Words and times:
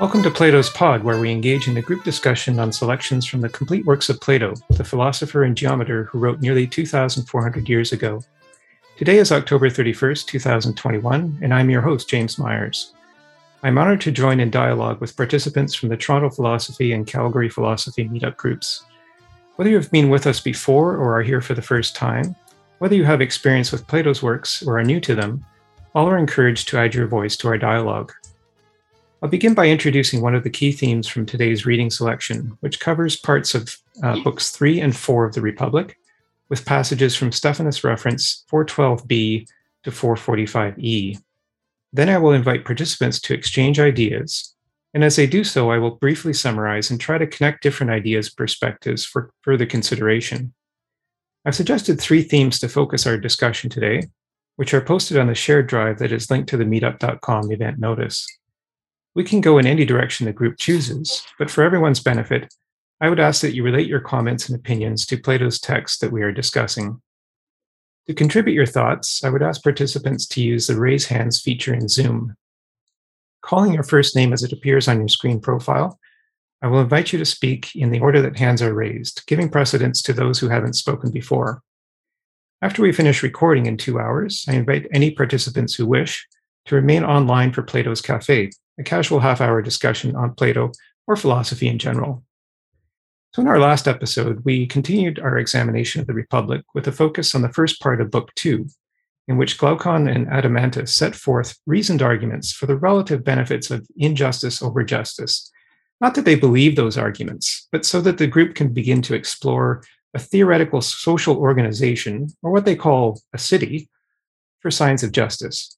Welcome 0.00 0.22
to 0.22 0.30
Plato's 0.30 0.70
Pod, 0.70 1.04
where 1.04 1.20
we 1.20 1.30
engage 1.30 1.68
in 1.68 1.76
a 1.76 1.82
group 1.82 2.04
discussion 2.04 2.58
on 2.58 2.72
selections 2.72 3.26
from 3.26 3.42
the 3.42 3.50
complete 3.50 3.84
works 3.84 4.08
of 4.08 4.18
Plato, 4.18 4.54
the 4.70 4.82
philosopher 4.82 5.44
and 5.44 5.54
geometer 5.54 6.04
who 6.04 6.18
wrote 6.18 6.40
nearly 6.40 6.66
2,400 6.66 7.68
years 7.68 7.92
ago. 7.92 8.24
Today 8.96 9.18
is 9.18 9.30
October 9.30 9.68
31st, 9.68 10.26
2021, 10.26 11.40
and 11.42 11.52
I'm 11.52 11.68
your 11.68 11.82
host, 11.82 12.08
James 12.08 12.38
Myers. 12.38 12.94
I'm 13.62 13.76
honored 13.76 14.00
to 14.00 14.10
join 14.10 14.40
in 14.40 14.50
dialogue 14.50 15.02
with 15.02 15.18
participants 15.18 15.74
from 15.74 15.90
the 15.90 15.98
Toronto 15.98 16.30
Philosophy 16.30 16.94
and 16.94 17.06
Calgary 17.06 17.50
Philosophy 17.50 18.08
meetup 18.08 18.38
groups. 18.38 18.84
Whether 19.56 19.68
you've 19.68 19.90
been 19.90 20.08
with 20.08 20.26
us 20.26 20.40
before 20.40 20.96
or 20.96 21.18
are 21.18 21.22
here 21.22 21.42
for 21.42 21.52
the 21.52 21.60
first 21.60 21.94
time, 21.94 22.34
whether 22.78 22.94
you 22.94 23.04
have 23.04 23.20
experience 23.20 23.70
with 23.70 23.86
Plato's 23.86 24.22
works 24.22 24.62
or 24.62 24.78
are 24.78 24.82
new 24.82 25.00
to 25.00 25.14
them, 25.14 25.44
all 25.94 26.08
are 26.08 26.16
encouraged 26.16 26.68
to 26.68 26.78
add 26.78 26.94
your 26.94 27.06
voice 27.06 27.36
to 27.36 27.48
our 27.48 27.58
dialogue. 27.58 28.14
I'll 29.22 29.28
begin 29.28 29.52
by 29.52 29.68
introducing 29.68 30.22
one 30.22 30.34
of 30.34 30.44
the 30.44 30.50
key 30.50 30.72
themes 30.72 31.06
from 31.06 31.26
today's 31.26 31.66
reading 31.66 31.90
selection, 31.90 32.56
which 32.60 32.80
covers 32.80 33.16
parts 33.16 33.54
of 33.54 33.76
uh, 34.02 34.18
books 34.22 34.50
three 34.50 34.80
and 34.80 34.96
four 34.96 35.26
of 35.26 35.34
the 35.34 35.42
Republic, 35.42 35.98
with 36.48 36.64
passages 36.64 37.14
from 37.14 37.30
Stephanus 37.30 37.84
reference 37.84 38.46
412b 38.50 39.46
to 39.82 39.90
445e. 39.90 41.18
Then 41.92 42.08
I 42.08 42.16
will 42.16 42.32
invite 42.32 42.64
participants 42.64 43.20
to 43.20 43.34
exchange 43.34 43.78
ideas, 43.78 44.54
and 44.94 45.04
as 45.04 45.16
they 45.16 45.26
do 45.26 45.44
so, 45.44 45.70
I 45.70 45.76
will 45.76 45.96
briefly 45.96 46.32
summarize 46.32 46.90
and 46.90 46.98
try 46.98 47.18
to 47.18 47.26
connect 47.26 47.62
different 47.62 47.92
ideas 47.92 48.28
and 48.28 48.36
perspectives 48.36 49.04
for 49.04 49.30
further 49.42 49.66
consideration. 49.66 50.54
I've 51.44 51.54
suggested 51.54 52.00
three 52.00 52.22
themes 52.22 52.58
to 52.60 52.70
focus 52.70 53.06
our 53.06 53.18
discussion 53.18 53.68
today, 53.68 54.04
which 54.56 54.72
are 54.72 54.80
posted 54.80 55.18
on 55.18 55.26
the 55.26 55.34
shared 55.34 55.66
drive 55.66 55.98
that 55.98 56.10
is 56.10 56.30
linked 56.30 56.48
to 56.50 56.56
the 56.56 56.64
meetup.com 56.64 57.52
event 57.52 57.78
notice. 57.78 58.26
We 59.14 59.24
can 59.24 59.40
go 59.40 59.58
in 59.58 59.66
any 59.66 59.84
direction 59.84 60.26
the 60.26 60.32
group 60.32 60.56
chooses, 60.56 61.24
but 61.38 61.50
for 61.50 61.64
everyone's 61.64 62.00
benefit, 62.00 62.52
I 63.00 63.08
would 63.08 63.18
ask 63.18 63.40
that 63.42 63.54
you 63.54 63.64
relate 63.64 63.88
your 63.88 64.00
comments 64.00 64.48
and 64.48 64.58
opinions 64.58 65.04
to 65.06 65.18
Plato's 65.18 65.58
text 65.58 66.00
that 66.00 66.12
we 66.12 66.22
are 66.22 66.32
discussing. 66.32 67.00
To 68.06 68.14
contribute 68.14 68.54
your 68.54 68.66
thoughts, 68.66 69.24
I 69.24 69.30
would 69.30 69.42
ask 69.42 69.62
participants 69.62 70.26
to 70.28 70.42
use 70.42 70.66
the 70.66 70.78
raise 70.78 71.06
hands 71.06 71.40
feature 71.40 71.74
in 71.74 71.88
Zoom. 71.88 72.36
Calling 73.42 73.72
your 73.72 73.82
first 73.82 74.14
name 74.14 74.32
as 74.32 74.42
it 74.42 74.52
appears 74.52 74.86
on 74.86 74.98
your 74.98 75.08
screen 75.08 75.40
profile, 75.40 75.98
I 76.62 76.66
will 76.66 76.80
invite 76.80 77.12
you 77.12 77.18
to 77.18 77.24
speak 77.24 77.74
in 77.74 77.90
the 77.90 78.00
order 78.00 78.20
that 78.20 78.38
hands 78.38 78.60
are 78.62 78.74
raised, 78.74 79.26
giving 79.26 79.48
precedence 79.48 80.02
to 80.02 80.12
those 80.12 80.38
who 80.38 80.48
haven't 80.48 80.74
spoken 80.74 81.10
before. 81.10 81.62
After 82.62 82.82
we 82.82 82.92
finish 82.92 83.22
recording 83.22 83.64
in 83.64 83.78
two 83.78 83.98
hours, 83.98 84.44
I 84.46 84.52
invite 84.52 84.86
any 84.92 85.10
participants 85.10 85.74
who 85.74 85.86
wish 85.86 86.26
to 86.66 86.74
remain 86.74 87.02
online 87.02 87.52
for 87.52 87.62
Plato's 87.62 88.02
Cafe, 88.02 88.50
a 88.80 88.84
casual 88.84 89.20
half 89.20 89.40
hour 89.40 89.62
discussion 89.62 90.16
on 90.16 90.34
Plato 90.34 90.72
or 91.06 91.14
philosophy 91.14 91.68
in 91.68 91.78
general. 91.78 92.24
So, 93.34 93.42
in 93.42 93.48
our 93.48 93.60
last 93.60 93.86
episode, 93.86 94.44
we 94.44 94.66
continued 94.66 95.20
our 95.20 95.38
examination 95.38 96.00
of 96.00 96.08
the 96.08 96.14
Republic 96.14 96.62
with 96.74 96.88
a 96.88 96.92
focus 96.92 97.34
on 97.34 97.42
the 97.42 97.52
first 97.52 97.80
part 97.80 98.00
of 98.00 98.10
Book 98.10 98.34
Two, 98.34 98.66
in 99.28 99.36
which 99.36 99.58
Glaucon 99.58 100.08
and 100.08 100.26
Adeimantus 100.26 100.88
set 100.88 101.14
forth 101.14 101.56
reasoned 101.66 102.02
arguments 102.02 102.52
for 102.52 102.66
the 102.66 102.76
relative 102.76 103.22
benefits 103.22 103.70
of 103.70 103.86
injustice 103.96 104.60
over 104.60 104.82
justice. 104.82 105.50
Not 106.00 106.14
that 106.14 106.24
they 106.24 106.34
believe 106.34 106.74
those 106.74 106.98
arguments, 106.98 107.68
but 107.70 107.84
so 107.84 108.00
that 108.00 108.18
the 108.18 108.26
group 108.26 108.54
can 108.54 108.72
begin 108.72 109.02
to 109.02 109.14
explore 109.14 109.84
a 110.14 110.18
theoretical 110.18 110.80
social 110.80 111.36
organization, 111.36 112.28
or 112.42 112.50
what 112.50 112.64
they 112.64 112.74
call 112.74 113.20
a 113.32 113.38
city, 113.38 113.88
for 114.60 114.70
signs 114.70 115.04
of 115.04 115.12
justice. 115.12 115.76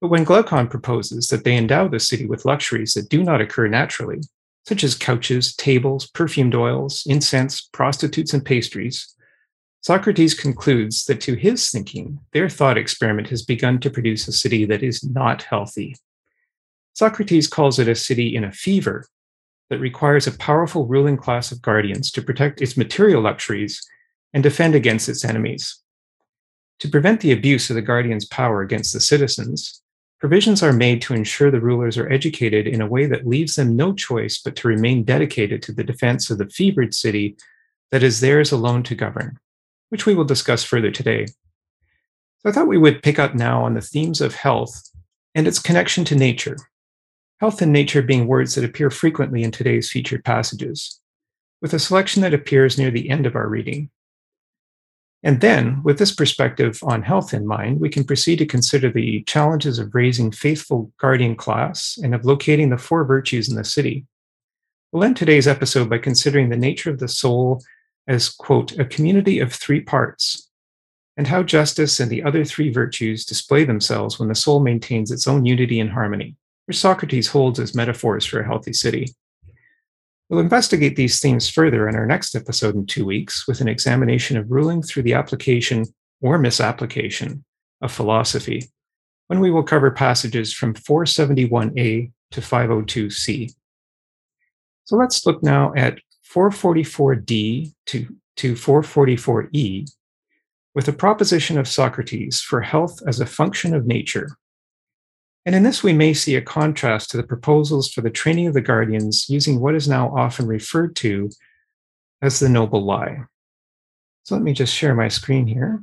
But 0.00 0.08
when 0.08 0.24
Glaucon 0.24 0.68
proposes 0.68 1.28
that 1.28 1.44
they 1.44 1.56
endow 1.56 1.88
the 1.88 2.00
city 2.00 2.26
with 2.26 2.44
luxuries 2.44 2.94
that 2.94 3.08
do 3.08 3.22
not 3.22 3.40
occur 3.40 3.68
naturally, 3.68 4.20
such 4.66 4.84
as 4.84 4.94
couches, 4.94 5.54
tables, 5.54 6.08
perfumed 6.10 6.54
oils, 6.54 7.04
incense, 7.06 7.62
prostitutes, 7.62 8.32
and 8.32 8.44
pastries, 8.44 9.14
Socrates 9.82 10.32
concludes 10.32 11.04
that 11.04 11.20
to 11.20 11.34
his 11.34 11.70
thinking, 11.70 12.18
their 12.32 12.48
thought 12.48 12.78
experiment 12.78 13.28
has 13.28 13.42
begun 13.42 13.78
to 13.80 13.90
produce 13.90 14.26
a 14.26 14.32
city 14.32 14.64
that 14.64 14.82
is 14.82 15.04
not 15.04 15.42
healthy. 15.42 15.94
Socrates 16.94 17.46
calls 17.46 17.78
it 17.78 17.86
a 17.86 17.94
city 17.94 18.34
in 18.34 18.44
a 18.44 18.52
fever 18.52 19.06
that 19.68 19.80
requires 19.80 20.26
a 20.26 20.38
powerful 20.38 20.86
ruling 20.86 21.18
class 21.18 21.52
of 21.52 21.60
guardians 21.60 22.10
to 22.12 22.22
protect 22.22 22.62
its 22.62 22.78
material 22.78 23.20
luxuries 23.20 23.86
and 24.32 24.42
defend 24.42 24.74
against 24.74 25.08
its 25.08 25.22
enemies. 25.22 25.82
To 26.78 26.88
prevent 26.88 27.20
the 27.20 27.32
abuse 27.32 27.68
of 27.68 27.76
the 27.76 27.82
guardian's 27.82 28.24
power 28.24 28.62
against 28.62 28.94
the 28.94 29.00
citizens, 29.00 29.82
Provisions 30.24 30.62
are 30.62 30.72
made 30.72 31.02
to 31.02 31.12
ensure 31.12 31.50
the 31.50 31.60
rulers 31.60 31.98
are 31.98 32.10
educated 32.10 32.66
in 32.66 32.80
a 32.80 32.86
way 32.86 33.04
that 33.04 33.26
leaves 33.26 33.56
them 33.56 33.76
no 33.76 33.92
choice 33.92 34.38
but 34.38 34.56
to 34.56 34.68
remain 34.68 35.04
dedicated 35.04 35.60
to 35.60 35.72
the 35.72 35.84
defense 35.84 36.30
of 36.30 36.38
the 36.38 36.48
fevered 36.48 36.94
city 36.94 37.36
that 37.90 38.02
is 38.02 38.20
theirs 38.20 38.50
alone 38.50 38.82
to 38.84 38.94
govern, 38.94 39.38
which 39.90 40.06
we 40.06 40.14
will 40.14 40.24
discuss 40.24 40.64
further 40.64 40.90
today. 40.90 41.26
So 41.26 42.48
I 42.48 42.52
thought 42.52 42.68
we 42.68 42.78
would 42.78 43.02
pick 43.02 43.18
up 43.18 43.34
now 43.34 43.62
on 43.62 43.74
the 43.74 43.82
themes 43.82 44.22
of 44.22 44.34
health 44.34 44.90
and 45.34 45.46
its 45.46 45.58
connection 45.58 46.06
to 46.06 46.16
nature. 46.16 46.56
Health 47.40 47.60
and 47.60 47.70
nature 47.70 48.00
being 48.00 48.26
words 48.26 48.54
that 48.54 48.64
appear 48.64 48.88
frequently 48.88 49.42
in 49.42 49.50
today's 49.50 49.90
featured 49.90 50.24
passages, 50.24 51.02
with 51.60 51.74
a 51.74 51.78
selection 51.78 52.22
that 52.22 52.32
appears 52.32 52.78
near 52.78 52.90
the 52.90 53.10
end 53.10 53.26
of 53.26 53.36
our 53.36 53.46
reading, 53.46 53.90
and 55.24 55.40
then, 55.40 55.82
with 55.82 55.98
this 55.98 56.14
perspective 56.14 56.78
on 56.82 57.02
health 57.02 57.32
in 57.32 57.46
mind, 57.46 57.80
we 57.80 57.88
can 57.88 58.04
proceed 58.04 58.36
to 58.36 58.46
consider 58.46 58.90
the 58.90 59.22
challenges 59.22 59.78
of 59.78 59.94
raising 59.94 60.30
faithful 60.30 60.92
guardian 61.00 61.34
class 61.34 61.98
and 62.02 62.14
of 62.14 62.26
locating 62.26 62.68
the 62.68 62.76
four 62.76 63.06
virtues 63.06 63.48
in 63.48 63.56
the 63.56 63.64
city. 63.64 64.04
We'll 64.92 65.02
end 65.02 65.16
today's 65.16 65.48
episode 65.48 65.88
by 65.88 65.96
considering 65.96 66.50
the 66.50 66.58
nature 66.58 66.90
of 66.90 66.98
the 66.98 67.08
soul 67.08 67.62
as, 68.06 68.28
quote, 68.28 68.78
a 68.78 68.84
community 68.84 69.40
of 69.40 69.50
three 69.50 69.80
parts, 69.80 70.50
and 71.16 71.26
how 71.26 71.42
justice 71.42 72.00
and 72.00 72.10
the 72.10 72.22
other 72.22 72.44
three 72.44 72.68
virtues 72.68 73.24
display 73.24 73.64
themselves 73.64 74.18
when 74.18 74.28
the 74.28 74.34
soul 74.34 74.60
maintains 74.60 75.10
its 75.10 75.26
own 75.26 75.46
unity 75.46 75.80
and 75.80 75.88
harmony, 75.88 76.36
which 76.66 76.76
Socrates 76.76 77.28
holds 77.28 77.58
as 77.58 77.74
metaphors 77.74 78.26
for 78.26 78.40
a 78.40 78.46
healthy 78.46 78.74
city. 78.74 79.14
We'll 80.28 80.40
investigate 80.40 80.96
these 80.96 81.20
themes 81.20 81.50
further 81.50 81.88
in 81.88 81.94
our 81.96 82.06
next 82.06 82.34
episode 82.34 82.74
in 82.74 82.86
two 82.86 83.04
weeks 83.04 83.46
with 83.46 83.60
an 83.60 83.68
examination 83.68 84.36
of 84.36 84.50
ruling 84.50 84.82
through 84.82 85.02
the 85.02 85.14
application 85.14 85.84
or 86.22 86.38
misapplication 86.38 87.44
of 87.82 87.92
philosophy, 87.92 88.70
when 89.26 89.40
we 89.40 89.50
will 89.50 89.62
cover 89.62 89.90
passages 89.90 90.52
from 90.52 90.72
471a 90.74 92.10
to 92.30 92.40
502c. 92.40 93.52
So 94.84 94.96
let's 94.96 95.26
look 95.26 95.42
now 95.42 95.72
at 95.76 95.98
444d 96.34 97.74
to, 97.86 98.16
to 98.36 98.52
444e 98.54 99.90
with 100.74 100.88
a 100.88 100.92
proposition 100.92 101.58
of 101.58 101.68
Socrates 101.68 102.40
for 102.40 102.62
health 102.62 102.98
as 103.06 103.20
a 103.20 103.26
function 103.26 103.74
of 103.74 103.86
nature 103.86 104.28
and 105.46 105.54
in 105.54 105.62
this, 105.62 105.82
we 105.82 105.92
may 105.92 106.14
see 106.14 106.36
a 106.36 106.42
contrast 106.42 107.10
to 107.10 107.16
the 107.16 107.22
proposals 107.22 107.90
for 107.90 108.00
the 108.00 108.10
training 108.10 108.46
of 108.46 108.54
the 108.54 108.62
guardians 108.62 109.28
using 109.28 109.60
what 109.60 109.74
is 109.74 109.88
now 109.88 110.14
often 110.16 110.46
referred 110.46 110.96
to 110.96 111.30
as 112.22 112.40
the 112.40 112.48
noble 112.48 112.82
lie. 112.82 113.24
So 114.22 114.34
let 114.34 114.42
me 114.42 114.54
just 114.54 114.74
share 114.74 114.94
my 114.94 115.08
screen 115.08 115.46
here. 115.46 115.82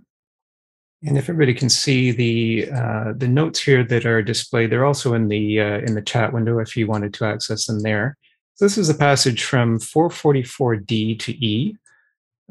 And 1.03 1.17
if 1.17 1.29
everybody 1.29 1.53
can 1.53 1.69
see 1.69 2.11
the 2.11 2.71
uh, 2.71 3.13
the 3.15 3.27
notes 3.27 3.59
here 3.59 3.83
that 3.83 4.05
are 4.05 4.21
displayed, 4.21 4.71
they're 4.71 4.85
also 4.85 5.13
in 5.13 5.27
the 5.27 5.59
uh, 5.59 5.79
in 5.79 5.95
the 5.95 6.01
chat 6.01 6.31
window 6.31 6.59
if 6.59 6.77
you 6.77 6.85
wanted 6.87 7.13
to 7.15 7.25
access 7.25 7.65
them 7.65 7.79
there. 7.79 8.17
So 8.55 8.65
this 8.65 8.77
is 8.77 8.89
a 8.89 8.95
passage 8.95 9.43
from 9.43 9.79
444D 9.79 11.19
to 11.19 11.45
E. 11.45 11.77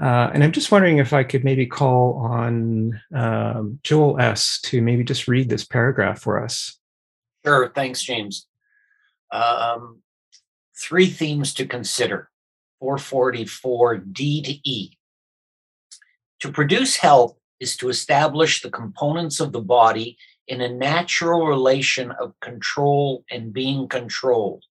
Uh, 0.00 0.30
and 0.32 0.42
I'm 0.42 0.50
just 0.50 0.72
wondering 0.72 0.98
if 0.98 1.12
I 1.12 1.22
could 1.22 1.44
maybe 1.44 1.66
call 1.66 2.14
on 2.14 3.00
um, 3.14 3.78
Joel 3.82 4.18
S. 4.18 4.60
to 4.62 4.80
maybe 4.80 5.04
just 5.04 5.28
read 5.28 5.48
this 5.48 5.64
paragraph 5.64 6.20
for 6.20 6.42
us. 6.42 6.79
Sure. 7.44 7.72
Thanks, 7.74 8.02
James. 8.02 8.46
Um, 9.32 10.02
three 10.80 11.06
themes 11.06 11.54
to 11.54 11.66
consider 11.66 12.30
444 12.80 13.98
D 13.98 14.42
to 14.42 14.68
E. 14.68 14.96
To 16.40 16.50
produce 16.50 16.96
health 16.96 17.36
is 17.60 17.76
to 17.76 17.88
establish 17.88 18.62
the 18.62 18.70
components 18.70 19.40
of 19.40 19.52
the 19.52 19.60
body 19.60 20.16
in 20.48 20.60
a 20.60 20.68
natural 20.68 21.46
relation 21.46 22.10
of 22.12 22.38
control 22.40 23.24
and 23.30 23.52
being 23.52 23.86
controlled, 23.86 24.64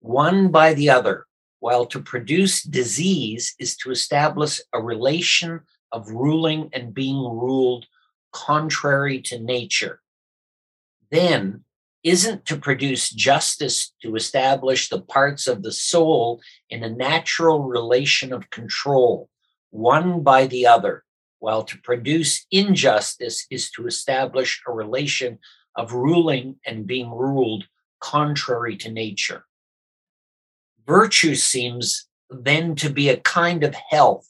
one 0.00 0.50
by 0.50 0.74
the 0.74 0.90
other, 0.90 1.26
while 1.60 1.86
to 1.86 2.00
produce 2.00 2.62
disease 2.62 3.54
is 3.58 3.76
to 3.76 3.90
establish 3.90 4.60
a 4.72 4.82
relation 4.82 5.60
of 5.92 6.10
ruling 6.10 6.70
and 6.72 6.94
being 6.94 7.16
ruled 7.16 7.86
contrary 8.32 9.20
to 9.20 9.38
nature. 9.38 10.00
Then 11.10 11.64
isn't 12.02 12.46
to 12.46 12.56
produce 12.56 13.10
justice 13.10 13.92
to 14.02 14.16
establish 14.16 14.88
the 14.88 15.00
parts 15.00 15.46
of 15.46 15.62
the 15.62 15.72
soul 15.72 16.40
in 16.70 16.82
a 16.82 16.90
natural 16.90 17.62
relation 17.62 18.32
of 18.32 18.50
control, 18.50 19.28
one 19.70 20.22
by 20.22 20.46
the 20.46 20.66
other, 20.66 21.04
while 21.38 21.62
to 21.62 21.78
produce 21.78 22.46
injustice 22.50 23.46
is 23.50 23.70
to 23.70 23.86
establish 23.86 24.62
a 24.66 24.72
relation 24.72 25.38
of 25.76 25.92
ruling 25.92 26.56
and 26.66 26.86
being 26.86 27.10
ruled 27.10 27.64
contrary 28.00 28.76
to 28.76 28.90
nature. 28.90 29.44
Virtue 30.86 31.34
seems 31.34 32.08
then 32.30 32.74
to 32.76 32.90
be 32.90 33.08
a 33.08 33.16
kind 33.18 33.62
of 33.62 33.74
health, 33.74 34.26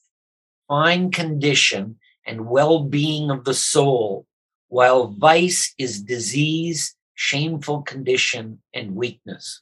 fine 0.68 1.10
condition, 1.10 1.98
and 2.26 2.46
well 2.46 2.84
being 2.84 3.30
of 3.30 3.44
the 3.44 3.54
soul, 3.54 4.26
while 4.68 5.08
vice 5.08 5.74
is 5.78 6.02
disease, 6.02 6.94
shameful 7.20 7.82
condition, 7.82 8.58
and 8.72 8.96
weakness. 8.96 9.60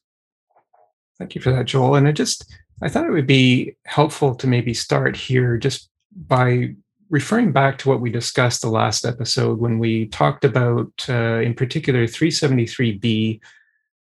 Thank 1.18 1.34
you 1.34 1.40
for 1.40 1.50
that, 1.50 1.64
Joel. 1.64 1.96
And 1.96 2.06
I 2.06 2.12
just, 2.12 2.54
I 2.80 2.88
thought 2.88 3.04
it 3.04 3.10
would 3.10 3.26
be 3.26 3.74
helpful 3.84 4.36
to 4.36 4.46
maybe 4.46 4.72
start 4.72 5.16
here 5.16 5.56
just 5.56 5.90
by 6.14 6.76
referring 7.10 7.50
back 7.50 7.76
to 7.78 7.88
what 7.88 8.00
we 8.00 8.10
discussed 8.10 8.62
the 8.62 8.70
last 8.70 9.04
episode 9.04 9.58
when 9.58 9.80
we 9.80 10.06
talked 10.06 10.44
about, 10.44 10.92
uh, 11.08 11.40
in 11.40 11.52
particular, 11.52 12.04
373b 12.04 13.40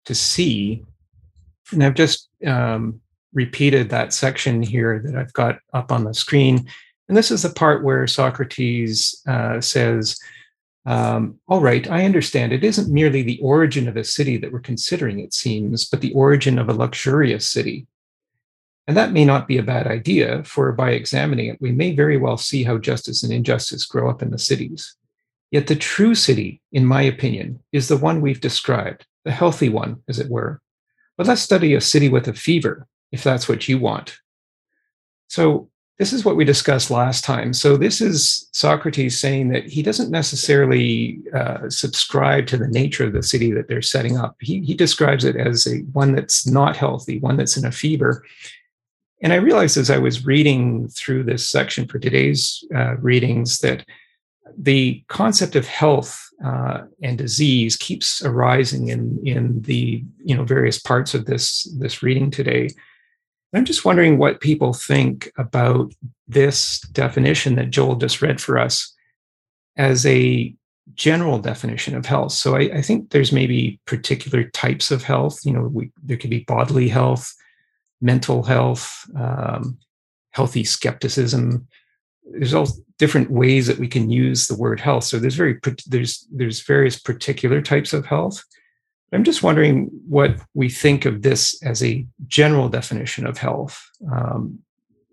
to 0.07 0.15
C. 0.17 0.83
And 1.71 1.85
I've 1.85 1.95
just 1.95 2.29
um, 2.45 3.01
repeated 3.33 3.89
that 3.91 4.13
section 4.13 4.65
here 4.65 5.01
that 5.05 5.15
I've 5.15 5.33
got 5.33 5.61
up 5.73 5.93
on 5.93 6.03
the 6.03 6.13
screen. 6.13 6.69
And 7.09 7.17
this 7.17 7.31
is 7.31 7.43
the 7.43 7.51
part 7.51 7.85
where 7.85 8.09
Socrates 8.09 9.23
uh, 9.29 9.61
says, 9.61 10.19
um, 10.87 11.39
All 11.49 11.61
right, 11.61 11.91
I 11.91 12.05
understand. 12.05 12.53
It 12.53 12.65
isn't 12.65 12.93
merely 12.93 13.23
the 13.23 13.41
origin 13.41 13.89
of 13.89 13.97
a 13.97 14.05
city 14.05 14.37
that 14.39 14.53
we're 14.53 14.61
considering, 14.61 15.21
it 15.21 15.33
seems, 15.33 15.85
but 15.85 16.01
the 16.01 16.13
origin 16.13 16.59
of 16.59 16.69
a 16.69 16.75
luxurious 16.75 17.47
city. 17.47 17.87
And 18.87 18.97
that 18.97 19.13
may 19.13 19.25
not 19.25 19.49
be 19.49 19.57
a 19.57 19.63
bad 19.63 19.87
idea, 19.87 20.45
for 20.45 20.71
by 20.73 20.91
examining 20.91 21.47
it, 21.47 21.61
we 21.61 21.73
may 21.73 21.95
very 21.95 22.19
well 22.19 22.37
see 22.37 22.65
how 22.65 22.77
justice 22.77 23.23
and 23.23 23.33
injustice 23.33 23.87
grow 23.87 24.11
up 24.11 24.21
in 24.21 24.31
the 24.31 24.39
cities. 24.39 24.95
Yet 25.51 25.69
the 25.69 25.77
true 25.77 26.15
city, 26.15 26.61
in 26.73 26.85
my 26.85 27.03
opinion, 27.03 27.61
is 27.73 27.89
the 27.89 27.97
one 27.97 28.21
we've 28.21 28.41
described, 28.41 29.07
the 29.25 29.31
healthy 29.31 29.71
one, 29.71 30.03
as 30.09 30.19
it 30.19 30.29
were. 30.29 30.61
But 31.17 31.29
let's 31.29 31.41
study 31.41 31.75
a 31.75 31.81
city 31.81 32.09
with 32.09 32.29
a 32.29 32.35
fever, 32.35 32.87
if 33.11 33.23
that's 33.23 33.49
what 33.49 33.69
you 33.69 33.79
want. 33.79 34.19
So, 35.29 35.71
this 35.99 36.13
is 36.13 36.25
what 36.25 36.37
we 36.37 36.45
discussed 36.45 36.91
last 36.91 37.23
time. 37.23 37.53
So, 37.53 37.77
this 37.77 38.01
is 38.01 38.49
Socrates 38.53 39.19
saying 39.19 39.49
that 39.51 39.67
he 39.67 39.83
doesn't 39.83 40.11
necessarily 40.11 41.21
uh, 41.33 41.71
subscribe 41.71 42.47
to 42.49 42.57
the 42.57 42.69
nature 42.69 43.05
of 43.05 43.13
the 43.13 43.23
city 43.23 43.53
that 43.53 43.69
they're 43.69 43.83
setting 43.83 44.17
up. 44.17 44.37
He, 44.41 44.61
he 44.61 44.75
describes 44.75 45.25
it 45.25 45.37
as 45.37 45.67
a 45.67 45.79
one 45.93 46.15
that's 46.15 46.47
not 46.47 46.77
healthy, 46.77 47.21
one 47.21 47.37
that's 47.37 47.57
in 47.57 47.65
a 47.65 47.73
fever. 47.73 48.25
And 49.23 49.33
I 49.33 49.37
realized 49.37 49.77
as 49.77 49.89
I 49.89 49.99
was 49.99 50.27
reading 50.27 50.89
through 50.89 51.25
this 51.25 51.49
section 51.49 51.87
for 51.87 51.99
today's 51.99 52.65
uh, 52.75 52.97
readings 52.97 53.59
that 53.61 53.87
the 54.59 55.03
concept 55.09 55.57
of 55.57 55.67
health 55.67 56.29
uh, 56.45 56.83
and 57.03 57.17
disease 57.17 57.77
keeps 57.77 58.25
arising 58.25 58.89
in 58.89 59.19
in 59.25 59.63
the 59.63 60.05
you 60.25 60.37
know 60.37 60.45
various 60.45 60.79
parts 60.79 61.15
of 61.15 61.27
this 61.27 61.65
this 61.79 62.03
reading 62.03 62.31
today. 62.31 62.69
I'm 63.55 63.65
just 63.65 63.85
wondering 63.85 64.19
what 64.19 64.41
people 64.41 64.73
think 64.73 65.31
about 65.37 65.93
this 66.27 66.81
definition 66.93 67.55
that 67.57 67.71
Joel 67.71 67.97
just 67.97 68.23
read 68.23 68.41
for 68.41 68.59
us 68.59 68.93
as 69.77 70.05
a 70.07 70.55
general 70.95 71.39
definition 71.39 71.97
of 71.97 72.07
health. 72.07 72.33
So 72.33 72.57
I, 72.57 72.61
I 72.61 72.83
think 72.83 73.11
there's 73.11 73.33
maybe 73.33 73.81
particular 73.87 74.45
types 74.45 74.91
of 74.91 75.03
health. 75.03 75.41
You 75.45 75.53
know, 75.53 75.63
we, 75.63 75.91
there 76.03 76.17
could 76.17 76.31
be 76.31 76.45
bodily 76.45 76.89
health, 76.89 77.35
mental 78.01 78.43
health, 78.43 79.09
um, 79.17 79.79
healthy 80.33 80.65
skepticism. 80.65 81.67
There's 82.25 82.55
all 82.55 82.69
different 82.99 83.31
ways 83.31 83.67
that 83.67 83.79
we 83.79 83.89
can 83.89 84.11
use 84.11 84.47
the 84.47 84.57
word 84.57 84.81
health. 84.81 85.05
So 85.05 85.19
there's 85.19 85.37
very 85.37 85.59
there's 85.87 86.27
there's 86.31 86.63
various 86.63 86.99
particular 86.99 87.63
types 87.63 87.93
of 87.93 88.07
health. 88.07 88.45
I'm 89.15 89.23
just 89.23 89.45
wondering 89.45 89.91
what 90.09 90.41
we 90.55 90.69
think 90.69 91.05
of 91.05 91.23
this 91.23 91.63
as 91.63 91.85
a 91.85 92.05
general 92.27 92.69
definition 92.69 93.27
of 93.27 93.39
health. 93.39 93.89
Um, 94.13 94.59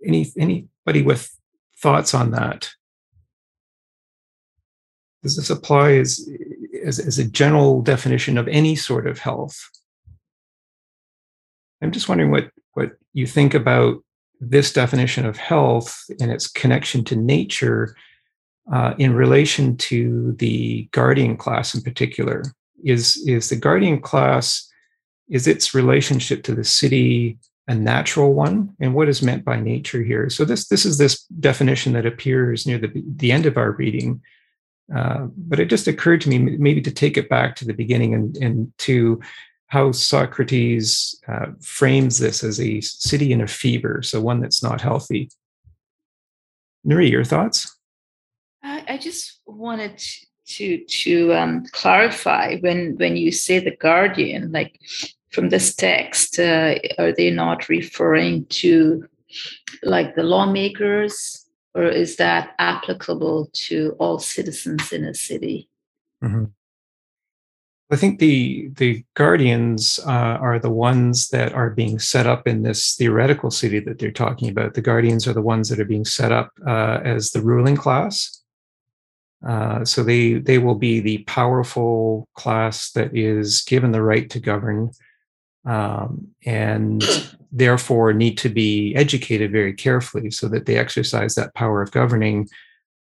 any 0.04 0.26
anybody 0.36 1.04
with 1.04 1.30
thoughts 1.78 2.16
on 2.16 2.32
that? 2.32 2.72
Does 5.22 5.36
this 5.36 5.52
apply 5.52 5.94
as, 5.94 6.28
as, 6.84 6.98
as 6.98 7.20
a 7.20 7.30
general 7.30 7.84
definition 7.84 8.40
of 8.40 8.48
any 8.48 8.76
sort 8.76 9.06
of 9.06 9.20
health? 9.20 9.56
I'm 11.84 11.92
just 11.92 12.10
wondering 12.10 12.32
what 12.32 12.50
what 12.74 12.94
you 13.14 13.28
think 13.28 13.54
about 13.54 14.04
this 14.40 14.74
definition 14.74 15.28
of 15.28 15.38
health 15.38 16.04
and 16.20 16.32
its 16.32 16.48
connection 16.48 17.04
to 17.04 17.16
nature 17.16 17.96
uh, 18.74 18.96
in 18.98 19.14
relation 19.14 19.78
to 19.78 20.32
the 20.40 20.90
guardian 20.92 21.38
class 21.38 21.76
in 21.76 21.82
particular 21.82 22.44
is 22.84 23.18
is 23.28 23.50
the 23.50 23.56
guardian 23.56 24.00
class 24.00 24.70
is 25.30 25.48
its 25.48 25.74
relationship 25.74 26.44
to 26.44 26.54
the 26.54 26.64
city 26.64 27.38
a 27.68 27.76
natural 27.76 28.34
one 28.34 28.76
and 28.80 28.94
what 28.94 29.08
is 29.08 29.22
meant 29.22 29.46
by 29.46 29.60
nature 29.60 30.04
here 30.04 30.30
so 30.30 30.44
this 30.44 30.68
this 30.68 30.86
is 30.86 30.98
this 30.98 31.24
definition 31.40 31.94
that 31.94 32.06
appears 32.06 32.66
near 32.66 32.78
the, 32.78 32.92
the 33.16 33.32
end 33.32 33.46
of 33.46 33.58
our 33.58 33.72
reading 33.72 34.22
uh, 34.96 35.28
but 35.38 35.60
it 35.60 35.70
just 35.70 35.88
occurred 35.88 36.20
to 36.22 36.30
me 36.30 36.38
maybe 36.38 36.82
to 36.82 36.92
take 36.92 37.18
it 37.18 37.30
back 37.30 37.56
to 37.56 37.66
the 37.66 37.74
beginning 37.74 38.14
and, 38.14 38.36
and 38.38 38.74
to 38.78 39.22
how 39.72 39.90
Socrates 39.94 41.18
uh, 41.30 41.46
frames 41.62 42.20
this 42.20 42.44
as 42.44 42.60
a 42.60 42.82
city 42.82 43.32
in 43.32 43.40
a 43.40 43.48
fever, 43.48 44.02
so 44.04 44.20
one 44.20 44.42
that's 44.42 44.62
not 44.62 44.82
healthy. 44.82 45.30
Nuri, 46.86 47.10
your 47.10 47.24
thoughts? 47.24 47.74
I, 48.62 48.84
I 48.86 48.98
just 48.98 49.40
wanted 49.46 50.04
to 50.56 50.84
to 50.86 51.34
um, 51.34 51.66
clarify 51.72 52.58
when 52.58 52.96
when 52.98 53.18
you 53.18 53.32
say 53.32 53.60
the 53.60 53.76
guardian, 53.76 54.52
like 54.52 54.80
from 55.32 55.50
this 55.50 55.76
text, 55.76 56.40
uh, 56.40 56.76
are 56.98 57.12
they 57.12 57.32
not 57.32 57.70
referring 57.70 58.46
to 58.46 59.08
like 59.84 60.16
the 60.16 60.24
lawmakers, 60.24 61.46
or 61.74 61.84
is 61.84 62.18
that 62.18 62.52
applicable 62.60 63.50
to 63.54 63.96
all 64.00 64.20
citizens 64.20 64.92
in 64.92 65.06
a 65.06 65.14
city? 65.14 65.70
Mm-hmm. 66.24 66.46
I 67.92 67.98
think 67.98 68.20
the 68.20 68.70
the 68.76 69.04
guardians 69.16 70.00
uh, 70.06 70.38
are 70.40 70.60
the 70.60 70.70
ones 70.70 71.28
that 71.30 71.54
are 71.54 71.70
being 71.70 72.00
set 72.00 72.26
up 72.26 72.48
in 72.48 72.64
this 72.64 72.96
theoretical 72.96 73.52
city 73.52 73.80
that 73.82 74.00
they're 74.00 74.12
talking 74.12 74.50
about. 74.50 74.76
The 74.76 74.82
guardians 74.82 75.28
are 75.28 75.34
the 75.34 75.42
ones 75.42 75.68
that 75.70 75.80
are 75.80 75.86
being 75.86 76.06
set 76.06 76.32
up 76.32 76.52
uh, 76.66 77.00
as 77.04 77.32
the 77.32 77.42
ruling 77.42 77.76
class. 77.76 78.41
Uh, 79.48 79.84
so 79.84 80.04
they 80.04 80.34
they 80.34 80.58
will 80.58 80.76
be 80.76 81.00
the 81.00 81.20
powerful 81.20 82.28
class 82.36 82.92
that 82.92 83.16
is 83.16 83.64
given 83.64 83.92
the 83.92 84.02
right 84.02 84.30
to 84.30 84.40
govern, 84.40 84.92
um, 85.66 86.28
and 86.46 87.04
therefore 87.52 88.14
need 88.14 88.38
to 88.38 88.50
be 88.50 88.94
educated 88.96 89.52
very 89.52 89.74
carefully 89.74 90.30
so 90.30 90.48
that 90.48 90.66
they 90.66 90.78
exercise 90.78 91.36
that 91.36 91.54
power 91.56 91.82
of 91.82 91.92
governing 91.92 92.48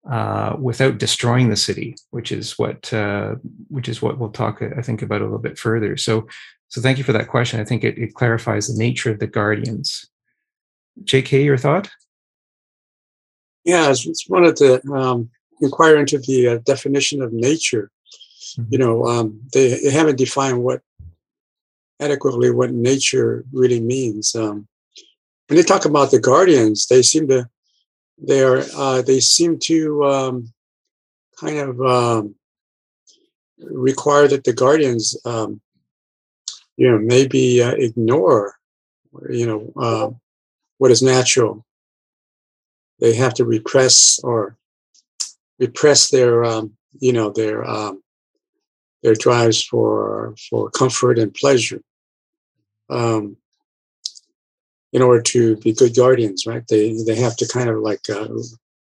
uh, 0.09 0.57
without 0.59 0.99
destroying 0.99 1.51
the 1.51 1.57
city, 1.57 1.95
which 2.11 2.33
is 2.33 2.59
what 2.59 2.93
uh, 2.93 3.35
which 3.69 3.89
is 3.89 4.01
what 4.01 4.19
we'll 4.19 4.31
talk, 4.31 4.63
I 4.63 4.81
think, 4.81 5.03
about 5.03 5.21
a 5.21 5.25
little 5.25 5.39
bit 5.39 5.59
further. 5.59 5.97
So, 5.97 6.27
so 6.69 6.81
thank 6.81 6.99
you 6.99 7.05
for 7.05 7.13
that 7.13 7.29
question. 7.29 7.61
I 7.61 7.65
think 7.65 7.85
it, 7.85 7.99
it 7.99 8.15
clarifies 8.15 8.67
the 8.67 8.79
nature 8.79 9.11
of 9.11 9.19
the 9.19 9.27
guardians. 9.27 10.09
J.K., 11.05 11.45
your 11.45 11.59
thought? 11.59 11.91
Yeah, 13.65 13.89
I 13.89 13.93
just 13.93 14.31
wanted 14.31 14.57
to 14.57 14.93
um, 14.93 15.31
inquire 15.61 15.97
into 15.97 16.19
the 16.19 16.49
uh, 16.49 16.59
definition 16.59 17.23
of 17.23 17.33
nature. 17.33 17.91
Mm-hmm. 18.59 18.73
You 18.73 18.79
know, 18.79 19.05
um, 19.05 19.41
they, 19.53 19.81
they, 19.81 19.91
haven't 19.91 20.17
defined 20.17 20.63
what 20.63 20.81
adequately 22.01 22.51
what 22.51 22.73
nature 22.73 23.45
really 23.53 23.81
means. 23.81 24.35
Um, 24.35 24.67
when 25.49 25.57
they 25.57 25.63
talk 25.63 25.85
about 25.85 26.11
the 26.11 26.21
guardians, 26.21 26.87
they 26.87 27.03
seem 27.03 27.29
to 27.29 27.49
they 28.19 28.43
are 28.43 28.63
uh, 28.77 29.03
they 29.03 29.21
seem 29.21 29.59
to 29.61 30.05
um, 30.05 30.53
kind 31.39 31.59
of 31.59 31.81
um, 31.81 32.35
require 33.59 34.29
that 34.29 34.45
the 34.45 34.53
guardians 34.53 35.17
um, 35.25 35.61
you 36.77 36.91
know 36.91 36.99
maybe 36.99 37.63
uh, 37.63 37.73
ignore 37.73 38.55
you 39.31 39.47
know 39.47 39.73
uh, 39.77 40.11
what 40.79 40.91
is 40.91 41.03
natural 41.03 41.65
they 43.01 43.15
have 43.15 43.35
to 43.35 43.45
repress 43.45 44.21
or 44.23 44.57
repress 45.61 46.11
their 46.11 46.45
um, 46.45 46.73
you 46.99 47.13
know 47.13 47.31
their 47.31 47.65
um, 47.69 48.03
their 49.03 49.15
drives 49.15 49.63
for 49.63 50.35
for 50.49 50.71
comfort 50.71 51.19
and 51.19 51.35
pleasure 51.35 51.83
um, 52.89 53.37
in 54.93 55.03
order 55.03 55.23
to 55.23 55.57
be 55.59 55.73
good 55.73 55.95
guardians, 55.95 56.47
right? 56.47 56.67
They 56.69 56.97
they 57.07 57.17
have 57.17 57.37
to 57.37 57.47
kind 57.47 57.69
of 57.69 57.79
like 57.79 58.09
uh, 58.11 58.29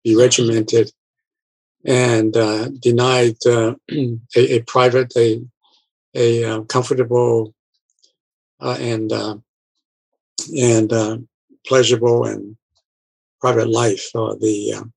be 0.03 0.15
regimented 0.15 0.91
and 1.85 2.35
uh, 2.35 2.69
denied 2.69 3.37
uh, 3.45 3.75
a, 3.91 4.19
a, 4.35 4.59
private, 4.63 5.13
a 5.15 5.41
a 6.15 6.43
uh, 6.43 6.61
comfortable 6.61 7.53
uh, 8.59 8.77
and 8.79 9.11
uh, 9.11 9.37
and 10.57 11.27
pleasurable 11.67 12.25
and 12.25 12.57
private 13.39 13.69
life. 13.69 14.09
the 14.13 14.89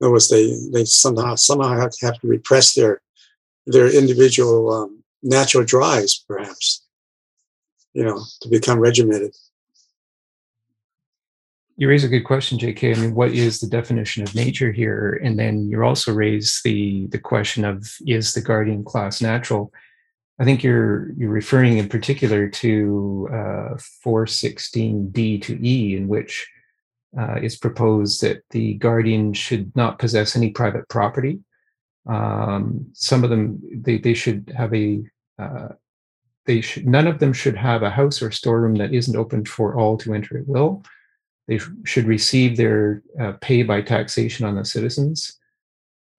in 0.00 0.06
other 0.06 0.12
words, 0.12 0.28
they 0.28 0.54
they 0.72 0.84
somehow 0.84 1.34
somehow 1.34 1.78
have 1.78 1.90
to, 1.90 2.06
have 2.06 2.20
to 2.20 2.26
repress 2.26 2.74
their 2.74 3.02
their 3.66 3.94
individual 3.94 4.72
um, 4.72 5.02
natural 5.22 5.64
drives, 5.64 6.24
perhaps, 6.26 6.82
you 7.92 8.02
know, 8.04 8.24
to 8.40 8.48
become 8.48 8.78
regimented. 8.78 9.34
you 11.80 11.88
raise 11.88 12.04
a 12.04 12.08
good 12.08 12.24
question, 12.24 12.58
J.K. 12.58 12.92
I 12.92 12.96
mean, 12.96 13.14
what 13.14 13.32
is 13.32 13.58
the 13.58 13.66
definition 13.66 14.22
of 14.22 14.34
nature 14.34 14.70
here? 14.70 15.18
And 15.24 15.38
then 15.38 15.66
you 15.70 15.82
also 15.82 16.12
raise 16.12 16.60
the 16.62 17.06
the 17.06 17.18
question 17.18 17.64
of 17.64 17.90
is 18.06 18.34
the 18.34 18.42
guardian 18.42 18.84
class 18.84 19.22
natural? 19.22 19.72
I 20.38 20.44
think 20.44 20.62
you're 20.62 21.12
you're 21.12 21.30
referring 21.30 21.78
in 21.78 21.88
particular 21.88 22.48
to 22.48 23.28
uh, 23.32 23.78
416D 24.04 25.40
to 25.42 25.66
E, 25.66 25.96
in 25.96 26.06
which 26.06 26.46
uh, 27.18 27.34
it's 27.42 27.56
proposed 27.56 28.20
that 28.22 28.42
the 28.50 28.74
guardian 28.74 29.32
should 29.32 29.74
not 29.74 29.98
possess 29.98 30.36
any 30.36 30.50
private 30.50 30.88
property. 30.88 31.40
Um, 32.06 32.86
some 32.92 33.24
of 33.24 33.30
them 33.30 33.60
they 33.72 33.98
they 33.98 34.14
should 34.14 34.52
have 34.56 34.72
a 34.74 35.02
uh, 35.38 35.68
they 36.46 36.60
should 36.60 36.86
none 36.86 37.06
of 37.06 37.18
them 37.18 37.32
should 37.32 37.56
have 37.56 37.82
a 37.82 37.90
house 37.90 38.22
or 38.22 38.30
storeroom 38.30 38.76
that 38.76 38.94
isn't 38.94 39.16
open 39.16 39.44
for 39.44 39.76
all 39.76 39.96
to 39.98 40.14
enter 40.14 40.38
at 40.38 40.46
will. 40.46 40.82
They 41.48 41.58
should 41.84 42.06
receive 42.06 42.56
their 42.56 43.02
uh, 43.20 43.32
pay 43.40 43.64
by 43.64 43.82
taxation 43.82 44.46
on 44.46 44.54
the 44.54 44.64
citizens. 44.64 45.38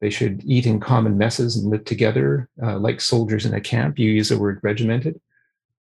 They 0.01 0.09
should 0.09 0.41
eat 0.43 0.65
in 0.65 0.79
common 0.79 1.17
messes 1.17 1.55
and 1.55 1.69
live 1.69 1.85
together 1.85 2.49
uh, 2.61 2.77
like 2.79 2.99
soldiers 2.99 3.45
in 3.45 3.53
a 3.53 3.61
camp. 3.61 3.97
You 3.97 4.09
use 4.09 4.29
the 4.29 4.37
word 4.37 4.59
regimented. 4.61 5.21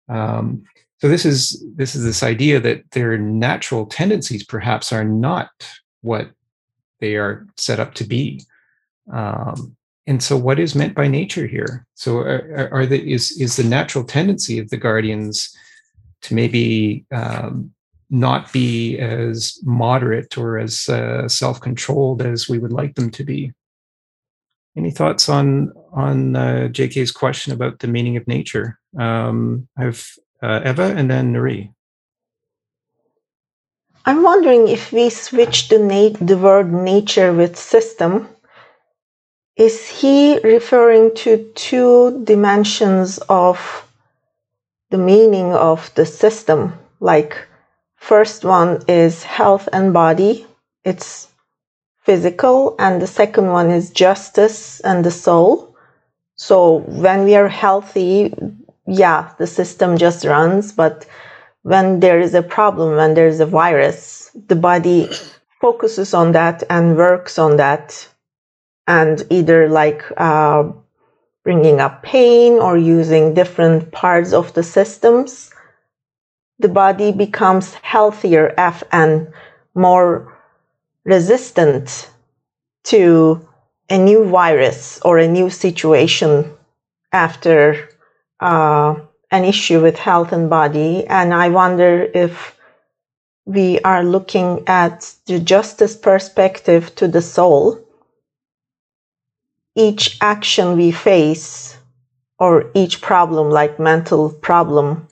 Um, 0.09 0.63
so 0.99 1.07
this 1.07 1.25
is 1.25 1.63
this 1.75 1.95
is 1.95 2.03
this 2.03 2.23
idea 2.23 2.59
that 2.59 2.89
their 2.91 3.17
natural 3.17 3.85
tendencies 3.85 4.43
perhaps 4.43 4.91
are 4.91 5.03
not 5.03 5.49
what 6.01 6.31
they 6.99 7.15
are 7.15 7.45
set 7.55 7.79
up 7.79 7.93
to 7.95 8.03
be. 8.03 8.41
Um, 9.11 9.75
and 10.07 10.23
so, 10.23 10.37
what 10.37 10.59
is 10.59 10.73
meant 10.73 10.95
by 10.95 11.07
nature 11.07 11.45
here? 11.45 11.85
So, 11.95 12.19
are, 12.19 12.69
are 12.71 12.85
the 12.85 13.11
is 13.11 13.39
is 13.39 13.57
the 13.57 13.63
natural 13.63 14.03
tendency 14.03 14.57
of 14.57 14.69
the 14.69 14.77
guardians 14.77 15.55
to 16.23 16.33
maybe 16.33 17.05
um, 17.11 17.71
not 18.09 18.51
be 18.51 18.97
as 18.97 19.59
moderate 19.63 20.37
or 20.37 20.57
as 20.57 20.89
uh, 20.89 21.27
self-controlled 21.27 22.21
as 22.21 22.49
we 22.49 22.57
would 22.57 22.73
like 22.73 22.95
them 22.95 23.11
to 23.11 23.23
be? 23.23 23.51
Any 24.75 24.91
thoughts 24.91 25.29
on 25.29 25.73
on 25.91 26.35
uh, 26.35 26.69
JK's 26.71 27.11
question 27.11 27.53
about 27.53 27.79
the 27.79 27.87
meaning 27.87 28.17
of 28.17 28.27
nature? 28.27 28.79
Um, 28.97 29.67
I 29.77 29.83
have 29.83 30.07
uh, 30.41 30.61
Eva 30.65 30.93
and 30.95 31.09
then 31.09 31.33
Nuri. 31.33 31.73
I'm 34.05 34.23
wondering 34.23 34.67
if 34.67 34.91
we 34.91 35.09
switch 35.09 35.71
na- 35.71 36.17
the 36.21 36.37
word 36.37 36.71
nature 36.73 37.33
with 37.33 37.57
system, 37.57 38.29
is 39.57 39.87
he 39.87 40.39
referring 40.39 41.15
to 41.15 41.51
two 41.55 42.23
dimensions 42.23 43.19
of 43.29 43.59
the 44.91 44.97
meaning 44.97 45.53
of 45.53 45.93
the 45.95 46.05
system? 46.05 46.73
Like, 46.99 47.47
first 47.97 48.45
one 48.45 48.83
is 48.87 49.23
health 49.23 49.69
and 49.73 49.93
body, 49.93 50.47
it's 50.85 51.27
physical, 52.03 52.75
and 52.79 53.01
the 53.01 53.07
second 53.07 53.47
one 53.51 53.71
is 53.71 53.91
justice 53.91 54.79
and 54.81 55.03
the 55.05 55.11
soul. 55.11 55.75
So, 56.35 56.79
when 56.87 57.25
we 57.25 57.35
are 57.35 57.49
healthy, 57.49 58.33
yeah, 58.87 59.33
the 59.37 59.47
system 59.47 59.97
just 59.97 60.25
runs, 60.25 60.71
but 60.71 61.05
when 61.63 61.99
there 61.99 62.19
is 62.19 62.33
a 62.33 62.41
problem, 62.41 62.95
when 62.95 63.13
there 63.13 63.27
is 63.27 63.39
a 63.39 63.45
virus, 63.45 64.31
the 64.47 64.55
body 64.55 65.09
focuses 65.59 66.13
on 66.13 66.31
that 66.31 66.63
and 66.69 66.95
works 66.95 67.37
on 67.37 67.57
that, 67.57 68.07
and 68.87 69.25
either 69.29 69.67
like 69.67 70.03
uh, 70.15 70.63
bringing 71.43 71.81
up 71.81 72.03
pain 72.03 72.53
or 72.53 72.77
using 72.77 73.33
different 73.33 73.91
parts 73.91 74.31
of 74.31 74.53
the 74.53 74.63
systems, 74.63 75.51
the 76.59 76.69
body 76.69 77.11
becomes 77.11 77.73
healthier 77.75 78.53
and 78.91 79.27
more 79.75 80.37
resistant 81.03 82.09
to 82.83 83.47
a 83.89 83.97
new 83.97 84.25
virus 84.25 84.99
or 85.03 85.17
a 85.17 85.27
new 85.27 85.49
situation 85.49 86.49
after 87.11 87.89
uh, 88.39 88.95
an 89.31 89.43
issue 89.45 89.81
with 89.81 89.97
health 89.97 90.31
and 90.31 90.49
body. 90.49 91.05
And 91.07 91.33
I 91.33 91.49
wonder 91.49 92.09
if 92.13 92.55
we 93.45 93.79
are 93.79 94.03
looking 94.03 94.63
at 94.67 95.13
the 95.25 95.39
justice 95.39 95.95
perspective 95.95 96.93
to 96.95 97.07
the 97.07 97.21
soul. 97.21 97.79
Each 99.75 100.17
action 100.21 100.75
we 100.75 100.91
face, 100.91 101.77
or 102.39 102.71
each 102.73 103.01
problem, 103.01 103.49
like 103.49 103.79
mental 103.79 104.29
problem 104.31 105.07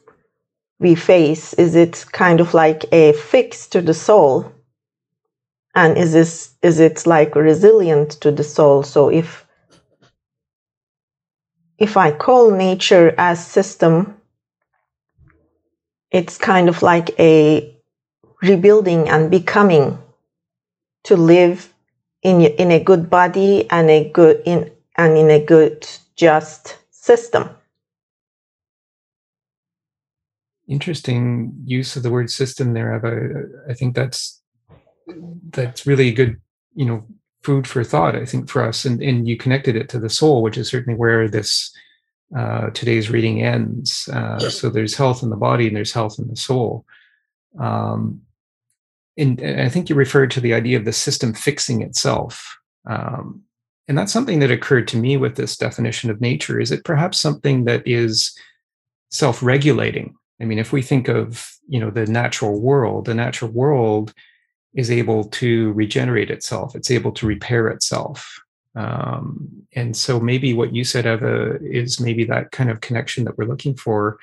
we 0.79 0.95
face, 0.95 1.53
is 1.53 1.75
it 1.75 2.05
kind 2.11 2.39
of 2.39 2.53
like 2.53 2.85
a 2.91 3.13
fix 3.13 3.67
to 3.67 3.81
the 3.81 3.93
soul? 3.93 4.51
And 5.73 5.97
is 5.97 6.13
this 6.13 6.53
is 6.61 6.79
it 6.79 7.05
like 7.05 7.35
resilient 7.35 8.11
to 8.21 8.31
the 8.31 8.43
soul? 8.43 8.83
So 8.83 9.09
if 9.09 9.44
if 11.77 11.97
I 11.97 12.11
call 12.11 12.51
nature 12.51 13.13
as 13.17 13.45
system, 13.45 14.15
it's 16.11 16.37
kind 16.37 16.69
of 16.69 16.81
like 16.81 17.17
a 17.19 17.75
rebuilding 18.41 19.09
and 19.09 19.29
becoming 19.29 19.97
to 21.03 21.15
live 21.15 21.73
in 22.21 22.41
in 22.41 22.71
a 22.71 22.83
good 22.83 23.09
body 23.09 23.69
and 23.69 23.89
a 23.89 24.09
good 24.09 24.41
in 24.45 24.71
and 24.97 25.17
in 25.17 25.29
a 25.29 25.43
good 25.43 25.87
just 26.15 26.77
system. 26.91 27.49
Interesting 30.67 31.53
use 31.65 31.95
of 31.95 32.03
the 32.03 32.09
word 32.09 32.31
system 32.31 32.73
there, 32.73 32.95
Eva. 32.95 33.69
I 33.69 33.73
think 33.73 33.95
that's 33.95 34.41
that's 35.51 35.85
really 35.85 36.11
good, 36.11 36.41
you 36.73 36.85
know, 36.85 37.05
food 37.45 37.67
for 37.67 37.83
thought, 37.83 38.15
I 38.15 38.25
think, 38.25 38.49
for 38.49 38.63
us. 38.63 38.85
And, 38.85 39.01
and 39.01 39.27
you 39.27 39.37
connected 39.37 39.75
it 39.75 39.87
to 39.89 39.99
the 39.99 40.09
soul, 40.09 40.41
which 40.41 40.57
is 40.57 40.67
certainly 40.67 40.97
where 40.97 41.29
this 41.29 41.71
uh, 42.35 42.71
today's 42.71 43.09
reading 43.09 43.43
ends. 43.43 44.09
Uh, 44.11 44.39
so 44.39 44.69
there's 44.69 44.95
health 44.95 45.21
in 45.21 45.29
the 45.29 45.35
body 45.35 45.67
and 45.67 45.75
there's 45.75 45.93
health 45.93 46.17
in 46.17 46.27
the 46.27 46.35
soul. 46.35 46.85
Um, 47.59 48.21
and, 49.15 49.39
and, 49.39 49.61
I 49.61 49.69
think 49.69 49.89
you 49.89 49.95
referred 49.95 50.31
to 50.31 50.41
the 50.41 50.53
idea 50.53 50.77
of 50.77 50.85
the 50.85 50.91
system 50.91 51.33
fixing 51.33 51.81
itself. 51.81 52.57
Um, 52.89 53.43
and 53.87 53.97
that's 53.97 54.11
something 54.11 54.39
that 54.39 54.51
occurred 54.51 54.87
to 54.89 54.97
me 54.97 55.15
with 55.15 55.35
this 55.35 55.55
definition 55.55 56.09
of 56.09 56.19
nature. 56.19 56.59
Is 56.59 56.71
it 56.71 56.83
perhaps 56.83 57.19
something 57.19 57.65
that 57.65 57.87
is 57.87 58.35
self-regulating? 59.11 60.15
I 60.41 60.45
mean, 60.45 60.59
if 60.59 60.73
we 60.73 60.81
think 60.81 61.07
of 61.07 61.49
you 61.67 61.79
know 61.79 61.91
the 61.91 62.05
natural 62.05 62.59
world, 62.59 63.05
the 63.05 63.13
natural 63.13 63.51
world 63.51 64.13
is 64.75 64.91
able 64.91 65.23
to 65.25 65.71
regenerate 65.73 66.29
itself 66.29 66.75
it's 66.75 66.91
able 66.91 67.11
to 67.13 67.25
repair 67.25 67.67
itself. 67.69 68.39
Um, 68.75 69.65
and 69.73 69.95
so 69.95 70.19
maybe 70.19 70.53
what 70.53 70.75
you 70.75 70.83
said 70.83 71.05
eva 71.05 71.57
is 71.61 72.01
maybe 72.01 72.25
that 72.25 72.51
kind 72.51 72.69
of 72.69 72.81
connection 72.81 73.23
that 73.23 73.37
we're 73.37 73.47
looking 73.47 73.75
for 73.75 74.19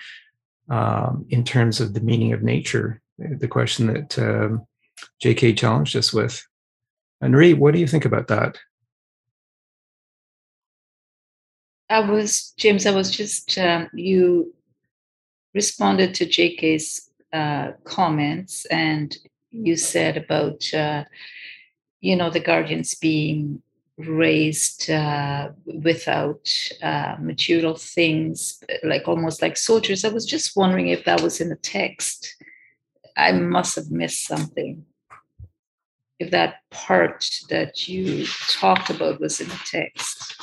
um, 0.69 1.25
in 1.31 1.43
terms 1.43 1.81
of 1.81 1.95
the 1.95 2.01
meaning 2.01 2.33
of 2.35 2.43
nature 2.43 3.01
the 3.19 3.49
question 3.49 3.87
that 3.87 4.19
um, 4.19 4.67
jk 5.23 5.57
challenged 5.57 5.97
us 5.97 6.13
with. 6.13 6.47
Nuri, 7.23 7.57
what 7.57 7.73
do 7.73 7.81
you 7.81 7.87
think 7.87 8.05
about 8.05 8.29
that? 8.29 8.59
I 11.89 12.01
was 12.01 12.53
james 12.57 12.87
i 12.87 12.91
was 12.91 13.11
just 13.11 13.59
um, 13.59 13.89
you 13.95 14.55
responded 15.55 16.15
to 16.15 16.27
jk's 16.27 17.11
uh, 17.33 17.73
comments 17.85 18.65
and 18.67 19.17
you 19.53 19.77
said 19.77 20.17
about 20.17 20.73
uh, 20.75 21.05
you 22.01 22.17
know 22.17 22.31
the 22.31 22.41
guardians 22.41 22.95
being 22.95 23.63
raised 23.99 24.91
uh, 24.91 25.51
without 25.67 26.49
uh, 26.83 27.17
material 27.21 27.77
things 27.77 28.63
like 28.83 29.07
almost 29.07 29.43
like 29.43 29.57
soldiers. 29.57 30.05
I 30.05 30.09
was 30.09 30.27
just 30.27 30.57
wondering 30.57 30.89
if 30.89 31.05
that 31.05 31.21
was 31.21 31.41
in 31.41 31.51
the 31.51 31.57
text. 31.57 32.35
I 33.17 33.33
must 33.33 33.77
have 33.77 33.91
missed 33.91 34.27
something. 34.27 34.85
If 36.19 36.31
that 36.31 36.57
part 36.71 37.29
that 37.51 37.89
you 37.89 38.27
talked 38.49 38.91
about 38.91 39.21
was 39.21 39.41
in 39.41 39.49
the 39.49 39.61
text. 39.71 40.37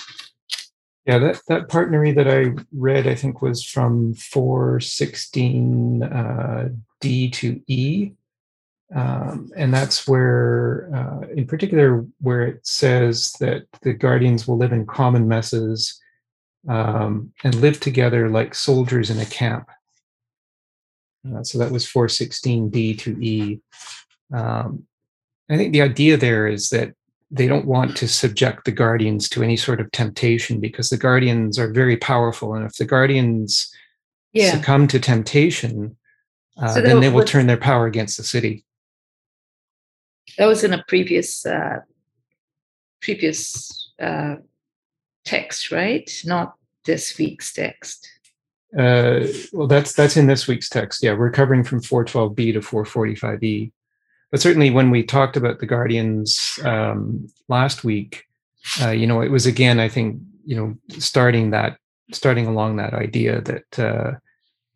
Yeah 1.05 1.17
that, 1.19 1.41
that 1.47 1.69
part 1.69 1.91
Nuri 1.91 2.13
that 2.13 2.27
i 2.27 2.51
read 2.71 3.07
i 3.07 3.15
think 3.15 3.41
was 3.41 3.63
from 3.63 4.13
416 4.13 6.03
uh, 6.03 6.69
d 6.99 7.31
to 7.31 7.61
e 7.65 8.11
um, 8.95 9.51
and 9.55 9.73
that's 9.73 10.07
where, 10.07 10.89
uh, 10.93 11.27
in 11.35 11.45
particular, 11.45 12.05
where 12.21 12.41
it 12.41 12.65
says 12.65 13.33
that 13.33 13.65
the 13.81 13.93
guardians 13.93 14.47
will 14.47 14.57
live 14.57 14.71
in 14.71 14.85
common 14.85 15.27
messes 15.27 15.99
um, 16.67 17.31
and 17.43 17.55
live 17.55 17.79
together 17.79 18.29
like 18.29 18.55
soldiers 18.55 19.09
in 19.09 19.19
a 19.19 19.25
camp. 19.25 19.69
Uh, 21.27 21.43
so 21.43 21.57
that 21.59 21.71
was 21.71 21.85
416D 21.85 22.97
to 22.99 23.23
E. 23.23 23.61
Um, 24.33 24.85
I 25.49 25.57
think 25.57 25.73
the 25.73 25.81
idea 25.81 26.17
there 26.17 26.47
is 26.47 26.69
that 26.69 26.93
they 27.31 27.47
don't 27.47 27.65
want 27.65 27.95
to 27.97 28.07
subject 28.07 28.65
the 28.65 28.71
guardians 28.71 29.29
to 29.29 29.43
any 29.43 29.55
sort 29.55 29.79
of 29.79 29.91
temptation 29.91 30.59
because 30.59 30.89
the 30.89 30.97
guardians 30.97 31.59
are 31.59 31.71
very 31.71 31.97
powerful. 31.97 32.55
And 32.55 32.65
if 32.65 32.75
the 32.77 32.85
guardians 32.85 33.71
yeah. 34.33 34.51
succumb 34.51 34.87
to 34.87 34.99
temptation, 34.99 35.95
uh, 36.57 36.69
so 36.69 36.81
then 36.81 37.01
they 37.01 37.09
will 37.09 37.23
turn 37.23 37.45
their 37.45 37.57
power 37.57 37.85
against 37.85 38.17
the 38.17 38.23
city. 38.23 38.65
That 40.37 40.45
was 40.45 40.63
in 40.63 40.73
a 40.73 40.83
previous 40.87 41.45
uh, 41.45 41.79
previous 43.01 43.91
uh, 44.01 44.35
text, 45.25 45.71
right? 45.71 46.09
Not 46.25 46.55
this 46.85 47.17
week's 47.17 47.53
text. 47.53 48.07
Uh, 48.77 49.25
well, 49.51 49.67
that's 49.67 49.93
that's 49.93 50.17
in 50.17 50.27
this 50.27 50.47
week's 50.47 50.69
text. 50.69 51.03
Yeah, 51.03 51.13
we're 51.13 51.31
covering 51.31 51.63
from 51.63 51.81
412b 51.81 52.53
to 52.53 52.59
445e. 52.59 53.71
But 54.31 54.41
certainly, 54.41 54.69
when 54.69 54.91
we 54.91 55.03
talked 55.03 55.37
about 55.37 55.59
the 55.59 55.65
Guardians 55.65 56.59
um, 56.63 57.27
last 57.47 57.83
week, 57.83 58.25
uh, 58.81 58.91
you 58.91 59.07
know, 59.07 59.21
it 59.21 59.31
was 59.31 59.45
again, 59.45 59.79
I 59.79 59.89
think, 59.89 60.21
you 60.45 60.55
know, 60.55 60.77
starting 60.99 61.51
that, 61.51 61.77
starting 62.11 62.45
along 62.45 62.75
that 62.75 62.93
idea 62.93 63.41
that, 63.41 63.79
uh, 63.79 64.11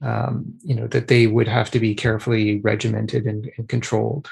um, 0.05 0.55
you 0.63 0.75
know, 0.75 0.87
that 0.87 1.07
they 1.07 1.27
would 1.27 1.47
have 1.47 1.69
to 1.71 1.79
be 1.79 1.93
carefully 1.93 2.59
regimented 2.61 3.25
and, 3.25 3.49
and 3.57 3.69
controlled. 3.69 4.29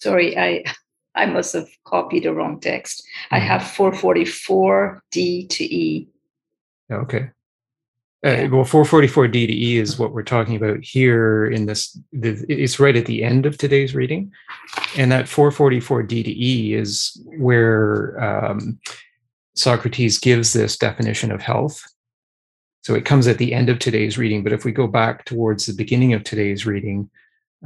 Sorry, 0.00 0.36
I 0.38 0.64
I 1.14 1.26
must 1.26 1.54
have 1.54 1.68
copied 1.84 2.24
the 2.24 2.32
wrong 2.32 2.60
text. 2.60 3.02
Mm-hmm. 3.02 3.34
I 3.34 3.38
have 3.40 3.70
444 3.70 5.02
D 5.10 5.46
to 5.48 5.64
E. 5.64 6.08
Okay. 6.90 7.30
Uh, 8.22 8.46
well, 8.52 8.64
444 8.64 9.28
D 9.28 9.46
to 9.46 9.52
E 9.52 9.78
is 9.78 9.98
what 9.98 10.12
we're 10.12 10.22
talking 10.22 10.54
about 10.54 10.84
here 10.84 11.46
in 11.46 11.66
this. 11.66 11.98
The, 12.12 12.44
it's 12.48 12.78
right 12.78 12.94
at 12.94 13.06
the 13.06 13.24
end 13.24 13.46
of 13.46 13.56
today's 13.56 13.94
reading. 13.94 14.30
And 14.96 15.10
that 15.10 15.28
444 15.28 16.02
D 16.02 16.22
to 16.22 16.30
E 16.30 16.74
is 16.74 17.20
where 17.38 18.22
um, 18.22 18.78
Socrates 19.54 20.18
gives 20.18 20.52
this 20.52 20.76
definition 20.76 21.32
of 21.32 21.40
health. 21.40 21.82
So 22.82 22.94
it 22.94 23.04
comes 23.04 23.26
at 23.26 23.38
the 23.38 23.54
end 23.54 23.68
of 23.68 23.78
today's 23.78 24.18
reading. 24.18 24.42
But 24.42 24.52
if 24.52 24.64
we 24.64 24.72
go 24.72 24.86
back 24.86 25.24
towards 25.24 25.66
the 25.66 25.74
beginning 25.74 26.12
of 26.12 26.22
today's 26.22 26.66
reading, 26.66 27.10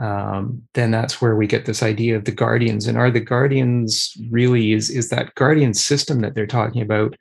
um, 0.00 0.62
then 0.74 0.90
that's 0.90 1.20
where 1.20 1.36
we 1.36 1.46
get 1.46 1.66
this 1.66 1.82
idea 1.82 2.16
of 2.16 2.24
the 2.24 2.32
guardians. 2.32 2.86
And 2.86 2.98
are 2.98 3.10
the 3.10 3.20
guardians 3.20 4.16
really, 4.30 4.72
is, 4.72 4.90
is 4.90 5.08
that 5.10 5.34
guardian 5.34 5.74
system 5.74 6.20
that 6.20 6.34
they're 6.34 6.46
talking 6.46 6.82
about 6.82 7.16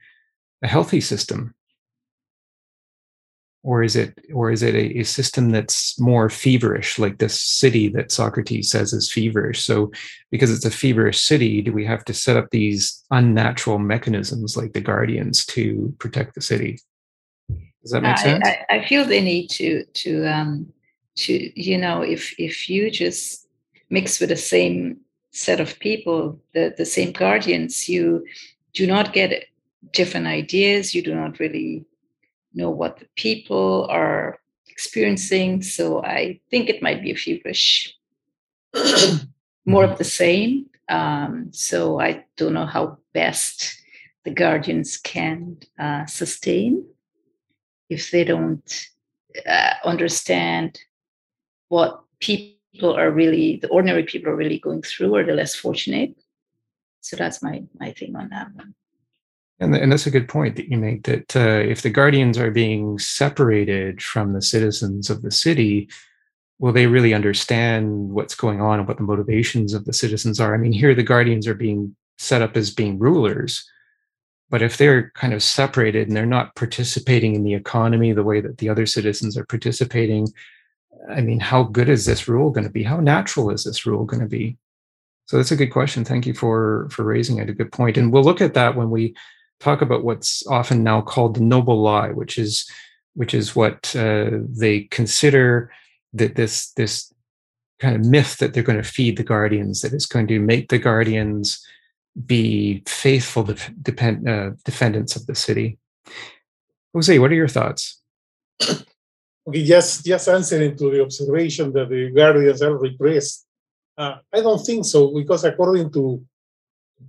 a 0.63 0.67
healthy 0.67 1.01
system? 1.01 1.53
or 3.63 3.81
is 3.81 3.95
it 3.95 4.19
or 4.33 4.51
is 4.51 4.61
it 4.61 4.75
a, 4.75 4.99
a, 4.99 5.03
system 5.03 5.49
that's 5.49 5.99
more 5.99 6.29
feverish 6.29 6.99
like 6.99 7.17
this 7.17 7.39
city 7.39 7.87
that 7.87 8.11
socrates 8.11 8.69
says 8.69 8.93
is 8.93 9.11
feverish 9.11 9.63
so 9.63 9.91
because 10.31 10.51
it's 10.51 10.65
a 10.65 10.71
feverish 10.71 11.19
city 11.19 11.61
do 11.61 11.71
we 11.71 11.85
have 11.85 12.03
to 12.05 12.13
set 12.13 12.37
up 12.37 12.49
these 12.51 13.03
unnatural 13.11 13.79
mechanisms 13.79 14.55
like 14.55 14.73
the 14.73 14.81
guardians 14.81 15.45
to 15.45 15.93
protect 15.99 16.35
the 16.35 16.41
city 16.41 16.77
does 17.81 17.91
that 17.91 18.03
make 18.03 18.17
sense 18.17 18.45
i, 18.45 18.65
I 18.69 18.85
feel 18.85 19.05
they 19.05 19.21
need 19.21 19.47
to 19.51 19.85
to 19.85 20.25
um 20.25 20.72
to 21.15 21.61
you 21.61 21.77
know 21.77 22.01
if 22.01 22.33
if 22.39 22.69
you 22.69 22.89
just 22.89 23.47
mix 23.89 24.19
with 24.19 24.29
the 24.29 24.35
same 24.35 24.97
set 25.31 25.59
of 25.59 25.79
people 25.79 26.39
the 26.53 26.73
the 26.77 26.85
same 26.85 27.11
guardians 27.11 27.89
you 27.89 28.25
do 28.73 28.87
not 28.87 29.13
get 29.13 29.45
different 29.91 30.27
ideas 30.27 30.95
you 30.95 31.01
do 31.01 31.13
not 31.13 31.39
really 31.39 31.85
know 32.53 32.69
what 32.69 32.97
the 32.97 33.07
people 33.15 33.87
are 33.89 34.39
experiencing. 34.73 35.61
So 35.61 36.03
I 36.03 36.39
think 36.49 36.67
it 36.67 36.81
might 36.81 37.01
be 37.01 37.11
a 37.11 37.15
feverish, 37.15 37.95
more 39.65 39.83
of 39.83 39.97
the 39.97 40.03
same. 40.03 40.65
Um, 40.89 41.49
so 41.51 41.99
I 41.99 42.25
don't 42.37 42.53
know 42.53 42.65
how 42.65 42.97
best 43.13 43.75
the 44.25 44.31
guardians 44.31 44.97
can 44.97 45.57
uh, 45.79 46.05
sustain 46.05 46.85
if 47.89 48.11
they 48.11 48.23
don't 48.23 48.87
uh, 49.47 49.73
understand 49.85 50.79
what 51.73 52.03
people 52.19 52.93
are 52.95 53.09
really, 53.09 53.57
the 53.57 53.67
ordinary 53.69 54.03
people 54.03 54.29
are 54.31 54.35
really 54.35 54.59
going 54.59 54.83
through, 54.83 55.15
or 55.15 55.23
the 55.23 55.33
less 55.33 55.55
fortunate. 55.55 56.11
So 57.01 57.15
that's 57.17 57.41
my 57.41 57.63
my 57.79 57.91
thing 57.91 58.15
on 58.15 58.29
that 58.29 58.53
one. 58.53 58.75
And, 59.59 59.75
and 59.75 59.91
that's 59.91 60.07
a 60.07 60.11
good 60.11 60.29
point 60.29 60.55
that 60.57 60.69
you 60.69 60.77
make 60.77 61.03
that 61.03 61.35
uh, 61.35 61.61
if 61.73 61.81
the 61.81 61.89
guardians 61.89 62.37
are 62.37 62.51
being 62.51 62.99
separated 62.99 64.01
from 64.01 64.33
the 64.33 64.41
citizens 64.41 65.09
of 65.09 65.21
the 65.21 65.31
city, 65.31 65.89
will 66.59 66.73
they 66.73 66.87
really 66.87 67.13
understand 67.13 68.09
what's 68.09 68.35
going 68.35 68.61
on 68.61 68.79
and 68.79 68.87
what 68.87 68.97
the 68.97 69.03
motivations 69.03 69.73
of 69.73 69.85
the 69.85 69.93
citizens 69.93 70.39
are? 70.39 70.53
I 70.53 70.57
mean, 70.57 70.73
here 70.73 70.93
the 70.93 71.11
guardians 71.13 71.47
are 71.47 71.55
being 71.67 71.95
set 72.17 72.41
up 72.41 72.55
as 72.55 72.69
being 72.81 72.99
rulers, 72.99 73.67
but 74.49 74.61
if 74.61 74.77
they're 74.77 75.11
kind 75.11 75.33
of 75.33 75.41
separated 75.41 76.07
and 76.07 76.15
they're 76.15 76.37
not 76.37 76.55
participating 76.55 77.33
in 77.35 77.43
the 77.43 77.55
economy 77.55 78.11
the 78.11 78.29
way 78.31 78.41
that 78.41 78.59
the 78.59 78.69
other 78.69 78.85
citizens 78.85 79.37
are 79.37 79.45
participating, 79.45 80.27
I 81.09 81.21
mean, 81.21 81.39
how 81.39 81.63
good 81.63 81.89
is 81.89 82.05
this 82.05 82.27
rule 82.27 82.49
going 82.49 82.65
to 82.65 82.69
be? 82.69 82.83
How 82.83 82.99
natural 82.99 83.49
is 83.49 83.63
this 83.63 83.85
rule 83.85 84.05
going 84.05 84.21
to 84.21 84.27
be? 84.27 84.57
So 85.25 85.37
that's 85.37 85.51
a 85.51 85.55
good 85.55 85.71
question. 85.71 86.05
Thank 86.05 86.25
you 86.25 86.33
for 86.33 86.87
for 86.91 87.03
raising 87.03 87.37
it. 87.37 87.49
A 87.49 87.53
good 87.53 87.71
point, 87.71 87.97
and 87.97 88.11
we'll 88.11 88.23
look 88.23 88.41
at 88.41 88.53
that 88.53 88.75
when 88.75 88.89
we 88.89 89.15
talk 89.59 89.81
about 89.81 90.03
what's 90.03 90.45
often 90.47 90.83
now 90.83 91.01
called 91.01 91.35
the 91.35 91.41
noble 91.41 91.81
lie, 91.81 92.09
which 92.09 92.37
is 92.37 92.69
which 93.15 93.33
is 93.33 93.55
what 93.55 93.95
uh, 93.95 94.31
they 94.49 94.81
consider 94.91 95.71
that 96.13 96.35
this 96.35 96.71
this 96.73 97.13
kind 97.79 97.95
of 97.95 98.05
myth 98.05 98.37
that 98.37 98.53
they're 98.53 98.63
going 98.63 98.81
to 98.81 98.87
feed 98.87 99.17
the 99.17 99.23
guardians 99.23 99.81
that 99.81 99.93
is 99.93 100.05
going 100.05 100.27
to 100.27 100.39
make 100.39 100.69
the 100.69 100.77
guardians 100.77 101.65
be 102.25 102.83
faithful 102.85 103.43
def- 103.43 103.71
depend, 103.81 104.29
uh, 104.29 104.51
defendants 104.63 105.15
of 105.15 105.25
the 105.25 105.35
city. 105.35 105.77
Jose, 106.93 107.17
what 107.19 107.31
are 107.31 107.35
your 107.35 107.47
thoughts? 107.47 107.99
Okay, 109.45 109.63
just 109.63 110.05
just 110.05 110.27
answering 110.29 110.75
to 110.77 110.89
the 110.89 111.01
observation 111.01 111.71
that 111.73 111.89
the 111.89 112.11
guardians 112.11 112.61
are 112.61 112.77
repressed. 112.77 113.45
Uh, 113.97 114.15
I 114.31 114.41
don't 114.41 114.63
think 114.65 114.85
so 114.85 115.13
because 115.13 115.43
according 115.43 115.91
to 115.93 116.23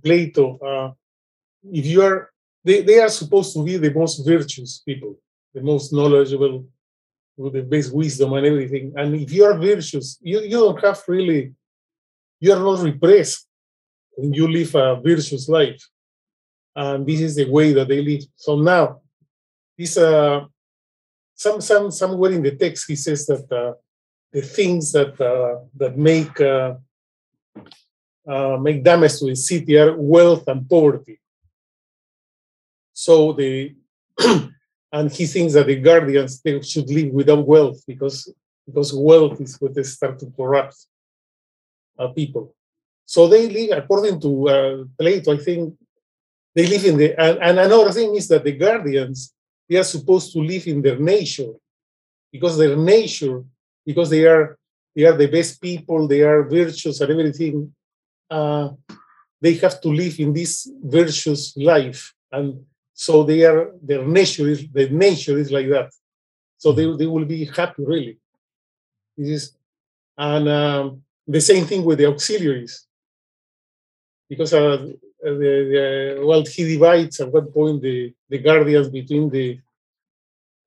Plato, 0.03 0.57
uh, 0.59 0.91
if 1.71 1.85
you 1.85 2.01
are 2.01 2.29
they, 2.63 2.81
they 2.81 2.99
are 2.99 3.09
supposed 3.09 3.53
to 3.53 3.63
be 3.63 3.77
the 3.77 3.93
most 3.93 4.25
virtuous 4.25 4.79
people, 4.79 5.17
the 5.53 5.61
most 5.61 5.93
knowledgeable, 5.93 6.65
with 7.37 7.53
the 7.53 7.63
best 7.63 7.93
wisdom 7.93 8.33
and 8.33 8.45
everything. 8.45 8.93
And 8.95 9.15
if 9.15 9.31
you 9.31 9.45
are 9.45 9.57
virtuous, 9.57 10.17
you, 10.21 10.41
you 10.41 10.57
don't 10.57 10.83
have 10.83 11.01
really, 11.07 11.53
you 12.39 12.51
are 12.51 12.59
not 12.59 12.83
repressed 12.83 13.47
you 14.17 14.47
live 14.47 14.75
a 14.75 14.99
virtuous 15.01 15.49
life. 15.49 15.81
And 16.75 17.05
this 17.05 17.21
is 17.21 17.35
the 17.35 17.49
way 17.49 17.73
that 17.73 17.87
they 17.87 18.01
live. 18.01 18.23
So 18.35 18.57
now, 18.57 19.01
this 19.77 19.97
uh, 19.97 20.45
some 21.35 21.61
some 21.61 21.91
somewhere 21.91 22.31
in 22.31 22.41
the 22.41 22.55
text 22.55 22.87
he 22.87 22.95
says 22.95 23.25
that 23.27 23.51
uh, 23.51 23.73
the 24.31 24.41
things 24.41 24.91
that 24.93 25.19
uh, 25.21 25.59
that 25.75 25.97
make 25.97 26.39
uh, 26.41 26.75
uh, 28.27 28.57
make 28.57 28.83
damage 28.83 29.19
to 29.19 29.25
the 29.25 29.35
city 29.35 29.77
are 29.77 29.95
wealth 29.95 30.47
and 30.47 30.67
poverty. 30.67 31.19
So 32.93 33.33
the 33.33 33.75
and 34.91 35.11
he 35.11 35.25
thinks 35.25 35.53
that 35.53 35.67
the 35.67 35.75
guardians 35.75 36.41
they 36.41 36.61
should 36.61 36.89
live 36.89 37.11
without 37.11 37.45
wealth 37.45 37.83
because 37.85 38.33
because 38.65 38.93
wealth 38.93 39.39
is 39.41 39.59
what 39.59 39.75
they 39.75 39.83
start 39.83 40.17
to 40.19 40.31
corrupt 40.35 40.75
uh, 41.99 42.07
people. 42.07 42.55
So 43.05 43.27
they 43.27 43.49
live 43.49 43.77
according 43.77 44.21
to 44.21 44.49
uh, 44.49 44.83
Plato. 44.97 45.33
I 45.33 45.37
think 45.37 45.75
they 46.55 46.65
live 46.65 46.85
in 46.85 46.97
the 46.97 47.19
and, 47.19 47.37
and 47.39 47.59
another 47.59 47.91
thing 47.91 48.15
is 48.15 48.27
that 48.29 48.43
the 48.45 48.53
guardians 48.53 49.34
they 49.69 49.77
are 49.77 49.83
supposed 49.83 50.31
to 50.33 50.39
live 50.39 50.67
in 50.67 50.81
their 50.81 50.99
nature 50.99 51.53
because 52.31 52.57
their 52.57 52.75
nature 52.75 53.43
because 53.85 54.09
they 54.09 54.25
are 54.25 54.57
they 54.95 55.05
are 55.05 55.17
the 55.17 55.27
best 55.27 55.61
people 55.61 56.07
they 56.07 56.21
are 56.21 56.43
virtuous 56.43 57.01
and 57.01 57.11
everything 57.11 57.73
uh, 58.29 58.69
they 59.41 59.53
have 59.55 59.79
to 59.81 59.89
live 59.89 60.19
in 60.19 60.33
this 60.33 60.69
virtuous 60.83 61.55
life 61.57 62.13
and 62.31 62.65
so 62.95 63.23
they 63.23 63.43
are 63.43 63.71
their 63.81 64.05
nature 64.05 64.47
is 64.47 64.65
the 64.71 64.89
nature 64.89 65.37
is 65.37 65.51
like 65.51 65.67
that. 65.69 65.91
So 66.57 66.71
they, 66.71 66.85
they 66.95 67.05
will 67.05 67.25
be 67.25 67.43
happy 67.45 67.83
really. 67.83 68.17
This 69.17 69.29
is 69.29 69.57
and 70.17 70.47
um, 70.47 71.01
the 71.27 71.41
same 71.41 71.65
thing 71.65 71.83
with 71.83 71.97
the 71.97 72.05
auxiliaries. 72.05 72.85
Because 74.29 74.53
uh, 74.53 74.87
the, 75.33 76.15
the, 76.17 76.25
well, 76.25 76.43
he 76.45 76.63
divides 76.63 77.19
at 77.19 77.31
one 77.31 77.47
point 77.47 77.81
the, 77.81 78.13
the 78.29 78.37
guardians 78.37 78.89
between 78.89 79.29
the 79.29 79.59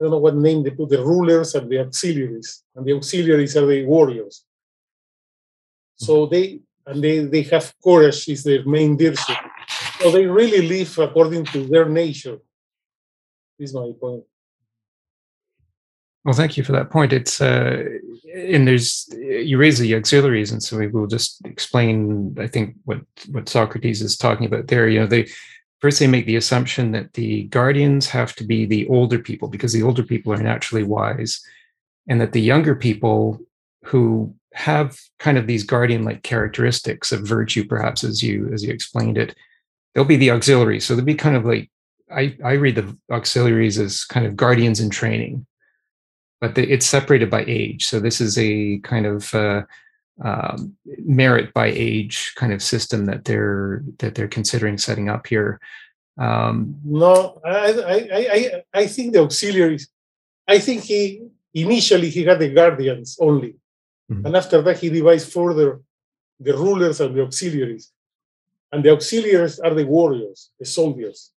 I 0.00 0.04
don't 0.04 0.12
know 0.12 0.18
what 0.18 0.36
name 0.36 0.62
they 0.62 0.70
put 0.70 0.90
the 0.90 1.04
rulers 1.04 1.56
and 1.56 1.68
the 1.68 1.80
auxiliaries, 1.80 2.62
and 2.76 2.86
the 2.86 2.92
auxiliaries 2.92 3.56
are 3.56 3.66
the 3.66 3.84
warriors. 3.84 4.44
So 5.96 6.26
they 6.26 6.60
and 6.86 7.02
they, 7.02 7.18
they 7.18 7.42
have 7.42 7.74
courage 7.84 8.28
is 8.28 8.44
their 8.44 8.64
main 8.64 8.96
virtue. 8.96 9.34
So 10.00 10.10
they 10.10 10.24
really 10.24 10.66
live 10.66 10.96
according 10.98 11.44
to 11.46 11.66
their 11.66 11.88
nature. 11.88 12.38
Is 13.58 13.74
my 13.74 13.90
point. 14.00 14.22
Well, 16.24 16.34
thank 16.34 16.56
you 16.56 16.62
for 16.62 16.72
that 16.72 16.90
point. 16.90 17.12
It's 17.12 17.40
uh, 17.40 17.82
and 18.34 18.66
there's 18.66 19.08
you 19.12 19.58
raise 19.58 19.78
the 19.78 19.94
auxiliaries, 19.94 20.52
and 20.52 20.62
so 20.62 20.78
we 20.78 20.88
will 20.88 21.06
just 21.06 21.44
explain. 21.44 22.36
I 22.38 22.46
think 22.46 22.76
what 22.84 23.00
what 23.30 23.48
Socrates 23.48 24.02
is 24.02 24.16
talking 24.16 24.46
about 24.46 24.68
there. 24.68 24.88
You 24.88 25.00
know, 25.00 25.06
they 25.06 25.28
first 25.80 25.98
they 25.98 26.06
make 26.06 26.26
the 26.26 26.36
assumption 26.36 26.92
that 26.92 27.12
the 27.14 27.44
guardians 27.44 28.08
have 28.08 28.34
to 28.36 28.44
be 28.44 28.66
the 28.66 28.86
older 28.88 29.18
people 29.18 29.48
because 29.48 29.72
the 29.72 29.82
older 29.82 30.02
people 30.02 30.32
are 30.32 30.42
naturally 30.42 30.82
wise, 30.82 31.40
and 32.08 32.20
that 32.20 32.32
the 32.32 32.40
younger 32.40 32.74
people 32.74 33.40
who 33.84 34.34
have 34.54 34.98
kind 35.18 35.38
of 35.38 35.46
these 35.46 35.62
guardian-like 35.62 36.22
characteristics 36.22 37.12
of 37.12 37.26
virtue, 37.26 37.64
perhaps 37.64 38.02
as 38.02 38.22
you 38.22 38.50
as 38.52 38.62
you 38.62 38.72
explained 38.72 39.18
it. 39.18 39.34
They'll 39.94 40.04
be 40.04 40.16
the 40.16 40.30
auxiliaries. 40.30 40.84
So 40.84 40.94
they'll 40.94 41.04
be 41.04 41.14
kind 41.14 41.34
of 41.34 41.44
like 41.44 41.70
I, 42.10 42.36
I 42.44 42.52
read 42.52 42.76
the 42.76 42.96
auxiliaries 43.10 43.78
as 43.78 44.04
kind 44.04 44.26
of 44.26 44.36
guardians 44.36 44.80
in 44.80 44.90
training, 44.90 45.46
but 46.40 46.54
the, 46.54 46.70
it's 46.70 46.86
separated 46.86 47.30
by 47.30 47.44
age. 47.46 47.86
So 47.86 48.00
this 48.00 48.20
is 48.20 48.38
a 48.38 48.78
kind 48.78 49.06
of 49.06 49.34
uh, 49.34 49.62
um, 50.22 50.76
merit 51.04 51.52
by 51.54 51.66
age 51.66 52.32
kind 52.36 52.52
of 52.52 52.62
system 52.62 53.06
that 53.06 53.24
they're 53.24 53.82
that 53.98 54.14
they're 54.14 54.28
considering 54.28 54.78
setting 54.78 55.08
up 55.08 55.26
here. 55.26 55.60
Um, 56.18 56.76
no, 56.84 57.40
I, 57.44 57.72
I, 57.72 57.96
I, 58.12 58.62
I 58.74 58.86
think 58.86 59.12
the 59.12 59.22
auxiliaries. 59.22 59.88
I 60.46 60.58
think 60.58 60.82
he 60.84 61.22
initially 61.54 62.10
he 62.10 62.24
had 62.24 62.38
the 62.38 62.48
guardians 62.48 63.16
only, 63.20 63.54
mm-hmm. 64.10 64.26
and 64.26 64.36
after 64.36 64.62
that 64.62 64.78
he 64.78 64.88
devised 64.90 65.32
further 65.32 65.80
the 66.40 66.56
rulers 66.56 67.00
and 67.00 67.14
the 67.14 67.22
auxiliaries, 67.22 67.92
and 68.72 68.84
the 68.84 68.90
auxiliaries 68.90 69.58
are 69.60 69.74
the 69.74 69.84
warriors, 69.84 70.50
the 70.58 70.66
soldiers. 70.66 71.30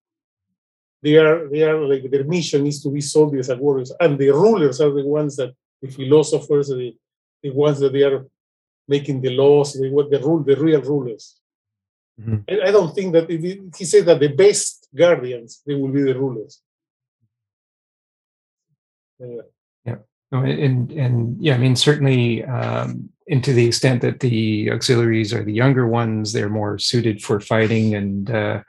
They 1.03 1.17
are 1.17 1.47
they 1.49 1.63
are 1.63 1.79
like 1.79 2.09
their 2.11 2.23
mission 2.23 2.67
is 2.67 2.81
to 2.83 2.89
be 2.91 3.01
soldiers 3.01 3.49
and 3.49 3.59
warriors, 3.59 3.91
and 3.99 4.19
the 4.19 4.29
rulers 4.29 4.79
are 4.81 4.91
the 4.91 5.05
ones 5.05 5.35
that 5.37 5.53
the 5.81 5.89
philosophers, 5.89 6.69
the 6.69 6.95
the 7.41 7.49
ones 7.49 7.79
that 7.79 7.93
they 7.93 8.03
are 8.03 8.25
making 8.87 9.21
the 9.21 9.31
laws, 9.31 9.73
the 9.73 9.89
the 10.11 10.19
rule, 10.19 10.43
the 10.43 10.55
real 10.55 10.81
rulers. 10.81 11.37
Mm-hmm. 12.19 12.37
I, 12.49 12.67
I, 12.67 12.71
don't 12.71 12.93
think 12.93 13.13
that 13.13 13.29
it, 13.29 13.75
he 13.75 13.85
said 13.85 14.05
that 14.05 14.19
the 14.19 14.27
best 14.27 14.89
guardians 14.93 15.61
they 15.65 15.73
will 15.73 15.87
be 15.87 16.03
the 16.03 16.13
rulers. 16.13 16.61
Anyway. 19.19 19.45
Yeah. 19.85 19.95
and 20.31 20.91
and 20.91 21.37
yeah, 21.39 21.55
I 21.55 21.57
mean 21.57 21.75
certainly, 21.75 22.43
um, 22.43 23.09
and 23.27 23.43
to 23.43 23.53
the 23.53 23.65
extent 23.65 24.01
that 24.01 24.19
the 24.19 24.69
auxiliaries 24.71 25.33
are 25.33 25.43
the 25.43 25.53
younger 25.53 25.87
ones, 25.87 26.33
they're 26.33 26.49
more 26.49 26.77
suited 26.77 27.23
for 27.23 27.39
fighting, 27.39 27.95
and 27.95 28.29
uh, 28.29 28.61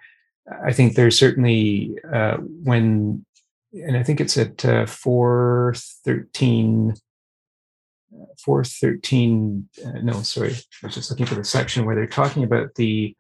I 0.65 0.73
think 0.73 0.95
there's 0.95 1.19
certainly 1.19 1.97
uh, 2.13 2.37
when, 2.39 3.25
and 3.73 3.97
I 3.97 4.03
think 4.03 4.21
it's 4.21 4.37
at 4.37 4.65
uh, 4.65 4.87
four 4.87 5.75
thirteen 6.05 6.95
413 8.45 9.69
uh, 9.85 9.91
no 10.03 10.23
sorry 10.23 10.53
i 10.53 10.87
was 10.87 10.95
just 10.95 11.11
looking 11.11 11.27
for 11.27 11.35
the 11.35 11.45
section 11.45 11.85
where 11.85 11.95
they're 11.95 12.07
talking 12.07 12.45
about 12.45 12.75
the 12.75 13.17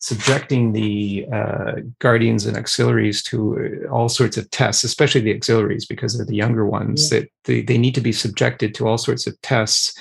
subjecting 0.00 0.72
the 0.72 1.26
uh, 1.32 1.72
guardians 1.98 2.46
and 2.46 2.56
auxiliaries 2.56 3.22
to 3.22 3.84
uh, 3.84 3.90
all 3.92 4.08
sorts 4.08 4.36
of 4.36 4.48
tests 4.50 4.84
especially 4.84 5.20
the 5.20 5.34
auxiliaries 5.34 5.86
because 5.86 6.16
they're 6.16 6.26
the 6.26 6.34
younger 6.34 6.64
ones 6.64 7.10
yeah. 7.12 7.20
that 7.20 7.28
they, 7.44 7.62
they 7.62 7.78
need 7.78 7.94
to 7.94 8.00
be 8.00 8.12
subjected 8.12 8.74
to 8.74 8.86
all 8.86 8.98
sorts 8.98 9.26
of 9.26 9.40
tests 9.42 9.98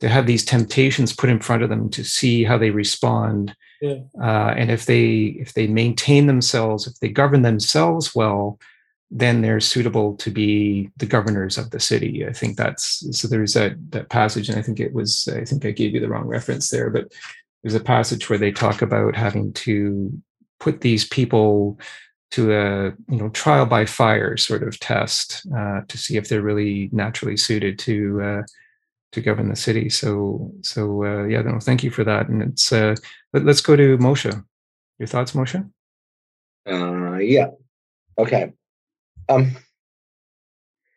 to 0.00 0.08
have 0.08 0.26
these 0.26 0.44
temptations 0.44 1.14
put 1.14 1.30
in 1.30 1.38
front 1.38 1.62
of 1.62 1.68
them 1.68 1.88
to 1.90 2.02
see 2.02 2.42
how 2.42 2.58
they 2.58 2.70
respond 2.70 3.54
yeah. 3.80 3.98
uh, 4.20 4.54
and 4.56 4.70
if 4.70 4.86
they 4.86 5.36
if 5.40 5.54
they 5.54 5.66
maintain 5.66 6.26
themselves 6.26 6.86
if 6.86 6.98
they 7.00 7.08
govern 7.08 7.42
themselves 7.42 8.14
well 8.14 8.58
then 9.10 9.42
they're 9.42 9.60
suitable 9.60 10.16
to 10.16 10.30
be 10.30 10.88
the 10.96 11.06
governors 11.06 11.58
of 11.58 11.70
the 11.70 11.80
city. 11.80 12.24
I 12.26 12.32
think 12.32 12.56
that's 12.56 13.04
so. 13.18 13.26
There's 13.26 13.54
that 13.54 13.72
that 13.90 14.08
passage, 14.08 14.48
and 14.48 14.58
I 14.58 14.62
think 14.62 14.78
it 14.78 14.92
was. 14.92 15.28
I 15.28 15.44
think 15.44 15.64
I 15.64 15.72
gave 15.72 15.94
you 15.94 16.00
the 16.00 16.08
wrong 16.08 16.26
reference 16.26 16.70
there, 16.70 16.90
but 16.90 17.12
there's 17.62 17.74
a 17.74 17.80
passage 17.80 18.30
where 18.30 18.38
they 18.38 18.52
talk 18.52 18.82
about 18.82 19.16
having 19.16 19.52
to 19.54 20.12
put 20.60 20.80
these 20.80 21.04
people 21.04 21.78
to 22.32 22.52
a 22.52 22.84
you 23.12 23.18
know 23.18 23.30
trial 23.30 23.66
by 23.66 23.84
fire 23.84 24.36
sort 24.36 24.62
of 24.62 24.78
test 24.78 25.44
uh, 25.56 25.80
to 25.88 25.98
see 25.98 26.16
if 26.16 26.28
they're 26.28 26.42
really 26.42 26.88
naturally 26.92 27.36
suited 27.36 27.78
to 27.80 28.22
uh, 28.22 28.42
to 29.12 29.20
govern 29.20 29.48
the 29.48 29.56
city. 29.56 29.88
So 29.88 30.52
so 30.62 31.04
uh, 31.04 31.24
yeah, 31.24 31.42
no, 31.42 31.58
thank 31.60 31.82
you 31.82 31.90
for 31.90 32.04
that. 32.04 32.28
And 32.28 32.42
it's 32.42 32.72
uh, 32.72 32.94
let, 33.32 33.46
us 33.48 33.60
go 33.60 33.76
to 33.76 33.98
Moshe. 33.98 34.44
Your 34.98 35.06
thoughts, 35.06 35.32
Moshe? 35.32 35.68
Uh, 36.68 37.16
yeah. 37.16 37.48
Okay. 38.18 38.52
Um, 39.28 39.56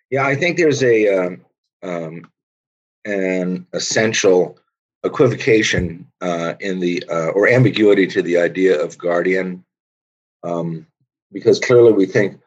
yeah, 0.10 0.26
I 0.26 0.36
think 0.36 0.58
there's 0.58 0.84
a 0.84 1.08
um, 1.08 1.46
um, 1.82 2.32
an 3.06 3.66
essential 3.74 4.58
equivocation 5.04 6.08
uh, 6.22 6.54
in 6.60 6.80
the 6.80 7.04
uh, 7.10 7.30
or 7.30 7.48
ambiguity 7.48 8.08
to 8.08 8.22
the 8.22 8.38
idea 8.38 8.82
of 8.82 8.98
guardian, 8.98 9.64
um, 10.44 10.86
because 11.32 11.60
clearly 11.60 11.94
we 11.94 12.06
think 12.06 12.40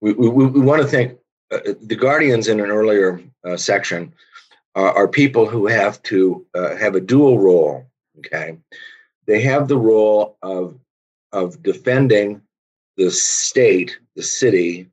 we 0.00 0.12
we, 0.12 0.28
we 0.28 0.60
want 0.60 0.82
to 0.82 0.88
think 0.88 1.18
uh, 1.50 1.74
the 1.82 1.96
guardians 1.96 2.48
in 2.48 2.60
an 2.60 2.70
earlier 2.70 3.20
uh, 3.44 3.56
section 3.56 4.12
are, 4.74 4.92
are, 4.92 5.08
people 5.08 5.46
who 5.46 5.66
have 5.66 6.02
to 6.02 6.46
uh, 6.54 6.76
have 6.76 6.94
a 6.94 7.00
dual 7.00 7.38
role. 7.38 7.86
Okay, 8.18 8.58
they 9.26 9.40
have 9.42 9.68
the 9.68 9.78
role 9.78 10.38
of 10.42 10.78
of 11.32 11.62
defending 11.62 12.42
the 12.96 13.10
state, 13.10 13.98
the 14.16 14.22
city, 14.22 14.90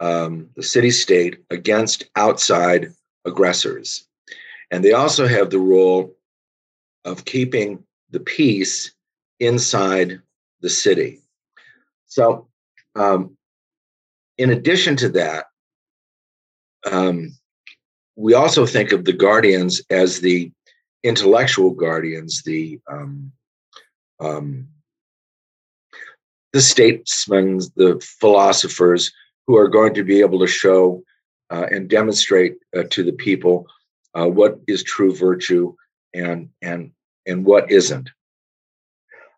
um, 0.00 0.50
the 0.56 0.62
city 0.62 0.90
state 0.90 1.38
against 1.50 2.04
outside 2.16 2.92
aggressors. 3.24 4.06
And 4.70 4.84
they 4.84 4.92
also 4.92 5.26
have 5.26 5.50
the 5.50 5.58
role 5.58 6.14
of 7.04 7.24
keeping 7.24 7.84
the 8.10 8.20
peace 8.20 8.92
inside 9.40 10.20
the 10.60 10.68
city. 10.68 11.20
So, 12.06 12.48
um, 12.96 13.36
in 14.36 14.50
addition 14.50 14.96
to 14.96 15.08
that, 15.10 15.46
um, 16.84 17.37
we 18.18 18.34
also 18.34 18.66
think 18.66 18.90
of 18.90 19.04
the 19.04 19.12
guardians 19.12 19.80
as 19.90 20.20
the 20.20 20.50
intellectual 21.04 21.70
guardians, 21.70 22.42
the 22.42 22.80
um, 22.90 23.30
um 24.18 24.66
the 26.52 26.60
statesmen, 26.60 27.58
the 27.76 28.04
philosophers 28.20 29.12
who 29.46 29.56
are 29.56 29.68
going 29.68 29.94
to 29.94 30.02
be 30.02 30.20
able 30.20 30.40
to 30.40 30.48
show 30.48 31.02
uh, 31.50 31.66
and 31.70 31.88
demonstrate 31.88 32.56
uh, 32.76 32.82
to 32.90 33.04
the 33.04 33.12
people 33.12 33.68
uh, 34.14 34.26
what 34.26 34.58
is 34.66 34.82
true 34.82 35.14
virtue 35.14 35.72
and 36.12 36.48
and 36.60 36.90
and 37.24 37.44
what 37.44 37.70
isn't. 37.70 38.10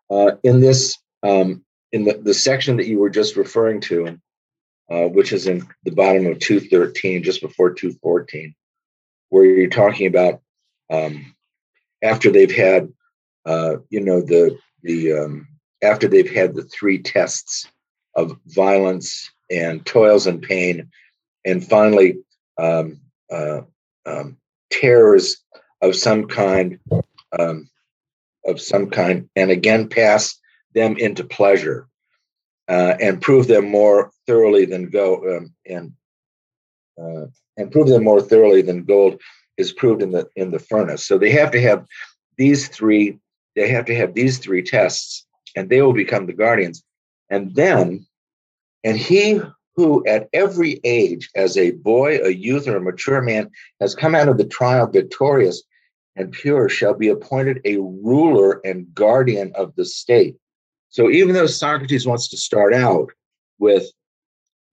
Uh, 0.09 0.31
in 0.43 0.59
this, 0.59 0.97
um, 1.21 1.63
in 1.91 2.03
the, 2.05 2.19
the 2.23 2.33
section 2.33 2.77
that 2.77 2.87
you 2.87 2.97
were 2.97 3.11
just 3.11 3.35
referring 3.35 3.79
to, 3.79 4.19
uh, 4.89 5.07
which 5.07 5.31
is 5.33 5.45
in 5.45 5.65
the 5.83 5.91
bottom 5.91 6.25
of 6.25 6.39
213, 6.39 7.21
just 7.23 7.41
before 7.41 7.71
214, 7.71 8.55
where 9.31 9.45
you're 9.45 9.69
talking 9.69 10.05
about 10.05 10.41
um, 10.91 11.33
after 12.03 12.29
they've 12.29 12.55
had, 12.55 12.91
uh, 13.45 13.77
you 13.89 14.01
know, 14.01 14.21
the 14.21 14.57
the 14.83 15.13
um, 15.13 15.47
after 15.81 16.07
they've 16.07 16.31
had 16.31 16.53
the 16.53 16.63
three 16.63 16.99
tests 16.99 17.67
of 18.15 18.37
violence, 18.45 19.31
and 19.49 19.85
toils 19.85 20.27
and 20.27 20.41
pain, 20.41 20.89
and 21.45 21.67
finally 21.67 22.17
um, 22.57 22.99
uh, 23.31 23.61
um, 24.05 24.37
terrors 24.69 25.37
of 25.81 25.95
some 25.95 26.27
kind, 26.27 26.77
um, 27.39 27.69
of 28.45 28.61
some 28.61 28.89
kind, 28.89 29.29
and 29.35 29.49
again 29.49 29.87
pass 29.89 30.39
them 30.73 30.97
into 30.97 31.23
pleasure 31.23 31.87
uh, 32.67 32.95
and 32.99 33.21
prove 33.21 33.47
them 33.47 33.69
more 33.69 34.11
thoroughly 34.27 34.65
than 34.65 34.89
go 34.89 35.37
um, 35.37 35.53
and 35.65 35.93
uh, 37.01 37.25
and 37.57 37.71
prove 37.71 37.87
them 37.87 38.03
more 38.03 38.21
thoroughly 38.21 38.61
than 38.61 38.83
gold 38.83 39.19
is 39.57 39.73
proved 39.73 40.01
in 40.01 40.11
the 40.11 40.27
in 40.35 40.51
the 40.51 40.59
furnace. 40.59 41.05
So 41.05 41.17
they 41.17 41.31
have 41.31 41.51
to 41.51 41.61
have 41.61 41.85
these 42.37 42.67
three. 42.67 43.19
They 43.55 43.69
have 43.69 43.85
to 43.85 43.95
have 43.95 44.13
these 44.13 44.37
three 44.37 44.63
tests, 44.63 45.25
and 45.55 45.69
they 45.69 45.81
will 45.81 45.93
become 45.93 46.25
the 46.25 46.33
guardians. 46.33 46.83
And 47.29 47.53
then 47.55 48.05
and 48.83 48.97
he 48.97 49.39
who 49.75 50.05
at 50.05 50.27
every 50.33 50.79
age, 50.83 51.29
as 51.35 51.57
a 51.57 51.71
boy, 51.71 52.19
a 52.23 52.29
youth, 52.29 52.67
or 52.67 52.77
a 52.77 52.81
mature 52.81 53.21
man, 53.21 53.49
has 53.79 53.95
come 53.95 54.15
out 54.15 54.27
of 54.27 54.37
the 54.37 54.45
trial 54.45 54.87
victorious 54.87 55.63
and 56.15 56.31
pure, 56.31 56.67
shall 56.67 56.93
be 56.93 57.07
appointed 57.07 57.61
a 57.63 57.77
ruler 57.77 58.59
and 58.65 58.93
guardian 58.93 59.51
of 59.55 59.73
the 59.75 59.85
state. 59.85 60.35
So 60.89 61.09
even 61.09 61.33
though 61.33 61.47
Socrates 61.47 62.05
wants 62.05 62.29
to 62.29 62.37
start 62.37 62.73
out 62.73 63.11
with 63.59 63.85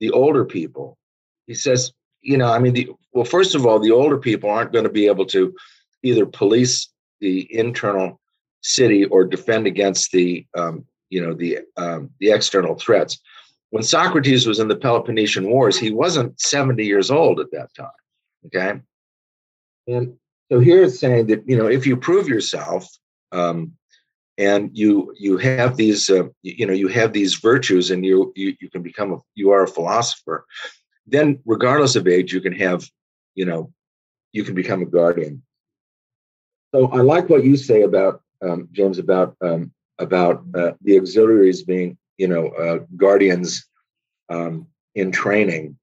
the 0.01 0.11
older 0.11 0.45
people, 0.45 0.99
he 1.47 1.55
says, 1.55 1.93
you 2.23 2.37
know, 2.37 2.53
I 2.53 2.59
mean, 2.59 2.75
the, 2.75 2.91
well, 3.13 3.25
first 3.25 3.55
of 3.55 3.67
all, 3.67 3.79
the 3.79 3.91
older 3.91 4.19
people 4.19 4.51
aren't 4.51 4.73
going 4.73 4.85
to 4.85 4.91
be 4.91 5.07
able 5.07 5.27
to 5.27 5.55
either 6.03 6.27
police 6.27 6.89
the 7.21 7.47
internal 7.57 8.21
city 8.63 9.05
or 9.07 9.25
defend 9.25 9.67
against 9.67 10.13
the, 10.13 10.47
um, 10.57 10.85
you 11.11 11.25
know, 11.25 11.35
the 11.35 11.61
um, 11.77 12.11
the 12.21 12.31
external 12.31 12.75
threats 12.75 13.19
when 13.71 13.83
Socrates 13.83 14.47
was 14.47 14.61
in 14.61 14.69
the 14.69 14.77
Peloponnesian 14.77 15.49
Wars, 15.49 15.79
he 15.79 15.91
wasn't 15.91 16.41
70 16.41 16.85
years 16.85 17.11
old 17.11 17.41
at 17.41 17.51
that 17.53 17.75
time. 17.75 17.91
Okay. 18.47 18.81
And 19.87 20.15
so 20.51 20.61
here 20.61 20.85
it's 20.85 20.99
saying 20.99 21.27
that, 21.27 21.47
you 21.47 21.57
know, 21.57 21.67
if 21.67 21.87
you 21.87 21.97
prove 21.97 22.29
yourself, 22.29 22.89
um, 23.33 23.73
and 24.39 24.71
you 24.73 25.13
you 25.19 25.37
have 25.37 25.77
these 25.77 26.09
uh, 26.09 26.23
you 26.43 26.65
know 26.65 26.73
you 26.73 26.87
have 26.87 27.13
these 27.13 27.35
virtues 27.35 27.91
and 27.91 28.07
you 28.07 28.33
you, 28.37 28.55
you 28.61 28.71
can 28.71 28.83
become 28.83 29.13
a 29.13 29.19
you 29.35 29.51
are 29.51 29.65
a 29.65 29.69
philosopher 29.69 30.47
then 31.11 31.41
regardless 31.45 31.97
of 31.97 32.07
age 32.07 32.33
you 32.33 32.41
can 32.41 32.53
have 32.53 32.89
you 33.35 33.45
know 33.45 33.73
you 34.33 34.45
can 34.45 34.55
become 34.55 34.83
a 34.83 34.87
guardian 34.87 35.43
So 36.75 36.89
I 36.89 37.01
like 37.01 37.29
what 37.29 37.45
you 37.45 37.57
say 37.57 37.83
about 37.83 38.23
um, 38.43 38.69
James 38.73 38.99
about 38.99 39.37
um, 39.41 39.73
about 39.99 40.45
uh, 40.55 40.73
the 40.83 40.99
auxiliaries 40.99 41.63
being, 41.63 41.97
you 42.19 42.29
know, 42.29 42.49
uh, 42.49 42.79
guardians 42.97 43.67
um, 44.29 44.67
in 44.95 45.11
training. 45.11 45.79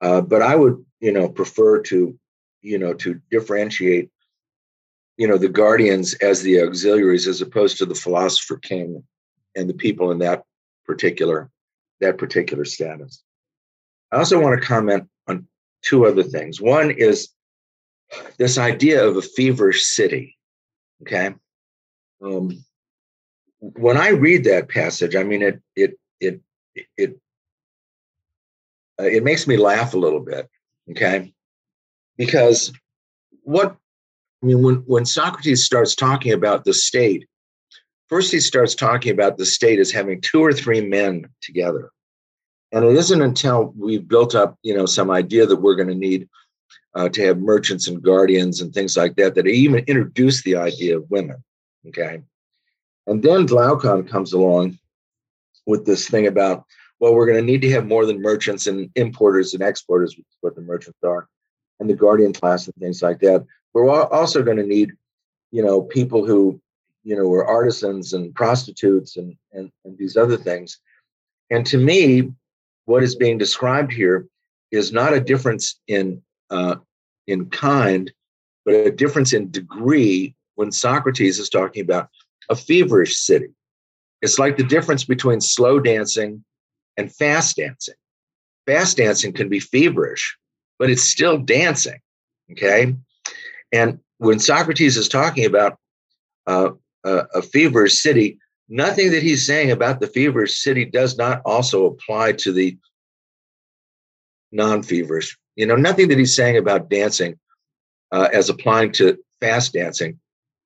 Uh, 0.00 0.20
but 0.20 0.42
I 0.42 0.56
would, 0.56 0.84
you 1.00 1.12
know, 1.12 1.28
prefer 1.28 1.80
to, 1.82 2.18
you 2.60 2.78
know, 2.78 2.92
to 2.94 3.20
differentiate, 3.30 4.10
you 5.16 5.26
know, 5.26 5.38
the 5.38 5.48
guardians 5.48 6.14
as 6.14 6.42
the 6.42 6.60
auxiliaries 6.60 7.26
as 7.26 7.40
opposed 7.40 7.78
to 7.78 7.86
the 7.86 7.94
philosopher 7.94 8.58
king 8.58 9.02
and 9.54 9.68
the 9.70 9.74
people 9.74 10.10
in 10.10 10.18
that 10.18 10.44
particular 10.84 11.50
that 12.00 12.18
particular 12.18 12.64
status. 12.66 13.22
I 14.12 14.18
also 14.18 14.40
want 14.40 14.60
to 14.60 14.66
comment 14.66 15.08
on 15.26 15.46
two 15.82 16.06
other 16.06 16.22
things. 16.22 16.60
One 16.60 16.90
is 16.90 17.28
this 18.38 18.58
idea 18.58 19.04
of 19.04 19.16
a 19.16 19.22
feverish 19.22 19.84
city. 19.84 20.36
Okay. 21.02 21.34
Um, 22.22 22.64
when 23.58 23.96
I 23.96 24.08
read 24.08 24.44
that 24.44 24.68
passage, 24.68 25.16
I 25.16 25.22
mean, 25.22 25.42
it, 25.42 25.60
it, 25.74 25.98
it, 26.20 26.40
it, 26.96 27.18
uh, 28.98 29.04
it 29.04 29.24
makes 29.24 29.46
me 29.46 29.56
laugh 29.56 29.94
a 29.94 29.98
little 29.98 30.20
bit. 30.20 30.48
Okay. 30.90 31.32
Because 32.16 32.72
what, 33.42 33.76
I 34.42 34.46
mean, 34.46 34.62
when, 34.62 34.76
when 34.86 35.04
Socrates 35.04 35.64
starts 35.64 35.94
talking 35.94 36.32
about 36.32 36.64
the 36.64 36.72
state, 36.72 37.26
first 38.08 38.30
he 38.30 38.40
starts 38.40 38.74
talking 38.74 39.12
about 39.12 39.36
the 39.36 39.46
state 39.46 39.80
as 39.80 39.90
having 39.90 40.20
two 40.20 40.40
or 40.40 40.52
three 40.52 40.80
men 40.80 41.28
together. 41.42 41.90
And 42.76 42.84
it 42.84 42.94
isn't 42.94 43.22
until 43.22 43.72
we've 43.74 44.06
built 44.06 44.34
up, 44.34 44.58
you 44.62 44.76
know, 44.76 44.84
some 44.84 45.10
idea 45.10 45.46
that 45.46 45.56
we're 45.56 45.76
going 45.76 45.88
to 45.88 45.94
need 45.94 46.28
uh, 46.94 47.08
to 47.08 47.22
have 47.24 47.38
merchants 47.38 47.88
and 47.88 48.02
guardians 48.02 48.60
and 48.60 48.70
things 48.70 48.98
like 48.98 49.16
that, 49.16 49.34
that 49.34 49.46
even 49.46 49.82
introduced 49.86 50.44
the 50.44 50.56
idea 50.56 50.98
of 50.98 51.10
women. 51.10 51.42
Okay. 51.88 52.20
And 53.06 53.22
then 53.22 53.46
Glaucon 53.46 54.06
comes 54.06 54.34
along 54.34 54.78
with 55.64 55.86
this 55.86 56.06
thing 56.06 56.26
about, 56.26 56.64
well, 57.00 57.14
we're 57.14 57.24
going 57.24 57.38
to 57.38 57.50
need 57.50 57.62
to 57.62 57.70
have 57.70 57.86
more 57.86 58.04
than 58.04 58.20
merchants 58.20 58.66
and 58.66 58.90
importers 58.94 59.54
and 59.54 59.62
exporters, 59.62 60.14
which 60.14 60.26
is 60.26 60.36
what 60.42 60.54
the 60.54 60.60
merchants 60.60 60.98
are, 61.02 61.28
and 61.80 61.88
the 61.88 61.94
guardian 61.94 62.34
class 62.34 62.66
and 62.66 62.74
things 62.74 63.00
like 63.00 63.20
that. 63.20 63.42
We're 63.72 63.88
also 63.88 64.42
going 64.42 64.58
to 64.58 64.66
need, 64.66 64.92
you 65.50 65.64
know, 65.64 65.80
people 65.80 66.26
who, 66.26 66.60
you 67.04 67.16
know, 67.16 67.26
were 67.26 67.46
artisans 67.46 68.12
and 68.12 68.34
prostitutes 68.34 69.16
and, 69.16 69.34
and, 69.54 69.72
and 69.86 69.96
these 69.96 70.18
other 70.18 70.36
things. 70.36 70.78
And 71.50 71.64
to 71.68 71.78
me, 71.78 72.32
what 72.86 73.02
is 73.02 73.14
being 73.14 73.38
described 73.38 73.92
here 73.92 74.26
is 74.72 74.92
not 74.92 75.12
a 75.12 75.20
difference 75.20 75.80
in 75.86 76.22
uh, 76.50 76.76
in 77.26 77.50
kind, 77.50 78.12
but 78.64 78.74
a 78.74 78.90
difference 78.90 79.32
in 79.32 79.50
degree 79.50 80.34
when 80.54 80.72
Socrates 80.72 81.38
is 81.38 81.48
talking 81.48 81.82
about 81.82 82.08
a 82.48 82.56
feverish 82.56 83.18
city. 83.18 83.48
It's 84.22 84.38
like 84.38 84.56
the 84.56 84.64
difference 84.64 85.04
between 85.04 85.40
slow 85.40 85.78
dancing 85.80 86.44
and 86.96 87.12
fast 87.12 87.56
dancing. 87.56 87.94
Fast 88.66 88.96
dancing 88.96 89.32
can 89.32 89.48
be 89.48 89.60
feverish, 89.60 90.36
but 90.78 90.90
it's 90.90 91.02
still 91.02 91.38
dancing. 91.38 91.98
Okay. 92.52 92.94
And 93.72 93.98
when 94.18 94.38
Socrates 94.38 94.96
is 94.96 95.08
talking 95.08 95.44
about 95.44 95.78
uh, 96.46 96.70
a, 97.04 97.24
a 97.34 97.42
feverish 97.42 97.98
city, 97.98 98.38
nothing 98.68 99.10
that 99.12 99.22
he's 99.22 99.46
saying 99.46 99.70
about 99.70 100.00
the 100.00 100.08
feverish 100.08 100.58
city 100.58 100.84
does 100.84 101.16
not 101.16 101.42
also 101.44 101.86
apply 101.86 102.32
to 102.32 102.52
the 102.52 102.76
non-feverish. 104.52 105.36
You 105.56 105.66
know, 105.66 105.76
nothing 105.76 106.08
that 106.08 106.18
he's 106.18 106.34
saying 106.34 106.56
about 106.56 106.90
dancing 106.90 107.38
uh, 108.12 108.28
as 108.32 108.48
applying 108.48 108.92
to 108.92 109.18
fast 109.40 109.72
dancing 109.72 110.18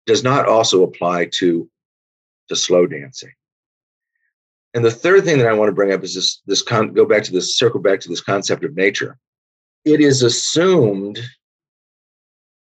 does 0.06 0.24
not 0.24 0.46
also 0.46 0.82
apply 0.82 1.28
to 1.38 1.68
to 2.48 2.56
slow 2.56 2.86
dancing. 2.86 3.30
And 4.74 4.84
the 4.84 4.90
third 4.90 5.24
thing 5.24 5.38
that 5.38 5.46
I 5.46 5.52
want 5.52 5.68
to 5.68 5.74
bring 5.74 5.92
up 5.92 6.02
is 6.02 6.14
this 6.14 6.42
this 6.46 6.62
con- 6.62 6.92
go 6.92 7.04
back 7.04 7.22
to 7.24 7.32
this 7.32 7.56
circle 7.56 7.80
back 7.80 8.00
to 8.00 8.08
this 8.08 8.20
concept 8.20 8.64
of 8.64 8.76
nature. 8.76 9.18
It 9.84 10.00
is 10.00 10.22
assumed 10.22 11.18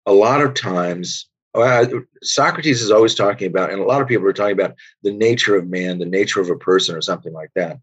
a 0.07 0.13
lot 0.13 0.41
of 0.41 0.55
times 0.55 1.30
uh, 1.55 1.87
Socrates 2.23 2.83
is 2.83 2.91
always 2.91 3.15
talking 3.15 3.49
about, 3.49 3.71
and 3.71 3.81
a 3.81 3.85
lot 3.85 4.01
of 4.01 4.09
people 4.09 4.27
are 4.27 4.33
talking 4.33 4.59
about 4.59 4.75
the 5.03 5.13
nature 5.13 5.57
of 5.57 5.69
man, 5.69 5.99
the 5.99 6.07
nature 6.07 6.41
of 6.41 6.51
a 6.51 6.57
person, 6.57 6.95
or 6.95 7.01
something 7.01 7.33
like 7.33 7.51
that. 7.55 7.79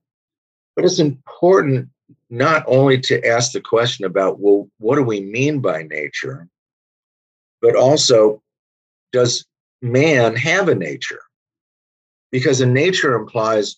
But 0.76 0.86
it's 0.86 1.00
important 1.00 1.90
not 2.30 2.64
only 2.68 3.00
to 3.02 3.26
ask 3.28 3.52
the 3.52 3.62
question 3.62 4.06
about, 4.06 4.40
well, 4.40 4.70
what 4.78 4.96
do 4.96 5.04
we 5.04 5.22
mean 5.22 5.60
by 5.60 5.84
nature, 5.84 6.48
but 7.62 7.76
also, 7.76 8.42
does 9.12 9.46
man 9.82 10.36
have 10.36 10.70
a 10.70 10.76
nature? 10.76 11.22
Because 12.32 12.62
a 12.62 12.66
nature 12.66 13.16
implies 13.16 13.78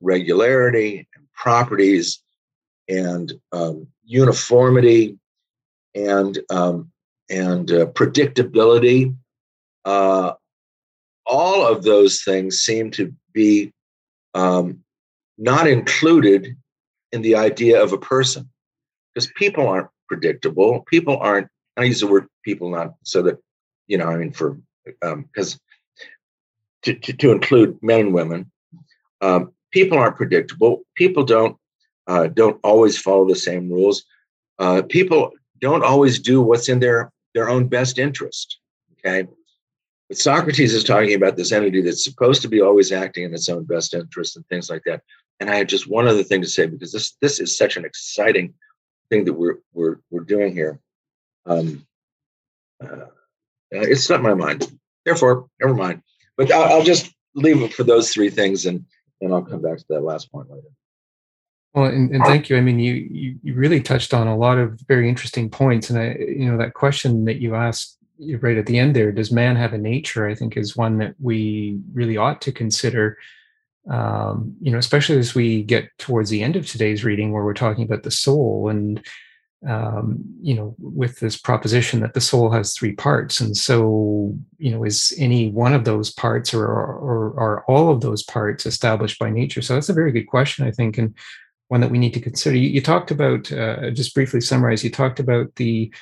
regularity 0.00 1.08
and 1.16 1.24
properties 1.32 2.22
and 2.88 3.32
um, 3.52 3.86
uniformity 4.04 5.18
and 5.94 6.38
um, 6.50 6.90
and 7.30 7.70
uh, 7.70 7.86
predictability. 7.86 9.14
Uh, 9.84 10.32
all 11.26 11.66
of 11.66 11.82
those 11.82 12.22
things 12.22 12.58
seem 12.60 12.90
to 12.92 13.14
be 13.32 13.72
um, 14.34 14.80
not 15.38 15.66
included 15.66 16.56
in 17.12 17.22
the 17.22 17.36
idea 17.36 17.82
of 17.82 17.92
a 17.92 17.98
person 17.98 18.48
because 19.12 19.30
people 19.36 19.66
aren't 19.66 19.88
predictable. 20.08 20.84
People 20.88 21.16
aren't. 21.18 21.48
I 21.76 21.84
use 21.84 22.00
the 22.00 22.06
word 22.06 22.26
people 22.44 22.70
not 22.70 22.94
so 23.04 23.22
that 23.22 23.38
you 23.86 23.98
know. 23.98 24.06
I 24.06 24.16
mean, 24.16 24.32
for 24.32 24.58
because 24.84 25.54
um, 25.54 25.60
to, 26.82 26.94
to, 26.94 27.12
to 27.14 27.32
include 27.32 27.78
men 27.82 28.00
and 28.00 28.14
women, 28.14 28.50
um, 29.20 29.52
people 29.70 29.98
aren't 29.98 30.16
predictable. 30.16 30.82
People 30.94 31.24
don't 31.24 31.56
uh, 32.06 32.28
don't 32.28 32.60
always 32.62 32.98
follow 32.98 33.26
the 33.26 33.34
same 33.34 33.70
rules. 33.70 34.04
Uh, 34.58 34.82
people 34.88 35.32
don't 35.60 35.84
always 35.84 36.18
do 36.18 36.42
what's 36.42 36.68
in 36.68 36.80
their 36.80 37.12
their 37.34 37.48
own 37.48 37.66
best 37.66 37.98
interest. 37.98 38.58
Okay. 38.98 39.28
But 40.08 40.18
Socrates 40.18 40.74
is 40.74 40.84
talking 40.84 41.14
about 41.14 41.36
this 41.36 41.52
entity 41.52 41.80
that's 41.80 42.04
supposed 42.04 42.42
to 42.42 42.48
be 42.48 42.60
always 42.60 42.92
acting 42.92 43.24
in 43.24 43.34
its 43.34 43.48
own 43.48 43.64
best 43.64 43.94
interest 43.94 44.36
and 44.36 44.46
things 44.48 44.68
like 44.68 44.82
that. 44.84 45.02
And 45.40 45.50
I 45.50 45.56
have 45.56 45.66
just 45.66 45.88
one 45.88 46.06
other 46.06 46.22
thing 46.22 46.42
to 46.42 46.48
say 46.48 46.66
because 46.66 46.92
this 46.92 47.16
this 47.20 47.40
is 47.40 47.56
such 47.56 47.76
an 47.76 47.84
exciting 47.84 48.54
thing 49.10 49.24
that 49.24 49.32
we're 49.32 49.58
we're 49.72 49.96
we're 50.10 50.24
doing 50.24 50.52
here. 50.52 50.78
Um, 51.46 51.86
uh, 52.82 53.06
it 53.70 54.22
my 54.22 54.34
mind. 54.34 54.70
Therefore, 55.04 55.48
never 55.60 55.74
mind. 55.74 56.02
But 56.36 56.52
I'll, 56.52 56.74
I'll 56.74 56.84
just 56.84 57.12
leave 57.34 57.62
it 57.62 57.74
for 57.74 57.84
those 57.84 58.12
three 58.12 58.30
things, 58.30 58.66
and 58.66 58.84
and 59.20 59.32
I'll 59.32 59.42
come 59.42 59.62
back 59.62 59.78
to 59.78 59.84
that 59.90 60.02
last 60.02 60.30
point 60.30 60.50
later. 60.50 60.68
Well, 61.74 61.86
and, 61.86 62.10
and, 62.14 62.24
thank 62.24 62.48
you. 62.48 62.56
I 62.56 62.60
mean, 62.60 62.78
you, 62.78 62.94
you, 62.94 63.36
you 63.42 63.54
really 63.54 63.80
touched 63.80 64.14
on 64.14 64.28
a 64.28 64.36
lot 64.36 64.58
of 64.58 64.80
very 64.86 65.08
interesting 65.08 65.50
points, 65.50 65.90
and 65.90 65.98
I, 65.98 66.14
you 66.18 66.48
know, 66.48 66.56
that 66.58 66.72
question 66.72 67.24
that 67.24 67.40
you 67.40 67.56
asked 67.56 67.98
right 68.40 68.56
at 68.56 68.66
the 68.66 68.78
end 68.78 68.94
there, 68.94 69.12
does 69.12 69.32
man 69.32 69.56
have 69.56 69.72
a 69.72 69.78
nature? 69.78 70.28
I 70.28 70.34
think 70.34 70.56
is 70.56 70.76
one 70.76 70.98
that 70.98 71.14
we 71.20 71.78
really 71.92 72.16
ought 72.16 72.40
to 72.42 72.52
consider. 72.52 73.18
Um, 73.90 74.56
you 74.62 74.70
know, 74.70 74.78
especially 74.78 75.18
as 75.18 75.34
we 75.34 75.62
get 75.62 75.90
towards 75.98 76.30
the 76.30 76.42
end 76.42 76.56
of 76.56 76.66
today's 76.66 77.04
reading, 77.04 77.32
where 77.32 77.44
we're 77.44 77.54
talking 77.54 77.84
about 77.84 78.02
the 78.02 78.10
soul, 78.10 78.68
and 78.68 79.04
um, 79.68 80.24
you 80.40 80.54
know, 80.54 80.74
with 80.78 81.20
this 81.20 81.36
proposition 81.36 82.00
that 82.00 82.14
the 82.14 82.20
soul 82.20 82.50
has 82.50 82.74
three 82.74 82.92
parts, 82.92 83.40
and 83.40 83.56
so 83.56 84.34
you 84.58 84.70
know, 84.70 84.84
is 84.84 85.12
any 85.18 85.50
one 85.50 85.74
of 85.74 85.84
those 85.84 86.10
parts, 86.12 86.54
or 86.54 86.66
or 86.66 87.38
are 87.38 87.64
all 87.66 87.90
of 87.90 88.00
those 88.00 88.22
parts 88.22 88.64
established 88.64 89.18
by 89.18 89.28
nature? 89.28 89.60
So 89.60 89.74
that's 89.74 89.90
a 89.90 89.94
very 89.94 90.12
good 90.12 90.28
question, 90.28 90.66
I 90.66 90.70
think, 90.70 90.96
and 90.96 91.14
one 91.68 91.80
that 91.80 91.90
we 91.90 91.98
need 91.98 92.14
to 92.14 92.20
consider. 92.20 92.56
You, 92.56 92.68
you 92.68 92.80
talked 92.80 93.10
about, 93.10 93.50
uh, 93.52 93.90
just 93.90 94.14
briefly 94.14 94.40
summarize, 94.40 94.84
you 94.84 94.90
talked 94.90 95.18
about 95.18 95.54
the 95.56 95.92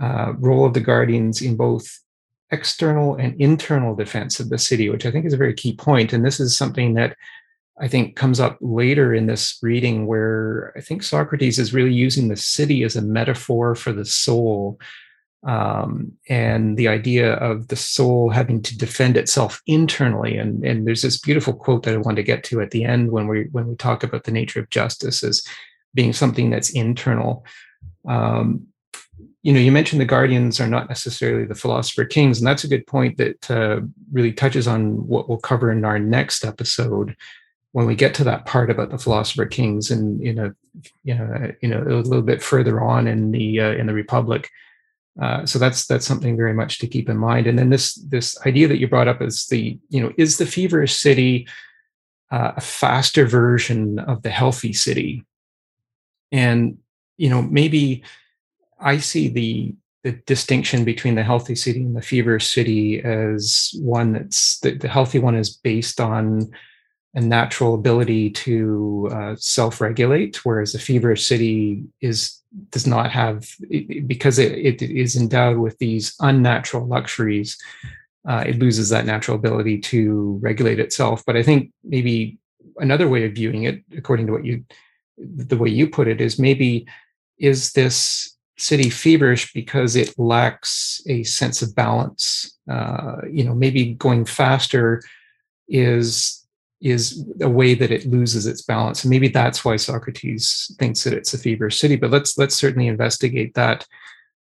uh, 0.00 0.32
role 0.38 0.64
of 0.64 0.74
the 0.74 0.80
guardians 0.80 1.42
in 1.42 1.56
both 1.56 2.00
external 2.50 3.14
and 3.16 3.38
internal 3.40 3.94
defense 3.94 4.40
of 4.40 4.48
the 4.48 4.58
city, 4.58 4.88
which 4.88 5.04
I 5.04 5.10
think 5.10 5.26
is 5.26 5.34
a 5.34 5.38
very 5.38 5.54
key 5.54 5.74
point. 5.74 6.12
And 6.12 6.24
this 6.24 6.40
is 6.40 6.56
something 6.56 6.94
that 6.94 7.16
I 7.80 7.88
think 7.88 8.16
comes 8.16 8.40
up 8.40 8.58
later 8.60 9.14
in 9.14 9.26
this 9.26 9.58
reading, 9.62 10.06
where 10.06 10.72
I 10.76 10.80
think 10.80 11.02
Socrates 11.02 11.58
is 11.58 11.74
really 11.74 11.92
using 11.92 12.28
the 12.28 12.36
city 12.36 12.82
as 12.82 12.96
a 12.96 13.02
metaphor 13.02 13.74
for 13.74 13.92
the 13.92 14.04
soul. 14.04 14.80
Um, 15.46 16.12
and 16.28 16.76
the 16.76 16.88
idea 16.88 17.34
of 17.34 17.68
the 17.68 17.76
soul 17.76 18.30
having 18.30 18.60
to 18.62 18.76
defend 18.76 19.16
itself 19.16 19.62
internally. 19.68 20.36
And, 20.36 20.64
and 20.64 20.84
there's 20.84 21.02
this 21.02 21.20
beautiful 21.20 21.52
quote 21.52 21.84
that 21.84 21.94
I 21.94 21.98
want 21.98 22.16
to 22.16 22.24
get 22.24 22.42
to 22.44 22.60
at 22.60 22.72
the 22.72 22.84
end 22.84 23.12
when 23.12 23.28
we 23.28 23.44
when 23.52 23.68
we 23.68 23.76
talk 23.76 24.02
about 24.02 24.24
the 24.24 24.32
nature 24.32 24.58
of 24.58 24.68
justice 24.70 25.22
as 25.22 25.44
being 25.94 26.12
something 26.12 26.50
that's 26.50 26.70
internal. 26.70 27.44
Um, 28.08 28.66
you 29.48 29.54
know, 29.54 29.60
you 29.60 29.72
mentioned 29.72 29.98
the 29.98 30.04
guardians 30.04 30.60
are 30.60 30.68
not 30.68 30.90
necessarily 30.90 31.46
the 31.46 31.54
philosopher 31.54 32.04
kings, 32.04 32.38
and 32.38 32.46
that's 32.46 32.64
a 32.64 32.68
good 32.68 32.86
point 32.86 33.16
that 33.16 33.50
uh, 33.50 33.80
really 34.12 34.30
touches 34.30 34.68
on 34.68 35.06
what 35.08 35.26
we'll 35.26 35.38
cover 35.38 35.72
in 35.72 35.86
our 35.86 35.98
next 35.98 36.44
episode 36.44 37.16
when 37.72 37.86
we 37.86 37.94
get 37.94 38.12
to 38.16 38.24
that 38.24 38.44
part 38.44 38.70
about 38.70 38.90
the 38.90 38.98
philosopher 38.98 39.46
kings, 39.46 39.90
and 39.90 40.22
you 40.22 40.34
know, 40.34 40.52
you 41.02 41.14
know, 41.14 41.52
you 41.62 41.68
know, 41.70 41.80
a 41.80 42.04
little 42.10 42.20
bit 42.20 42.42
further 42.42 42.82
on 42.82 43.06
in 43.06 43.30
the 43.30 43.58
uh, 43.58 43.72
in 43.80 43.86
the 43.86 43.94
Republic 43.94 44.50
Uh, 45.20 45.44
so 45.44 45.58
that's 45.58 45.86
that's 45.86 46.06
something 46.06 46.36
very 46.36 46.54
much 46.54 46.78
to 46.78 46.86
keep 46.86 47.08
in 47.08 47.16
mind. 47.16 47.46
And 47.46 47.58
then 47.58 47.70
this 47.70 47.94
this 47.94 48.38
idea 48.46 48.68
that 48.68 48.78
you 48.78 48.86
brought 48.86 49.08
up 49.08 49.20
is 49.20 49.46
the 49.46 49.78
you 49.88 50.00
know 50.00 50.12
is 50.16 50.38
the 50.38 50.46
feverish 50.46 50.94
city 50.94 51.48
uh, 52.30 52.52
a 52.56 52.60
faster 52.60 53.26
version 53.26 53.98
of 53.98 54.22
the 54.22 54.30
healthy 54.30 54.72
city? 54.72 55.24
And 56.30 56.78
you 57.16 57.28
know 57.28 57.42
maybe 57.42 58.04
I 58.80 58.98
see 58.98 59.28
the 59.28 59.74
the 60.04 60.12
distinction 60.26 60.84
between 60.84 61.16
the 61.16 61.24
healthy 61.24 61.56
city 61.56 61.82
and 61.82 61.96
the 61.96 62.02
feverish 62.02 62.46
city 62.46 63.02
as 63.02 63.72
one 63.80 64.12
that's 64.12 64.60
the, 64.60 64.76
the 64.76 64.88
healthy 64.88 65.18
one 65.18 65.34
is 65.34 65.50
based 65.56 66.00
on 66.00 66.50
a 67.14 67.20
natural 67.20 67.74
ability 67.74 68.30
to 68.30 69.08
uh, 69.12 69.34
self-regulate, 69.36 70.44
whereas 70.44 70.72
the 70.72 70.78
feverish 70.78 71.26
city 71.26 71.82
is 72.00 72.40
does 72.70 72.86
not 72.86 73.10
have 73.10 73.48
because 74.06 74.38
it, 74.38 74.52
it 74.52 74.82
is 74.82 75.16
endowed 75.16 75.58
with 75.58 75.76
these 75.78 76.14
unnatural 76.20 76.86
luxuries. 76.86 77.58
Uh, 78.28 78.44
it 78.46 78.58
loses 78.58 78.88
that 78.90 79.06
natural 79.06 79.36
ability 79.36 79.78
to 79.78 80.38
regulate 80.42 80.78
itself. 80.78 81.22
But 81.26 81.36
I 81.36 81.42
think 81.42 81.72
maybe 81.82 82.38
another 82.76 83.08
way 83.08 83.24
of 83.24 83.32
viewing 83.32 83.64
it, 83.64 83.82
according 83.96 84.26
to 84.26 84.32
what 84.32 84.44
you, 84.44 84.64
the 85.16 85.56
way 85.56 85.70
you 85.70 85.88
put 85.88 86.08
it, 86.08 86.20
is 86.20 86.38
maybe 86.38 86.86
is 87.38 87.72
this 87.72 88.36
city 88.58 88.90
feverish 88.90 89.52
because 89.52 89.96
it 89.96 90.18
lacks 90.18 91.00
a 91.08 91.22
sense 91.22 91.62
of 91.62 91.74
balance. 91.74 92.58
Uh, 92.70 93.22
you 93.30 93.44
know, 93.44 93.54
maybe 93.54 93.94
going 93.94 94.24
faster 94.24 95.02
is 95.68 96.34
is 96.80 97.26
a 97.40 97.48
way 97.48 97.74
that 97.74 97.90
it 97.90 98.06
loses 98.06 98.46
its 98.46 98.62
balance, 98.62 99.02
and 99.02 99.10
maybe 99.10 99.28
that's 99.28 99.64
why 99.64 99.76
Socrates 99.76 100.74
thinks 100.78 101.02
that 101.02 101.12
it's 101.12 101.34
a 101.34 101.38
feverish 101.38 101.80
city. 101.80 101.96
But 101.96 102.10
let's 102.10 102.38
let's 102.38 102.54
certainly 102.54 102.88
investigate 102.88 103.54
that 103.54 103.86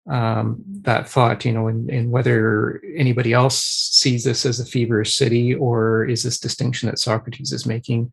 um, 0.09 0.62
that 0.83 1.09
thought. 1.09 1.44
You 1.44 1.53
know, 1.53 1.68
and, 1.68 2.11
whether 2.11 2.81
anybody 2.96 3.33
else 3.33 3.61
sees 3.62 4.24
this 4.24 4.46
as 4.46 4.61
a 4.61 4.66
feverish 4.66 5.16
city 5.16 5.55
or 5.55 6.05
is 6.05 6.22
this 6.22 6.38
distinction 6.38 6.88
that 6.88 6.98
Socrates 6.98 7.53
is 7.53 7.66
making 7.66 8.12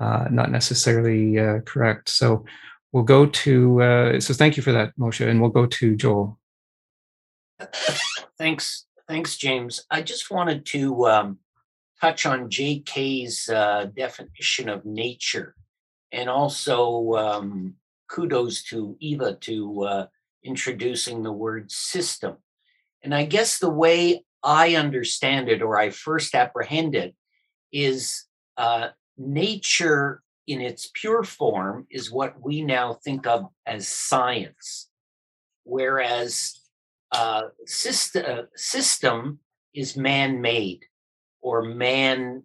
uh, 0.00 0.26
not 0.30 0.50
necessarily 0.50 1.38
uh, 1.38 1.60
correct. 1.60 2.08
So 2.08 2.44
we'll 2.92 3.04
go 3.04 3.26
to 3.26 3.82
uh, 3.82 4.20
so 4.20 4.34
thank 4.34 4.56
you 4.56 4.62
for 4.62 4.72
that 4.72 4.96
moshe 4.98 5.26
and 5.26 5.40
we'll 5.40 5.50
go 5.50 5.66
to 5.66 5.96
joel. 5.96 6.38
Thanks 8.38 8.86
thanks 9.08 9.36
james. 9.36 9.84
I 9.90 10.02
just 10.02 10.30
wanted 10.30 10.64
to 10.66 11.06
um, 11.06 11.38
touch 12.00 12.24
on 12.26 12.48
jk's 12.48 13.48
uh, 13.48 13.86
definition 13.96 14.68
of 14.68 14.84
nature 14.84 15.54
and 16.12 16.30
also 16.30 17.12
um, 17.14 17.74
kudos 18.08 18.62
to 18.64 18.96
eva 19.00 19.34
to 19.34 19.82
uh, 19.82 20.06
introducing 20.44 21.22
the 21.22 21.32
word 21.32 21.70
system. 21.70 22.36
And 23.02 23.14
i 23.14 23.24
guess 23.24 23.58
the 23.58 23.70
way 23.70 24.24
i 24.42 24.76
understand 24.76 25.48
it 25.48 25.62
or 25.62 25.76
i 25.76 25.90
first 25.90 26.34
apprehend 26.34 26.94
it 26.94 27.14
is 27.72 28.24
uh, 28.56 28.88
nature 29.16 30.22
in 30.48 30.62
its 30.62 30.90
pure 30.94 31.22
form 31.22 31.86
is 31.90 32.10
what 32.10 32.42
we 32.42 32.62
now 32.62 32.94
think 32.94 33.26
of 33.26 33.48
as 33.66 33.86
science, 33.86 34.88
whereas 35.64 36.58
uh, 37.12 37.42
system, 37.66 38.24
uh, 38.26 38.42
system 38.56 39.40
is 39.74 39.94
man 39.96 40.40
made 40.40 40.86
or 41.42 41.62
man 41.62 42.42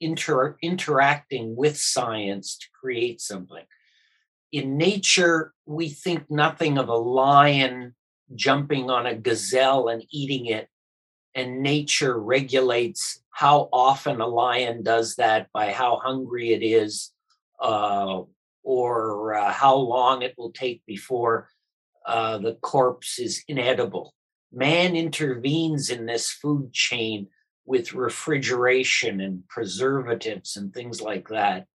inter- 0.00 0.56
interacting 0.62 1.56
with 1.56 1.76
science 1.76 2.56
to 2.58 2.66
create 2.80 3.20
something. 3.20 3.64
In 4.52 4.76
nature, 4.76 5.52
we 5.66 5.88
think 5.88 6.30
nothing 6.30 6.78
of 6.78 6.88
a 6.88 6.96
lion 6.96 7.96
jumping 8.36 8.88
on 8.88 9.06
a 9.06 9.16
gazelle 9.16 9.88
and 9.88 10.04
eating 10.12 10.46
it, 10.46 10.68
and 11.34 11.60
nature 11.60 12.20
regulates 12.20 13.20
how 13.30 13.68
often 13.72 14.20
a 14.20 14.26
lion 14.28 14.84
does 14.84 15.16
that 15.16 15.48
by 15.52 15.72
how 15.72 15.96
hungry 15.96 16.52
it 16.52 16.62
is 16.62 17.11
uh, 17.62 18.22
or 18.62 19.34
uh, 19.34 19.52
how 19.52 19.76
long 19.76 20.22
it 20.22 20.34
will 20.36 20.52
take 20.52 20.84
before 20.86 21.48
uh, 22.04 22.38
the 22.38 22.54
corpse 22.54 23.18
is 23.18 23.42
inedible. 23.48 24.14
Man 24.52 24.96
intervenes 24.96 25.88
in 25.88 26.06
this 26.06 26.30
food 26.30 26.72
chain 26.72 27.28
with 27.64 27.94
refrigeration 27.94 29.20
and 29.20 29.46
preservatives 29.48 30.56
and 30.56 30.74
things 30.74 31.00
like 31.00 31.28
that. 31.28 31.66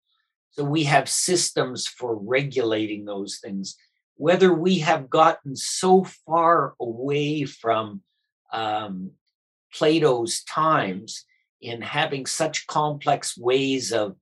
So 0.51 0.63
we 0.63 0.83
have 0.83 1.09
systems 1.09 1.87
for 1.87 2.15
regulating 2.15 3.05
those 3.05 3.39
things. 3.41 3.75
Whether 4.15 4.53
we 4.53 4.79
have 4.79 5.09
gotten 5.09 5.55
so 5.55 6.03
far 6.25 6.73
away 6.79 7.45
from 7.45 8.01
um, 8.51 9.11
Plato's 9.73 10.43
times 10.43 11.23
in 11.61 11.81
having 11.81 12.25
such 12.25 12.67
complex 12.67 13.37
ways 13.37 13.91
of 13.91 14.15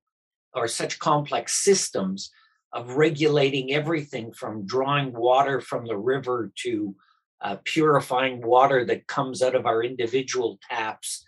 or 0.56 0.68
such 0.68 1.00
complex 1.00 1.64
systems 1.64 2.32
of 2.74 2.96
regulating 2.96 3.74
everything 3.74 4.32
from 4.34 4.66
drawing 4.66 5.14
water 5.14 5.62
from 5.62 5.86
the 5.86 5.98
river 5.98 6.52
to 6.56 6.96
uh, 7.42 7.58
purifying 7.64 8.42
water 8.46 8.86
that 8.86 9.08
comes 9.08 9.42
out 9.42 9.56
of 9.56 9.66
our 9.66 9.84
individual 9.84 10.60
taps. 10.70 11.26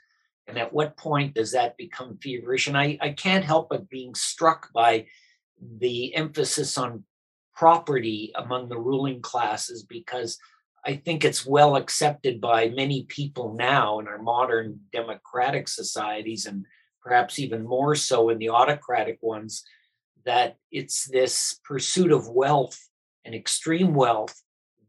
And 0.48 0.58
at 0.58 0.74
what 0.74 0.98
point 0.98 1.36
does 1.36 1.52
that 1.52 1.78
become 1.78 2.18
feverish? 2.22 2.68
And 2.68 2.78
I, 2.78 2.98
I 3.02 3.10
can't 3.10 3.46
help 3.46 3.70
but 3.70 3.90
being 3.90 4.16
struck 4.16 4.72
by 4.74 5.06
the 5.80 6.16
emphasis 6.16 6.78
on 6.78 7.04
property 7.56 8.32
among 8.36 8.70
the 8.70 8.80
ruling 8.80 9.22
classes 9.22 9.84
because 9.84 10.38
I 10.86 10.96
think 10.96 11.26
it's 11.26 11.46
well 11.46 11.76
accepted 11.76 12.40
by 12.40 12.70
many 12.70 13.04
people 13.04 13.56
now 13.58 14.00
in 14.00 14.08
our 14.08 14.22
modern 14.22 14.80
democratic 14.94 15.68
societies 15.68 16.46
and 16.46 16.66
perhaps 17.08 17.39
even 17.39 17.63
more 17.63 17.96
so 17.96 18.30
in 18.30 18.38
the 18.38 18.50
autocratic 18.50 19.17
ones, 19.22 19.63
that 20.26 20.58
it's 20.72 21.06
this 21.06 21.60
pursuit 21.63 22.12
of 22.12 22.28
wealth 22.28 22.78
and 23.24 23.34
extreme 23.34 23.93
wealth 23.93 24.36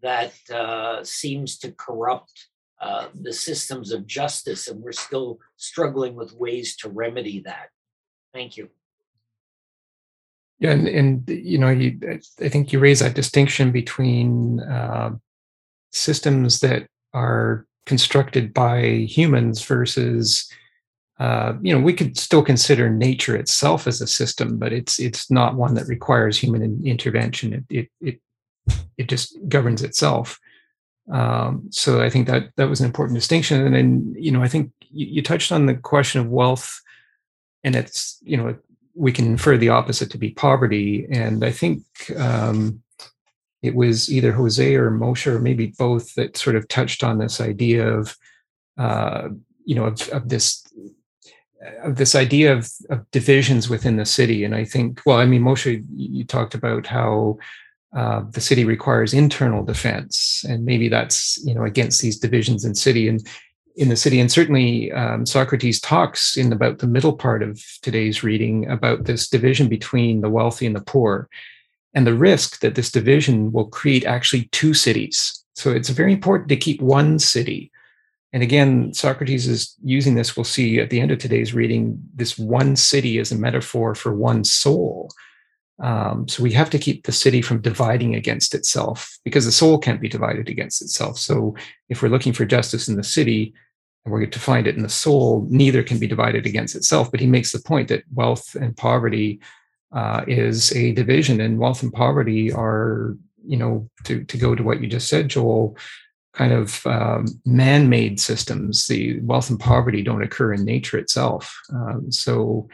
that 0.03 0.33
uh, 0.51 1.05
seems 1.05 1.59
to 1.59 1.71
corrupt 1.73 2.49
uh, 2.81 3.09
the 3.15 3.33
systems 3.33 3.93
of 3.93 4.07
justice, 4.07 4.69
and 4.69 4.81
we're 4.81 4.93
still 4.93 5.39
struggling 5.57 6.15
with 6.15 6.33
ways 6.33 6.77
to 6.77 6.89
remedy 6.89 7.41
that. 7.45 7.69
Thank 8.33 8.57
you. 8.57 8.69
Yeah, 10.61 10.73
and, 10.73 10.89
and 10.89 11.29
you 11.29 11.59
know, 11.59 11.71
you, 11.71 11.99
I 12.41 12.49
think 12.49 12.73
you 12.73 12.81
raise 12.81 13.01
that 13.01 13.15
distinction 13.15 13.71
between 13.71 14.61
uh, 14.61 15.11
systems 15.93 16.61
that 16.61 16.89
are 17.15 17.67
constructed 17.87 18.53
by 18.53 19.07
humans 19.09 19.65
versus 19.65 20.51
uh, 21.19 21.55
you 21.63 21.75
know, 21.75 21.81
we 21.81 21.93
could 21.93 22.17
still 22.17 22.43
consider 22.43 22.89
nature 22.89 23.37
itself 23.37 23.87
as 23.87 24.01
a 24.01 24.07
system, 24.07 24.57
but 24.57 24.73
it's 24.73 25.01
it's 25.01 25.31
not 25.31 25.57
one 25.57 25.75
that 25.75 25.89
requires 25.89 26.39
human 26.39 26.63
in, 26.63 26.87
intervention. 26.87 27.53
It, 27.53 27.65
it 27.71 27.91
it 28.01 28.21
it 28.97 29.09
just 29.09 29.37
governs 29.49 29.83
itself. 29.83 30.39
Um, 31.11 31.67
so 31.71 32.03
I 32.03 32.11
think 32.11 32.29
that 32.29 32.51
that 32.57 32.69
was 32.69 32.81
an 32.81 32.87
important 32.87 33.19
distinction. 33.19 33.65
And 33.65 33.75
then 33.75 34.15
you 34.17 34.31
know, 34.31 34.43
I 34.43 34.49
think 34.49 34.71
you, 34.81 35.07
you 35.07 35.23
touched 35.23 35.51
on 35.51 35.67
the 35.67 35.75
question 35.75 36.21
of 36.21 36.29
wealth, 36.29 36.81
and 37.65 37.75
it's 37.75 38.19
you 38.23 38.37
know 38.37 38.57
we 38.95 39.11
can 39.11 39.27
infer 39.27 39.57
the 39.57 39.71
opposite 39.71 40.11
to 40.11 40.19
be 40.19 40.31
poverty. 40.31 41.09
And 41.11 41.45
I 41.45 41.51
think 41.51 41.83
um, 42.17 42.81
it 43.63 43.75
was 43.75 44.13
either 44.13 44.31
Jose 44.31 44.75
or 44.75 44.93
Moshe 44.93 45.27
or 45.27 45.41
maybe 45.41 45.75
both 45.79 46.15
that 46.15 46.37
sort 46.37 46.55
of 46.55 46.69
touched 46.69 47.03
on 47.03 47.19
this 47.19 47.41
idea 47.41 47.89
of 47.89 48.17
uh, 48.77 49.31
you 49.65 49.75
know 49.75 49.87
of, 49.87 50.09
of 50.11 50.29
this 50.29 50.65
this 51.87 52.15
idea 52.15 52.53
of, 52.53 52.71
of 52.91 53.11
divisions 53.11 53.69
within 53.69 53.97
the 53.97 54.05
city. 54.05 54.45
And 54.45 54.55
I 54.55 54.65
think, 54.65 55.01
well, 55.05 55.19
I 55.19 55.27
mean, 55.27 55.43
Moshe, 55.43 55.85
you 55.95 56.25
talked 56.25 56.55
about 56.55 56.87
how 56.87 57.39
uh, 57.97 58.23
the 58.31 58.41
city 58.41 58.65
requires 58.65 59.15
internal 59.15 59.65
defense, 59.65 60.45
and 60.49 60.65
maybe 60.65 60.89
that's 60.89 61.39
you 61.45 61.55
know 61.55 61.65
against 61.65 62.03
these 62.03 62.19
divisions 62.19 62.65
in 62.65 62.75
city 62.75 63.09
and 63.09 63.27
in 63.77 63.89
the 63.89 63.97
city. 63.97 64.21
And 64.21 64.31
certainly, 64.31 64.93
um, 64.93 65.25
Socrates 65.25 65.81
talks 65.81 66.37
in 66.37 66.53
about 66.53 66.79
the 66.79 66.87
middle 66.87 67.17
part 67.17 67.43
of 67.43 67.63
today's 67.81 68.23
reading 68.23 68.69
about 68.69 69.05
this 69.05 69.29
division 69.29 69.69
between 69.69 70.21
the 70.21 70.29
wealthy 70.29 70.67
and 70.67 70.77
the 70.77 70.83
poor, 70.83 71.31
and 71.95 72.07
the 72.07 72.15
risk 72.15 72.61
that 72.61 72.75
this 72.75 72.93
division 72.93 73.53
will 73.53 73.69
create 73.69 74.05
actually 74.05 74.49
two 74.53 74.75
cities. 74.75 75.43
So 75.55 75.71
it's 75.71 75.89
very 75.89 76.13
important 76.13 76.51
to 76.51 76.57
keep 76.57 76.83
one 76.83 77.19
city 77.19 77.73
and 78.39 78.45
again, 78.45 78.95
Socrates 78.95 79.49
is 79.49 79.75
using 79.83 80.15
this, 80.15 80.37
we'll 80.37 80.45
see 80.45 80.79
at 80.79 80.91
the 80.91 81.01
end 81.01 81.11
of 81.11 81.19
today's 81.19 81.55
reading, 81.55 82.01
this 82.15 82.39
one 82.39 82.77
city 82.77 83.19
as 83.19 83.33
a 83.33 83.37
metaphor 83.37 83.97
for 83.97 84.15
one 84.15 84.45
soul. 84.45 85.11
Um, 85.83 86.29
so 86.29 86.45
we 86.45 86.53
have 86.53 86.71
to 86.71 86.79
keep 86.79 87.05
the 87.05 87.11
city 87.11 87.43
from 87.43 87.61
dividing 87.61 88.15
against 88.15 88.55
itself 88.55 89.19
because 89.25 89.45
the 89.45 89.51
soul 89.51 89.77
can't 89.77 90.01
be 90.01 90.09
divided 90.09 90.49
against 90.49 90.81
itself. 90.83 91.19
So 91.19 91.57
if 91.89 92.01
we're 92.01 92.11
looking 92.11 92.33
for 92.33 92.45
justice 92.45 92.87
in 92.87 92.95
the 92.95 93.03
city 93.03 93.55
and 94.05 94.13
we're 94.13 94.21
going 94.21 94.31
to 94.31 94.39
find 94.39 94.69
it 94.69 94.77
in 94.77 94.85
the 94.85 94.89
soul, 94.89 95.45
neither 95.51 95.83
can 95.83 95.99
be 95.99 96.07
divided 96.07 96.47
against 96.47 96.77
itself. 96.77 97.11
But 97.11 97.19
he 97.19 97.27
makes 97.27 97.51
the 97.51 97.59
point 97.59 97.89
that 97.89 98.05
wealth 98.15 98.55
and 98.55 98.77
poverty 98.77 99.41
uh, 99.91 100.25
is 100.29 100.71
a 100.77 100.93
division, 100.93 101.41
and 101.41 101.59
wealth 101.59 101.83
and 101.83 101.93
poverty 101.93 102.53
are, 102.53 103.17
you 103.45 103.57
know, 103.57 103.91
to, 104.05 104.23
to 104.23 104.37
go 104.37 104.55
to 104.55 104.63
what 104.63 104.81
you 104.81 104.87
just 104.87 105.09
said, 105.09 105.27
Joel, 105.27 105.77
kind 106.39 106.53
of 106.53 106.87
um, 106.87 107.27
man-made 107.45 108.21
systems. 108.21 108.87
The 108.87 109.21
wealth 109.21 109.51
and 109.51 109.59
poverty 109.59 110.03
don't 110.03 110.23
occur 110.23 110.55
in 110.55 110.65
nature 110.65 110.97
itself. 110.97 111.61
Um, 111.73 112.13
so, 112.13 112.69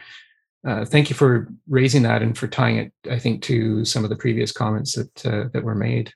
uh, 0.65 0.85
thank 0.85 1.09
you 1.09 1.15
for 1.15 1.47
raising 1.67 2.03
that 2.03 2.21
and 2.21 2.37
for 2.37 2.47
tying 2.47 2.77
it, 2.77 2.93
I 3.09 3.19
think, 3.19 3.41
to 3.43 3.83
some 3.85 4.03
of 4.03 4.09
the 4.09 4.15
previous 4.15 4.51
comments 4.51 4.95
that 4.95 5.25
uh, 5.25 5.49
that 5.53 5.63
were 5.63 5.75
made. 5.75 6.13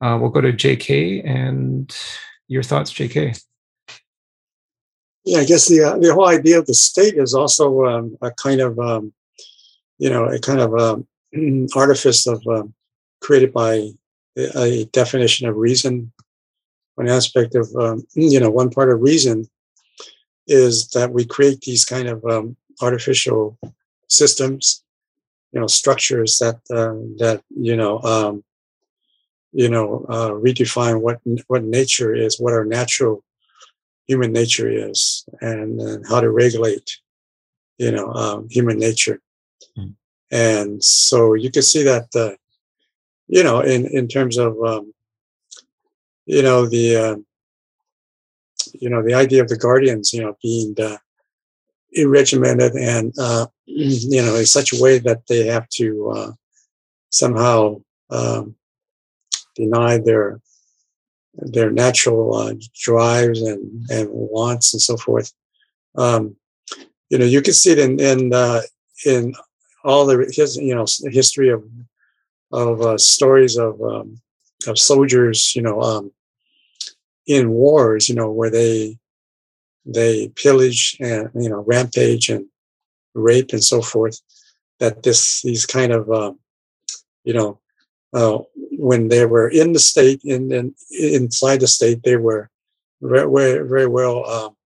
Uh, 0.00 0.16
we'll 0.20 0.30
go 0.30 0.40
to 0.40 0.52
J.K. 0.52 1.22
and 1.22 1.94
your 2.46 2.62
thoughts, 2.62 2.92
J.K. 2.92 3.34
Yeah, 5.24 5.40
I 5.40 5.44
guess 5.44 5.68
the 5.68 5.82
uh, 5.82 5.98
the 5.98 6.14
whole 6.14 6.28
idea 6.28 6.58
of 6.58 6.66
the 6.66 6.74
state 6.74 7.14
is 7.14 7.34
also 7.34 7.84
um, 7.84 8.16
a 8.22 8.30
kind 8.30 8.60
of 8.60 8.78
um, 8.78 9.12
you 9.98 10.10
know 10.10 10.24
a 10.26 10.38
kind 10.38 10.60
of 10.60 10.74
um, 10.74 11.68
artifice 11.76 12.26
of 12.26 12.42
um, 12.46 12.74
created 13.20 13.52
by 13.52 13.90
a 14.36 14.84
definition 14.92 15.48
of 15.48 15.56
reason. 15.56 16.12
One 16.98 17.08
aspect 17.08 17.54
of 17.54 17.66
um, 17.84 17.96
you 18.14 18.40
know 18.40 18.50
one 18.50 18.70
part 18.70 18.90
of 18.90 19.00
reason 19.00 19.48
is 20.46 20.88
that 20.94 21.12
we 21.12 21.24
create 21.34 21.60
these 21.60 21.84
kind 21.84 22.08
of 22.08 22.24
um, 22.24 22.56
artificial 22.80 23.58
systems, 24.08 24.82
you 25.52 25.60
know, 25.60 25.68
structures 25.80 26.30
that 26.42 26.58
uh, 26.78 26.98
that 27.22 27.38
you 27.66 27.76
know 27.76 27.92
you 29.52 29.68
know 29.74 29.86
uh, 30.08 30.30
redefine 30.46 31.00
what 31.00 31.18
what 31.46 31.64
nature 31.78 32.12
is, 32.14 32.40
what 32.40 32.52
our 32.52 32.64
natural 32.64 33.24
human 34.08 34.32
nature 34.32 34.68
is 34.68 35.24
and, 35.40 35.80
and 35.80 36.04
how 36.08 36.20
to 36.20 36.30
regulate, 36.30 36.98
you 37.76 37.92
know, 37.92 38.10
um, 38.14 38.48
human 38.50 38.78
nature. 38.78 39.20
Mm. 39.76 39.94
And 40.32 40.82
so 40.82 41.34
you 41.34 41.50
can 41.50 41.62
see 41.62 41.82
that, 41.84 42.06
uh, 42.16 42.34
you 43.28 43.44
know, 43.44 43.60
in, 43.60 43.86
in 43.86 44.08
terms 44.08 44.38
of, 44.38 44.56
um, 44.64 44.94
you 46.28 46.42
know, 46.42 46.66
the, 46.66 46.96
uh, 46.96 47.16
you 48.74 48.90
know, 48.90 49.02
the 49.02 49.14
idea 49.14 49.42
of 49.42 49.48
the 49.48 49.56
guardians, 49.56 50.12
you 50.12 50.22
know, 50.22 50.36
being 50.42 50.74
uh, 50.78 50.98
irregimented 51.92 52.74
and, 52.74 53.14
uh, 53.18 53.46
you 53.66 54.22
know, 54.22 54.36
in 54.36 54.44
such 54.44 54.72
a 54.72 54.80
way 54.80 54.98
that 54.98 55.26
they 55.26 55.46
have 55.46 55.66
to 55.70 56.10
uh, 56.10 56.32
somehow 57.10 57.80
um, 58.10 58.54
deny 59.56 59.98
their 59.98 60.40
their 61.40 61.70
natural 61.70 62.34
uh, 62.34 62.54
drives 62.74 63.40
and, 63.42 63.88
and 63.90 64.08
wants 64.10 64.74
and 64.74 64.82
so 64.82 64.96
forth. 64.96 65.32
Um, 65.96 66.36
you 67.10 67.18
know, 67.18 67.24
you 67.24 67.40
can 67.40 67.54
see 67.54 67.72
it 67.72 67.78
in 67.78 68.00
in 68.00 68.34
uh, 68.34 68.62
in 69.06 69.34
all 69.84 70.04
the 70.04 70.30
his 70.34 70.56
you 70.56 70.74
know 70.74 70.84
history 71.10 71.48
of 71.48 71.64
of 72.52 72.80
uh, 72.82 72.98
stories 72.98 73.56
of 73.56 73.80
um, 73.80 74.20
of 74.66 74.78
soldiers. 74.78 75.54
You 75.54 75.62
know, 75.62 75.80
um, 75.80 76.12
in 77.28 77.50
wars. 77.50 78.08
You 78.08 78.16
know, 78.16 78.32
where 78.32 78.50
they 78.50 78.98
they 79.86 80.28
pillage 80.30 80.96
and 80.98 81.30
you 81.34 81.48
know 81.48 81.62
rampage 81.66 82.28
and 82.28 82.46
rape 83.14 83.52
and 83.52 83.62
so 83.62 83.80
forth. 83.80 84.20
That 84.80 85.04
this 85.04 85.42
these 85.42 85.66
kind 85.66 85.92
of 85.92 86.10
um, 86.10 86.40
you 87.22 87.34
know 87.34 87.60
uh, 88.12 88.38
when 88.72 89.08
they 89.08 89.26
were 89.26 89.48
in 89.48 89.72
the 89.72 89.78
state, 89.78 90.22
in, 90.24 90.52
in 90.52 90.74
inside 90.90 91.60
the 91.60 91.66
state, 91.66 92.02
they 92.02 92.16
were 92.16 92.50
very, 93.02 93.66
very, 93.68 93.86
well, 93.86 94.28
um, 94.28 94.56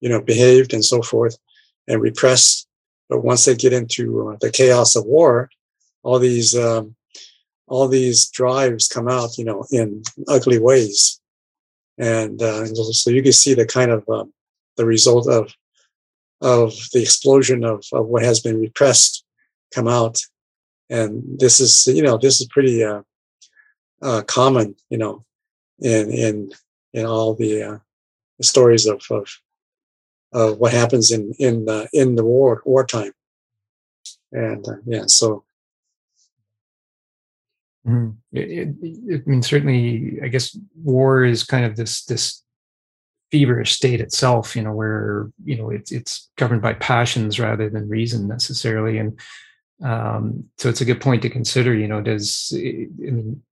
you 0.00 0.08
know, 0.08 0.20
behaved 0.20 0.74
and 0.74 0.84
so 0.84 1.02
forth, 1.02 1.38
and 1.88 2.02
repressed. 2.02 2.68
But 3.08 3.24
once 3.24 3.44
they 3.44 3.54
get 3.54 3.72
into 3.72 4.28
uh, 4.28 4.36
the 4.40 4.50
chaos 4.50 4.96
of 4.96 5.04
war, 5.04 5.48
all 6.02 6.18
these 6.18 6.56
um, 6.56 6.96
all 7.68 7.88
these 7.88 8.28
drives 8.30 8.88
come 8.88 9.08
out, 9.08 9.38
you 9.38 9.44
know, 9.44 9.64
in 9.70 10.02
ugly 10.28 10.58
ways, 10.58 11.20
and, 11.98 12.42
uh, 12.42 12.66
so 12.66 13.10
you 13.10 13.22
can 13.22 13.32
see 13.32 13.54
the 13.54 13.66
kind 13.66 13.90
of 13.90 14.08
um, 14.08 14.32
the 14.76 14.84
result 14.84 15.28
of 15.28 15.52
of 16.42 16.74
the 16.92 17.00
explosion 17.00 17.64
of, 17.64 17.82
of 17.92 18.06
what 18.06 18.22
has 18.22 18.40
been 18.40 18.60
repressed 18.60 19.24
come 19.74 19.88
out 19.88 20.18
and 20.90 21.22
this 21.38 21.60
is 21.60 21.86
you 21.86 22.02
know 22.02 22.18
this 22.18 22.40
is 22.40 22.46
pretty 22.48 22.84
uh, 22.84 23.00
uh, 24.02 24.22
common, 24.26 24.74
you 24.90 24.98
know, 24.98 25.24
in 25.80 26.10
in 26.10 26.52
in 26.92 27.06
all 27.06 27.34
the, 27.34 27.62
uh, 27.62 27.78
stories 28.40 28.86
of, 28.86 29.02
of 29.10 29.28
of 30.32 30.58
what 30.58 30.72
happens 30.72 31.10
in 31.10 31.32
in 31.38 31.64
the 31.64 31.88
in 31.92 32.14
the 32.16 32.24
war 32.24 32.62
wartime, 32.64 33.12
and 34.32 34.66
uh, 34.68 34.76
yeah, 34.84 35.04
so. 35.06 35.45
Mm-hmm. 37.86 38.10
It, 38.32 38.74
it, 38.82 39.22
I 39.26 39.30
mean, 39.30 39.42
certainly, 39.42 40.18
I 40.22 40.28
guess 40.28 40.56
war 40.82 41.24
is 41.24 41.44
kind 41.44 41.64
of 41.64 41.76
this 41.76 42.04
this 42.04 42.42
feverish 43.30 43.74
state 43.74 44.00
itself, 44.00 44.56
you 44.56 44.62
know, 44.62 44.72
where 44.72 45.30
you 45.44 45.56
know 45.56 45.70
it's 45.70 45.92
it's 45.92 46.30
governed 46.36 46.62
by 46.62 46.74
passions 46.74 47.38
rather 47.38 47.68
than 47.70 47.88
reason 47.88 48.26
necessarily, 48.26 48.98
and 48.98 49.18
um, 49.84 50.44
so 50.58 50.68
it's 50.68 50.80
a 50.80 50.84
good 50.84 51.00
point 51.00 51.22
to 51.22 51.30
consider. 51.30 51.74
You 51.74 51.86
know, 51.86 52.00
does 52.00 52.52
I 52.54 52.88
mean 52.98 53.42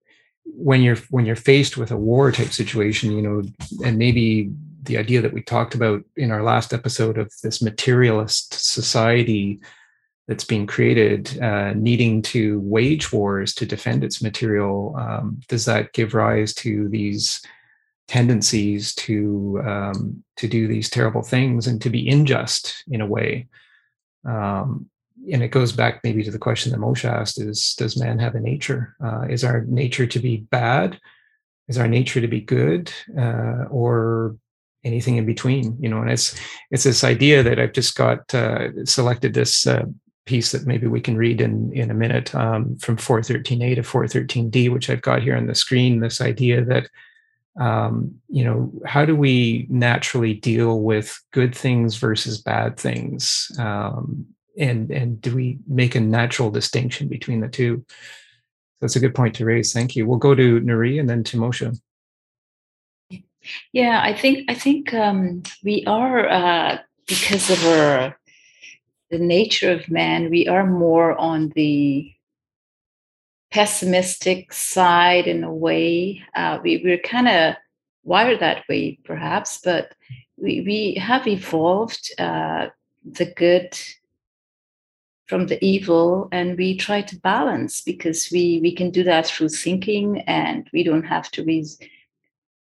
when 0.45 0.83
you're 0.83 0.99
when 1.11 1.27
you're 1.27 1.37
faced 1.37 1.77
with 1.77 1.91
a 1.91 1.97
war 1.97 2.33
type 2.33 2.53
situation, 2.53 3.13
you 3.13 3.23
know, 3.23 3.43
and 3.85 3.99
maybe 3.99 4.51
the 4.83 4.99
idea 4.99 5.23
that 5.23 5.33
we 5.33 5.43
talked 5.43 5.75
about 5.75 6.03
in 6.17 6.31
our 6.31 6.43
last 6.43 6.73
episode 6.73 7.19
of 7.19 7.33
this 7.43 7.63
materialist 7.63 8.53
society 8.53 9.61
that's 10.27 10.45
being 10.45 10.67
created, 10.67 11.41
uh, 11.43 11.75
needing 11.75 12.23
to 12.23 12.61
wage 12.61 13.13
wars 13.13 13.55
to 13.55 13.67
defend 13.67 14.03
its 14.03 14.23
material, 14.23 14.95
um, 14.99 15.41
does 15.49 15.67
that 15.67 15.93
give 15.93 16.15
rise 16.15 16.55
to 16.55 16.89
these 16.89 17.43
tendencies 18.09 18.95
to 18.95 19.61
um, 19.65 20.25
to 20.37 20.49
do 20.49 20.67
these 20.67 20.91
terrible 20.91 21.23
things 21.23 21.67
and 21.67 21.81
to 21.83 21.91
be 21.91 22.09
unjust 22.09 22.85
in 22.89 23.01
a 23.01 23.07
way? 23.07 23.49
Um, 24.25 24.89
and 25.31 25.43
it 25.43 25.49
goes 25.49 25.73
back 25.73 26.01
maybe 26.05 26.23
to 26.23 26.31
the 26.31 26.39
question 26.39 26.73
that 26.73 26.81
Moshe 26.81 27.05
asked: 27.05 27.41
Is 27.41 27.75
does 27.75 27.99
man 27.99 28.19
have 28.19 28.35
a 28.35 28.41
nature? 28.41 28.97
Uh, 29.05 29.23
is 29.29 29.45
our 29.45 29.63
nature 29.63 30.07
to 30.07 30.19
be 30.19 30.39
bad? 30.39 30.99
Is 31.69 31.79
our 31.79 31.89
nature 31.89 32.21
to 32.21 32.29
be 32.29 32.41
good, 32.41 32.93
uh, 33.19 33.65
or 33.71 34.37
anything 34.85 35.17
in 35.17 35.27
between? 35.27 35.77
You 35.81 35.89
know, 35.91 36.01
and 36.01 36.11
it's 36.11 36.39
it's 36.71 36.85
this 36.85 37.05
idea 37.05 37.43
that 37.43 37.59
I've 37.59 37.73
just 37.73 37.95
got 37.95 38.35
uh, 38.35 38.85
selected 38.85 39.35
this 39.35 39.67
uh, 39.67 39.85
piece 40.27 40.53
that 40.53 40.67
maybe 40.67 40.87
we 40.87 41.01
can 41.01 41.17
read 41.17 41.41
in 41.41 41.73
in 41.73 41.91
a 41.91 41.95
minute 41.95 42.35
um, 42.35 42.77
from 42.77 42.97
413a 42.97 43.75
to 43.77 43.83
413d, 43.83 44.73
which 44.73 44.89
I've 44.89 45.03
got 45.03 45.23
here 45.23 45.37
on 45.37 45.47
the 45.47 45.55
screen. 45.55 46.01
This 46.01 46.21
idea 46.21 46.65
that 46.65 46.89
um, 47.57 48.17
you 48.29 48.45
know, 48.45 48.73
how 48.85 49.05
do 49.05 49.15
we 49.15 49.67
naturally 49.71 50.35
deal 50.35 50.81
with 50.81 51.21
good 51.33 51.55
things 51.55 51.97
versus 51.97 52.41
bad 52.41 52.77
things? 52.77 53.51
Um, 53.59 54.27
and 54.59 54.91
and 54.91 55.21
do 55.21 55.35
we 55.35 55.59
make 55.67 55.95
a 55.95 56.01
natural 56.01 56.51
distinction 56.51 57.09
between 57.09 57.41
the 57.41 57.49
two? 57.49 57.85
That's 58.81 58.97
a 58.97 59.01
good 59.01 59.15
point 59.15 59.35
to 59.37 59.45
raise. 59.45 59.73
Thank 59.73 59.97
you. 59.97 60.07
We'll 60.07 60.19
go 60.19 60.35
to 60.35 60.61
Nuri 60.61 60.99
and 60.99 61.09
then 61.09 61.25
to 61.25 61.37
Moshe. 61.37 61.79
Yeah, 63.73 64.01
I 64.03 64.15
think 64.15 64.51
I 64.51 64.55
think 64.55 64.93
um, 64.95 65.43
we 65.63 65.85
are 65.87 66.29
uh, 66.29 66.79
because 67.07 67.51
of 67.51 67.65
our 67.67 68.17
the 69.11 69.19
nature 69.19 69.71
of 69.71 69.91
man. 69.91 70.31
We 70.31 70.49
are 70.49 70.67
more 70.67 71.17
on 71.19 71.51
the 71.51 72.11
pessimistic 73.51 74.53
side 74.53 75.27
in 75.27 75.45
a 75.45 75.55
way. 75.55 76.23
Uh, 76.35 76.59
we 76.63 76.81
we're 76.85 76.99
kind 76.99 77.29
of 77.29 77.55
wired 78.03 78.41
that 78.41 78.65
way, 78.69 78.99
perhaps, 79.05 79.61
but 79.63 79.95
we 80.37 80.63
we 80.63 80.95
have 80.95 81.27
evolved 81.27 82.11
uh, 82.19 82.69
the 83.05 83.27
good 83.27 83.79
from 85.27 85.47
the 85.47 85.65
evil 85.65 86.29
and 86.33 86.59
we 86.59 86.77
try 86.77 87.01
to 87.01 87.19
balance 87.21 87.81
because 87.81 88.29
we 88.31 88.61
we 88.61 88.75
can 88.75 88.91
do 88.91 89.03
that 89.03 89.27
through 89.27 89.49
thinking 89.49 90.21
and 90.27 90.69
we 90.73 90.83
don't 90.83 91.05
have 91.05 91.31
to 91.31 91.43
res- 91.45 91.79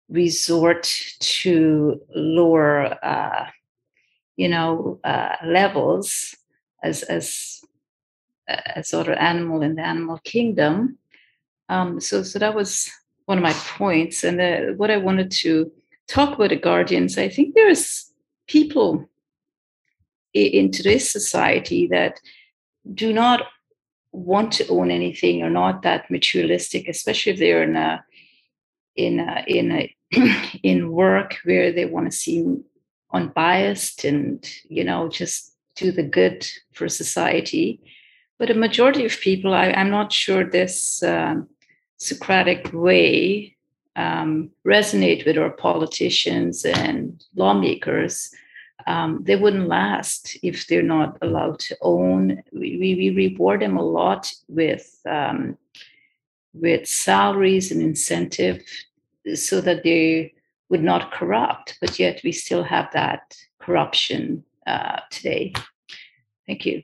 resort 0.09 0.85
to 1.19 2.01
lower 2.15 3.05
uh, 3.05 3.47
you 4.37 4.49
know 4.49 5.01
uh, 5.05 5.37
levels 5.45 6.37
as 6.83 7.03
as 7.05 7.61
a 8.49 8.85
sort 8.85 9.09
of 9.09 9.19
animal 9.19 9.63
in 9.63 9.75
the 9.75 9.83
animal 9.83 10.19
kingdom. 10.19 10.99
Um, 11.69 12.01
so 12.01 12.23
so 12.23 12.39
that 12.39 12.55
was 12.55 12.91
one 13.25 13.39
of 13.39 13.43
my 13.43 13.53
points. 13.53 14.23
And 14.23 14.39
the, 14.39 14.75
what 14.77 14.91
i 14.91 14.97
wanted 14.97 15.31
to 15.31 15.71
talk 16.07 16.35
about 16.35 16.51
the 16.51 16.57
guardians 16.57 17.19
i 17.19 17.29
think 17.29 17.55
there's 17.55 18.13
people 18.47 19.09
in 20.35 20.71
today's 20.71 21.11
society 21.11 21.87
that 21.89 22.21
do 22.95 23.13
not 23.13 23.43
want 24.13 24.53
to 24.53 24.67
own 24.69 24.91
anything 24.91 25.43
or 25.43 25.51
not 25.51 25.83
that 25.83 26.11
materialistic, 26.11 26.89
especially 26.89 27.33
if 27.33 27.39
they're 27.39 27.63
in 27.63 27.77
a 27.77 28.05
in 28.97 29.21
a, 29.21 29.45
in 29.47 29.73
a 29.73 29.97
in 30.63 30.91
work 30.91 31.37
where 31.45 31.73
they 31.73 31.85
want 31.85 32.11
to 32.11 32.17
seem 32.17 32.65
unbiased 33.17 34.05
and 34.05 34.49
you 34.69 34.85
know 34.85 35.09
just 35.09 35.55
do 35.75 35.93
the 35.93 36.03
good 36.03 36.47
for 36.73 36.89
society. 36.89 37.81
But 38.39 38.51
a 38.51 38.55
majority 38.55 39.05
of 39.07 39.21
people, 39.21 39.55
I, 39.55 39.67
am 39.67 39.91
not 39.91 40.13
sure 40.13 40.45
this 40.45 41.03
um, 41.03 41.49
Socratic 41.99 42.71
way 42.75 43.57
um, 43.97 44.51
resonate 44.67 45.25
with 45.25 45.39
our 45.39 45.51
politicians 45.51 46.65
and 46.67 47.25
lawmakers, 47.35 48.31
um, 48.87 49.23
they 49.25 49.37
wouldn't 49.37 49.69
last 49.69 50.37
if 50.43 50.67
they're 50.67 50.83
not 50.83 51.17
allowed 51.23 51.59
to 51.61 51.77
own. 51.81 52.43
We, 52.53 52.79
we, 52.79 53.11
reward 53.11 53.63
them 53.63 53.79
a 53.79 53.83
lot 53.83 54.31
with 54.49 55.01
um, 55.09 55.57
with 56.53 56.87
salaries 56.87 57.73
and 57.73 57.83
incentive 57.83 58.63
so 59.35 59.61
that 59.61 59.83
they 59.83 60.35
would 60.69 60.83
not 60.83 61.13
corrupt, 61.13 61.79
but 61.81 61.99
yet 61.99 62.21
we 62.25 62.33
still 62.33 62.63
have 62.63 62.89
that 62.93 63.37
corruption 63.61 64.45
uh, 64.67 65.01
today. 65.11 65.53
Thank 66.47 66.67
you 66.67 66.83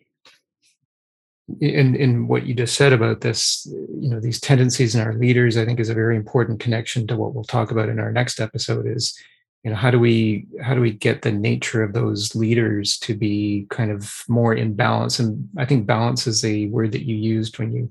in 1.60 1.94
in 1.96 2.28
what 2.28 2.46
you 2.46 2.54
just 2.54 2.76
said 2.76 2.92
about 2.92 3.20
this 3.20 3.66
you 3.66 4.08
know 4.08 4.20
these 4.20 4.40
tendencies 4.40 4.94
in 4.94 5.00
our 5.00 5.14
leaders 5.14 5.56
i 5.56 5.64
think 5.64 5.80
is 5.80 5.88
a 5.88 5.94
very 5.94 6.16
important 6.16 6.60
connection 6.60 7.06
to 7.06 7.16
what 7.16 7.34
we'll 7.34 7.44
talk 7.44 7.70
about 7.70 7.88
in 7.88 7.98
our 7.98 8.12
next 8.12 8.40
episode 8.40 8.86
is 8.86 9.18
you 9.64 9.70
know 9.70 9.76
how 9.76 9.90
do 9.90 9.98
we 9.98 10.46
how 10.62 10.74
do 10.74 10.80
we 10.80 10.92
get 10.92 11.22
the 11.22 11.32
nature 11.32 11.82
of 11.82 11.92
those 11.92 12.34
leaders 12.34 12.96
to 12.96 13.14
be 13.14 13.66
kind 13.70 13.90
of 13.90 14.22
more 14.28 14.54
in 14.54 14.74
balance 14.74 15.18
and 15.18 15.48
i 15.58 15.64
think 15.64 15.86
balance 15.86 16.26
is 16.26 16.44
a 16.44 16.66
word 16.66 16.92
that 16.92 17.06
you 17.06 17.16
used 17.16 17.58
when 17.58 17.72
you 17.72 17.90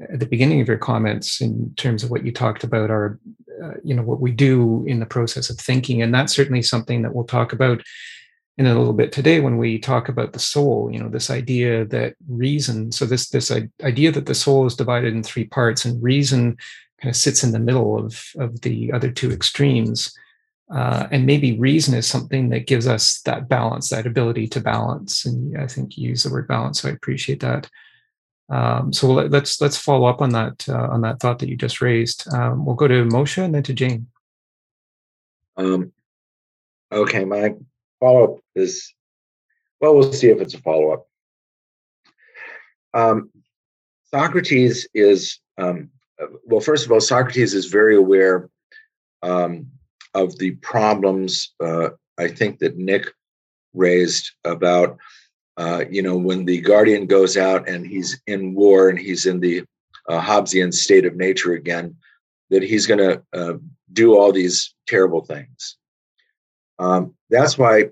at 0.00 0.20
the 0.20 0.26
beginning 0.26 0.60
of 0.60 0.68
your 0.68 0.78
comments 0.78 1.40
in 1.40 1.74
terms 1.76 2.04
of 2.04 2.10
what 2.10 2.24
you 2.24 2.32
talked 2.32 2.64
about 2.64 2.90
our 2.90 3.18
uh, 3.62 3.74
you 3.82 3.94
know 3.94 4.02
what 4.02 4.20
we 4.20 4.30
do 4.30 4.84
in 4.86 5.00
the 5.00 5.06
process 5.06 5.50
of 5.50 5.58
thinking 5.58 6.02
and 6.02 6.14
that's 6.14 6.34
certainly 6.34 6.62
something 6.62 7.02
that 7.02 7.14
we'll 7.14 7.24
talk 7.24 7.52
about 7.52 7.82
in 8.56 8.66
a 8.66 8.76
little 8.76 8.92
bit 8.92 9.12
today 9.12 9.40
when 9.40 9.56
we 9.56 9.78
talk 9.78 10.08
about 10.08 10.32
the 10.32 10.38
soul 10.38 10.88
you 10.92 10.98
know 10.98 11.08
this 11.08 11.30
idea 11.30 11.84
that 11.84 12.14
reason 12.28 12.92
so 12.92 13.04
this 13.04 13.28
this 13.30 13.50
idea 13.82 14.12
that 14.12 14.26
the 14.26 14.34
soul 14.34 14.66
is 14.66 14.76
divided 14.76 15.12
in 15.12 15.22
three 15.22 15.44
parts 15.44 15.84
and 15.84 16.02
reason 16.02 16.56
kind 17.00 17.10
of 17.10 17.16
sits 17.16 17.42
in 17.42 17.52
the 17.52 17.58
middle 17.58 17.98
of 17.98 18.24
of 18.38 18.60
the 18.60 18.92
other 18.92 19.10
two 19.10 19.32
extremes 19.32 20.14
uh, 20.72 21.08
and 21.10 21.24
maybe 21.24 21.58
reason 21.58 21.94
is 21.94 22.06
something 22.06 22.50
that 22.50 22.66
gives 22.66 22.86
us 22.86 23.22
that 23.22 23.48
balance 23.48 23.88
that 23.88 24.06
ability 24.06 24.46
to 24.46 24.60
balance 24.60 25.24
and 25.24 25.58
i 25.58 25.66
think 25.66 25.96
you 25.96 26.10
use 26.10 26.22
the 26.22 26.30
word 26.30 26.46
balance 26.46 26.82
so 26.82 26.88
i 26.88 26.92
appreciate 26.92 27.40
that 27.40 27.68
um, 28.50 28.92
so 28.92 29.08
let, 29.12 29.34
us 29.34 29.60
let's 29.60 29.76
follow 29.76 30.06
up 30.06 30.22
on 30.22 30.30
that 30.30 30.68
uh, 30.68 30.88
on 30.90 31.02
that 31.02 31.20
thought 31.20 31.38
that 31.38 31.48
you 31.48 31.56
just 31.56 31.80
raised 31.80 32.32
um, 32.32 32.64
we'll 32.64 32.74
go 32.74 32.88
to 32.88 33.04
moshe 33.04 33.42
and 33.42 33.54
then 33.54 33.62
to 33.62 33.74
jane 33.74 34.06
um, 35.56 35.92
okay 36.92 37.24
my 37.24 37.54
follow 38.00 38.24
up 38.24 38.40
is, 38.54 38.92
well, 39.80 39.94
we'll 39.94 40.12
see 40.12 40.28
if 40.28 40.40
it's 40.40 40.54
a 40.54 40.58
follow 40.58 40.92
up. 40.92 41.06
Um, 42.94 43.30
Socrates 44.10 44.88
is, 44.94 45.38
um, 45.58 45.90
well, 46.44 46.60
first 46.60 46.86
of 46.86 46.92
all, 46.92 47.00
Socrates 47.00 47.54
is 47.54 47.66
very 47.66 47.96
aware 47.96 48.48
um, 49.22 49.66
of 50.14 50.36
the 50.38 50.52
problems 50.52 51.52
uh, 51.62 51.90
I 52.18 52.28
think 52.28 52.58
that 52.60 52.76
Nick 52.76 53.12
raised 53.74 54.32
about, 54.44 54.98
uh, 55.58 55.84
you 55.90 56.02
know, 56.02 56.16
when 56.16 56.44
the 56.44 56.60
guardian 56.60 57.06
goes 57.06 57.36
out 57.36 57.68
and 57.68 57.84
he's 57.84 58.22
in 58.28 58.54
war 58.54 58.88
and 58.88 58.98
he's 58.98 59.26
in 59.26 59.40
the 59.40 59.64
uh, 60.08 60.20
Hobbesian 60.20 60.72
state 60.72 61.04
of 61.04 61.16
nature 61.16 61.54
again, 61.54 61.96
that 62.50 62.62
he's 62.62 62.86
going 62.86 63.00
to 63.00 63.22
uh, 63.32 63.54
do 63.92 64.16
all 64.16 64.32
these 64.32 64.74
terrible 64.86 65.24
things. 65.24 65.76
Um, 66.78 67.14
that's 67.28 67.58
why 67.58 67.86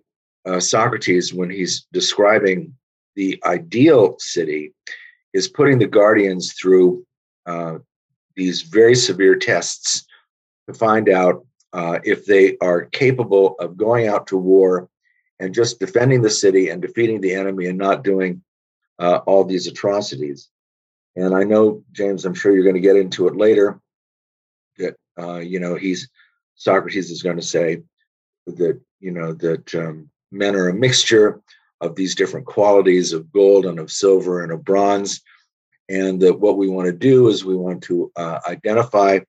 uh, 0.46 0.60
Socrates, 0.60 1.34
when 1.34 1.50
he's 1.50 1.88
describing 1.92 2.72
the 3.16 3.42
ideal 3.44 4.14
city, 4.20 4.72
is 5.32 5.48
putting 5.48 5.80
the 5.80 5.88
guardians 5.88 6.52
through 6.52 7.04
uh, 7.46 7.78
these 8.36 8.62
very 8.62 8.94
severe 8.94 9.34
tests 9.34 10.06
to 10.68 10.74
find 10.74 11.08
out 11.08 11.44
uh, 11.72 11.98
if 12.04 12.26
they 12.26 12.56
are 12.58 12.84
capable 12.86 13.56
of 13.58 13.76
going 13.76 14.06
out 14.06 14.28
to 14.28 14.36
war 14.36 14.88
and 15.40 15.54
just 15.54 15.78
defending 15.78 16.22
the 16.22 16.30
city 16.30 16.68
and 16.68 16.80
defeating 16.82 17.20
the 17.20 17.34
enemy 17.34 17.66
and 17.66 17.78
not 17.78 18.04
doing 18.04 18.42
uh, 18.98 19.18
all 19.26 19.44
these 19.44 19.66
atrocities. 19.66 20.48
And 21.16 21.34
I 21.34 21.44
know, 21.44 21.82
James, 21.92 22.24
I'm 22.24 22.34
sure 22.34 22.54
you're 22.54 22.64
going 22.64 22.74
to 22.74 22.80
get 22.80 22.96
into 22.96 23.26
it 23.28 23.36
later. 23.36 23.80
That 24.78 24.96
uh, 25.18 25.38
you 25.38 25.60
know, 25.60 25.74
he's 25.74 26.08
Socrates 26.56 27.10
is 27.10 27.22
going 27.22 27.36
to 27.36 27.42
say 27.42 27.82
that 28.46 28.80
you 29.00 29.10
know 29.10 29.32
that 29.34 29.74
um, 29.74 30.10
men 30.30 30.54
are 30.54 30.68
a 30.68 30.74
mixture 30.74 31.40
of 31.80 31.94
these 31.94 32.14
different 32.14 32.46
qualities 32.46 33.12
of 33.12 33.32
gold 33.32 33.66
and 33.66 33.78
of 33.78 33.90
silver 33.90 34.42
and 34.42 34.52
of 34.52 34.64
bronze. 34.64 35.20
And 35.88 36.20
that 36.22 36.40
what 36.40 36.56
we 36.58 36.68
want 36.68 36.86
to 36.86 36.92
do 36.92 37.28
is 37.28 37.44
we 37.44 37.54
want 37.54 37.82
to 37.84 38.10
uh, 38.16 38.40
identify 38.48 39.20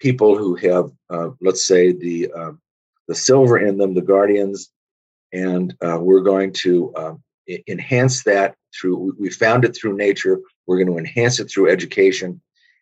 people 0.00 0.36
who 0.36 0.54
have, 0.56 0.90
uh, 1.08 1.30
let's 1.40 1.66
say, 1.66 1.92
the 1.92 2.30
uh, 2.32 2.52
the 3.08 3.14
silver 3.14 3.58
in 3.58 3.78
them, 3.78 3.94
the 3.94 4.02
guardians, 4.02 4.70
and 5.34 5.74
uh, 5.84 5.98
we're 6.00 6.20
going 6.20 6.52
to 6.52 6.94
um, 6.96 7.22
enhance 7.68 8.22
that 8.22 8.54
through. 8.74 9.14
We 9.18 9.28
found 9.30 9.64
it 9.64 9.76
through 9.76 9.96
nature. 9.96 10.40
We're 10.66 10.82
going 10.82 10.96
to 10.96 10.98
enhance 10.98 11.40
it 11.40 11.50
through 11.50 11.70
education, 11.70 12.40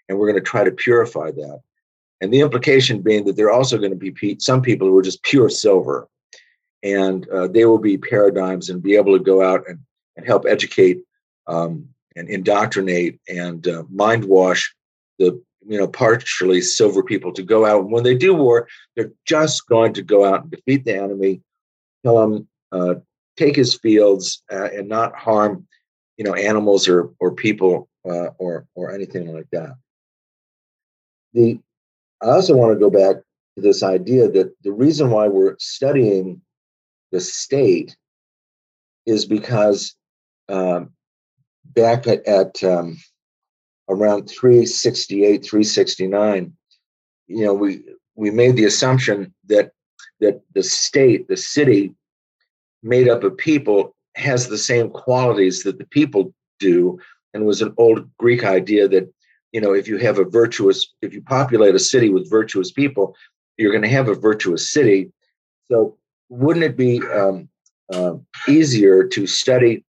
and 0.08 0.18
we're 0.18 0.30
going 0.30 0.42
to 0.42 0.48
try 0.48 0.62
to 0.62 0.70
purify 0.70 1.32
that. 1.32 1.60
And 2.20 2.32
the 2.32 2.40
implication 2.40 3.00
being 3.00 3.24
that 3.24 3.36
there 3.36 3.46
are 3.46 3.52
also 3.52 3.78
going 3.78 3.98
to 3.98 4.12
be 4.12 4.36
some 4.38 4.62
people 4.62 4.86
who 4.86 4.96
are 4.98 5.02
just 5.02 5.24
pure 5.24 5.48
silver, 5.48 6.06
and 6.82 7.28
uh, 7.30 7.48
they 7.48 7.64
will 7.64 7.78
be 7.78 7.96
paradigms 7.98 8.68
and 8.68 8.82
be 8.82 8.96
able 8.96 9.16
to 9.16 9.24
go 9.24 9.42
out 9.42 9.64
and, 9.66 9.80
and 10.16 10.26
help 10.26 10.44
educate 10.46 11.00
um, 11.46 11.88
and 12.14 12.28
indoctrinate 12.28 13.18
and 13.28 13.66
uh, 13.66 13.82
mind 13.90 14.24
wash 14.24 14.72
the 15.18 15.42
you 15.66 15.78
know 15.78 15.88
partially 15.88 16.60
silver 16.60 17.02
people 17.02 17.32
to 17.32 17.42
go 17.42 17.64
out 17.64 17.82
and 17.82 17.92
when 17.92 18.02
they 18.02 18.16
do 18.16 18.34
war 18.34 18.66
they're 18.96 19.12
just 19.24 19.68
going 19.68 19.92
to 19.92 20.02
go 20.02 20.24
out 20.24 20.42
and 20.42 20.50
defeat 20.50 20.84
the 20.84 20.94
enemy 20.94 21.40
kill 22.02 22.22
him 22.22 22.48
uh, 22.72 22.94
take 23.36 23.56
his 23.56 23.74
fields 23.74 24.42
uh, 24.50 24.68
and 24.72 24.88
not 24.88 25.14
harm 25.16 25.66
you 26.16 26.24
know 26.24 26.34
animals 26.34 26.88
or 26.88 27.10
or 27.20 27.32
people 27.32 27.88
uh, 28.08 28.28
or 28.38 28.66
or 28.74 28.92
anything 28.92 29.32
like 29.34 29.48
that. 29.52 29.74
The 31.34 31.58
i 32.22 32.26
also 32.26 32.54
want 32.54 32.72
to 32.72 32.78
go 32.78 32.90
back 32.90 33.16
to 33.56 33.62
this 33.62 33.82
idea 33.82 34.28
that 34.30 34.54
the 34.62 34.72
reason 34.72 35.10
why 35.10 35.28
we're 35.28 35.56
studying 35.58 36.40
the 37.10 37.20
state 37.20 37.96
is 39.06 39.24
because 39.26 39.94
um, 40.48 40.92
back 41.64 42.06
at, 42.06 42.26
at 42.26 42.62
um, 42.62 42.96
around 43.88 44.28
368 44.28 45.44
369 45.44 46.52
you 47.26 47.44
know 47.44 47.54
we 47.54 47.82
we 48.14 48.30
made 48.30 48.56
the 48.56 48.64
assumption 48.64 49.34
that 49.46 49.72
that 50.22 50.40
the 50.54 50.62
state 50.62 51.28
the 51.28 51.36
city 51.36 51.94
made 52.82 53.08
up 53.08 53.22
of 53.22 53.36
people 53.36 53.94
has 54.16 54.48
the 54.48 54.58
same 54.58 54.88
qualities 54.90 55.62
that 55.62 55.78
the 55.78 55.86
people 55.86 56.34
do 56.58 56.98
and 57.34 57.46
was 57.46 57.62
an 57.62 57.74
old 57.76 58.08
greek 58.16 58.44
idea 58.44 58.88
that 58.88 59.12
you 59.52 59.60
know 59.60 59.74
if 59.74 59.86
you 59.86 59.98
have 59.98 60.18
a 60.18 60.24
virtuous 60.24 60.94
if 61.02 61.12
you 61.12 61.22
populate 61.22 61.74
a 61.74 61.78
city 61.92 62.08
with 62.08 62.30
virtuous 62.30 62.72
people 62.72 63.14
you're 63.58 63.70
going 63.76 63.82
to 63.82 63.96
have 63.98 64.08
a 64.08 64.14
virtuous 64.14 64.70
city 64.70 65.12
so 65.70 65.96
wouldn't 66.28 66.64
it 66.64 66.76
be 66.76 67.02
um, 67.08 67.48
uh, 67.92 68.14
easier 68.48 69.06
to 69.06 69.26
study 69.26 69.84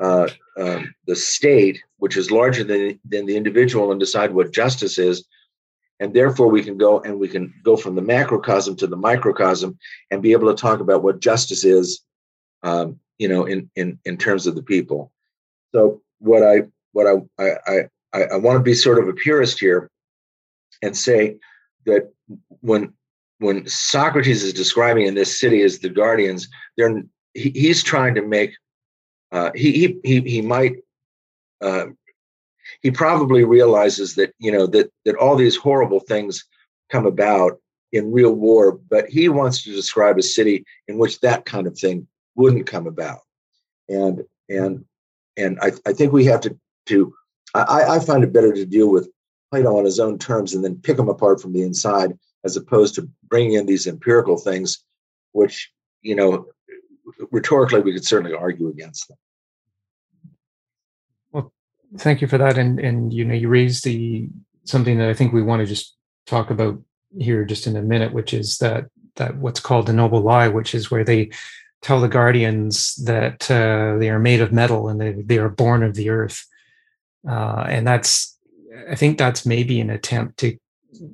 uh, 0.00 0.28
uh, 0.58 0.82
the 1.06 1.16
state, 1.16 1.80
which 1.98 2.16
is 2.16 2.30
larger 2.30 2.64
than, 2.64 2.98
than 3.04 3.26
the 3.26 3.36
individual, 3.36 3.90
and 3.90 4.00
decide 4.00 4.32
what 4.32 4.52
justice 4.52 4.98
is? 4.98 5.24
And 5.98 6.12
therefore, 6.12 6.48
we 6.48 6.62
can 6.62 6.76
go 6.76 7.00
and 7.00 7.18
we 7.18 7.28
can 7.28 7.54
go 7.62 7.76
from 7.76 7.94
the 7.94 8.02
macrocosm 8.02 8.76
to 8.76 8.86
the 8.86 8.96
microcosm 8.96 9.78
and 10.10 10.22
be 10.22 10.32
able 10.32 10.54
to 10.54 10.60
talk 10.60 10.80
about 10.80 11.02
what 11.02 11.20
justice 11.20 11.64
is, 11.64 12.02
um, 12.62 13.00
you 13.18 13.28
know, 13.28 13.44
in, 13.44 13.70
in, 13.76 13.98
in 14.04 14.18
terms 14.18 14.46
of 14.46 14.54
the 14.54 14.62
people. 14.62 15.10
So, 15.74 16.02
what 16.18 16.42
I 16.42 16.62
what 16.92 17.06
I 17.06 17.42
I, 17.66 17.88
I, 18.12 18.22
I 18.24 18.36
want 18.36 18.58
to 18.58 18.62
be 18.62 18.74
sort 18.74 18.98
of 18.98 19.08
a 19.08 19.12
purist 19.14 19.58
here 19.58 19.90
and 20.82 20.96
say 20.96 21.36
that 21.86 22.12
when 22.60 22.92
when 23.38 23.66
Socrates 23.66 24.42
is 24.42 24.52
describing 24.52 25.06
in 25.06 25.14
this 25.14 25.38
city 25.38 25.62
as 25.62 25.78
the 25.78 25.88
guardians, 25.88 26.48
they're 26.76 27.02
he, 27.34 27.50
he's 27.50 27.82
trying 27.82 28.14
to 28.14 28.22
make 28.22 28.54
uh, 29.32 29.50
he 29.54 29.98
he 30.04 30.20
he 30.20 30.40
might 30.40 30.76
uh, 31.60 31.86
he 32.82 32.90
probably 32.90 33.44
realizes 33.44 34.14
that 34.14 34.34
you 34.38 34.52
know 34.52 34.66
that 34.66 34.90
that 35.04 35.16
all 35.16 35.36
these 35.36 35.56
horrible 35.56 36.00
things 36.00 36.44
come 36.90 37.06
about 37.06 37.60
in 37.92 38.12
real 38.12 38.32
war, 38.32 38.78
but 38.90 39.08
he 39.08 39.28
wants 39.28 39.62
to 39.62 39.72
describe 39.72 40.18
a 40.18 40.22
city 40.22 40.64
in 40.88 40.98
which 40.98 41.20
that 41.20 41.44
kind 41.44 41.66
of 41.66 41.78
thing 41.78 42.06
wouldn't 42.34 42.66
come 42.66 42.86
about, 42.86 43.20
and 43.88 44.24
and 44.48 44.84
and 45.36 45.58
I, 45.60 45.72
I 45.86 45.92
think 45.92 46.12
we 46.12 46.24
have 46.26 46.40
to 46.42 46.58
to 46.86 47.14
I, 47.54 47.96
I 47.96 47.98
find 48.00 48.24
it 48.24 48.32
better 48.32 48.52
to 48.52 48.66
deal 48.66 48.90
with 48.90 49.08
Plato 49.50 49.78
on 49.78 49.84
his 49.84 50.00
own 50.00 50.18
terms 50.18 50.54
and 50.54 50.64
then 50.64 50.76
pick 50.76 50.96
them 50.96 51.08
apart 51.08 51.40
from 51.40 51.52
the 51.52 51.62
inside 51.62 52.18
as 52.44 52.56
opposed 52.56 52.94
to 52.94 53.08
bringing 53.28 53.54
in 53.54 53.66
these 53.66 53.86
empirical 53.86 54.36
things, 54.36 54.84
which, 55.32 55.70
you 56.02 56.14
know, 56.14 56.46
rhetorically 57.30 57.80
we 57.80 57.92
could 57.92 58.04
certainly 58.04 58.36
argue 58.36 58.68
against 58.68 59.08
them. 59.08 59.16
Thank 61.98 62.20
you 62.20 62.28
for 62.28 62.38
that. 62.38 62.58
And, 62.58 62.80
and, 62.80 63.12
you 63.12 63.24
know, 63.24 63.34
you 63.34 63.48
raised 63.48 63.84
the, 63.84 64.28
something 64.64 64.98
that 64.98 65.08
I 65.08 65.14
think 65.14 65.32
we 65.32 65.42
want 65.42 65.60
to 65.60 65.66
just 65.66 65.96
talk 66.26 66.50
about 66.50 66.80
here 67.18 67.44
just 67.44 67.66
in 67.66 67.76
a 67.76 67.82
minute, 67.82 68.12
which 68.12 68.34
is 68.34 68.58
that 68.58 68.86
that 69.16 69.36
what's 69.36 69.60
called 69.60 69.86
the 69.86 69.92
noble 69.92 70.20
lie, 70.20 70.48
which 70.48 70.74
is 70.74 70.90
where 70.90 71.04
they 71.04 71.30
tell 71.80 72.00
the 72.00 72.08
guardians 72.08 72.96
that 72.96 73.50
uh, 73.50 73.96
they 73.98 74.10
are 74.10 74.18
made 74.18 74.40
of 74.40 74.52
metal 74.52 74.88
and 74.88 75.00
they, 75.00 75.12
they 75.12 75.38
are 75.38 75.48
born 75.48 75.82
of 75.82 75.94
the 75.94 76.10
earth. 76.10 76.44
Uh, 77.26 77.64
and 77.68 77.86
that's, 77.86 78.38
I 78.90 78.94
think 78.94 79.16
that's 79.16 79.46
maybe 79.46 79.80
an 79.80 79.90
attempt 79.90 80.38
to, 80.38 80.58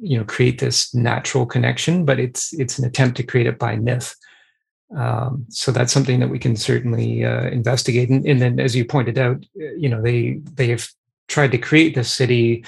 you 0.01 0.19
know, 0.19 0.25
create 0.25 0.59
this 0.59 0.95
natural 0.95 1.47
connection, 1.47 2.05
but 2.05 2.19
it's 2.19 2.53
it's 2.53 2.79
an 2.79 2.85
attempt 2.85 3.17
to 3.17 3.23
create 3.23 3.47
it 3.47 3.59
by 3.59 3.77
myth. 3.77 4.15
Um, 4.97 5.47
so 5.49 5.73
that's 5.73 5.93
something 5.93 6.21
that 6.21 6.29
we 6.29 6.39
can 6.39 6.57
certainly 6.57 7.25
uh, 7.25 7.49
investigate. 7.49 8.11
And, 8.11 8.27
and, 8.27 8.41
then, 8.41 8.61
as 8.61 8.77
you 8.77 8.85
pointed 8.85 9.19
out, 9.19 9.45
you 9.55 9.89
know, 9.89 10.03
they 10.03 10.41
they 10.55 10.69
have 10.69 10.87
tried 11.29 11.53
to 11.53 11.59
create 11.59 11.95
this 11.95 12.13
city, 12.13 12.65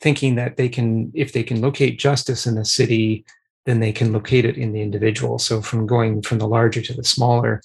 thinking 0.00 0.36
that 0.36 0.56
they 0.56 0.68
can, 0.68 1.12
if 1.14 1.32
they 1.32 1.42
can 1.42 1.60
locate 1.60 1.98
justice 1.98 2.46
in 2.46 2.54
the 2.54 2.64
city, 2.64 3.24
then 3.66 3.80
they 3.80 3.92
can 3.92 4.12
locate 4.12 4.44
it 4.44 4.56
in 4.56 4.72
the 4.72 4.80
individual. 4.80 5.38
So 5.38 5.60
from 5.60 5.86
going 5.86 6.22
from 6.22 6.38
the 6.38 6.48
larger 6.48 6.80
to 6.82 6.94
the 6.94 7.04
smaller, 7.04 7.60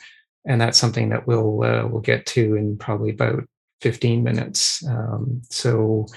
and 0.45 0.59
that's 0.59 0.77
something 0.77 1.09
that 1.09 1.25
we'll 1.25 1.63
uh, 1.63 1.87
we'll 1.87 2.01
get 2.01 2.25
to 2.27 2.55
in 2.55 2.77
probably 2.77 3.11
about 3.11 3.43
15 3.81 4.23
minutes. 4.23 4.85
Um, 4.87 5.41
so. 5.49 6.07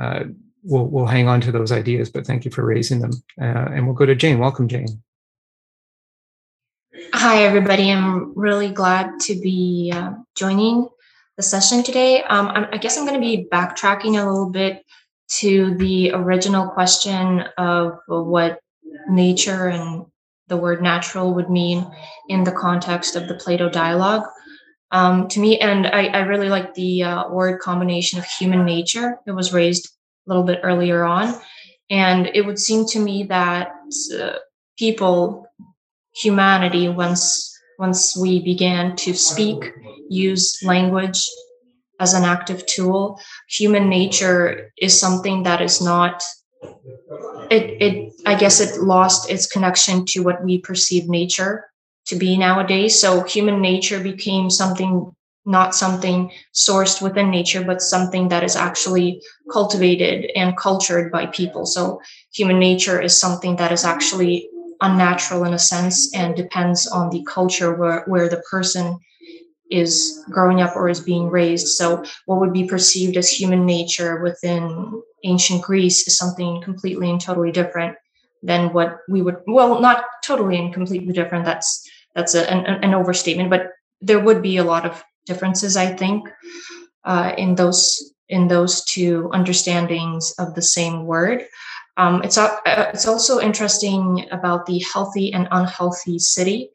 Uh, 0.00 0.24
we'll, 0.64 0.86
we'll 0.86 1.06
hang 1.06 1.28
on 1.28 1.40
to 1.42 1.52
those 1.52 1.70
ideas, 1.70 2.10
but 2.10 2.26
thank 2.26 2.44
you 2.44 2.50
for 2.50 2.64
raising 2.64 2.98
them. 2.98 3.12
Uh, 3.40 3.68
and 3.70 3.86
we'll 3.86 3.94
go 3.94 4.06
to 4.06 4.14
Jane. 4.16 4.40
Welcome, 4.40 4.66
Jane. 4.66 5.02
Hi, 7.12 7.44
everybody. 7.44 7.90
I'm 7.90 8.32
really 8.38 8.70
glad 8.70 9.20
to 9.22 9.34
be 9.40 9.92
uh, 9.94 10.12
joining 10.36 10.88
the 11.36 11.42
session 11.42 11.82
today. 11.82 12.22
Um, 12.22 12.48
I 12.48 12.78
guess 12.78 12.96
I'm 12.96 13.06
going 13.06 13.20
to 13.20 13.26
be 13.26 13.48
backtracking 13.50 14.20
a 14.20 14.30
little 14.30 14.50
bit 14.50 14.84
to 15.38 15.74
the 15.76 16.12
original 16.12 16.68
question 16.68 17.40
of 17.58 17.98
what 18.06 18.60
nature 19.08 19.68
and 19.68 20.06
the 20.48 20.56
word 20.56 20.82
natural 20.82 21.34
would 21.34 21.50
mean 21.50 21.90
in 22.28 22.44
the 22.44 22.52
context 22.52 23.16
of 23.16 23.28
the 23.28 23.34
Plato 23.34 23.68
dialogue. 23.68 24.26
Um, 24.90 25.28
to 25.28 25.40
me, 25.40 25.58
and 25.58 25.86
I, 25.86 26.06
I 26.06 26.18
really 26.20 26.48
like 26.48 26.74
the 26.74 27.02
uh, 27.02 27.28
word 27.30 27.60
combination 27.60 28.18
of 28.18 28.24
human 28.24 28.64
nature. 28.64 29.18
It 29.26 29.32
was 29.32 29.52
raised 29.52 29.88
a 30.26 30.30
little 30.30 30.44
bit 30.44 30.60
earlier 30.62 31.04
on. 31.04 31.34
And 31.90 32.28
it 32.34 32.42
would 32.42 32.58
seem 32.58 32.86
to 32.86 32.98
me 32.98 33.24
that 33.24 33.72
uh, 34.18 34.34
people 34.78 35.43
humanity 36.14 36.88
once 36.88 37.50
once 37.78 38.16
we 38.16 38.42
began 38.42 38.94
to 38.96 39.14
speak 39.14 39.72
use 40.08 40.60
language 40.62 41.28
as 42.00 42.14
an 42.14 42.24
active 42.24 42.64
tool. 42.66 43.18
Human 43.48 43.88
nature 43.88 44.72
is 44.78 44.98
something 44.98 45.42
that 45.42 45.60
is 45.60 45.80
not 45.80 46.22
it 47.50 47.82
it 47.82 48.12
i 48.26 48.34
guess 48.34 48.60
it 48.60 48.80
lost 48.82 49.30
its 49.30 49.46
connection 49.46 50.04
to 50.06 50.22
what 50.22 50.42
we 50.44 50.58
perceive 50.58 51.08
nature 51.08 51.66
to 52.06 52.16
be 52.16 52.36
nowadays. 52.36 52.98
So 52.98 53.22
human 53.22 53.60
nature 53.60 54.00
became 54.00 54.50
something 54.50 55.10
not 55.46 55.74
something 55.74 56.30
sourced 56.54 57.02
within 57.02 57.30
nature 57.30 57.62
but 57.62 57.82
something 57.82 58.28
that 58.28 58.42
is 58.42 58.56
actually 58.56 59.20
cultivated 59.52 60.30
and 60.34 60.56
cultured 60.56 61.12
by 61.12 61.26
people. 61.26 61.66
So 61.66 62.00
human 62.32 62.58
nature 62.58 63.00
is 63.00 63.18
something 63.18 63.56
that 63.56 63.72
is 63.72 63.84
actually 63.84 64.48
unnatural 64.80 65.44
in 65.44 65.54
a 65.54 65.58
sense 65.58 66.14
and 66.14 66.36
depends 66.36 66.86
on 66.86 67.10
the 67.10 67.24
culture 67.24 67.74
where, 67.74 68.04
where 68.06 68.28
the 68.28 68.42
person 68.50 68.98
is 69.70 70.24
growing 70.30 70.60
up 70.60 70.76
or 70.76 70.88
is 70.88 71.00
being 71.00 71.28
raised. 71.28 71.68
So, 71.68 72.04
what 72.26 72.40
would 72.40 72.52
be 72.52 72.66
perceived 72.66 73.16
as 73.16 73.28
human 73.28 73.64
nature 73.64 74.22
within 74.22 75.02
ancient 75.24 75.62
Greece 75.62 76.06
is 76.06 76.16
something 76.16 76.62
completely 76.62 77.10
and 77.10 77.20
totally 77.20 77.50
different 77.50 77.96
than 78.42 78.72
what 78.72 78.98
we 79.08 79.22
would. 79.22 79.36
Well, 79.46 79.80
not 79.80 80.04
totally 80.22 80.58
and 80.58 80.72
completely 80.72 81.12
different. 81.12 81.44
That's 81.44 81.88
that's 82.14 82.34
a, 82.34 82.48
an, 82.50 82.84
an 82.84 82.94
overstatement, 82.94 83.50
but 83.50 83.70
there 84.00 84.20
would 84.20 84.42
be 84.42 84.58
a 84.58 84.64
lot 84.64 84.86
of 84.86 85.02
differences, 85.26 85.76
I 85.76 85.86
think, 85.86 86.28
uh, 87.04 87.32
in 87.36 87.54
those 87.54 88.14
in 88.28 88.48
those 88.48 88.84
two 88.84 89.30
understandings 89.32 90.34
of 90.38 90.54
the 90.54 90.62
same 90.62 91.06
word. 91.06 91.44
Um, 91.96 92.22
it's, 92.22 92.36
uh, 92.36 92.56
it's 92.66 93.06
also 93.06 93.40
interesting 93.40 94.26
about 94.32 94.66
the 94.66 94.80
healthy 94.92 95.32
and 95.32 95.46
unhealthy 95.50 96.18
city 96.18 96.70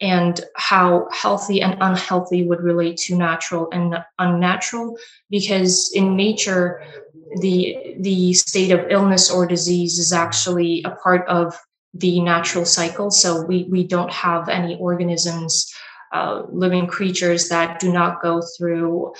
and 0.00 0.40
how 0.56 1.08
healthy 1.10 1.60
and 1.60 1.76
unhealthy 1.80 2.46
would 2.46 2.60
relate 2.60 2.96
to 2.96 3.16
natural 3.16 3.68
and 3.72 3.96
unnatural 4.18 4.96
because 5.30 5.90
in 5.94 6.14
nature 6.16 6.82
the 7.40 7.96
the 8.00 8.32
state 8.32 8.70
of 8.70 8.86
illness 8.90 9.30
or 9.30 9.46
disease 9.46 9.98
is 9.98 10.12
actually 10.12 10.82
a 10.84 10.90
part 10.90 11.26
of 11.28 11.54
the 11.94 12.20
natural 12.20 12.64
cycle. 12.64 13.10
So 13.10 13.44
we 13.44 13.64
we 13.70 13.84
don't 13.84 14.12
have 14.12 14.48
any 14.48 14.76
organisms 14.76 15.70
uh, 16.12 16.44
living 16.50 16.86
creatures 16.86 17.48
that 17.48 17.80
do 17.80 17.92
not 17.92 18.22
go 18.22 18.40
through 18.56 19.12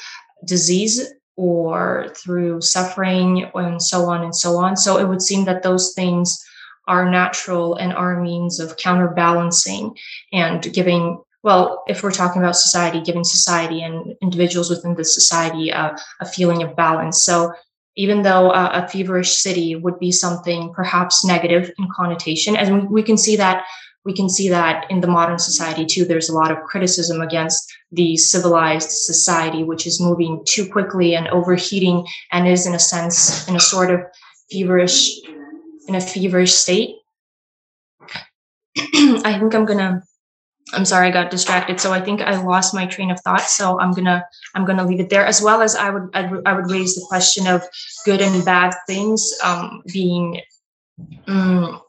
disease 0.45 1.13
or 1.39 2.13
through 2.17 2.61
suffering 2.61 3.49
and 3.55 3.81
so 3.81 4.07
on 4.07 4.25
and 4.25 4.35
so 4.35 4.57
on. 4.57 4.77
So 4.77 4.99
it 4.99 5.07
would 5.07 5.23
seem 5.23 5.45
that 5.45 5.63
those 5.63 5.95
things 5.95 6.45
are 6.89 7.09
natural 7.09 7.77
and 7.77 7.93
are 7.93 8.21
means 8.21 8.59
of 8.59 8.77
counterbalancing 8.77 9.97
and 10.33 10.73
giving 10.75 11.23
well 11.45 11.85
if 11.87 12.03
we're 12.03 12.11
talking 12.11 12.43
about 12.43 12.57
society 12.57 13.01
giving 13.03 13.23
society 13.23 13.83
and 13.83 14.17
individuals 14.23 14.71
within 14.71 14.95
the 14.95 15.05
society 15.05 15.69
a 15.69 15.95
feeling 16.33 16.63
of 16.63 16.75
balance 16.75 17.25
so 17.25 17.53
even 17.95 18.23
though 18.23 18.51
a 18.53 18.89
feverish 18.89 19.37
city 19.37 19.77
would 19.77 19.99
be 19.99 20.11
something 20.11 20.73
perhaps 20.73 21.27
negative 21.27 21.71
in 21.79 21.87
connotation 21.95 22.57
and 22.57 22.89
we 22.89 23.03
can 23.03 23.19
see 23.19 23.37
that 23.37 23.65
we 24.09 24.15
can 24.15 24.31
see 24.31 24.49
that 24.49 24.91
in 24.91 25.03
the 25.03 25.07
modern 25.07 25.39
society 25.39 25.85
too. 25.85 26.07
There's 26.07 26.31
a 26.31 26.35
lot 26.35 26.51
of 26.51 26.65
criticism 26.65 27.21
against 27.21 27.71
the 27.93 28.17
civilized 28.17 28.91
society, 28.91 29.65
which 29.65 29.87
is 29.87 30.01
moving 30.01 30.43
too 30.49 30.67
quickly 30.67 31.15
and 31.15 31.29
overheating 31.29 32.07
and 32.33 32.49
is, 32.49 32.67
in 32.67 32.75
a 32.75 32.79
sense, 32.79 33.47
in 33.49 33.55
a 33.55 33.61
sort 33.61 33.91
of 33.91 34.01
feverish, 34.51 35.21
in 35.89 35.95
a 35.95 36.01
feverish 36.01 36.55
state. 36.55 36.97
I 38.79 39.37
think 39.39 39.55
I'm 39.55 39.67
gonna. 39.67 40.03
I'm 40.73 40.87
sorry, 40.87 41.09
I 41.09 41.11
got 41.11 41.31
distracted. 41.31 41.79
So 41.79 41.93
I 41.93 42.01
think 42.01 42.23
I 42.23 42.43
lost 42.43 42.73
my 42.73 42.87
train 42.87 43.11
of 43.11 43.21
thought. 43.21 43.43
So 43.43 43.79
I'm 43.79 43.93
gonna 43.93 44.25
I'm 44.55 44.65
gonna 44.65 44.87
leave 44.87 45.01
it 45.01 45.11
there. 45.11 45.27
As 45.27 45.43
well 45.43 45.61
as 45.61 45.77
I 45.77 45.91
would 45.91 46.09
I, 46.15 46.55
would 46.55 46.71
raise 46.71 46.95
the 46.95 47.05
question 47.07 47.47
of 47.47 47.63
good 48.07 48.23
and 48.23 48.43
bad 48.43 48.75
things 48.87 49.35
um, 49.45 49.83
being. 49.93 50.41
Um, 51.27 51.83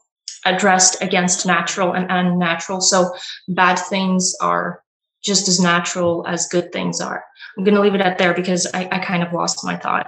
addressed 0.44 1.02
against 1.02 1.46
natural 1.46 1.92
and 1.92 2.06
unnatural. 2.10 2.80
So 2.80 3.14
bad 3.48 3.76
things 3.76 4.34
are 4.40 4.82
just 5.22 5.48
as 5.48 5.60
natural 5.60 6.24
as 6.26 6.46
good 6.46 6.72
things 6.72 7.00
are. 7.00 7.24
I'm 7.56 7.64
going 7.64 7.74
to 7.74 7.80
leave 7.80 7.94
it 7.94 8.00
at 8.00 8.18
there 8.18 8.34
because 8.34 8.66
I, 8.72 8.88
I 8.90 8.98
kind 9.00 9.22
of 9.22 9.32
lost 9.32 9.64
my 9.64 9.76
thought 9.76 10.06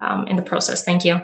um, 0.00 0.26
in 0.26 0.36
the 0.36 0.42
process. 0.42 0.84
Thank 0.84 1.04
you. 1.04 1.20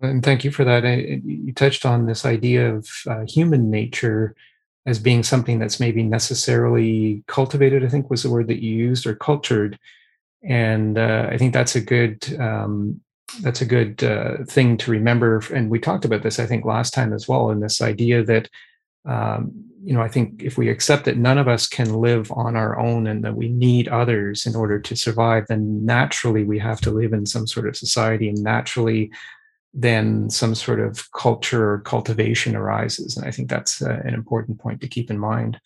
And 0.00 0.22
thank 0.22 0.44
you 0.44 0.52
for 0.52 0.64
that. 0.64 0.84
You 0.84 1.52
touched 1.52 1.84
on 1.84 2.06
this 2.06 2.24
idea 2.24 2.72
of 2.72 2.88
uh, 3.08 3.24
human 3.26 3.70
nature 3.70 4.36
as 4.86 4.98
being 4.98 5.22
something 5.22 5.58
that's 5.58 5.80
maybe 5.80 6.02
necessarily 6.02 7.22
cultivated, 7.26 7.84
I 7.84 7.88
think 7.88 8.08
was 8.08 8.22
the 8.22 8.30
word 8.30 8.46
that 8.46 8.62
you 8.62 8.74
used, 8.74 9.06
or 9.06 9.14
cultured. 9.14 9.78
And 10.42 10.96
uh, 10.96 11.28
I 11.30 11.36
think 11.36 11.52
that's 11.52 11.74
a 11.74 11.80
good 11.80 12.38
um, 12.40 13.00
that's 13.40 13.60
a 13.60 13.66
good 13.66 14.02
uh, 14.02 14.44
thing 14.44 14.76
to 14.78 14.90
remember. 14.90 15.42
And 15.54 15.70
we 15.70 15.78
talked 15.78 16.04
about 16.04 16.22
this, 16.22 16.38
I 16.38 16.46
think, 16.46 16.64
last 16.64 16.94
time 16.94 17.12
as 17.12 17.28
well, 17.28 17.50
in 17.50 17.60
this 17.60 17.80
idea 17.80 18.24
that, 18.24 18.48
um, 19.04 19.52
you 19.84 19.94
know, 19.94 20.02
I 20.02 20.08
think 20.08 20.42
if 20.42 20.58
we 20.58 20.68
accept 20.68 21.04
that 21.04 21.16
none 21.16 21.38
of 21.38 21.48
us 21.48 21.66
can 21.66 21.94
live 21.94 22.32
on 22.32 22.56
our 22.56 22.78
own 22.78 23.06
and 23.06 23.24
that 23.24 23.36
we 23.36 23.48
need 23.48 23.88
others 23.88 24.46
in 24.46 24.56
order 24.56 24.80
to 24.80 24.96
survive, 24.96 25.46
then 25.48 25.84
naturally 25.84 26.44
we 26.44 26.58
have 26.58 26.80
to 26.82 26.90
live 26.90 27.12
in 27.12 27.26
some 27.26 27.46
sort 27.46 27.68
of 27.68 27.76
society 27.76 28.28
and 28.28 28.42
naturally 28.42 29.10
then 29.74 30.30
some 30.30 30.54
sort 30.54 30.80
of 30.80 31.10
culture 31.12 31.72
or 31.72 31.80
cultivation 31.80 32.56
arises. 32.56 33.16
And 33.16 33.26
I 33.26 33.30
think 33.30 33.48
that's 33.48 33.82
uh, 33.82 34.00
an 34.04 34.14
important 34.14 34.58
point 34.58 34.80
to 34.80 34.88
keep 34.88 35.10
in 35.10 35.18
mind. 35.18 35.60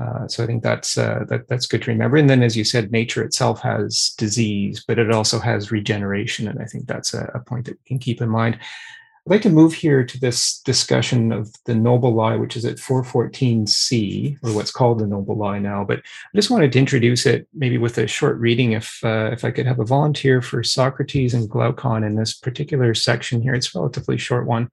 Uh, 0.00 0.26
so 0.28 0.42
I 0.42 0.46
think 0.46 0.62
that's 0.62 0.96
uh, 0.96 1.24
that 1.28 1.48
that's 1.48 1.66
good 1.66 1.82
to 1.82 1.90
remember. 1.90 2.16
And 2.16 2.30
then, 2.30 2.42
as 2.42 2.56
you 2.56 2.64
said, 2.64 2.90
nature 2.90 3.22
itself 3.22 3.60
has 3.60 4.14
disease, 4.16 4.82
but 4.86 4.98
it 4.98 5.10
also 5.10 5.38
has 5.38 5.70
regeneration, 5.70 6.48
and 6.48 6.60
I 6.60 6.64
think 6.64 6.86
that's 6.86 7.12
a, 7.12 7.30
a 7.34 7.40
point 7.40 7.66
that 7.66 7.78
we 7.78 7.88
can 7.88 7.98
keep 7.98 8.22
in 8.22 8.28
mind. 8.28 8.54
I'd 8.54 9.30
like 9.30 9.42
to 9.42 9.50
move 9.50 9.74
here 9.74 10.02
to 10.02 10.18
this 10.18 10.60
discussion 10.60 11.30
of 11.30 11.52
the 11.66 11.74
noble 11.74 12.14
lie, 12.14 12.36
which 12.36 12.56
is 12.56 12.64
at 12.64 12.76
414c, 12.76 14.38
or 14.42 14.54
what's 14.54 14.70
called 14.70 14.98
the 14.98 15.06
noble 15.06 15.36
lie 15.36 15.58
now. 15.58 15.84
But 15.84 15.98
I 15.98 16.36
just 16.36 16.50
wanted 16.50 16.72
to 16.72 16.78
introduce 16.78 17.26
it 17.26 17.46
maybe 17.52 17.76
with 17.76 17.98
a 17.98 18.06
short 18.06 18.38
reading. 18.38 18.72
If 18.72 19.00
uh, 19.04 19.30
if 19.32 19.44
I 19.44 19.50
could 19.50 19.66
have 19.66 19.80
a 19.80 19.84
volunteer 19.84 20.40
for 20.40 20.62
Socrates 20.62 21.34
and 21.34 21.50
Glaucon 21.50 22.04
in 22.04 22.14
this 22.14 22.32
particular 22.32 22.94
section 22.94 23.42
here, 23.42 23.54
it's 23.54 23.74
a 23.74 23.78
relatively 23.78 24.16
short 24.16 24.46
one. 24.46 24.70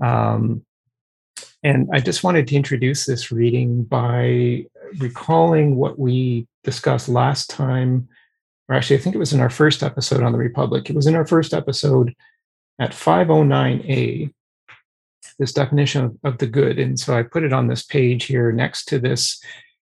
Um, 0.00 0.65
and 1.66 1.88
I 1.92 1.98
just 1.98 2.22
wanted 2.22 2.46
to 2.46 2.54
introduce 2.54 3.06
this 3.06 3.32
reading 3.32 3.82
by 3.82 4.66
recalling 4.98 5.74
what 5.74 5.98
we 5.98 6.46
discussed 6.62 7.08
last 7.08 7.50
time, 7.50 8.08
or 8.68 8.76
actually, 8.76 8.98
I 8.98 9.00
think 9.00 9.16
it 9.16 9.18
was 9.18 9.32
in 9.32 9.40
our 9.40 9.50
first 9.50 9.82
episode 9.82 10.22
on 10.22 10.30
the 10.30 10.38
Republic. 10.38 10.88
It 10.88 10.94
was 10.94 11.08
in 11.08 11.16
our 11.16 11.26
first 11.26 11.52
episode 11.52 12.14
at 12.78 12.92
509A. 12.92 14.32
this 15.40 15.52
definition 15.52 16.04
of, 16.04 16.16
of 16.22 16.38
the 16.38 16.46
good. 16.46 16.78
And 16.78 17.00
so 17.00 17.18
I 17.18 17.24
put 17.24 17.42
it 17.42 17.52
on 17.52 17.66
this 17.66 17.82
page 17.82 18.26
here 18.26 18.52
next 18.52 18.84
to 18.90 19.00
this 19.00 19.42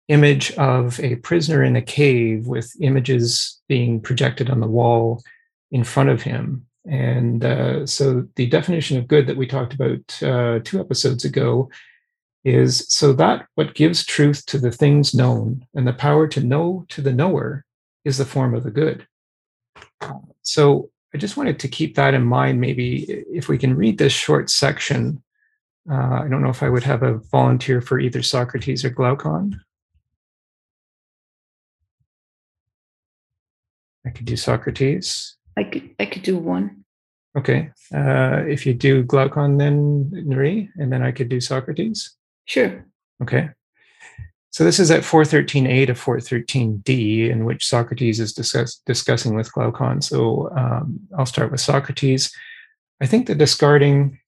image 0.07 0.53
of 0.53 1.01
a 1.01 1.17
prisoner 1.17 1.65
in 1.65 1.75
a 1.75 1.83
cave 1.83 2.47
with 2.47 2.73
images 2.81 3.61
being 3.67 4.01
projected 4.01 4.51
on 4.51 4.61
the 4.61 4.69
wall 4.69 5.21
in 5.73 5.83
front 5.83 6.11
of 6.11 6.23
him. 6.23 6.66
And 6.89 7.45
uh, 7.45 7.87
so 7.87 8.27
the 8.37 8.47
definition 8.47 8.97
of 8.97 9.09
good 9.09 9.27
that 9.27 9.37
we 9.37 9.47
talked 9.47 9.75
about 9.75 10.23
uh, 10.23 10.61
two 10.63 10.81
episodes 10.81 11.25
ago 11.25 11.69
is 12.45 12.87
so 12.89 13.13
that 13.15 13.47
what 13.57 13.75
gives 13.75 14.05
truth 14.05 14.47
to 14.47 14.59
the 14.59 14.71
things 14.71 15.15
known 15.15 15.67
and 15.75 15.87
the 15.87 15.93
power 15.93 16.29
to 16.29 16.41
know 16.41 16.87
to 16.91 17.03
the 17.03 17.13
knower 17.13 17.65
is 18.05 18.19
the 18.19 18.25
form 18.25 18.55
of 18.55 18.63
the 18.63 18.71
good. 18.71 19.07
So 20.43 20.91
I 21.13 21.19
just 21.19 21.37
wanted 21.37 21.59
to 21.59 21.69
keep 21.69 21.97
that 21.97 22.15
in 22.15 22.23
mind. 22.23 22.61
Maybe 22.61 23.25
if 23.33 23.49
we 23.49 23.59
can 23.59 23.75
read 23.75 23.99
this 23.99 24.13
short 24.13 24.49
section, 24.49 25.23
uh, 25.91 26.21
I 26.23 26.29
don't 26.29 26.43
know 26.43 26.51
if 26.51 26.63
I 26.63 26.69
would 26.69 26.85
have 26.85 27.03
a 27.03 27.19
volunteer 27.33 27.81
for 27.81 27.99
either 27.99 28.23
Socrates 28.23 28.85
or 28.85 28.91
Glaucon. 28.91 29.61
I 34.05 34.11
could 34.11 34.27
do 34.27 34.37
Socrates. 34.37 35.37
I 35.57 35.65
could 35.65 35.91
I 35.99 36.07
could 36.07 36.23
do 36.23 36.37
one. 36.37 36.85
Okay. 37.37 37.71
Uh, 37.95 38.45
if 38.49 38.65
you 38.65 38.73
do 38.73 39.03
Glaucon, 39.03 39.59
then 39.59 40.11
Nuri, 40.11 40.71
and 40.77 40.91
then 40.91 41.03
I 41.03 41.13
could 41.13 41.29
do 41.29 41.41
Socrates. 41.41 42.17
Sure. 42.47 42.87
Okay. 43.23 43.51
So 44.51 44.65
this 44.65 44.81
is 44.81 44.91
at 44.91 45.03
413a 45.03 45.87
to 45.89 45.93
413d, 45.93 47.31
in 47.31 47.45
which 47.45 47.67
Socrates 47.67 48.21
is 48.21 48.33
discuss, 48.33 48.81
discussing 48.87 49.35
with 49.35 49.53
Glaucon. 49.53 50.01
So 50.01 50.51
um, 50.57 50.99
I'll 51.19 51.27
start 51.27 51.51
with 51.51 51.61
Socrates. 51.61 52.35
I 53.03 53.07
think 53.07 53.27
the 53.27 53.35
discarding 53.35 54.19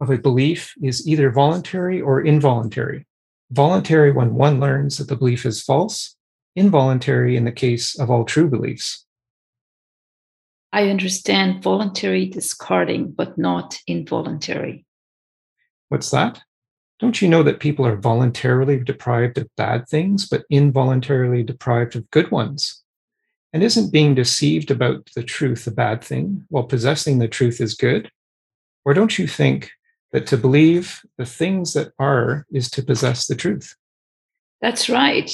of 0.00 0.10
a 0.10 0.18
belief 0.18 0.74
is 0.80 1.08
either 1.08 1.32
voluntary 1.32 2.00
or 2.00 2.20
involuntary. 2.20 3.04
Voluntary 3.50 4.12
when 4.12 4.34
one 4.34 4.60
learns 4.60 4.98
that 4.98 5.08
the 5.08 5.16
belief 5.16 5.44
is 5.44 5.62
false, 5.62 6.14
involuntary 6.54 7.36
in 7.36 7.44
the 7.44 7.52
case 7.52 7.98
of 7.98 8.10
all 8.10 8.24
true 8.24 8.48
beliefs. 8.48 9.05
I 10.72 10.90
understand 10.90 11.62
voluntary 11.62 12.26
discarding, 12.26 13.12
but 13.12 13.38
not 13.38 13.78
involuntary. 13.86 14.84
What's 15.88 16.10
that? 16.10 16.42
Don't 16.98 17.20
you 17.20 17.28
know 17.28 17.42
that 17.42 17.60
people 17.60 17.86
are 17.86 17.96
voluntarily 17.96 18.80
deprived 18.80 19.38
of 19.38 19.48
bad 19.56 19.86
things, 19.88 20.26
but 20.26 20.44
involuntarily 20.50 21.42
deprived 21.42 21.94
of 21.94 22.10
good 22.10 22.30
ones? 22.30 22.82
And 23.52 23.62
isn't 23.62 23.92
being 23.92 24.14
deceived 24.14 24.70
about 24.70 25.08
the 25.14 25.22
truth 25.22 25.66
a 25.66 25.70
bad 25.70 26.02
thing, 26.02 26.44
while 26.48 26.64
possessing 26.64 27.18
the 27.18 27.28
truth 27.28 27.60
is 27.60 27.74
good? 27.74 28.10
Or 28.84 28.94
don't 28.94 29.18
you 29.18 29.26
think 29.26 29.70
that 30.12 30.26
to 30.28 30.36
believe 30.36 31.00
the 31.18 31.26
things 31.26 31.74
that 31.74 31.92
are 31.98 32.46
is 32.52 32.70
to 32.70 32.82
possess 32.82 33.26
the 33.26 33.34
truth? 33.34 33.74
That's 34.60 34.88
right. 34.88 35.30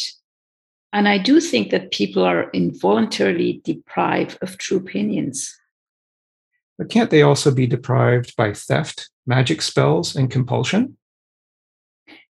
And 0.93 1.09
I 1.09 1.18
do 1.18 1.40
think 1.40 1.70
that 1.70 1.90
people 1.90 2.22
are 2.22 2.51
involuntarily 2.51 3.62
deprived 3.64 4.38
of 4.43 4.59
true 4.59 4.76
opinions. 4.76 5.59
But 6.76 6.90
can't 6.90 7.11
they 7.11 7.22
also 7.22 7.51
be 7.51 7.66
deprived 7.66 8.36
by 8.36 8.53
theft, 8.53 9.09
magic 9.26 9.62
spells, 9.62 10.14
and 10.16 10.30
compulsion? 10.30 10.97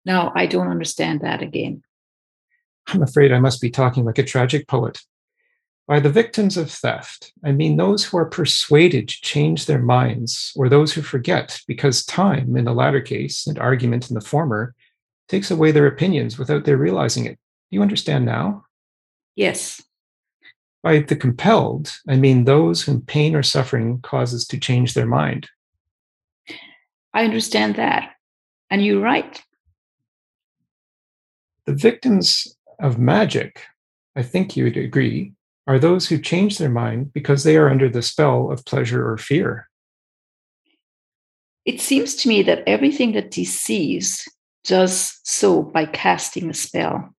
Now, 0.05 0.32
I 0.36 0.45
don't 0.45 0.70
understand 0.70 1.22
that 1.22 1.41
again. 1.41 1.84
I'm 2.88 3.03
afraid 3.03 3.32
I 3.32 3.39
must 3.39 3.62
be 3.62 3.70
talking 3.70 4.05
like 4.05 4.18
a 4.18 4.24
tragic 4.24 4.68
poet. 4.68 4.99
By 5.88 5.99
the 5.99 6.10
victims 6.10 6.58
of 6.58 6.72
theft, 6.72 7.34
I 7.43 7.51
mean 7.51 7.78
those 7.78 8.05
who 8.05 8.18
are 8.18 8.26
persuaded 8.26 9.08
to 9.08 9.22
change 9.22 9.66
their 9.66 9.82
minds, 9.82 10.51
or 10.55 10.68
those 10.68 10.93
who 10.93 11.01
forget, 11.01 11.62
because 11.68 12.05
time, 12.05 12.58
in 12.58 12.66
the 12.66 12.74
latter 12.74 13.01
case, 13.01 13.47
and 13.47 13.60
argument 13.60 14.10
in 14.10 14.16
the 14.16 14.22
former, 14.22 14.76
takes 15.30 15.51
away 15.51 15.72
their 15.72 15.88
opinions 15.88 16.38
without 16.38 16.66
their 16.66 16.78
realizing 16.78 17.26
it. 17.26 17.38
Do 17.70 17.76
you 17.76 17.82
understand 17.82 18.26
now? 18.26 18.65
Yes. 19.36 19.84
By 20.84 20.99
the 20.99 21.15
compelled, 21.15 21.91
I 22.07 22.15
mean 22.15 22.45
those 22.45 22.82
whom 22.84 23.01
pain 23.01 23.36
or 23.36 23.43
suffering 23.43 23.99
causes 24.01 24.47
to 24.47 24.59
change 24.59 24.93
their 24.93 25.05
mind. 25.05 25.49
I 27.13 27.24
understand 27.24 27.76
that. 27.76 28.11
And 28.70 28.86
you're 28.86 29.01
right. 29.01 29.41
The 31.65 31.74
victims 31.74 32.55
of 32.80 32.99
magic, 32.99 33.63
I 34.15 34.24
think 34.24 34.55
you 34.55 34.65
would 34.65 34.78
agree, 34.78 35.34
are 35.65 35.80
those 35.80 36.07
who 36.07 36.20
change 36.20 36.57
their 36.57 36.70
mind 36.70 37.11
because 37.11 37.43
they 37.43 37.57
are 37.57 37.70
under 37.70 37.89
the 37.89 38.01
spell 38.01 38.51
of 38.51 38.63
pleasure 38.65 39.05
or 39.09 39.18
fear. 39.18 39.68
It 41.65 41.82
seems 41.82 42.15
to 42.18 42.30
me 42.30 42.43
that 42.43 42.63
everything 42.65 43.11
that 43.13 43.32
deceives 43.32 44.26
does 44.63 45.20
so 45.24 45.61
by 45.61 45.86
casting 45.86 46.49
a 46.49 46.53
spell. 46.53 47.13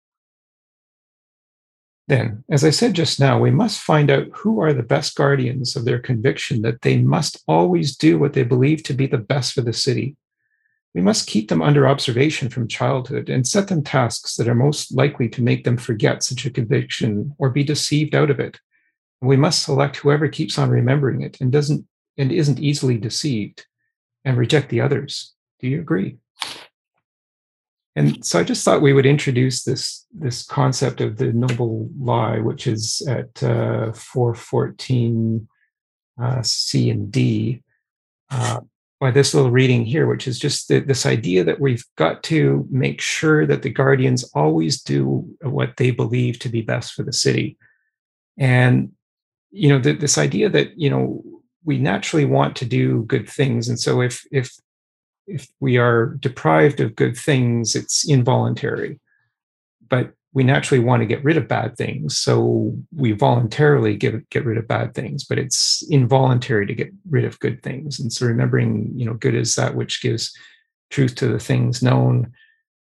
Then, 2.08 2.42
as 2.50 2.64
I 2.64 2.70
said 2.70 2.94
just 2.94 3.20
now, 3.20 3.38
we 3.38 3.50
must 3.50 3.82
find 3.82 4.10
out 4.10 4.28
who 4.32 4.60
are 4.62 4.72
the 4.72 4.82
best 4.82 5.14
guardians 5.14 5.76
of 5.76 5.84
their 5.84 5.98
conviction 5.98 6.62
that 6.62 6.80
they 6.80 6.96
must 6.96 7.44
always 7.46 7.94
do 7.94 8.18
what 8.18 8.32
they 8.32 8.44
believe 8.44 8.82
to 8.84 8.94
be 8.94 9.06
the 9.06 9.18
best 9.18 9.52
for 9.52 9.60
the 9.60 9.74
city. 9.74 10.16
We 10.94 11.02
must 11.02 11.26
keep 11.26 11.50
them 11.50 11.60
under 11.60 11.86
observation 11.86 12.48
from 12.48 12.66
childhood 12.66 13.28
and 13.28 13.46
set 13.46 13.68
them 13.68 13.84
tasks 13.84 14.36
that 14.36 14.48
are 14.48 14.54
most 14.54 14.90
likely 14.96 15.28
to 15.28 15.42
make 15.42 15.64
them 15.64 15.76
forget 15.76 16.22
such 16.22 16.46
a 16.46 16.50
conviction 16.50 17.34
or 17.36 17.50
be 17.50 17.62
deceived 17.62 18.14
out 18.14 18.30
of 18.30 18.40
it. 18.40 18.58
We 19.20 19.36
must 19.36 19.62
select 19.62 19.96
whoever 19.96 20.28
keeps 20.28 20.58
on 20.58 20.70
remembering 20.70 21.20
it 21.20 21.38
and 21.42 21.52
doesn't 21.52 21.86
and 22.16 22.32
isn't 22.32 22.58
easily 22.58 22.96
deceived 22.96 23.66
and 24.24 24.38
reject 24.38 24.70
the 24.70 24.80
others. 24.80 25.34
Do 25.60 25.68
you 25.68 25.80
agree? 25.80 26.16
And 27.96 28.24
so 28.24 28.38
I 28.38 28.44
just 28.44 28.64
thought 28.64 28.82
we 28.82 28.92
would 28.92 29.06
introduce 29.06 29.64
this 29.64 30.06
this 30.12 30.44
concept 30.44 31.00
of 31.00 31.16
the 31.16 31.32
noble 31.32 31.88
lie, 31.98 32.38
which 32.38 32.66
is 32.66 33.02
at 33.08 33.42
uh, 33.42 33.92
414 33.92 35.48
uh, 36.20 36.42
C 36.42 36.90
and 36.90 37.10
D, 37.10 37.62
uh, 38.30 38.60
by 39.00 39.10
this 39.10 39.32
little 39.32 39.50
reading 39.50 39.84
here, 39.84 40.06
which 40.06 40.26
is 40.26 40.38
just 40.38 40.68
the, 40.68 40.80
this 40.80 41.06
idea 41.06 41.44
that 41.44 41.60
we've 41.60 41.84
got 41.96 42.22
to 42.24 42.66
make 42.70 43.00
sure 43.00 43.46
that 43.46 43.62
the 43.62 43.70
guardians 43.70 44.24
always 44.34 44.82
do 44.82 45.28
what 45.42 45.76
they 45.76 45.90
believe 45.90 46.38
to 46.40 46.48
be 46.48 46.62
best 46.62 46.94
for 46.94 47.04
the 47.04 47.12
city. 47.12 47.56
And, 48.38 48.92
you 49.50 49.68
know, 49.68 49.78
this 49.78 50.18
idea 50.18 50.48
that, 50.48 50.78
you 50.78 50.90
know, 50.90 51.22
we 51.64 51.78
naturally 51.78 52.24
want 52.24 52.56
to 52.56 52.64
do 52.64 53.04
good 53.04 53.28
things. 53.28 53.68
And 53.68 53.78
so 53.78 54.00
if, 54.00 54.24
if 54.32 54.52
if 55.28 55.48
we 55.60 55.76
are 55.76 56.16
deprived 56.20 56.80
of 56.80 56.96
good 56.96 57.16
things, 57.16 57.74
it's 57.74 58.08
involuntary. 58.08 58.98
But 59.88 60.12
we 60.32 60.44
naturally 60.44 60.82
want 60.82 61.00
to 61.00 61.06
get 61.06 61.24
rid 61.24 61.36
of 61.36 61.48
bad 61.48 61.76
things. 61.76 62.18
So 62.18 62.74
we 62.94 63.12
voluntarily 63.12 63.96
get, 63.96 64.28
get 64.30 64.44
rid 64.44 64.58
of 64.58 64.68
bad 64.68 64.94
things, 64.94 65.24
but 65.24 65.38
it's 65.38 65.82
involuntary 65.88 66.66
to 66.66 66.74
get 66.74 66.92
rid 67.08 67.24
of 67.24 67.40
good 67.40 67.62
things. 67.62 67.98
And 67.98 68.12
so 68.12 68.26
remembering, 68.26 68.92
you 68.94 69.06
know, 69.06 69.14
good 69.14 69.34
is 69.34 69.54
that 69.54 69.74
which 69.74 70.02
gives 70.02 70.32
truth 70.90 71.14
to 71.16 71.28
the 71.28 71.38
things 71.38 71.82
known 71.82 72.32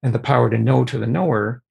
and 0.02 0.14
the 0.14 0.20
power 0.20 0.50
to 0.50 0.58
know 0.58 0.86
to 0.86 0.98
the 0.98 1.08
knower. 1.08 1.62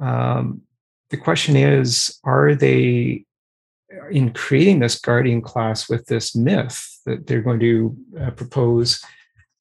Um, 0.00 0.62
the 1.10 1.16
question 1.16 1.56
is, 1.56 2.18
are 2.24 2.54
they 2.54 3.24
in 4.10 4.32
creating 4.32 4.80
this 4.80 4.98
guardian 4.98 5.40
class 5.40 5.88
with 5.88 6.06
this 6.06 6.34
myth 6.34 7.00
that 7.06 7.26
they're 7.26 7.42
going 7.42 7.60
to 7.60 7.96
uh, 8.20 8.30
propose? 8.30 9.02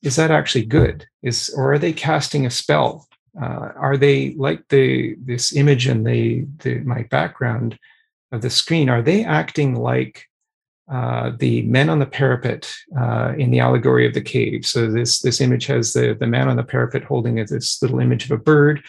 Is 0.04 0.18
that 0.18 0.32
actually 0.32 0.66
good? 0.66 1.08
Is 1.24 1.54
or 1.56 1.74
are 1.74 1.80
they 1.80 1.94
casting 1.94 2.46
a 2.46 2.52
spell? 2.52 3.08
Uh, 3.42 3.72
are 3.76 3.98
they 3.98 4.36
like 4.36 4.68
the 4.68 5.16
this 5.26 5.56
image 5.56 5.88
in 5.88 6.04
the, 6.04 6.46
the 6.60 6.80
my 6.80 7.04
background 7.04 7.80
of 8.32 8.42
the 8.42 8.50
screen 8.50 8.90
are 8.90 9.02
they 9.02 9.24
acting 9.24 9.76
like 9.76 10.28
uh, 10.92 11.32
the 11.40 11.62
men 11.64 11.90
on 11.90 12.00
the 12.00 12.06
parapet 12.06 12.72
uh, 13.00 13.34
in 13.38 13.50
the 13.50 13.60
allegory 13.60 14.06
of 14.06 14.14
the 14.14 14.22
cave? 14.22 14.66
So 14.66 14.92
this 14.92 15.22
this 15.22 15.42
image 15.42 15.66
has 15.68 15.94
the 15.94 16.14
the 16.20 16.28
man 16.28 16.50
on 16.50 16.58
the 16.58 16.64
parapet 16.64 17.06
holding 17.06 17.36
this 17.36 17.82
little 17.82 18.00
image 18.00 18.26
of 18.26 18.32
a 18.32 18.38
bird 18.38 18.84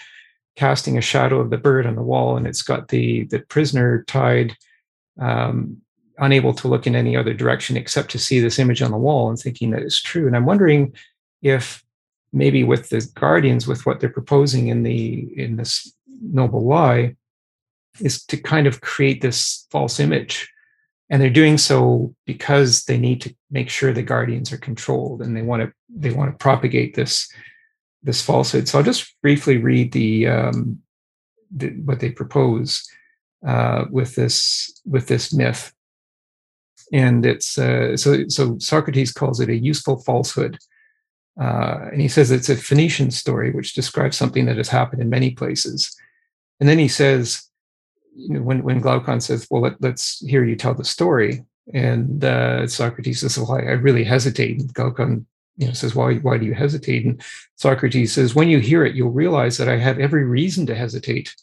casting 0.57 0.99
a 0.99 1.01
shadow 1.01 1.41
of 1.41 1.51
the 1.51 1.59
bird 1.59 1.87
on 1.87 1.97
the 1.97 2.03
wall 2.03 2.37
and 2.37 2.47
it's 2.47 2.63
got 2.63 2.89
the 2.89 3.25
the 3.25 3.41
prisoner 3.41 4.05
tied 4.05 4.57
um, 5.21 5.79
unable 6.19 6.55
to 6.55 6.69
look 6.69 6.87
in 6.87 6.95
any 6.95 7.17
other 7.17 7.35
direction 7.35 7.77
except 7.77 8.11
to 8.11 8.19
see 8.19 8.41
this 8.41 8.59
image 8.59 8.83
on 8.83 8.91
the 8.91 8.97
wall 8.97 9.29
and 9.29 9.39
thinking 9.39 9.71
that 9.71 9.83
it's 9.83 10.01
true. 10.01 10.27
And 10.27 10.37
I'm 10.37 10.47
wondering 10.47 10.95
if 11.43 11.85
maybe 12.33 12.65
with 12.65 12.89
the 12.89 13.09
guardians, 13.15 13.67
with 13.67 13.87
what 13.87 14.01
they're 14.01 14.09
proposing 14.09 14.69
in 14.69 14.83
the 14.83 15.33
in 15.37 15.57
this 15.57 15.93
noble 16.21 16.65
lie, 16.65 17.17
is 18.01 18.25
to 18.27 18.37
kind 18.37 18.67
of 18.67 18.81
create 18.81 19.21
this 19.21 19.67
false 19.71 20.01
image. 20.01 20.51
And 21.11 21.21
they're 21.21 21.31
doing 21.31 21.59
so 21.59 22.15
because 22.27 22.85
they 22.85 22.97
need 22.97 23.21
to 23.23 23.35
make 23.51 23.69
sure 23.69 23.93
the 23.93 24.03
guardians 24.03 24.53
are 24.53 24.59
controlled 24.59 25.21
and 25.21 25.37
they 25.37 25.43
want 25.43 25.63
to 25.63 25.73
they 25.89 26.11
want 26.11 26.33
to 26.33 26.37
propagate 26.39 26.95
this 26.95 27.31
this 28.03 28.23
falsehood. 28.23 28.69
So 28.69 28.79
I'll 28.79 28.85
just 28.85 29.15
briefly 29.23 29.57
read 29.59 29.93
the, 29.93 30.29
um, 30.29 30.81
the 31.55 31.71
what 31.85 32.01
they 32.01 32.11
propose 32.11 32.89
uh, 33.47 33.85
with 33.91 34.15
this 34.15 34.81
with 34.87 35.07
this 35.07 35.33
myth 35.33 35.74
and 36.95 37.27
it's 37.27 37.59
uh, 37.59 37.97
so 37.97 38.29
so 38.29 38.57
Socrates 38.59 39.13
calls 39.13 39.41
it 39.41 39.49
a 39.49 39.57
useful 39.57 39.97
falsehood. 39.99 40.59
Uh, 41.39 41.89
and 41.91 42.01
he 42.01 42.07
says 42.07 42.31
it's 42.31 42.49
a 42.49 42.57
Phoenician 42.57 43.11
story, 43.11 43.51
which 43.51 43.75
describes 43.75 44.17
something 44.17 44.47
that 44.47 44.57
has 44.57 44.69
happened 44.69 45.03
in 45.03 45.11
many 45.11 45.33
places. 45.33 45.95
And 46.61 46.69
then 46.69 46.79
he 46.79 46.87
says, 46.87 47.51
you 48.15 48.35
know, 48.35 48.43
when, 48.43 48.63
when 48.63 48.79
Glaucon 48.79 49.21
says, 49.21 49.49
well, 49.51 49.63
let, 49.63 49.85
us 49.85 50.23
hear 50.25 50.45
you 50.45 50.55
tell 50.55 50.75
the 50.75 50.85
story. 50.85 51.45
And 51.73 52.25
uh, 52.25 52.69
Socrates 52.69 53.23
says, 53.23 53.37
well, 53.37 53.59
I, 53.59 53.63
I 53.63 53.73
really 53.73 54.05
hesitate. 54.05 54.61
And 54.61 54.73
Glaucon 54.73 55.27
you 55.57 55.67
know, 55.67 55.73
says, 55.73 55.97
why, 55.97 56.15
why 56.19 56.39
do 56.39 56.47
you 56.47 56.55
hesitate? 56.55 57.05
And 57.05 57.21
Socrates 57.57 58.13
says, 58.13 58.37
when 58.37 58.49
you 58.49 58.61
hear 58.61 58.85
it, 58.85 58.95
you'll 58.95 59.11
realize 59.11 59.59
that 59.59 59.69
I 59.69 59.79
have 59.79 59.99
every 59.99 60.23
reason 60.23 60.65
to 60.67 60.77
hesitate. 60.77 61.35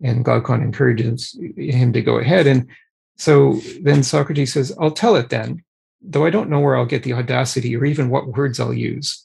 And 0.00 0.24
Glaucon 0.24 0.62
encourages 0.62 1.36
him 1.56 1.92
to 1.92 2.02
go 2.02 2.18
ahead. 2.18 2.46
And 2.46 2.68
so 3.16 3.60
then 3.80 4.02
Socrates 4.02 4.52
says, 4.52 4.72
I'll 4.80 4.90
tell 4.90 5.16
it 5.16 5.30
then, 5.30 5.62
though 6.02 6.26
I 6.26 6.30
don't 6.30 6.50
know 6.50 6.60
where 6.60 6.76
I'll 6.76 6.86
get 6.86 7.02
the 7.02 7.12
audacity 7.12 7.76
or 7.76 7.84
even 7.84 8.10
what 8.10 8.28
words 8.28 8.58
I'll 8.58 8.74
use. 8.74 9.24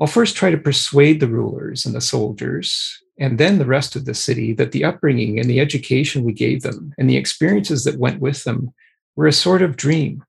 I'll 0.00 0.06
first 0.06 0.36
try 0.36 0.50
to 0.50 0.58
persuade 0.58 1.20
the 1.20 1.28
rulers 1.28 1.86
and 1.86 1.94
the 1.94 2.00
soldiers, 2.00 3.00
and 3.18 3.38
then 3.38 3.58
the 3.58 3.66
rest 3.66 3.94
of 3.94 4.04
the 4.04 4.14
city, 4.14 4.52
that 4.54 4.72
the 4.72 4.84
upbringing 4.84 5.38
and 5.38 5.48
the 5.48 5.60
education 5.60 6.24
we 6.24 6.32
gave 6.32 6.62
them 6.62 6.92
and 6.98 7.08
the 7.08 7.16
experiences 7.16 7.84
that 7.84 7.98
went 7.98 8.20
with 8.20 8.44
them 8.44 8.72
were 9.16 9.26
a 9.26 9.32
sort 9.32 9.62
of 9.62 9.76
dream. 9.76 10.24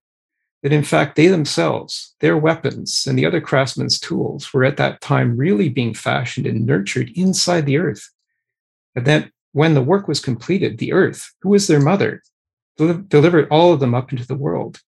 That 0.62 0.72
in 0.72 0.84
fact, 0.84 1.16
they 1.16 1.28
themselves, 1.28 2.16
their 2.22 2.38
weapons, 2.38 3.06
and 3.08 3.18
the 3.18 3.26
other 3.26 3.42
craftsmen's 3.42 4.00
tools 4.00 4.54
were 4.54 4.64
at 4.64 4.78
that 4.78 5.02
time 5.02 5.38
really 5.38 5.70
being 5.70 5.94
fashioned 5.94 6.48
and 6.48 6.66
nurtured 6.66 7.12
inside 7.16 7.66
the 7.66 7.78
earth. 7.78 8.10
And 8.96 9.06
that 9.06 9.30
when 9.52 9.74
the 9.74 9.82
work 9.82 10.08
was 10.08 10.20
completed, 10.20 10.78
the 10.78 10.94
earth, 10.94 11.34
who 11.42 11.50
was 11.50 11.68
their 11.68 11.82
mother, 11.82 12.24
delivered 12.78 13.48
all 13.50 13.74
of 13.74 13.80
them 13.80 13.96
up 13.96 14.12
into 14.12 14.28
the 14.28 14.36
world. 14.36 14.80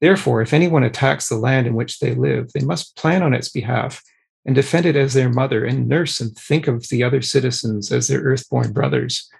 Therefore, 0.00 0.42
if 0.42 0.52
anyone 0.52 0.82
attacks 0.82 1.28
the 1.28 1.36
land 1.36 1.66
in 1.66 1.74
which 1.74 2.00
they 2.00 2.14
live, 2.14 2.52
they 2.52 2.64
must 2.64 2.96
plan 2.96 3.22
on 3.22 3.34
its 3.34 3.48
behalf 3.48 4.02
and 4.44 4.54
defend 4.54 4.86
it 4.86 4.96
as 4.96 5.14
their 5.14 5.28
mother 5.28 5.64
and 5.64 5.88
nurse 5.88 6.20
and 6.20 6.36
think 6.36 6.66
of 6.66 6.88
the 6.88 7.04
other 7.04 7.22
citizens 7.22 7.92
as 7.92 8.08
their 8.08 8.20
earthborn 8.20 8.72
brothers. 8.72 9.30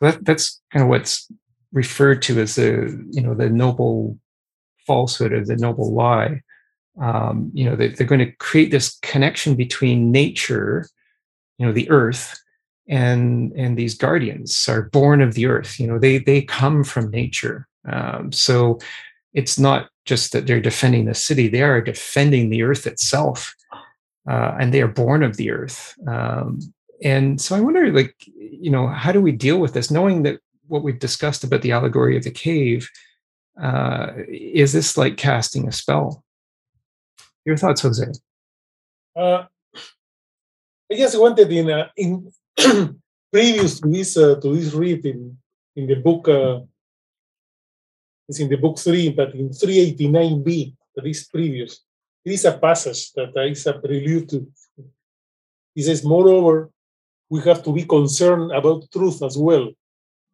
That, 0.00 0.24
that's 0.24 0.60
kind 0.72 0.82
of 0.82 0.88
what's 0.88 1.30
referred 1.72 2.22
to 2.22 2.40
as 2.40 2.54
the, 2.54 3.06
you 3.10 3.20
know, 3.20 3.34
the 3.34 3.50
noble 3.50 4.18
falsehood 4.86 5.32
or 5.32 5.44
the 5.44 5.56
noble 5.56 5.92
lie. 5.92 6.40
Um, 7.00 7.50
you 7.52 7.66
know, 7.66 7.76
they, 7.76 7.88
they're 7.88 8.06
going 8.06 8.24
to 8.24 8.32
create 8.36 8.70
this 8.70 8.98
connection 9.02 9.54
between 9.54 10.10
nature, 10.10 10.88
you 11.58 11.66
know, 11.66 11.72
the 11.72 11.90
earth, 11.90 12.40
and 12.88 13.52
and 13.52 13.76
these 13.76 13.94
guardians 13.94 14.68
are 14.68 14.82
born 14.90 15.20
of 15.20 15.34
the 15.34 15.46
earth 15.46 15.80
you 15.80 15.86
know 15.86 15.98
they 15.98 16.18
they 16.18 16.42
come 16.42 16.84
from 16.84 17.10
nature. 17.10 17.66
Um, 17.88 18.32
so 18.32 18.78
it's 19.32 19.58
not 19.58 19.90
just 20.04 20.32
that 20.32 20.46
they're 20.46 20.60
defending 20.60 21.04
the 21.04 21.14
city 21.14 21.48
they 21.48 21.62
are 21.62 21.80
defending 21.80 22.48
the 22.48 22.62
earth 22.62 22.86
itself 22.86 23.54
uh, 24.28 24.56
and 24.58 24.72
they 24.72 24.82
are 24.82 24.88
born 24.88 25.22
of 25.22 25.36
the 25.36 25.50
earth. 25.50 25.94
Um, 26.06 26.60
and 27.02 27.38
so 27.38 27.54
i 27.54 27.60
wonder 27.60 27.92
like 27.92 28.14
you 28.26 28.70
know 28.70 28.88
how 28.88 29.12
do 29.12 29.20
we 29.20 29.32
deal 29.32 29.58
with 29.58 29.74
this? 29.74 29.90
Knowing 29.90 30.22
that 30.22 30.40
what 30.66 30.82
we've 30.82 30.98
discussed 30.98 31.44
about 31.44 31.62
the 31.62 31.72
allegory 31.72 32.16
of 32.16 32.24
the 32.24 32.30
cave 32.30 32.90
uh, 33.62 34.08
is 34.28 34.72
this 34.72 34.96
like 34.96 35.16
casting 35.16 35.68
a 35.68 35.72
spell? 35.72 36.24
Your 37.44 37.56
thoughts 37.56 37.82
jose? 37.82 38.06
Uh, 39.14 39.44
i 40.92 40.94
just 40.94 41.18
wanted 41.18 41.50
in 41.50 41.70
uh, 41.70 41.88
in 41.96 42.30
previous 43.32 43.80
to 43.80 43.88
this 43.88 44.16
uh, 44.16 44.36
to 44.40 44.54
this 44.54 44.72
read 44.72 45.04
in, 45.04 45.36
in 45.76 45.86
the 45.86 45.96
book 45.96 46.28
uh, 46.28 46.60
it's 48.28 48.40
in 48.40 48.48
the 48.48 48.56
book 48.56 48.78
three, 48.78 49.10
but 49.10 49.34
in 49.34 49.50
389b, 49.50 50.74
that 50.96 51.06
is 51.06 51.28
previous, 51.28 51.82
it 52.24 52.32
is 52.32 52.44
a 52.44 52.58
passage 52.58 53.12
that 53.12 53.32
is 53.48 53.66
a 53.66 53.74
prelude 53.74 54.28
to. 54.30 54.46
He 55.74 55.82
says, 55.82 56.04
moreover, 56.04 56.70
we 57.30 57.40
have 57.42 57.62
to 57.64 57.72
be 57.72 57.84
concerned 57.84 58.50
about 58.52 58.90
truth 58.90 59.22
as 59.22 59.36
well. 59.36 59.70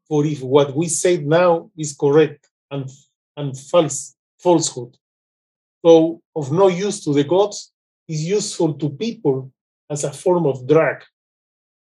For 0.08 0.24
if 0.24 0.42
what 0.42 0.74
we 0.74 0.88
say 0.88 1.18
now 1.18 1.70
is 1.76 1.94
correct 1.94 2.48
and, 2.70 2.88
and 3.36 3.58
false, 3.58 4.14
falsehood, 4.38 4.96
so 5.84 6.22
of 6.34 6.52
no 6.52 6.68
use 6.68 7.04
to 7.04 7.12
the 7.12 7.24
gods, 7.24 7.72
is 8.08 8.24
useful 8.24 8.74
to 8.74 8.90
people 8.90 9.52
as 9.90 10.04
a 10.04 10.12
form 10.12 10.46
of 10.46 10.66
drag 10.66 11.02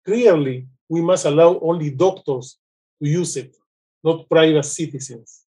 Clearly, 0.04 0.66
we 0.88 1.00
must 1.00 1.24
allow 1.24 1.58
only 1.60 1.90
doctors 1.90 2.58
to 3.02 3.08
use 3.08 3.36
it, 3.36 3.56
not 4.02 4.28
private 4.28 4.64
citizens. 4.64 5.44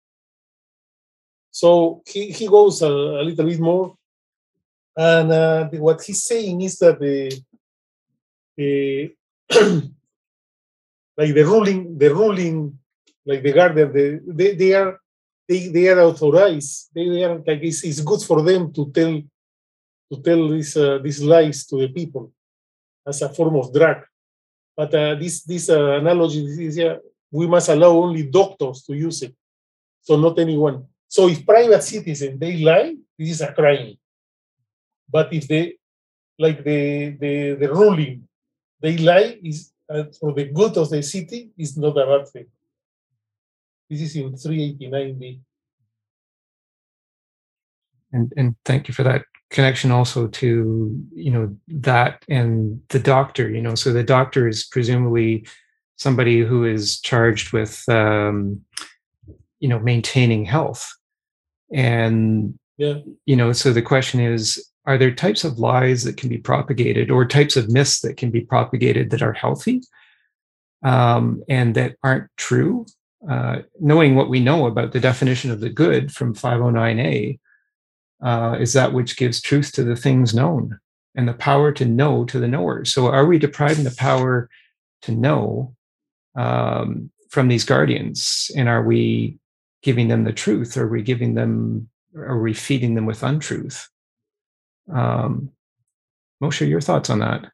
So 1.51 2.01
he, 2.07 2.31
he 2.31 2.47
goes 2.47 2.81
a, 2.81 2.87
a 2.87 3.23
little 3.23 3.45
bit 3.45 3.59
more. 3.59 3.95
And 4.95 5.31
uh, 5.31 5.69
what 5.69 6.01
he's 6.03 6.23
saying 6.23 6.61
is 6.61 6.77
that 6.79 6.99
the, 6.99 7.31
the 8.57 9.13
like 11.17 11.33
the 11.33 11.43
ruling, 11.43 11.97
the 11.97 12.13
ruling, 12.13 12.77
like 13.25 13.43
the 13.43 13.53
guardian, 13.53 13.91
the, 13.91 14.21
they, 14.25 14.55
they 14.55 14.73
are 14.73 14.99
they, 15.47 15.67
they 15.67 15.87
are 15.89 16.01
authorized. 16.01 16.89
They, 16.93 17.09
they 17.09 17.23
are 17.23 17.37
like 17.37 17.61
it's, 17.61 17.83
it's 17.83 18.01
good 18.01 18.21
for 18.21 18.41
them 18.41 18.71
to 18.73 18.91
tell 18.91 19.21
to 20.11 20.21
tell 20.21 20.49
these 20.49 20.77
uh, 20.77 20.99
these 21.03 21.21
lies 21.21 21.65
to 21.67 21.77
the 21.77 21.89
people 21.89 22.31
as 23.05 23.21
a 23.21 23.29
form 23.29 23.55
of 23.57 23.73
drug. 23.73 24.03
But 24.75 24.93
uh, 24.93 25.15
this 25.15 25.43
this 25.43 25.69
uh, 25.69 25.99
analogy 26.01 26.43
is 26.45 26.77
yeah, 26.77 26.97
we 27.31 27.47
must 27.47 27.69
allow 27.69 27.89
only 27.89 28.23
doctors 28.23 28.83
to 28.83 28.93
use 28.95 29.21
it, 29.21 29.35
so 30.01 30.15
not 30.15 30.39
anyone. 30.39 30.85
So 31.07 31.27
if 31.27 31.45
private 31.45 31.83
citizens 31.83 32.39
they 32.39 32.57
lie, 32.57 32.95
this 33.17 33.29
is 33.29 33.41
a 33.41 33.53
crime. 33.53 33.97
But 35.07 35.31
if 35.31 35.47
they, 35.47 35.77
like 36.39 36.63
the 36.63 37.15
the, 37.19 37.53
the 37.53 37.69
ruling, 37.69 38.27
they 38.81 38.97
lie 38.97 39.37
is 39.43 39.71
uh, 39.89 40.05
for 40.19 40.33
the 40.33 40.45
good 40.45 40.75
of 40.77 40.89
the 40.89 41.03
city 41.03 41.51
is 41.57 41.77
not 41.77 41.97
a 41.97 42.05
bad 42.05 42.27
thing. 42.29 42.47
This 43.89 44.01
is 44.01 44.15
in 44.15 44.33
389b. 44.33 45.39
And 48.11 48.33
and 48.35 48.55
thank 48.65 48.87
you 48.87 48.93
for 48.93 49.03
that 49.03 49.25
connection 49.49 49.91
also 49.91 50.27
to 50.27 51.03
you 51.13 51.31
know 51.31 51.55
that 51.67 52.23
and 52.27 52.81
the 52.89 52.99
doctor 52.99 53.49
you 53.49 53.61
know 53.61 53.75
so 53.75 53.93
the 53.93 54.03
doctor 54.03 54.47
is 54.47 54.65
presumably 54.65 55.45
somebody 55.95 56.41
who 56.41 56.65
is 56.65 56.99
charged 56.99 57.53
with 57.53 57.87
um, 57.87 58.59
you 59.59 59.69
know 59.69 59.79
maintaining 59.79 60.43
health 60.43 60.91
and 61.71 62.57
yeah. 62.77 62.95
you 63.25 63.35
know 63.35 63.53
so 63.53 63.71
the 63.71 63.81
question 63.81 64.19
is 64.19 64.69
are 64.85 64.97
there 64.97 65.13
types 65.13 65.43
of 65.43 65.59
lies 65.59 66.03
that 66.03 66.17
can 66.17 66.29
be 66.29 66.37
propagated 66.37 67.09
or 67.09 67.25
types 67.25 67.55
of 67.55 67.69
myths 67.69 68.01
that 68.01 68.17
can 68.17 68.31
be 68.31 68.41
propagated 68.41 69.11
that 69.11 69.21
are 69.21 69.33
healthy 69.33 69.81
um, 70.83 71.43
and 71.47 71.75
that 71.75 71.95
aren't 72.03 72.29
true 72.37 72.85
uh, 73.29 73.59
knowing 73.79 74.15
what 74.15 74.29
we 74.29 74.39
know 74.39 74.65
about 74.65 74.91
the 74.91 74.99
definition 74.99 75.49
of 75.51 75.61
the 75.61 75.69
good 75.69 76.11
from 76.11 76.33
509a 76.33 77.39
uh, 78.23 78.57
is 78.59 78.73
that 78.73 78.93
which 78.93 79.17
gives 79.17 79.41
truth 79.41 79.71
to 79.73 79.83
the 79.83 79.95
things 79.95 80.33
known 80.33 80.79
and 81.15 81.27
the 81.27 81.33
power 81.33 81.71
to 81.71 81.85
know 81.85 82.25
to 82.25 82.39
the 82.39 82.47
knower. 82.47 82.85
So, 82.85 83.07
are 83.07 83.25
we 83.25 83.37
depriving 83.37 83.83
the 83.83 83.95
power 83.97 84.49
to 85.03 85.11
know 85.11 85.75
um, 86.35 87.11
from 87.29 87.47
these 87.47 87.65
guardians? 87.65 88.49
And 88.55 88.69
are 88.69 88.83
we 88.83 89.37
giving 89.83 90.07
them 90.07 90.23
the 90.23 90.33
truth? 90.33 90.77
Or 90.77 90.85
Are 90.85 90.89
we 90.89 91.03
giving 91.03 91.35
them, 91.35 91.89
are 92.15 92.39
we 92.39 92.53
feeding 92.53 92.95
them 92.95 93.05
with 93.05 93.23
untruth? 93.23 93.89
Um, 94.91 95.51
Moshe, 96.41 96.67
your 96.67 96.81
thoughts 96.81 97.09
on 97.09 97.19
that? 97.19 97.51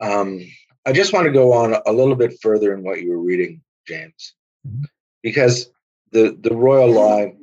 Um, 0.00 0.40
I 0.86 0.92
just 0.92 1.12
want 1.12 1.26
to 1.26 1.32
go 1.32 1.52
on 1.52 1.76
a 1.86 1.92
little 1.92 2.14
bit 2.14 2.34
further 2.40 2.74
in 2.74 2.82
what 2.82 3.00
you 3.00 3.10
were 3.10 3.22
reading, 3.22 3.60
James, 3.86 4.34
mm-hmm. 4.66 4.84
because 5.22 5.70
the 6.12 6.36
the 6.40 6.54
royal 6.54 6.90
lie, 6.90 7.34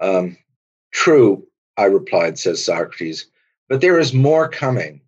um, 0.00 0.36
true, 0.92 1.46
I 1.76 1.84
replied, 1.84 2.38
says 2.38 2.64
Socrates, 2.64 3.26
but 3.68 3.80
there 3.80 3.98
is 3.98 4.14
more 4.14 4.48
coming. 4.48 5.00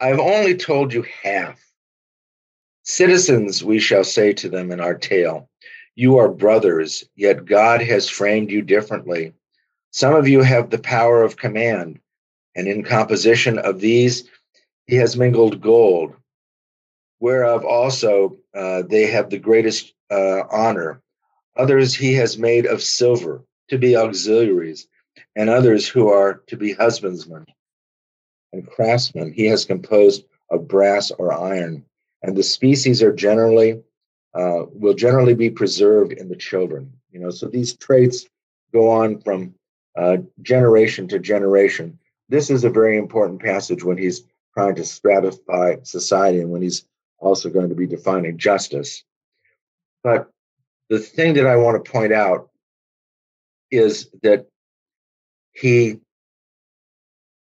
I 0.00 0.08
have 0.08 0.18
only 0.18 0.56
told 0.56 0.92
you 0.92 1.04
half. 1.22 1.60
Citizens, 2.82 3.62
we 3.62 3.78
shall 3.78 4.02
say 4.02 4.32
to 4.32 4.48
them 4.48 4.72
in 4.72 4.80
our 4.80 4.94
tale, 4.94 5.48
you 5.94 6.16
are 6.18 6.28
brothers, 6.28 7.04
yet 7.14 7.44
God 7.44 7.80
has 7.82 8.08
framed 8.08 8.50
you 8.50 8.62
differently. 8.62 9.34
Some 9.92 10.14
of 10.14 10.26
you 10.26 10.40
have 10.40 10.70
the 10.70 10.78
power 10.78 11.22
of 11.22 11.36
command, 11.36 12.00
and 12.56 12.66
in 12.66 12.82
composition 12.82 13.58
of 13.58 13.78
these, 13.78 14.28
he 14.86 14.96
has 14.96 15.16
mingled 15.16 15.60
gold, 15.60 16.14
whereof 17.20 17.64
also 17.64 18.36
uh, 18.54 18.82
they 18.82 19.06
have 19.06 19.30
the 19.30 19.38
greatest 19.38 19.92
uh, 20.10 20.42
honor. 20.50 21.00
Others 21.56 21.94
he 21.94 22.14
has 22.14 22.38
made 22.38 22.66
of 22.66 22.82
silver 22.82 23.44
to 23.68 23.78
be 23.78 23.94
auxiliaries 23.96 24.88
and 25.36 25.48
others 25.48 25.88
who 25.88 26.08
are 26.08 26.42
to 26.46 26.56
be 26.56 26.74
husbandsmen 26.74 27.46
and 28.52 28.66
craftsmen. 28.66 29.32
He 29.32 29.46
has 29.46 29.64
composed 29.64 30.24
of 30.50 30.68
brass 30.68 31.10
or 31.10 31.32
iron 31.32 31.84
and 32.22 32.36
the 32.36 32.42
species 32.42 33.02
are 33.02 33.12
generally 33.12 33.82
uh, 34.34 34.64
will 34.72 34.94
generally 34.94 35.34
be 35.34 35.50
preserved 35.50 36.12
in 36.12 36.28
the 36.28 36.36
children 36.36 36.92
you 37.12 37.20
know. 37.20 37.30
So 37.30 37.46
these 37.46 37.76
traits 37.76 38.26
go 38.72 38.90
on 38.90 39.20
from 39.20 39.54
uh, 39.96 40.18
generation 40.40 41.06
to 41.08 41.18
generation. 41.18 41.98
This 42.28 42.50
is 42.50 42.64
a 42.64 42.70
very 42.70 42.96
important 42.96 43.40
passage 43.40 43.84
when 43.84 43.98
he's 43.98 44.22
trying 44.54 44.74
to 44.76 44.82
stratify 44.82 45.86
society 45.86 46.40
and 46.40 46.50
when 46.50 46.62
he's 46.62 46.86
also 47.18 47.50
going 47.50 47.68
to 47.68 47.74
be 47.74 47.86
defining 47.86 48.38
justice. 48.38 49.04
But 50.02 50.30
the 50.88 50.98
thing 50.98 51.34
that 51.34 51.46
I 51.46 51.56
want 51.56 51.82
to 51.82 51.90
point 51.90 52.12
out 52.12 52.50
is 53.70 54.10
that 54.22 54.46
he 55.52 55.98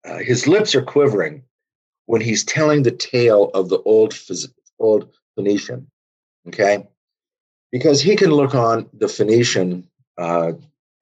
uh, 0.06 0.18
his 0.18 0.48
lips 0.48 0.76
are 0.76 0.82
quivering 0.82 1.44
when 2.06 2.22
he's 2.22 2.44
telling 2.44 2.84
the 2.84 2.92
tale 2.92 3.52
of 3.54 3.70
the 3.70 3.80
old 3.84 4.18
old 4.80 5.12
Phoenician, 5.36 5.88
okay? 6.48 6.88
Because 7.72 8.02
he 8.02 8.16
can 8.16 8.32
look 8.32 8.56
on 8.56 8.90
the 8.94 9.08
Phoenician 9.08 9.88
uh, 10.18 10.54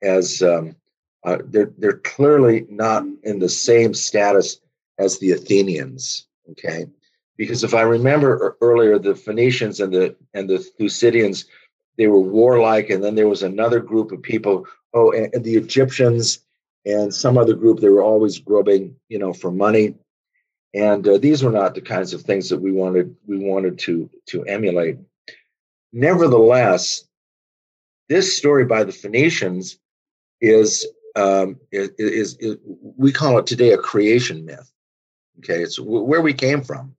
as 0.01 0.41
um, 0.41 0.75
uh, 1.23 1.37
they're 1.45 1.71
they're 1.77 1.99
clearly 1.99 2.65
not 2.69 3.05
in 3.23 3.39
the 3.39 3.49
same 3.49 3.93
status 3.93 4.59
as 4.97 5.19
the 5.19 5.31
Athenians, 5.31 6.27
okay? 6.51 6.87
Because 7.37 7.63
if 7.63 7.73
I 7.73 7.81
remember 7.81 8.57
earlier, 8.61 8.97
the 8.97 9.15
Phoenicians 9.15 9.79
and 9.79 9.93
the 9.93 10.15
and 10.33 10.49
the 10.49 10.59
Thucydians, 10.59 11.45
they 11.97 12.07
were 12.07 12.19
warlike, 12.19 12.89
and 12.89 13.03
then 13.03 13.15
there 13.15 13.27
was 13.27 13.43
another 13.43 13.79
group 13.79 14.11
of 14.11 14.21
people. 14.21 14.65
Oh, 14.93 15.11
and, 15.11 15.33
and 15.33 15.43
the 15.43 15.55
Egyptians 15.55 16.39
and 16.85 17.13
some 17.13 17.37
other 17.37 17.53
group. 17.53 17.79
They 17.79 17.89
were 17.89 18.03
always 18.03 18.39
grubbing, 18.39 18.95
you 19.09 19.19
know, 19.19 19.33
for 19.33 19.51
money. 19.51 19.95
And 20.73 21.07
uh, 21.07 21.17
these 21.17 21.43
were 21.43 21.51
not 21.51 21.75
the 21.75 21.81
kinds 21.81 22.13
of 22.13 22.21
things 22.21 22.49
that 22.49 22.59
we 22.59 22.71
wanted 22.71 23.15
we 23.25 23.39
wanted 23.39 23.79
to 23.79 24.09
to 24.27 24.43
emulate. 24.45 24.97
Nevertheless 25.93 27.07
this 28.09 28.37
story 28.37 28.65
by 28.65 28.83
the 28.83 28.91
phoenicians 28.91 29.79
is 30.39 30.87
um, 31.15 31.59
is, 31.71 31.89
is, 31.97 32.37
is, 32.39 32.57
we 32.95 33.11
call 33.11 33.39
it 33.39 33.47
today 33.47 33.71
a 33.71 33.77
creation 33.77 34.45
myth. 34.45 34.71
Okay 35.39 35.61
it's 35.61 35.79
where 35.79 36.21
we 36.21 36.33
came 36.33 36.61
from. 36.61 36.95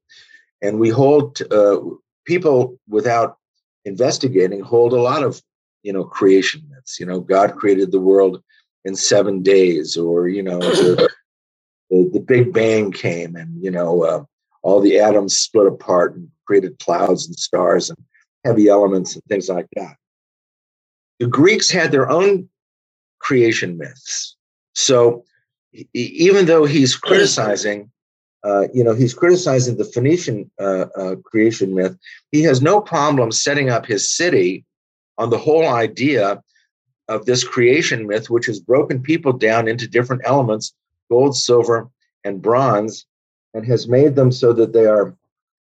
And 0.60 0.80
we 0.80 0.88
hold 0.88 1.40
uh, 1.52 1.80
people 2.24 2.78
without 2.88 3.38
investigating 3.84 4.60
hold 4.60 4.92
a 4.92 5.00
lot 5.00 5.22
of 5.22 5.40
you 5.82 5.92
know 5.92 6.04
creation 6.04 6.66
myths. 6.70 6.98
You 6.98 7.06
know 7.06 7.20
god 7.20 7.54
created 7.54 7.92
the 7.92 8.00
world 8.00 8.42
in 8.84 8.94
seven 8.94 9.42
days 9.42 9.96
or 9.96 10.28
you 10.28 10.42
know 10.42 10.58
the, 10.58 11.08
the, 11.90 12.10
the 12.12 12.20
Big 12.20 12.52
Bang 12.52 12.92
came 12.92 13.36
and, 13.36 13.62
you 13.62 13.70
know, 13.70 14.02
uh, 14.02 14.24
all 14.62 14.80
the 14.80 14.98
atoms 14.98 15.38
split 15.38 15.66
apart 15.66 16.14
and 16.14 16.28
created 16.46 16.78
clouds 16.78 17.26
and 17.26 17.36
stars 17.36 17.90
and 17.90 17.98
heavy 18.44 18.68
elements 18.68 19.14
and 19.14 19.24
things 19.24 19.48
like 19.48 19.66
that. 19.76 19.96
The 21.18 21.26
Greeks 21.26 21.70
had 21.70 21.90
their 21.90 22.10
own 22.10 22.48
creation 23.18 23.78
myths. 23.78 24.36
So 24.74 25.24
even 25.92 26.46
though 26.46 26.64
he's 26.64 26.96
criticizing, 26.96 27.90
uh, 28.44 28.68
you 28.72 28.84
know, 28.84 28.94
he's 28.94 29.14
criticizing 29.14 29.76
the 29.76 29.84
Phoenician 29.84 30.50
uh, 30.60 30.86
uh, 30.96 31.16
creation 31.24 31.74
myth, 31.74 31.96
he 32.30 32.42
has 32.42 32.62
no 32.62 32.80
problem 32.80 33.32
setting 33.32 33.68
up 33.68 33.84
his 33.84 34.14
city 34.14 34.64
on 35.18 35.30
the 35.30 35.38
whole 35.38 35.66
idea 35.66 36.42
of 37.08 37.24
this 37.24 37.42
creation 37.44 38.06
myth, 38.06 38.30
which 38.30 38.46
has 38.46 38.60
broken 38.60 39.02
people 39.02 39.32
down 39.32 39.68
into 39.68 39.88
different 39.88 40.22
elements 40.24 40.74
gold, 41.10 41.34
silver, 41.34 41.88
and 42.24 42.42
bronze, 42.42 43.06
and 43.54 43.64
has 43.66 43.88
made 43.88 44.14
them 44.14 44.30
so 44.30 44.52
that 44.52 44.74
they 44.74 44.84
are, 44.84 45.16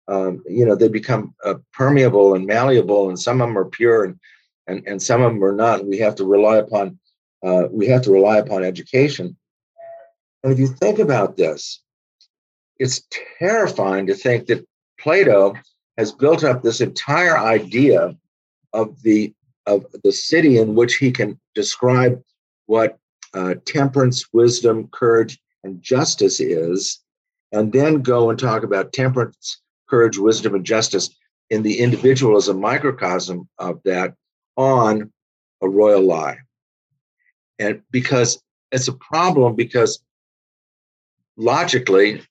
um, 0.09 0.43
you 0.47 0.65
know, 0.65 0.75
they 0.75 0.89
become 0.89 1.33
uh, 1.45 1.55
permeable 1.73 2.35
and 2.35 2.45
malleable, 2.45 3.07
and 3.09 3.17
some 3.17 3.41
of 3.41 3.47
them 3.47 3.57
are 3.57 3.65
pure, 3.65 4.03
and 4.03 4.19
and 4.67 4.83
and 4.87 5.01
some 5.01 5.21
of 5.21 5.33
them 5.33 5.43
are 5.43 5.55
not. 5.55 5.85
we 5.85 5.97
have 5.99 6.15
to 6.15 6.25
rely 6.25 6.57
upon 6.57 6.99
uh, 7.43 7.63
we 7.71 7.87
have 7.87 8.01
to 8.03 8.11
rely 8.11 8.37
upon 8.37 8.63
education. 8.63 9.37
And 10.43 10.51
if 10.51 10.59
you 10.59 10.67
think 10.67 10.99
about 10.99 11.37
this, 11.37 11.81
it's 12.79 13.07
terrifying 13.37 14.07
to 14.07 14.15
think 14.15 14.47
that 14.47 14.65
Plato 14.99 15.53
has 15.97 16.11
built 16.11 16.43
up 16.43 16.61
this 16.61 16.81
entire 16.81 17.37
idea 17.37 18.15
of 18.73 19.01
the 19.03 19.33
of 19.65 19.85
the 20.03 20.11
city 20.11 20.57
in 20.57 20.75
which 20.75 20.95
he 20.95 21.11
can 21.11 21.39
describe 21.55 22.21
what 22.65 22.97
uh, 23.33 23.55
temperance, 23.65 24.25
wisdom, 24.33 24.87
courage, 24.91 25.39
and 25.63 25.81
justice 25.81 26.39
is, 26.39 26.99
and 27.51 27.71
then 27.71 28.01
go 28.01 28.29
and 28.29 28.39
talk 28.39 28.63
about 28.63 28.93
temperance, 28.93 29.61
courage, 29.89 30.17
wisdom, 30.17 30.55
and 30.55 30.65
justice 30.65 31.09
in 31.49 31.63
the 31.63 31.79
individual 31.79 32.37
as 32.37 32.47
a 32.47 32.53
microcosm 32.53 33.47
of 33.59 33.81
that 33.83 34.15
on 34.55 35.11
a 35.61 35.69
royal 35.69 36.01
lie. 36.01 36.37
And 37.59 37.81
because 37.91 38.41
it's 38.71 38.87
a 38.87 38.93
problem, 38.93 39.55
because 39.55 40.01
logically, 41.37 42.21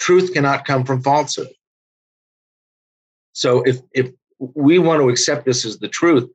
truth 0.00 0.32
cannot 0.32 0.64
come 0.64 0.84
from 0.84 1.02
falsehood. 1.02 1.50
So 3.32 3.62
if 3.62 3.80
if 3.92 4.10
we 4.38 4.78
want 4.78 5.00
to 5.00 5.08
accept 5.08 5.44
this 5.44 5.64
as 5.64 5.78
the 5.78 5.88
truth, 5.88 6.28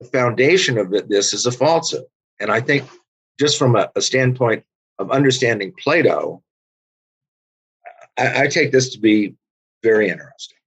the 0.00 0.06
foundation 0.06 0.78
of 0.78 0.90
this 1.08 1.32
is 1.32 1.46
a 1.46 1.52
falsehood. 1.52 2.04
And 2.40 2.50
I 2.50 2.60
think 2.60 2.88
just 3.38 3.58
from 3.58 3.76
a, 3.76 3.90
a 3.94 4.00
standpoint 4.00 4.64
of 4.98 5.10
understanding 5.10 5.72
Plato, 5.78 6.42
I, 8.18 8.42
I, 8.42 8.46
take 8.48 8.72
this 8.72 8.90
to 8.90 8.98
be 8.98 9.34
very 9.82 10.08
interesting. 10.08 10.58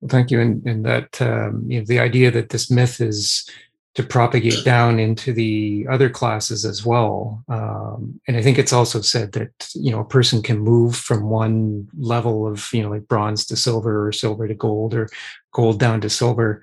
Well, 0.00 0.08
Thank 0.08 0.30
you. 0.30 0.40
And, 0.40 0.64
and 0.66 0.84
that 0.84 1.20
um, 1.20 1.64
you 1.68 1.80
know 1.80 1.84
the 1.86 2.00
idea 2.00 2.30
that 2.30 2.50
this 2.50 2.70
myth 2.70 3.00
is 3.00 3.48
to 3.94 4.02
propagate 4.02 4.64
down 4.64 4.98
into 4.98 5.32
the 5.32 5.86
other 5.88 6.10
classes 6.10 6.64
as 6.64 6.84
well. 6.84 7.44
Um, 7.48 8.20
and 8.26 8.36
I 8.36 8.42
think 8.42 8.58
it's 8.58 8.72
also 8.72 9.00
said 9.00 9.32
that 9.32 9.70
you 9.74 9.92
know 9.92 10.00
a 10.00 10.04
person 10.04 10.42
can 10.42 10.58
move 10.58 10.96
from 10.96 11.28
one 11.28 11.88
level 11.96 12.46
of 12.46 12.68
you 12.72 12.82
know 12.82 12.90
like 12.90 13.08
bronze 13.08 13.46
to 13.46 13.56
silver 13.56 14.06
or 14.06 14.12
silver 14.12 14.48
to 14.48 14.54
gold 14.54 14.94
or 14.94 15.08
gold 15.52 15.78
down 15.78 16.00
to 16.02 16.10
silver 16.10 16.62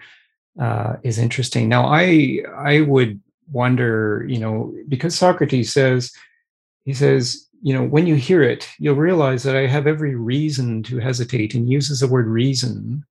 uh, 0.59 0.95
is 1.03 1.17
interesting. 1.17 1.69
Now 1.69 1.85
I 1.85 2.39
I 2.55 2.81
would 2.81 3.19
wonder, 3.51 4.25
you 4.27 4.39
know, 4.39 4.73
because 4.87 5.15
Socrates 5.15 5.71
says, 5.71 6.11
he 6.85 6.93
says, 6.93 7.47
you 7.61 7.73
know, 7.73 7.83
when 7.83 8.07
you 8.07 8.15
hear 8.15 8.41
it, 8.41 8.67
you'll 8.79 8.95
realize 8.95 9.43
that 9.43 9.55
I 9.55 9.67
have 9.67 9.87
every 9.87 10.15
reason 10.15 10.83
to 10.83 10.99
hesitate 10.99 11.53
and 11.53 11.69
uses 11.69 11.99
the 11.99 12.07
word 12.07 12.27
reason. 12.27 13.05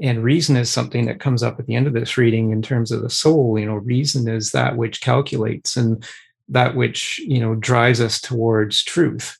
And 0.00 0.22
reason 0.22 0.56
is 0.56 0.70
something 0.70 1.06
that 1.06 1.20
comes 1.20 1.42
up 1.42 1.58
at 1.58 1.66
the 1.66 1.74
end 1.74 1.86
of 1.86 1.92
this 1.92 2.16
reading 2.16 2.50
in 2.50 2.62
terms 2.62 2.92
of 2.92 3.02
the 3.02 3.10
soul. 3.10 3.58
You 3.58 3.66
know, 3.66 3.74
reason 3.74 4.28
is 4.28 4.52
that 4.52 4.76
which 4.76 5.00
calculates 5.00 5.76
and 5.76 6.04
that 6.48 6.76
which, 6.76 7.18
you 7.20 7.40
know, 7.40 7.54
drives 7.54 8.00
us 8.00 8.20
towards 8.20 8.84
truth. 8.84 9.38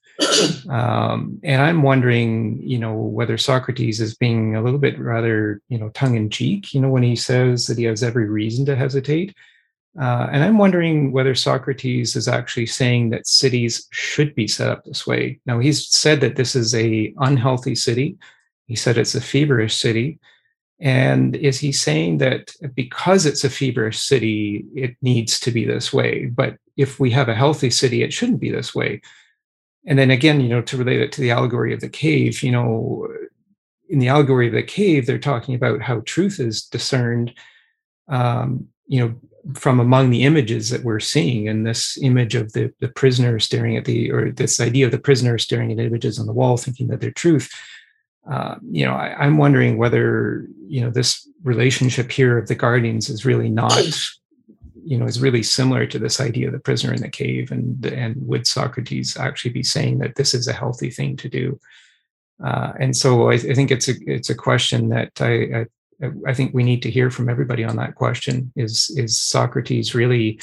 Um, 0.69 1.41
and 1.45 1.63
I'm 1.63 1.83
wondering, 1.83 2.61
you 2.63 2.79
know, 2.79 2.93
whether 2.93 3.39
Socrates 3.39 4.01
is 4.01 4.15
being 4.15 4.55
a 4.55 4.63
little 4.63 4.79
bit 4.79 4.99
rather, 4.99 5.63
you 5.69 5.79
know, 5.79 5.89
tongue 5.91 6.17
in 6.17 6.29
cheek, 6.29 6.75
you 6.75 6.81
know, 6.81 6.91
when 6.91 7.03
he 7.03 7.17
says 7.17 7.67
that 7.67 7.79
he 7.79 7.85
has 7.85 8.03
every 8.03 8.29
reason 8.29 8.67
to 8.67 8.77
hesitate 8.77 9.35
uh, 10.01 10.29
and 10.31 10.45
I'm 10.45 10.59
wondering 10.59 11.11
whether 11.11 11.35
Socrates 11.35 12.15
is 12.15 12.29
actually 12.29 12.67
saying 12.67 13.11
that 13.11 13.27
cities 13.27 13.89
should 13.91 14.35
be 14.35 14.47
set 14.47 14.71
up 14.71 14.85
this 14.85 15.07
way. 15.07 15.41
Now, 15.45 15.59
he's 15.59 15.89
said 15.89 16.21
that 16.21 16.37
this 16.37 16.55
is 16.55 16.75
a 16.75 17.13
unhealthy 17.19 17.75
city. 17.75 18.17
He 18.67 18.77
said 18.77 18.97
it's 18.97 19.17
a 19.17 19.21
feverish 19.21 19.75
city. 19.75 20.21
And 20.81 21.35
is 21.35 21.59
he 21.59 21.73
saying 21.73 22.19
that 22.19 22.53
because 22.75 23.27
it's 23.27 23.43
a 23.43 23.51
feverish 23.51 23.99
city, 23.99 24.65
it 24.77 24.97
needs 25.03 25.41
to 25.41 25.51
be 25.51 25.65
this 25.65 25.93
way? 25.93 26.27
But 26.27 26.59
if 26.77 27.01
we 27.01 27.11
have 27.11 27.29
a 27.29 27.35
healthy 27.35 27.71
city, 27.71 28.05
it 28.05 28.13
shouldn't 28.13 28.39
be 28.39 28.53
this 28.53 28.77
way. 28.77 29.01
And 29.89 29.99
then 29.99 30.11
again, 30.11 30.41
you 30.41 30.49
know, 30.49 30.61
to 30.63 30.77
relate 30.77 31.01
it 31.01 31.13
to 31.13 31.21
the 31.23 31.31
allegory 31.31 31.73
of 31.73 31.81
the 31.81 31.89
cave, 31.89 32.43
you 32.43 32.53
know, 32.53 33.09
in 33.89 33.99
the 33.99 34.09
allegory 34.09 34.47
of 34.47 34.53
the 34.53 34.63
cave, 34.63 35.07
they're 35.07 35.19
talking 35.19 35.55
about 35.55 35.81
how 35.81 36.01
truth 36.01 36.39
is 36.39 36.63
discerned, 36.63 37.33
um, 38.09 38.69
you 38.87 39.01
know, 39.01 39.15
from 39.55 39.81
among 39.81 40.11
the 40.11 40.25
images 40.25 40.69
that 40.69 40.85
we're 40.85 41.01
seeing. 41.01 41.49
And 41.49 41.67
this 41.67 41.99
image 42.03 42.35
of 42.35 42.53
the, 42.53 42.71
the 42.81 42.89
prisoner 42.89 43.39
staring 43.39 43.79
at 43.79 43.87
the 43.87 44.13
or 44.13 44.31
this 44.31 44.61
idea 44.61 44.85
of 44.85 44.93
the 44.93 44.99
prisoner 44.99 45.39
staring 45.39 45.73
at 45.73 45.79
images 45.79 46.19
on 46.19 46.27
the 46.27 46.35
wall 46.35 46.59
thinking 46.59 46.89
that 46.89 47.01
they're 47.01 47.11
truth. 47.11 47.51
Uh, 48.31 48.57
you 48.71 48.85
know 48.85 48.93
I, 48.93 49.15
i'm 49.25 49.39
wondering 49.39 49.79
whether 49.79 50.47
you 50.67 50.83
know 50.83 50.91
this 50.91 51.27
relationship 51.45 52.13
here 52.13 52.37
of 52.37 52.47
the 52.47 52.55
guardians 52.55 53.09
is 53.09 53.25
really 53.25 53.49
not 53.49 53.73
you 54.89 54.97
know 54.99 55.07
is 55.07 55.21
really 55.21 55.43
similar 55.43 55.87
to 55.87 55.99
this 55.99 56.21
idea 56.21 56.47
of 56.47 56.53
the 56.53 56.67
prisoner 56.69 56.95
in 56.95 57.03
the 57.03 57.09
cave 57.23 57.51
and 57.51 57.85
and 57.87 58.15
would 58.31 58.47
socrates 58.47 59.17
actually 59.17 59.53
be 59.53 59.63
saying 59.63 59.99
that 59.99 60.15
this 60.17 60.35
is 60.35 60.49
a 60.49 60.59
healthy 60.63 60.91
thing 60.91 61.17
to 61.17 61.29
do 61.29 61.59
uh, 62.45 62.73
and 62.79 62.97
so 62.97 63.31
I, 63.31 63.35
I, 63.35 63.55
think 63.55 63.71
it's 63.71 63.89
a 63.89 63.95
it's 64.07 64.31
a 64.31 64.35
question 64.35 64.91
that 64.91 65.11
I, 65.21 65.61
I 65.61 65.67
I 66.27 66.35
think 66.35 66.55
we 66.55 66.63
need 66.63 66.83
to 66.83 66.91
hear 66.91 67.11
from 67.11 67.29
everybody 67.29 67.65
on 67.65 67.77
that 67.77 67.97
question. 67.97 68.53
Is 68.55 68.91
is 68.97 69.19
Socrates 69.19 69.95
really 69.95 70.41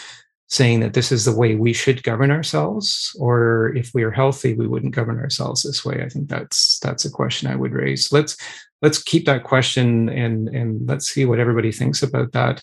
saying 0.47 0.81
that 0.81 0.93
this 0.93 1.11
is 1.11 1.25
the 1.25 1.35
way 1.35 1.55
we 1.55 1.73
should 1.73 2.03
govern 2.03 2.29
ourselves, 2.31 3.15
or 3.19 3.73
if 3.75 3.91
we 3.93 4.03
are 4.03 4.11
healthy, 4.11 4.53
we 4.53 4.67
wouldn't 4.67 4.95
govern 4.95 5.17
ourselves 5.19 5.63
this 5.63 5.85
way? 5.85 6.03
I 6.03 6.09
think 6.09 6.29
that's 6.29 6.79
that's 6.79 7.05
a 7.05 7.09
question 7.09 7.49
I 7.49 7.55
would 7.55 7.71
raise. 7.71 8.11
Let's 8.11 8.35
let's 8.81 9.01
keep 9.01 9.25
that 9.25 9.43
question 9.43 10.09
and 10.09 10.49
and 10.49 10.87
let's 10.87 11.07
see 11.07 11.23
what 11.25 11.39
everybody 11.39 11.71
thinks 11.71 12.03
about 12.03 12.33
that. 12.33 12.61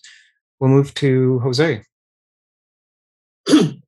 We'll 0.62 0.70
move 0.70 0.94
to 0.94 1.40
Jose. 1.40 1.82
I, 3.48 3.82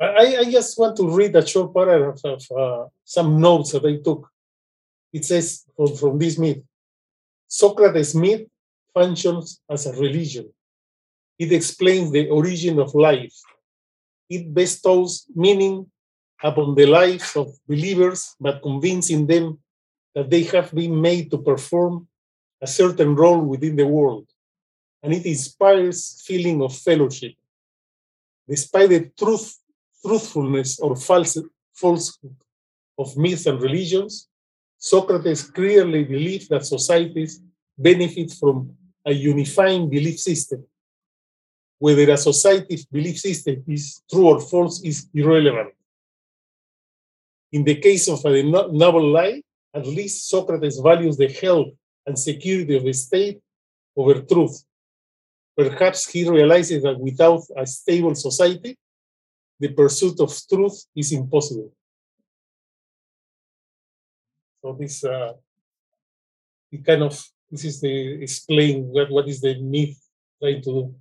I 0.00 0.44
just 0.50 0.78
want 0.78 0.96
to 0.96 1.14
read 1.14 1.36
a 1.36 1.46
short 1.46 1.74
paragraph 1.74 2.24
of 2.24 2.42
uh, 2.50 2.86
some 3.04 3.38
notes 3.38 3.72
that 3.72 3.84
I 3.84 4.02
took. 4.02 4.26
It 5.12 5.26
says 5.26 5.64
from, 5.76 5.94
from 5.94 6.18
this 6.18 6.38
myth 6.38 6.62
Socrates' 7.48 8.14
myth 8.14 8.48
functions 8.94 9.60
as 9.68 9.84
a 9.84 9.92
religion. 9.92 10.50
It 11.38 11.52
explains 11.52 12.10
the 12.10 12.30
origin 12.30 12.78
of 12.78 12.94
life. 12.94 13.36
It 14.30 14.54
bestows 14.54 15.26
meaning 15.34 15.84
upon 16.42 16.76
the 16.76 16.86
lives 16.86 17.36
of 17.36 17.48
believers, 17.68 18.34
but 18.40 18.62
convincing 18.62 19.26
them 19.26 19.58
that 20.14 20.30
they 20.30 20.44
have 20.44 20.72
been 20.72 20.98
made 20.98 21.30
to 21.32 21.36
perform 21.36 22.08
a 22.62 22.66
certain 22.66 23.14
role 23.14 23.42
within 23.42 23.76
the 23.76 23.86
world. 23.86 24.26
And 25.06 25.14
it 25.14 25.24
inspires 25.24 26.20
feeling 26.26 26.60
of 26.62 26.76
fellowship. 26.76 27.34
Despite 28.48 28.88
the 28.88 29.10
truth 29.16 29.56
truthfulness 30.04 30.80
or 30.80 30.96
false, 30.96 31.38
falsehood 31.74 32.34
of 32.98 33.16
myths 33.16 33.46
and 33.46 33.62
religions, 33.62 34.28
Socrates 34.76 35.44
clearly 35.44 36.02
believed 36.02 36.48
that 36.50 36.66
societies 36.66 37.40
benefit 37.78 38.32
from 38.32 38.72
a 39.04 39.12
unifying 39.12 39.88
belief 39.88 40.18
system. 40.18 40.64
Whether 41.78 42.10
a 42.10 42.16
society's 42.16 42.84
belief 42.84 43.20
system 43.20 43.62
is 43.68 44.02
true 44.10 44.26
or 44.26 44.40
false 44.40 44.82
is 44.82 45.08
irrelevant. 45.14 45.72
In 47.52 47.62
the 47.62 47.76
case 47.76 48.08
of 48.08 48.24
a 48.24 48.42
noble 48.42 49.08
lie, 49.08 49.40
at 49.72 49.86
least 49.86 50.28
Socrates 50.28 50.80
values 50.80 51.16
the 51.16 51.28
health 51.28 51.68
and 52.04 52.18
security 52.18 52.74
of 52.76 52.82
the 52.82 52.92
state 52.92 53.40
over 53.96 54.20
truth. 54.22 54.64
Perhaps 55.56 56.10
he 56.10 56.28
realizes 56.28 56.82
that 56.82 56.98
without 57.00 57.42
a 57.56 57.66
stable 57.66 58.14
society, 58.14 58.76
the 59.58 59.72
pursuit 59.72 60.20
of 60.20 60.30
truth 60.48 60.84
is 60.94 61.12
impossible. 61.12 61.72
So 64.62 64.76
this 64.78 65.02
uh, 65.04 65.32
it 66.70 66.84
kind 66.84 67.02
of 67.02 67.24
this 67.50 67.64
is 67.64 67.80
the 67.80 68.22
explain 68.22 68.84
what, 68.84 69.10
what 69.10 69.28
is 69.28 69.40
the 69.40 69.58
myth 69.60 69.96
trying 70.40 70.62
to 70.62 70.70
do. 70.70 70.94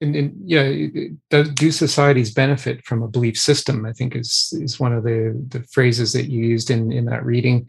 And, 0.00 0.14
and 0.14 0.32
yeah, 0.44 0.72
do 1.54 1.72
societies 1.72 2.32
benefit 2.32 2.84
from 2.84 3.02
a 3.02 3.08
belief 3.08 3.36
system? 3.36 3.84
I 3.84 3.92
think 3.92 4.14
is 4.14 4.54
is 4.60 4.80
one 4.80 4.92
of 4.92 5.04
the 5.04 5.34
the 5.48 5.62
phrases 5.64 6.12
that 6.12 6.30
you 6.30 6.44
used 6.44 6.70
in 6.70 6.92
in 6.92 7.04
that 7.06 7.24
reading. 7.24 7.68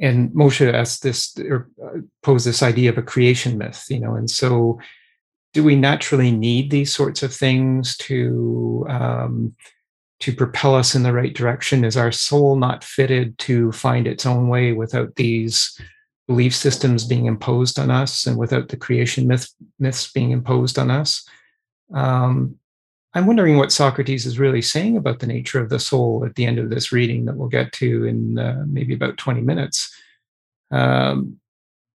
And 0.00 0.30
Moshe 0.30 0.72
asked 0.72 1.02
this 1.02 1.36
or 1.38 1.68
uh, 1.84 1.98
posed 2.22 2.46
this 2.46 2.62
idea 2.62 2.90
of 2.90 2.98
a 2.98 3.02
creation 3.02 3.58
myth, 3.58 3.86
you 3.90 3.98
know, 3.98 4.14
and 4.14 4.30
so 4.30 4.78
do 5.54 5.64
we 5.64 5.76
naturally 5.76 6.30
need 6.30 6.70
these 6.70 6.94
sorts 6.94 7.22
of 7.22 7.34
things 7.34 7.96
to 7.96 8.86
um, 8.88 9.54
to 10.20 10.32
propel 10.32 10.74
us 10.74 10.94
in 10.94 11.02
the 11.02 11.12
right 11.12 11.34
direction? 11.34 11.84
Is 11.84 11.96
our 11.96 12.12
soul 12.12 12.56
not 12.56 12.84
fitted 12.84 13.38
to 13.40 13.72
find 13.72 14.06
its 14.06 14.26
own 14.26 14.48
way 14.48 14.72
without 14.72 15.14
these 15.16 15.80
belief 16.26 16.54
systems 16.54 17.06
being 17.06 17.26
imposed 17.26 17.78
on 17.78 17.90
us 17.90 18.26
and 18.26 18.36
without 18.36 18.68
the 18.68 18.76
creation 18.76 19.26
myth, 19.26 19.48
myths 19.78 20.10
being 20.12 20.32
imposed 20.32 20.78
on 20.78 20.90
us? 20.90 21.26
Um, 21.94 22.56
I'm 23.14 23.26
wondering 23.26 23.56
what 23.56 23.72
Socrates 23.72 24.26
is 24.26 24.38
really 24.38 24.62
saying 24.62 24.96
about 24.96 25.18
the 25.18 25.26
nature 25.26 25.60
of 25.60 25.70
the 25.70 25.78
soul 25.78 26.24
at 26.26 26.34
the 26.34 26.44
end 26.44 26.58
of 26.58 26.70
this 26.70 26.92
reading 26.92 27.24
that 27.24 27.36
we'll 27.36 27.48
get 27.48 27.72
to 27.74 28.04
in 28.04 28.38
uh, 28.38 28.64
maybe 28.66 28.94
about 28.94 29.16
20 29.16 29.40
minutes. 29.40 29.94
Um, 30.70 31.40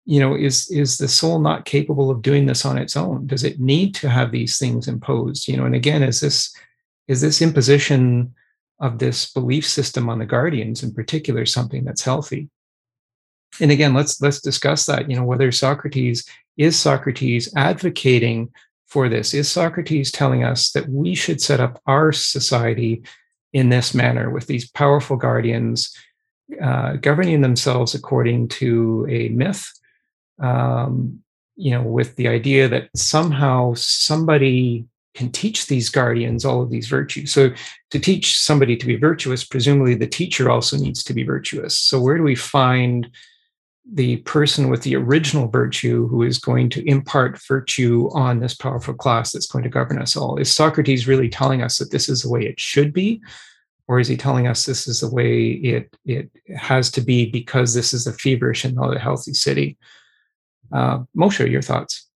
you 0.08 0.18
know 0.18 0.34
is 0.34 0.70
is 0.70 0.96
the 0.96 1.06
soul 1.06 1.38
not 1.38 1.66
capable 1.66 2.10
of 2.10 2.22
doing 2.22 2.46
this 2.46 2.64
on 2.64 2.78
its 2.78 2.96
own? 2.96 3.26
Does 3.26 3.44
it 3.44 3.60
need 3.60 3.94
to 3.96 4.08
have 4.08 4.32
these 4.32 4.58
things 4.58 4.88
imposed? 4.88 5.46
You 5.46 5.58
know 5.58 5.66
and 5.66 5.74
again 5.74 6.02
is 6.02 6.20
this 6.20 6.56
is 7.08 7.20
this 7.20 7.42
imposition 7.42 8.34
of 8.80 8.98
this 8.98 9.30
belief 9.30 9.68
system 9.68 10.08
on 10.08 10.18
the 10.18 10.24
guardians 10.24 10.82
in 10.82 10.94
particular 10.94 11.44
something 11.44 11.84
that's 11.84 12.02
healthy? 12.02 12.48
And 13.60 13.70
again 13.70 13.92
let's 13.92 14.18
let's 14.22 14.40
discuss 14.40 14.86
that 14.86 15.10
you 15.10 15.16
know 15.16 15.24
whether 15.24 15.52
socrates 15.52 16.24
is 16.56 16.78
socrates 16.78 17.52
advocating 17.54 18.50
for 18.88 19.08
this 19.08 19.34
is 19.34 19.50
socrates 19.50 20.10
telling 20.10 20.44
us 20.44 20.72
that 20.72 20.88
we 20.88 21.14
should 21.14 21.40
set 21.40 21.60
up 21.60 21.80
our 21.86 22.12
society 22.12 23.02
in 23.52 23.68
this 23.68 23.94
manner 23.94 24.30
with 24.30 24.46
these 24.46 24.70
powerful 24.70 25.16
guardians 25.16 25.96
uh, 26.62 26.94
governing 26.94 27.40
themselves 27.40 27.94
according 27.94 28.48
to 28.48 29.06
a 29.10 29.28
myth 29.30 29.70
um, 30.40 31.20
you 31.56 31.72
know, 31.72 31.82
with 31.82 32.14
the 32.16 32.28
idea 32.28 32.68
that 32.68 32.88
somehow 32.94 33.74
somebody 33.74 34.86
can 35.14 35.30
teach 35.32 35.66
these 35.66 35.88
guardians 35.88 36.44
all 36.44 36.62
of 36.62 36.70
these 36.70 36.86
virtues. 36.86 37.32
So 37.32 37.50
to 37.90 37.98
teach 37.98 38.38
somebody 38.38 38.76
to 38.76 38.86
be 38.86 38.94
virtuous, 38.94 39.44
presumably 39.44 39.96
the 39.96 40.06
teacher 40.06 40.48
also 40.48 40.76
needs 40.76 41.02
to 41.02 41.12
be 41.12 41.24
virtuous. 41.24 41.76
So 41.76 42.00
where 42.00 42.16
do 42.16 42.22
we 42.22 42.36
find 42.36 43.10
the 43.92 44.18
person 44.18 44.68
with 44.68 44.82
the 44.82 44.96
original 44.96 45.48
virtue 45.48 46.08
who 46.08 46.22
is 46.22 46.38
going 46.38 46.68
to 46.70 46.86
impart 46.88 47.40
virtue 47.46 48.10
on 48.12 48.40
this 48.40 48.54
powerful 48.54 48.94
class 48.94 49.32
that's 49.32 49.46
going 49.46 49.64
to 49.64 49.70
govern 49.70 50.00
us 50.00 50.16
all? 50.16 50.36
Is 50.36 50.52
Socrates 50.52 51.08
really 51.08 51.28
telling 51.28 51.62
us 51.62 51.78
that 51.78 51.90
this 51.90 52.08
is 52.08 52.22
the 52.22 52.28
way 52.28 52.42
it 52.42 52.60
should 52.60 52.92
be? 52.92 53.20
Or 53.86 53.98
is 53.98 54.08
he 54.08 54.18
telling 54.18 54.46
us 54.46 54.66
this 54.66 54.86
is 54.86 55.00
the 55.00 55.08
way 55.08 55.52
it, 55.52 55.96
it 56.04 56.30
has 56.54 56.90
to 56.92 57.00
be 57.00 57.30
because 57.30 57.72
this 57.72 57.94
is 57.94 58.06
a 58.06 58.12
feverish 58.12 58.64
and 58.64 58.74
not 58.74 58.94
a 58.94 59.00
healthy 59.00 59.32
city? 59.32 59.78
Uh, 60.70 61.00
Moshe, 61.16 61.50
your 61.50 61.62
thoughts? 61.62 62.06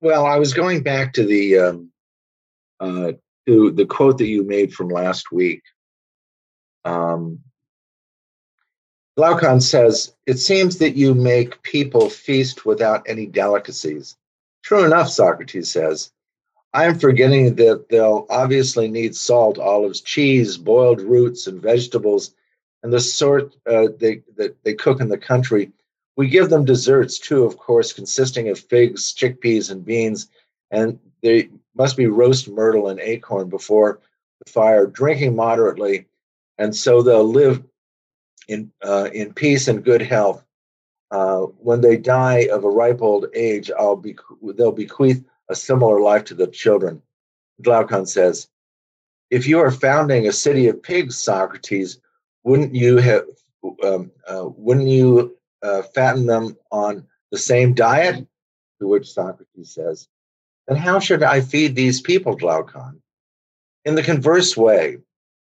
Well, 0.00 0.26
I 0.26 0.36
was 0.38 0.52
going 0.52 0.82
back 0.82 1.12
to 1.12 1.24
the 1.24 1.58
um, 1.58 1.92
uh, 2.80 3.12
to 3.46 3.70
the 3.70 3.86
quote 3.86 4.18
that 4.18 4.26
you 4.26 4.42
made 4.42 4.74
from 4.74 4.88
last 4.88 5.30
week. 5.30 5.62
Um, 6.84 7.38
Glaucon 9.16 9.60
says, 9.60 10.14
"It 10.26 10.38
seems 10.38 10.78
that 10.78 10.96
you 10.96 11.14
make 11.14 11.62
people 11.62 12.08
feast 12.08 12.64
without 12.64 13.02
any 13.06 13.26
delicacies." 13.26 14.16
True 14.62 14.84
enough, 14.84 15.10
Socrates 15.10 15.70
says. 15.70 16.10
I 16.72 16.86
am 16.86 16.98
forgetting 16.98 17.56
that 17.56 17.88
they'll 17.90 18.26
obviously 18.30 18.88
need 18.88 19.14
salt, 19.14 19.58
olives, 19.58 20.00
cheese, 20.00 20.56
boiled 20.56 21.02
roots, 21.02 21.46
and 21.46 21.60
vegetables 21.60 22.34
and 22.82 22.92
the 22.92 23.00
sort 23.00 23.54
uh, 23.66 23.88
they 23.98 24.22
that 24.36 24.56
they 24.64 24.74
cook 24.74 25.00
in 25.00 25.08
the 25.08 25.18
country. 25.18 25.70
We 26.16 26.28
give 26.28 26.50
them 26.50 26.64
desserts 26.64 27.18
too, 27.18 27.44
of 27.44 27.56
course, 27.56 27.92
consisting 27.92 28.48
of 28.48 28.58
figs, 28.58 29.14
chickpeas, 29.14 29.70
and 29.70 29.84
beans, 29.84 30.28
and 30.70 30.98
they 31.22 31.48
must 31.74 31.96
be 31.96 32.06
roast 32.06 32.48
myrtle 32.48 32.88
and 32.88 33.00
acorn 33.00 33.48
before 33.48 34.00
the 34.44 34.50
fire, 34.50 34.86
drinking 34.86 35.36
moderately, 35.36 36.06
and 36.58 36.74
so 36.74 37.02
they'll 37.02 37.24
live 37.24 37.62
in 38.48 38.70
uh, 38.84 39.08
in 39.12 39.32
peace 39.32 39.68
and 39.68 39.84
good 39.84 40.02
health. 40.02 40.44
Uh, 41.10 41.40
when 41.58 41.82
they 41.82 41.96
die 41.96 42.48
of 42.50 42.64
a 42.64 42.70
ripe 42.70 43.02
old 43.02 43.26
age, 43.34 43.70
I'll 43.78 43.96
be 43.96 44.16
they'll 44.54 44.72
bequeath 44.72 45.22
a 45.48 45.54
similar 45.54 46.00
life 46.00 46.24
to 46.24 46.34
the 46.34 46.46
children. 46.46 47.02
Glaucon 47.60 48.06
says, 48.06 48.48
if 49.30 49.46
you 49.46 49.60
are 49.60 49.70
founding 49.70 50.26
a 50.26 50.32
city 50.32 50.68
of 50.68 50.82
pigs, 50.82 51.18
Socrates, 51.18 52.00
wouldn't 52.44 52.74
you 52.74 52.96
have 52.98 53.24
um, 53.84 54.10
uh, 54.26 54.48
wouldn't 54.56 54.88
you 54.88 55.36
uh, 55.62 55.82
fatten 55.82 56.26
them 56.26 56.56
on 56.70 57.06
the 57.30 57.38
same 57.38 57.74
diet 57.74 58.26
to 58.80 58.88
which 58.88 59.10
socrates 59.10 59.74
says 59.74 60.08
then 60.66 60.76
how 60.76 60.98
should 60.98 61.22
i 61.22 61.40
feed 61.40 61.74
these 61.74 62.00
people 62.00 62.34
glaucon 62.34 63.00
in 63.84 63.94
the 63.94 64.02
converse 64.02 64.56
way 64.56 64.98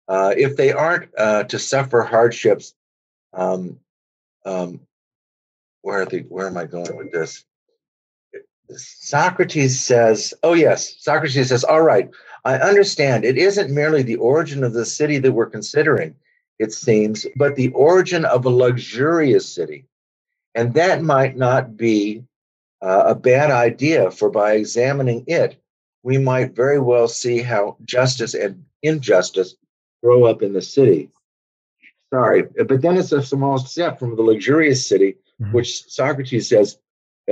uh, 0.09 0.35
if 0.37 0.57
they 0.57 0.73
aren't 0.73 1.09
uh, 1.17 1.45
to 1.45 1.59
suffer 1.59 2.03
hardships 2.03 2.75
um, 3.33 3.79
um, 4.45 4.81
where, 5.83 6.03
are 6.03 6.07
the, 6.07 6.21
where 6.23 6.47
am 6.47 6.57
i 6.57 6.65
going 6.65 6.97
with 6.97 7.13
this 7.13 7.45
Socrates 8.77 9.81
says, 9.81 10.35
oh, 10.43 10.53
yes, 10.53 10.95
Socrates 11.01 11.49
says, 11.49 11.65
all 11.65 11.83
right, 11.83 12.09
I 12.45 12.57
understand. 12.57 13.25
It 13.25 13.37
isn't 13.37 13.75
merely 13.75 14.03
the 14.03 14.17
origin 14.17 14.65
of 14.65 14.73
the 14.73 14.87
city 14.87 15.19
that 15.19 15.33
we're 15.33 15.51
considering 15.51 16.15
it 16.59 16.73
seems, 16.73 17.27
but 17.37 17.57
the 17.57 17.71
origin 17.71 18.25
of 18.27 18.45
a 18.45 18.51
luxurious 18.51 19.51
city. 19.53 19.87
And 20.55 20.75
that 20.75 21.03
might 21.03 21.37
not 21.37 21.77
be 21.77 22.25
uh, 22.83 23.05
a 23.07 23.15
bad 23.15 23.51
idea, 23.51 24.11
for 24.11 24.31
by 24.31 24.53
examining 24.53 25.25
it, 25.27 25.57
we 26.03 26.19
might 26.19 26.55
very 26.55 26.79
well 26.79 27.09
see 27.09 27.41
how 27.41 27.77
justice 27.85 28.35
and 28.35 28.65
injustice 28.83 29.57
grow 30.03 30.25
up 30.25 30.43
in 30.43 30.53
the 30.53 30.63
city. 30.63 31.11
Sorry, 32.13 32.43
but 32.43 32.83
then 32.83 32.97
it's 32.97 33.13
a 33.13 33.23
small 33.23 33.59
step 33.59 33.99
from 33.99 34.17
the 34.17 34.23
luxurious 34.23 34.87
city, 34.87 35.17
mm-hmm. 35.41 35.53
which 35.53 35.85
Socrates 35.85 36.49
says 36.49 36.79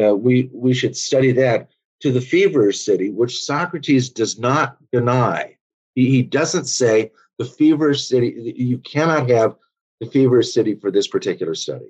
uh, 0.00 0.14
we 0.14 0.50
we 0.52 0.72
should 0.72 0.96
study 0.96 1.32
that, 1.32 1.68
to 2.00 2.12
the 2.12 2.20
feverish 2.20 2.80
city, 2.80 3.10
which 3.10 3.42
Socrates 3.44 4.08
does 4.10 4.38
not 4.38 4.76
deny. 4.92 5.56
He, 5.94 6.10
he 6.10 6.22
doesn't 6.22 6.66
say 6.66 7.10
the 7.38 7.44
feverish 7.44 8.06
city, 8.06 8.54
you 8.56 8.78
cannot 8.78 9.28
have 9.30 9.56
the 10.00 10.06
feverish 10.06 10.52
city 10.52 10.74
for 10.74 10.90
this 10.90 11.08
particular 11.08 11.54
study. 11.54 11.86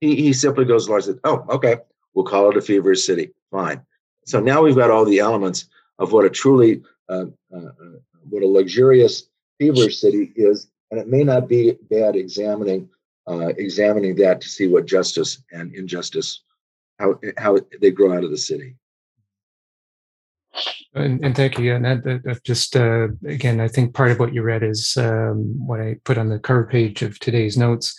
He, 0.00 0.16
he 0.16 0.32
simply 0.32 0.64
goes 0.64 0.86
along 0.86 0.98
and 0.98 1.04
says, 1.04 1.18
oh, 1.24 1.44
okay, 1.48 1.76
we'll 2.14 2.24
call 2.24 2.50
it 2.50 2.56
a 2.56 2.62
feverish 2.62 3.04
city. 3.04 3.32
Fine. 3.50 3.82
So 4.26 4.40
now 4.40 4.62
we've 4.62 4.76
got 4.76 4.90
all 4.90 5.04
the 5.04 5.18
elements 5.18 5.66
of 5.98 6.12
what 6.12 6.24
a 6.24 6.30
truly 6.30 6.82
uh, 7.08 7.26
uh, 7.54 7.56
uh, 7.56 7.98
what 8.28 8.42
a 8.42 8.46
luxurious 8.46 9.24
feverish 9.58 9.98
city 9.98 10.32
is, 10.36 10.68
and 10.92 11.00
it 11.00 11.08
may 11.08 11.24
not 11.24 11.48
be 11.48 11.76
bad 11.90 12.14
examining 12.14 12.88
uh, 13.26 13.48
examining 13.56 14.14
that 14.16 14.40
to 14.40 14.48
see 14.48 14.68
what 14.68 14.86
justice 14.86 15.42
and 15.50 15.74
injustice 15.74 16.42
how 16.98 17.18
how 17.38 17.58
they 17.80 17.90
grow 17.90 18.16
out 18.16 18.24
of 18.24 18.30
the 18.30 18.36
city. 18.36 18.76
And, 20.94 21.24
and 21.24 21.34
thank 21.34 21.58
you. 21.58 21.74
And 21.74 21.84
that, 21.86 22.04
that, 22.04 22.22
that 22.24 22.44
just 22.44 22.76
uh, 22.76 23.08
again, 23.26 23.60
I 23.60 23.68
think 23.68 23.94
part 23.94 24.10
of 24.10 24.18
what 24.18 24.34
you 24.34 24.42
read 24.42 24.62
is 24.62 24.94
um, 24.98 25.66
what 25.66 25.80
I 25.80 25.96
put 26.04 26.18
on 26.18 26.28
the 26.28 26.38
cover 26.38 26.64
page 26.64 27.00
of 27.00 27.18
today's 27.18 27.56
notes. 27.56 27.98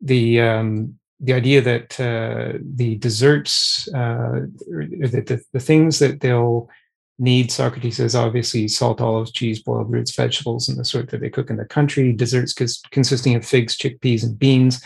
The 0.00 0.40
um, 0.40 0.98
the 1.20 1.34
idea 1.34 1.60
that 1.60 2.00
uh, 2.00 2.58
the 2.74 2.96
desserts, 2.96 3.86
uh, 3.94 4.46
the, 4.66 5.22
the, 5.24 5.44
the 5.52 5.60
things 5.60 6.00
that 6.00 6.20
they'll 6.20 6.68
need, 7.18 7.52
Socrates 7.52 7.96
says, 7.96 8.14
obviously 8.14 8.68
salt, 8.68 9.00
olives, 9.00 9.32
cheese, 9.32 9.62
boiled 9.62 9.90
roots, 9.92 10.14
vegetables, 10.14 10.68
and 10.68 10.78
the 10.78 10.84
sort 10.84 11.10
that 11.10 11.20
they 11.20 11.30
cook 11.30 11.50
in 11.50 11.56
the 11.56 11.64
country. 11.64 12.12
Desserts 12.12 12.52
consisting 12.90 13.34
of 13.34 13.44
figs, 13.44 13.76
chickpeas, 13.76 14.24
and 14.24 14.38
beans 14.38 14.82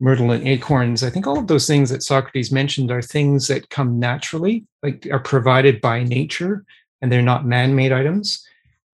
myrtle 0.00 0.32
and 0.32 0.46
acorns. 0.46 1.02
I 1.02 1.10
think 1.10 1.26
all 1.26 1.38
of 1.38 1.46
those 1.46 1.66
things 1.66 1.90
that 1.90 2.02
socrates 2.02 2.52
mentioned 2.52 2.90
are 2.90 3.02
things 3.02 3.48
that 3.48 3.70
come 3.70 3.98
naturally 3.98 4.66
like 4.82 5.06
are 5.10 5.20
provided 5.20 5.80
by 5.80 6.02
nature 6.02 6.64
and 7.00 7.10
they're 7.10 7.22
not 7.22 7.46
man-made 7.46 7.92
items. 7.92 8.46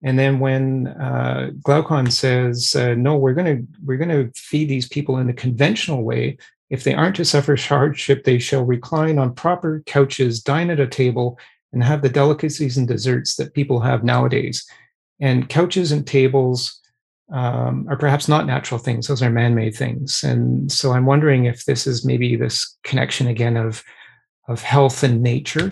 And 0.03 0.19
then 0.19 0.41
when 0.41 0.89
uh, 0.89 1.51
glaucon 1.63 2.11
says 2.11 2.75
uh, 2.75 2.95
no 2.95 3.17
we're 3.17 3.35
going 3.35 3.57
to 3.57 3.67
we're 3.85 3.99
going 3.99 4.09
to 4.11 4.31
feed 4.35 4.69
these 4.69 4.89
people 4.89 5.19
in 5.19 5.27
the 5.27 5.33
conventional 5.33 6.05
way. 6.05 6.39
If 6.69 6.85
they 6.85 6.95
aren't 6.95 7.17
to 7.17 7.25
suffer 7.25 7.57
hardship 7.57 8.25
they 8.25 8.39
shall 8.39 8.65
recline 8.65 9.19
on 9.19 9.35
proper 9.35 9.83
couches 9.87 10.43
dine 10.43 10.71
at 10.71 10.81
a 10.81 10.87
table 10.87 11.39
and 11.73 11.83
have 11.85 12.03
the 12.03 12.09
delicacies 12.09 12.77
and 12.77 12.89
desserts 12.89 13.37
that 13.37 13.55
people 13.55 13.81
have 13.81 14.05
nowadays 14.05 14.67
and 15.21 15.49
couches 15.49 15.93
and 15.93 16.07
tables 16.07 16.81
um, 17.33 17.87
are 17.89 17.97
perhaps 17.97 18.27
not 18.27 18.47
natural 18.47 18.79
things; 18.79 19.07
those 19.07 19.23
are 19.23 19.31
man-made 19.31 19.75
things. 19.75 20.25
And 20.25 20.71
so, 20.73 20.93
I'm 20.93 21.07
wondering 21.07 21.45
if 21.45 21.65
this 21.65 21.87
is 21.87 22.05
maybe 22.05 22.35
this 22.35 22.77
connection 22.83 23.29
again 23.29 23.57
of 23.57 23.85
of 24.49 24.63
health 24.63 25.03
and 25.05 25.23
nature. 25.23 25.71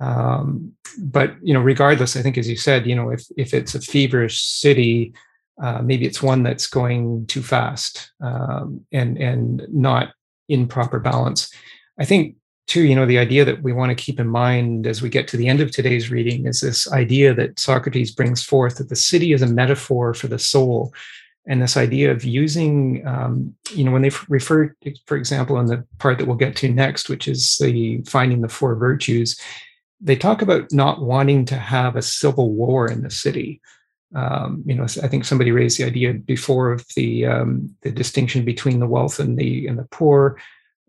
Um, 0.00 0.72
but 0.98 1.34
you 1.42 1.54
know, 1.54 1.60
regardless, 1.60 2.16
I 2.16 2.22
think 2.22 2.36
as 2.36 2.48
you 2.48 2.56
said, 2.56 2.86
you 2.86 2.94
know, 2.94 3.10
if 3.10 3.24
if 3.36 3.54
it's 3.54 3.74
a 3.74 3.80
feverish 3.80 4.42
city, 4.42 5.14
uh, 5.62 5.80
maybe 5.80 6.04
it's 6.04 6.22
one 6.22 6.42
that's 6.42 6.66
going 6.66 7.26
too 7.26 7.42
fast 7.42 8.12
um, 8.20 8.84
and 8.92 9.16
and 9.16 9.66
not 9.70 10.12
in 10.48 10.66
proper 10.66 10.98
balance. 10.98 11.50
I 11.98 12.04
think 12.04 12.36
too, 12.66 12.82
you 12.82 12.94
know, 12.94 13.06
the 13.06 13.18
idea 13.18 13.44
that 13.44 13.62
we 13.62 13.72
want 13.72 13.90
to 13.90 14.04
keep 14.04 14.20
in 14.20 14.28
mind 14.28 14.86
as 14.86 15.02
we 15.02 15.08
get 15.08 15.28
to 15.28 15.36
the 15.36 15.48
end 15.48 15.60
of 15.60 15.70
today's 15.70 16.10
reading 16.10 16.46
is 16.46 16.60
this 16.60 16.90
idea 16.92 17.34
that 17.34 17.58
Socrates 17.58 18.12
brings 18.12 18.42
forth 18.42 18.76
that 18.76 18.88
the 18.88 18.96
city 18.96 19.32
is 19.32 19.42
a 19.42 19.46
metaphor 19.46 20.14
for 20.14 20.28
the 20.28 20.38
soul. 20.38 20.94
And 21.46 21.60
this 21.60 21.76
idea 21.76 22.12
of 22.12 22.24
using, 22.24 23.04
um, 23.06 23.54
you 23.74 23.82
know, 23.82 23.90
when 23.90 24.02
they 24.02 24.12
refer, 24.28 24.74
for 25.06 25.16
example, 25.16 25.58
in 25.58 25.66
the 25.66 25.84
part 25.98 26.18
that 26.18 26.26
we'll 26.26 26.36
get 26.36 26.54
to 26.56 26.72
next, 26.72 27.08
which 27.08 27.26
is 27.26 27.58
the 27.58 28.00
finding 28.02 28.42
the 28.42 28.48
four 28.48 28.76
virtues, 28.76 29.40
they 30.00 30.14
talk 30.14 30.40
about 30.40 30.72
not 30.72 31.00
wanting 31.00 31.44
to 31.46 31.56
have 31.56 31.96
a 31.96 32.02
civil 32.02 32.52
war 32.52 32.88
in 32.88 33.02
the 33.02 33.10
city. 33.10 33.60
Um, 34.14 34.62
you 34.66 34.74
know, 34.74 34.84
I 34.84 35.08
think 35.08 35.24
somebody 35.24 35.50
raised 35.50 35.78
the 35.78 35.84
idea 35.84 36.12
before 36.12 36.70
of 36.70 36.84
the 36.94 37.26
um, 37.26 37.74
the 37.82 37.90
distinction 37.90 38.44
between 38.44 38.78
the 38.78 38.86
wealth 38.86 39.18
and 39.18 39.38
the 39.38 39.66
and 39.66 39.78
the 39.78 39.88
poor 39.90 40.38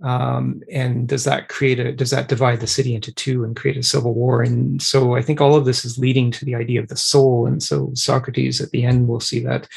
um, 0.04 0.62
and 0.70 1.08
does 1.08 1.24
that 1.24 1.48
create 1.48 1.80
a 1.80 1.94
does 1.94 2.12
that 2.12 2.28
divide 2.28 2.60
the 2.60 2.68
city 2.68 2.94
into 2.94 3.14
two 3.14 3.46
and 3.46 3.56
create 3.56 3.78
a 3.78 3.84
civil 3.84 4.14
war? 4.14 4.42
And 4.42 4.82
so 4.82 5.16
i 5.16 5.22
think 5.22 5.40
all 5.40 5.56
of 5.56 5.66
this 5.66 5.86
is 5.86 5.98
leading 5.98 6.30
to 6.32 6.46
the 6.46 6.56
idea 6.56 6.82
of 6.82 6.90
the 6.90 6.98
soul. 6.98 7.48
And 7.48 7.64
so 7.64 7.90
socrates 7.94 8.60
at 8.60 8.72
the 8.72 8.84
end 8.84 9.08
we'll 9.08 9.22
see 9.22 9.40
that 9.42 9.68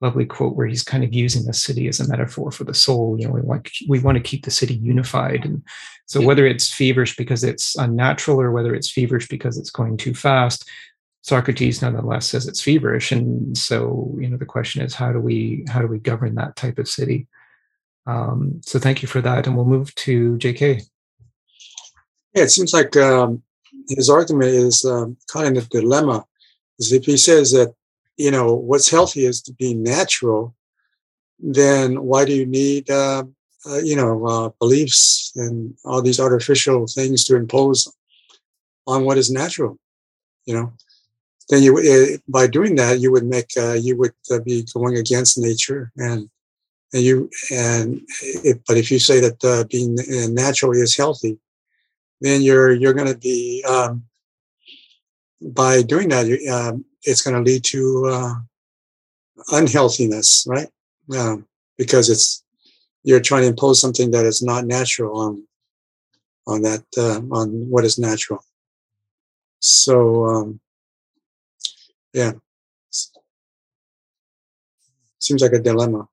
lovely 0.00 0.24
quote 0.24 0.56
where 0.56 0.66
he's 0.66 0.84
kind 0.84 1.04
of 1.04 1.12
using 1.12 1.44
the 1.44 1.52
city 1.52 1.88
as 1.88 2.00
a 2.00 2.08
metaphor 2.08 2.50
for 2.50 2.64
the 2.64 2.72
soul. 2.72 3.16
You 3.18 3.28
know 3.28 3.34
we 3.34 3.42
want 3.42 3.70
we 3.88 4.00
want 4.00 4.16
to 4.16 4.24
keep 4.24 4.44
the 4.44 4.50
city 4.50 4.74
unified. 4.74 5.44
And 5.44 5.62
so 6.06 6.22
whether 6.22 6.46
it's 6.46 6.72
feverish 6.72 7.16
because 7.16 7.44
it's 7.44 7.76
unnatural 7.76 8.40
or 8.40 8.50
whether 8.50 8.74
it's 8.74 8.90
feverish 8.90 9.28
because 9.28 9.58
it's 9.58 9.70
going 9.70 9.98
too 9.98 10.14
fast 10.14 10.66
socrates 11.20 11.82
nonetheless 11.82 12.26
says 12.26 12.46
it's 12.46 12.62
feverish. 12.62 13.12
And 13.12 13.58
so 13.58 14.16
you 14.18 14.30
know 14.30 14.38
the 14.38 14.46
question 14.46 14.80
is 14.80 14.94
how 14.94 15.12
do 15.12 15.20
we 15.20 15.66
how 15.68 15.82
do 15.82 15.88
we 15.88 15.98
govern 15.98 16.36
that 16.36 16.56
type 16.56 16.78
of 16.78 16.88
city 16.88 17.26
um, 18.08 18.60
so 18.64 18.78
thank 18.78 19.02
you 19.02 19.08
for 19.08 19.20
that, 19.20 19.46
and 19.46 19.54
we'll 19.54 19.66
move 19.66 19.94
to 19.96 20.38
J.K. 20.38 20.80
Yeah, 22.34 22.44
it 22.44 22.50
seems 22.50 22.72
like 22.72 22.96
um, 22.96 23.42
his 23.90 24.08
argument 24.08 24.50
is 24.50 24.82
um, 24.84 25.18
kind 25.30 25.58
of 25.58 25.66
a 25.66 25.68
dilemma. 25.68 26.24
Is 26.78 26.90
if 26.90 27.04
he 27.04 27.18
says 27.18 27.52
that 27.52 27.74
you 28.16 28.30
know 28.30 28.54
what's 28.54 28.90
healthy 28.90 29.26
is 29.26 29.42
to 29.42 29.52
be 29.52 29.74
natural, 29.74 30.54
then 31.38 32.02
why 32.02 32.24
do 32.24 32.32
you 32.32 32.46
need 32.46 32.88
uh, 32.90 33.24
uh, 33.68 33.78
you 33.78 33.94
know 33.94 34.26
uh, 34.26 34.48
beliefs 34.58 35.30
and 35.36 35.76
all 35.84 36.00
these 36.00 36.18
artificial 36.18 36.86
things 36.86 37.24
to 37.24 37.36
impose 37.36 37.92
on 38.86 39.04
what 39.04 39.18
is 39.18 39.30
natural? 39.30 39.78
You 40.46 40.54
know, 40.54 40.72
then 41.50 41.62
you 41.62 41.76
uh, 41.76 42.16
by 42.26 42.46
doing 42.46 42.76
that 42.76 43.00
you 43.00 43.12
would 43.12 43.26
make 43.26 43.50
uh, 43.58 43.74
you 43.74 43.98
would 43.98 44.14
uh, 44.30 44.38
be 44.38 44.64
going 44.72 44.96
against 44.96 45.36
nature 45.36 45.92
and 45.98 46.30
and 46.92 47.02
you 47.02 47.30
and 47.50 48.00
if, 48.22 48.58
but 48.66 48.76
if 48.76 48.90
you 48.90 48.98
say 48.98 49.20
that 49.20 49.44
uh, 49.44 49.64
being 49.70 49.96
naturally 50.34 50.78
is 50.78 50.96
healthy 50.96 51.38
then 52.20 52.42
you're 52.42 52.72
you're 52.72 52.94
going 52.94 53.12
to 53.12 53.18
be 53.18 53.64
um, 53.68 54.04
by 55.40 55.82
doing 55.82 56.08
that 56.08 56.26
you, 56.26 56.38
um, 56.52 56.84
it's 57.02 57.22
going 57.22 57.36
to 57.36 57.50
lead 57.50 57.62
to 57.64 58.06
uh, 58.06 58.34
unhealthiness 59.52 60.46
right? 60.48 60.68
Um, 61.16 61.46
because 61.76 62.10
it's 62.10 62.44
you're 63.04 63.20
trying 63.20 63.42
to 63.42 63.48
impose 63.48 63.80
something 63.80 64.10
that 64.10 64.26
is 64.26 64.42
not 64.42 64.66
natural 64.66 65.18
on 65.18 65.46
on 66.46 66.62
that 66.62 66.84
uh, 66.96 67.20
on 67.30 67.68
what 67.70 67.84
is 67.84 67.98
natural. 67.98 68.42
So 69.60 70.26
um, 70.26 70.60
yeah. 72.12 72.32
Seems 75.20 75.42
like 75.42 75.52
a 75.52 75.58
dilemma 75.58 76.08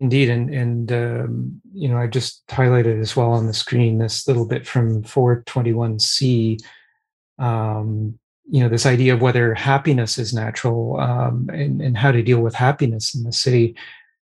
Indeed, 0.00 0.30
and 0.30 0.48
and 0.52 0.92
um, 0.92 1.60
you 1.74 1.86
know 1.86 1.98
I 1.98 2.06
just 2.06 2.46
highlighted 2.46 2.98
as 3.00 3.14
well 3.14 3.32
on 3.32 3.46
the 3.46 3.52
screen 3.52 3.98
this 3.98 4.26
little 4.26 4.46
bit 4.46 4.66
from 4.66 5.02
421c. 5.02 6.58
Um, 7.38 8.18
you 8.50 8.62
know 8.62 8.70
this 8.70 8.86
idea 8.86 9.12
of 9.12 9.20
whether 9.20 9.54
happiness 9.54 10.16
is 10.16 10.32
natural 10.32 10.98
um, 10.98 11.50
and 11.52 11.82
and 11.82 11.98
how 11.98 12.12
to 12.12 12.22
deal 12.22 12.40
with 12.40 12.54
happiness 12.54 13.14
in 13.14 13.24
the 13.24 13.32
city. 13.32 13.76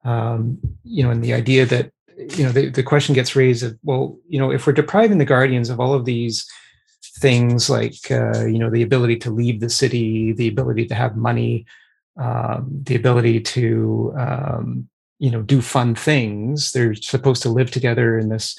Um, 0.02 0.58
you 0.82 1.02
know, 1.02 1.10
and 1.10 1.22
the 1.22 1.34
idea 1.34 1.66
that 1.66 1.92
you 2.16 2.44
know 2.44 2.52
the, 2.52 2.70
the 2.70 2.82
question 2.82 3.14
gets 3.14 3.36
raised 3.36 3.62
of 3.62 3.78
well, 3.82 4.18
you 4.28 4.38
know, 4.38 4.50
if 4.50 4.66
we're 4.66 4.72
depriving 4.72 5.18
the 5.18 5.26
guardians 5.26 5.68
of 5.68 5.78
all 5.78 5.92
of 5.92 6.06
these 6.06 6.48
things 7.18 7.68
like 7.68 8.10
uh, 8.10 8.46
you 8.46 8.58
know 8.58 8.70
the 8.70 8.82
ability 8.82 9.16
to 9.16 9.30
leave 9.30 9.60
the 9.60 9.68
city, 9.68 10.32
the 10.32 10.48
ability 10.48 10.86
to 10.86 10.94
have 10.94 11.18
money, 11.18 11.66
um, 12.16 12.68
the 12.84 12.96
ability 12.96 13.40
to 13.40 14.14
you 15.20 15.30
know 15.30 15.42
do 15.42 15.60
fun 15.60 15.94
things. 15.94 16.72
They're 16.72 16.94
supposed 16.94 17.42
to 17.42 17.48
live 17.48 17.70
together 17.70 18.18
in 18.18 18.28
this 18.28 18.58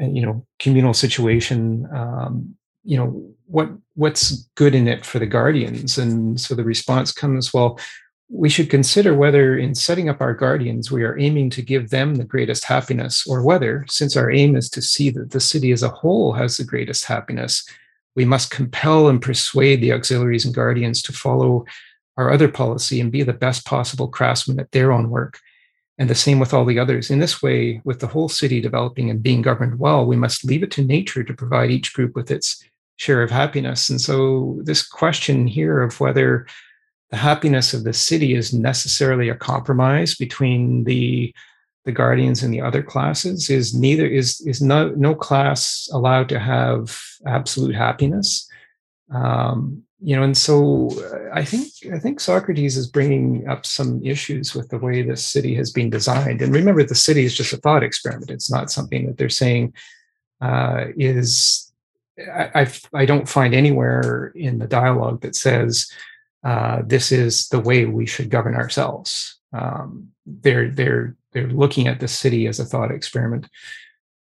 uh, 0.00 0.06
you 0.06 0.22
know 0.22 0.46
communal 0.58 0.94
situation. 0.94 1.86
Um, 1.94 2.56
you 2.84 2.96
know 2.96 3.34
what 3.46 3.68
what's 3.94 4.48
good 4.54 4.74
in 4.74 4.88
it 4.88 5.04
for 5.04 5.18
the 5.18 5.26
guardians? 5.26 5.98
And 5.98 6.40
so 6.40 6.54
the 6.54 6.64
response 6.64 7.12
comes 7.12 7.52
well 7.52 7.78
we 8.34 8.48
should 8.48 8.70
consider 8.70 9.14
whether 9.14 9.58
in 9.58 9.74
setting 9.74 10.08
up 10.08 10.22
our 10.22 10.32
guardians 10.32 10.90
we 10.90 11.02
are 11.02 11.18
aiming 11.18 11.50
to 11.50 11.60
give 11.60 11.90
them 11.90 12.14
the 12.14 12.24
greatest 12.24 12.64
happiness 12.64 13.26
or 13.26 13.42
whether 13.42 13.84
since 13.88 14.16
our 14.16 14.30
aim 14.30 14.56
is 14.56 14.70
to 14.70 14.80
see 14.80 15.10
that 15.10 15.32
the 15.32 15.40
city 15.40 15.70
as 15.70 15.82
a 15.82 15.90
whole 15.90 16.32
has 16.32 16.56
the 16.56 16.64
greatest 16.64 17.04
happiness 17.04 17.68
we 18.16 18.24
must 18.24 18.50
compel 18.50 19.08
and 19.08 19.20
persuade 19.20 19.82
the 19.82 19.92
auxiliaries 19.92 20.46
and 20.46 20.54
guardians 20.54 21.02
to 21.02 21.12
follow 21.12 21.66
our 22.16 22.30
other 22.32 22.48
policy 22.48 23.00
and 23.00 23.12
be 23.12 23.22
the 23.22 23.34
best 23.34 23.66
possible 23.66 24.08
craftsmen 24.08 24.58
at 24.58 24.72
their 24.72 24.92
own 24.92 25.10
work 25.10 25.38
and 25.98 26.08
the 26.08 26.14
same 26.14 26.38
with 26.38 26.54
all 26.54 26.64
the 26.64 26.78
others. 26.78 27.10
In 27.10 27.18
this 27.18 27.42
way, 27.42 27.80
with 27.84 28.00
the 28.00 28.06
whole 28.06 28.28
city 28.28 28.60
developing 28.60 29.10
and 29.10 29.22
being 29.22 29.42
governed 29.42 29.78
well, 29.78 30.06
we 30.06 30.16
must 30.16 30.44
leave 30.44 30.62
it 30.62 30.70
to 30.72 30.84
nature 30.84 31.22
to 31.22 31.34
provide 31.34 31.70
each 31.70 31.92
group 31.92 32.14
with 32.14 32.30
its 32.30 32.62
share 32.96 33.22
of 33.22 33.30
happiness. 33.30 33.90
And 33.90 34.00
so, 34.00 34.58
this 34.62 34.86
question 34.86 35.46
here 35.46 35.82
of 35.82 36.00
whether 36.00 36.46
the 37.10 37.16
happiness 37.18 37.74
of 37.74 37.84
the 37.84 37.92
city 37.92 38.34
is 38.34 38.54
necessarily 38.54 39.28
a 39.28 39.34
compromise 39.34 40.14
between 40.14 40.84
the 40.84 41.34
the 41.84 41.92
guardians 41.92 42.42
and 42.42 42.54
the 42.54 42.60
other 42.60 42.82
classes 42.82 43.50
is 43.50 43.74
neither 43.74 44.06
is 44.06 44.40
is 44.42 44.62
no 44.62 44.90
no 44.90 45.14
class 45.14 45.88
allowed 45.92 46.28
to 46.28 46.38
have 46.38 46.98
absolute 47.26 47.74
happiness 47.74 48.48
um, 49.12 49.82
you 50.02 50.16
know 50.16 50.22
and 50.22 50.36
so 50.36 50.90
uh, 51.00 51.30
i 51.32 51.44
think 51.44 51.68
i 51.94 51.98
think 51.98 52.18
socrates 52.18 52.76
is 52.76 52.86
bringing 52.86 53.46
up 53.46 53.64
some 53.64 54.04
issues 54.04 54.54
with 54.54 54.68
the 54.68 54.78
way 54.78 55.02
this 55.02 55.24
city 55.24 55.54
has 55.54 55.70
been 55.70 55.90
designed 55.90 56.42
and 56.42 56.54
remember 56.54 56.82
the 56.82 56.94
city 56.94 57.24
is 57.24 57.36
just 57.36 57.52
a 57.52 57.56
thought 57.58 57.82
experiment 57.82 58.30
it's 58.30 58.50
not 58.50 58.70
something 58.70 59.06
that 59.06 59.16
they're 59.16 59.28
saying 59.28 59.72
uh, 60.40 60.86
is 60.96 61.72
I, 62.18 62.62
I, 62.62 62.72
I 62.94 63.06
don't 63.06 63.28
find 63.28 63.54
anywhere 63.54 64.32
in 64.34 64.58
the 64.58 64.66
dialogue 64.66 65.22
that 65.22 65.34
says 65.34 65.90
uh, 66.44 66.82
this 66.84 67.12
is 67.12 67.48
the 67.48 67.60
way 67.60 67.84
we 67.84 68.06
should 68.06 68.30
govern 68.30 68.54
ourselves. 68.54 69.38
Um, 69.52 70.08
they're 70.26 70.70
they're 70.70 71.16
they're 71.32 71.48
looking 71.48 71.88
at 71.88 72.00
the 72.00 72.08
city 72.08 72.46
as 72.46 72.58
a 72.58 72.64
thought 72.64 72.90
experiment, 72.90 73.48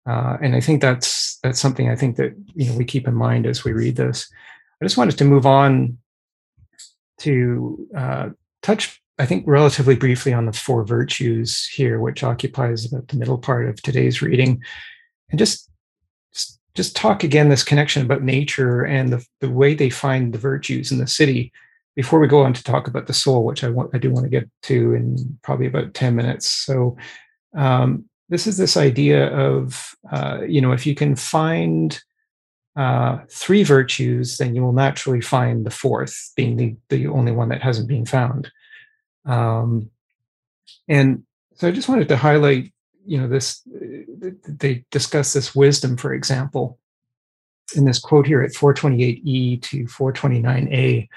uh, 0.05 0.37
and 0.41 0.55
I 0.55 0.61
think 0.61 0.81
that's 0.81 1.37
that's 1.39 1.59
something 1.59 1.89
I 1.89 1.95
think 1.95 2.17
that 2.17 2.35
you 2.53 2.69
know 2.69 2.77
we 2.77 2.85
keep 2.85 3.07
in 3.07 3.15
mind 3.15 3.45
as 3.45 3.63
we 3.63 3.73
read 3.73 3.95
this. 3.95 4.29
I 4.81 4.85
just 4.85 4.97
wanted 4.97 5.17
to 5.19 5.25
move 5.25 5.45
on 5.45 5.97
to 7.19 7.87
uh, 7.95 8.29
touch, 8.63 8.99
I 9.19 9.27
think, 9.27 9.43
relatively 9.45 9.95
briefly 9.95 10.33
on 10.33 10.47
the 10.47 10.53
four 10.53 10.83
virtues 10.83 11.67
here, 11.67 11.99
which 11.99 12.23
occupies 12.23 12.85
about 12.85 13.07
the 13.07 13.17
middle 13.17 13.37
part 13.37 13.69
of 13.69 13.81
today's 13.81 14.21
reading, 14.21 14.61
and 15.29 15.37
just 15.37 15.69
just 16.73 16.95
talk 16.95 17.23
again 17.23 17.49
this 17.49 17.63
connection 17.63 18.01
about 18.01 18.23
nature 18.23 18.83
and 18.83 19.11
the, 19.11 19.25
the 19.41 19.49
way 19.49 19.73
they 19.73 19.89
find 19.89 20.33
the 20.33 20.39
virtues 20.39 20.89
in 20.89 20.99
the 20.99 21.07
city 21.07 21.51
before 21.97 22.17
we 22.17 22.29
go 22.29 22.41
on 22.41 22.53
to 22.53 22.63
talk 22.63 22.87
about 22.87 23.07
the 23.07 23.13
soul, 23.13 23.43
which 23.43 23.63
I 23.63 23.69
want 23.69 23.91
I 23.93 23.97
do 23.97 24.09
want 24.09 24.23
to 24.23 24.29
get 24.29 24.49
to 24.63 24.93
in 24.93 25.37
probably 25.43 25.67
about 25.67 25.93
10 25.93 26.15
minutes. 26.15 26.47
So 26.47 26.95
um, 27.53 28.05
this 28.29 28.47
is 28.47 28.57
this 28.57 28.77
idea 28.77 29.27
of 29.27 29.93
uh, 30.11 30.39
you 30.47 30.61
know 30.61 30.71
if 30.71 30.87
you 30.87 30.95
can 30.95 31.15
find 31.15 32.01
uh, 32.75 33.19
three 33.29 33.63
virtues, 33.63 34.37
then 34.37 34.55
you 34.55 34.63
will 34.63 34.71
naturally 34.71 35.21
find 35.21 35.65
the 35.65 35.71
fourth, 35.71 36.31
being 36.35 36.55
the, 36.57 36.75
the 36.89 37.07
only 37.07 37.31
one 37.31 37.49
that 37.49 37.61
hasn't 37.61 37.87
been 37.87 38.05
found. 38.05 38.51
Um, 39.25 39.89
and 40.87 41.23
so 41.55 41.67
I 41.67 41.71
just 41.71 41.89
wanted 41.89 42.07
to 42.09 42.17
highlight, 42.17 42.71
you 43.05 43.19
know, 43.19 43.27
this, 43.27 43.61
they 43.65 44.85
discuss 44.89 45.33
this 45.33 45.53
wisdom, 45.53 45.97
for 45.97 46.13
example, 46.13 46.79
in 47.75 47.85
this 47.85 47.99
quote 47.99 48.25
here 48.25 48.41
at 48.41 48.53
428e 48.53 49.61
to 49.63 49.83
429a. 49.85 51.09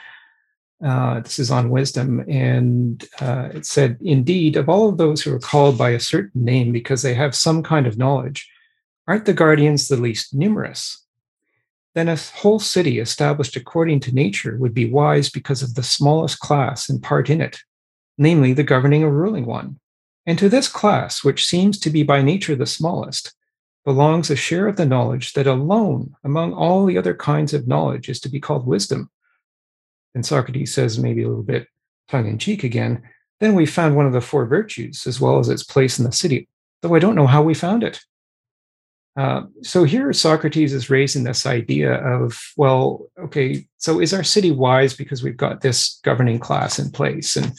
Uh, 0.85 1.20
this 1.20 1.39
is 1.39 1.51
on 1.51 1.70
wisdom. 1.70 2.24
And 2.28 3.05
uh, 3.20 3.51
it 3.55 3.64
said, 3.64 3.97
Indeed, 4.02 4.56
of 4.56 4.68
all 4.68 4.89
of 4.89 4.98
those 4.98 5.22
who 5.22 5.32
are 5.32 5.39
called 5.40 5.78
by 5.78 5.90
a 5.90 6.01
certain 6.01 6.44
name 6.44 6.72
because 6.72 7.02
they 7.02 7.14
have 7.14 7.35
some 7.35 7.62
kind 7.62 7.86
of 7.86 7.97
knowledge, 7.97 8.51
aren't 9.06 9.24
the 9.24 9.32
guardians 9.32 9.89
the 9.89 9.97
least 9.97 10.35
numerous? 10.35 11.03
Then 11.95 12.09
a 12.09 12.16
whole 12.16 12.59
city 12.59 12.99
established 12.99 13.57
according 13.57 14.01
to 14.01 14.15
nature 14.15 14.57
would 14.59 14.75
be 14.75 14.91
wise 14.91 15.31
because 15.31 15.62
of 15.62 15.75
the 15.75 15.83
smallest 15.83 16.41
class 16.41 16.89
and 16.89 17.03
part 17.03 17.31
in 17.31 17.41
it, 17.41 17.61
namely 18.19 18.53
the 18.53 18.65
governing 18.65 19.05
or 19.05 19.11
ruling 19.11 19.47
one. 19.47 19.79
And 20.27 20.39
to 20.39 20.49
this 20.49 20.69
class, 20.69 21.23
which 21.23 21.47
seems 21.47 21.79
to 21.81 21.91
be 21.91 22.03
by 22.03 22.23
nature 22.23 22.57
the 22.57 22.66
smallest, 22.66 23.35
belongs 23.85 24.31
a 24.31 24.37
share 24.37 24.66
of 24.66 24.77
the 24.77 24.87
knowledge 24.87 25.35
that 25.35 25.47
alone 25.47 26.15
among 26.25 26.55
all 26.55 26.87
the 26.87 26.99
other 26.99 27.15
kinds 27.15 27.53
of 27.53 27.69
knowledge 27.69 28.09
is 28.09 28.19
to 28.21 28.29
be 28.29 28.41
called 28.41 28.66
wisdom. 28.66 29.11
And 30.15 30.25
Socrates 30.25 30.73
says, 30.73 30.99
maybe 30.99 31.23
a 31.23 31.29
little 31.29 31.43
bit 31.43 31.69
tongue 32.09 32.27
in 32.27 32.39
cheek 32.39 32.65
again, 32.65 33.03
then 33.41 33.55
we 33.55 33.66
found 33.66 33.95
one 33.95 34.07
of 34.07 34.12
the 34.12 34.21
four 34.21 34.47
virtues 34.47 35.07
as 35.07 35.21
well 35.21 35.39
as 35.39 35.49
its 35.49 35.62
place 35.62 35.99
in 35.99 36.05
the 36.05 36.12
city, 36.12 36.49
though 36.81 36.95
I 36.95 36.99
don't 36.99 37.16
know 37.16 37.27
how 37.27 37.43
we 37.43 37.55
found 37.55 37.83
it. 37.83 38.01
Uh, 39.16 39.43
so 39.62 39.85
here 39.85 40.12
Socrates 40.12 40.73
is 40.73 40.91
raising 40.91 41.23
this 41.23 41.47
idea 41.47 41.95
of, 41.95 42.41
well, 42.57 43.07
okay, 43.19 43.65
so 43.78 44.01
is 44.01 44.12
our 44.12 44.24
city 44.24 44.51
wise 44.51 44.95
because 44.95 45.23
we've 45.23 45.36
got 45.36 45.61
this 45.61 46.01
governing 46.03 46.41
class 46.41 46.78
in 46.78 46.91
place? 46.91 47.36
And 47.36 47.53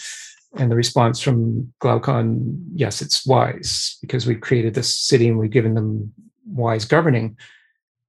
and 0.57 0.71
the 0.71 0.75
response 0.75 1.19
from 1.19 1.73
Glaucon, 1.79 2.65
yes, 2.73 3.01
it's 3.01 3.25
wise 3.25 3.97
because 4.01 4.25
we've 4.25 4.39
created 4.39 4.73
this 4.73 4.97
city 4.97 5.27
and 5.27 5.37
we've 5.37 5.51
given 5.51 5.73
them 5.73 6.13
wise 6.45 6.85
governing. 6.85 7.37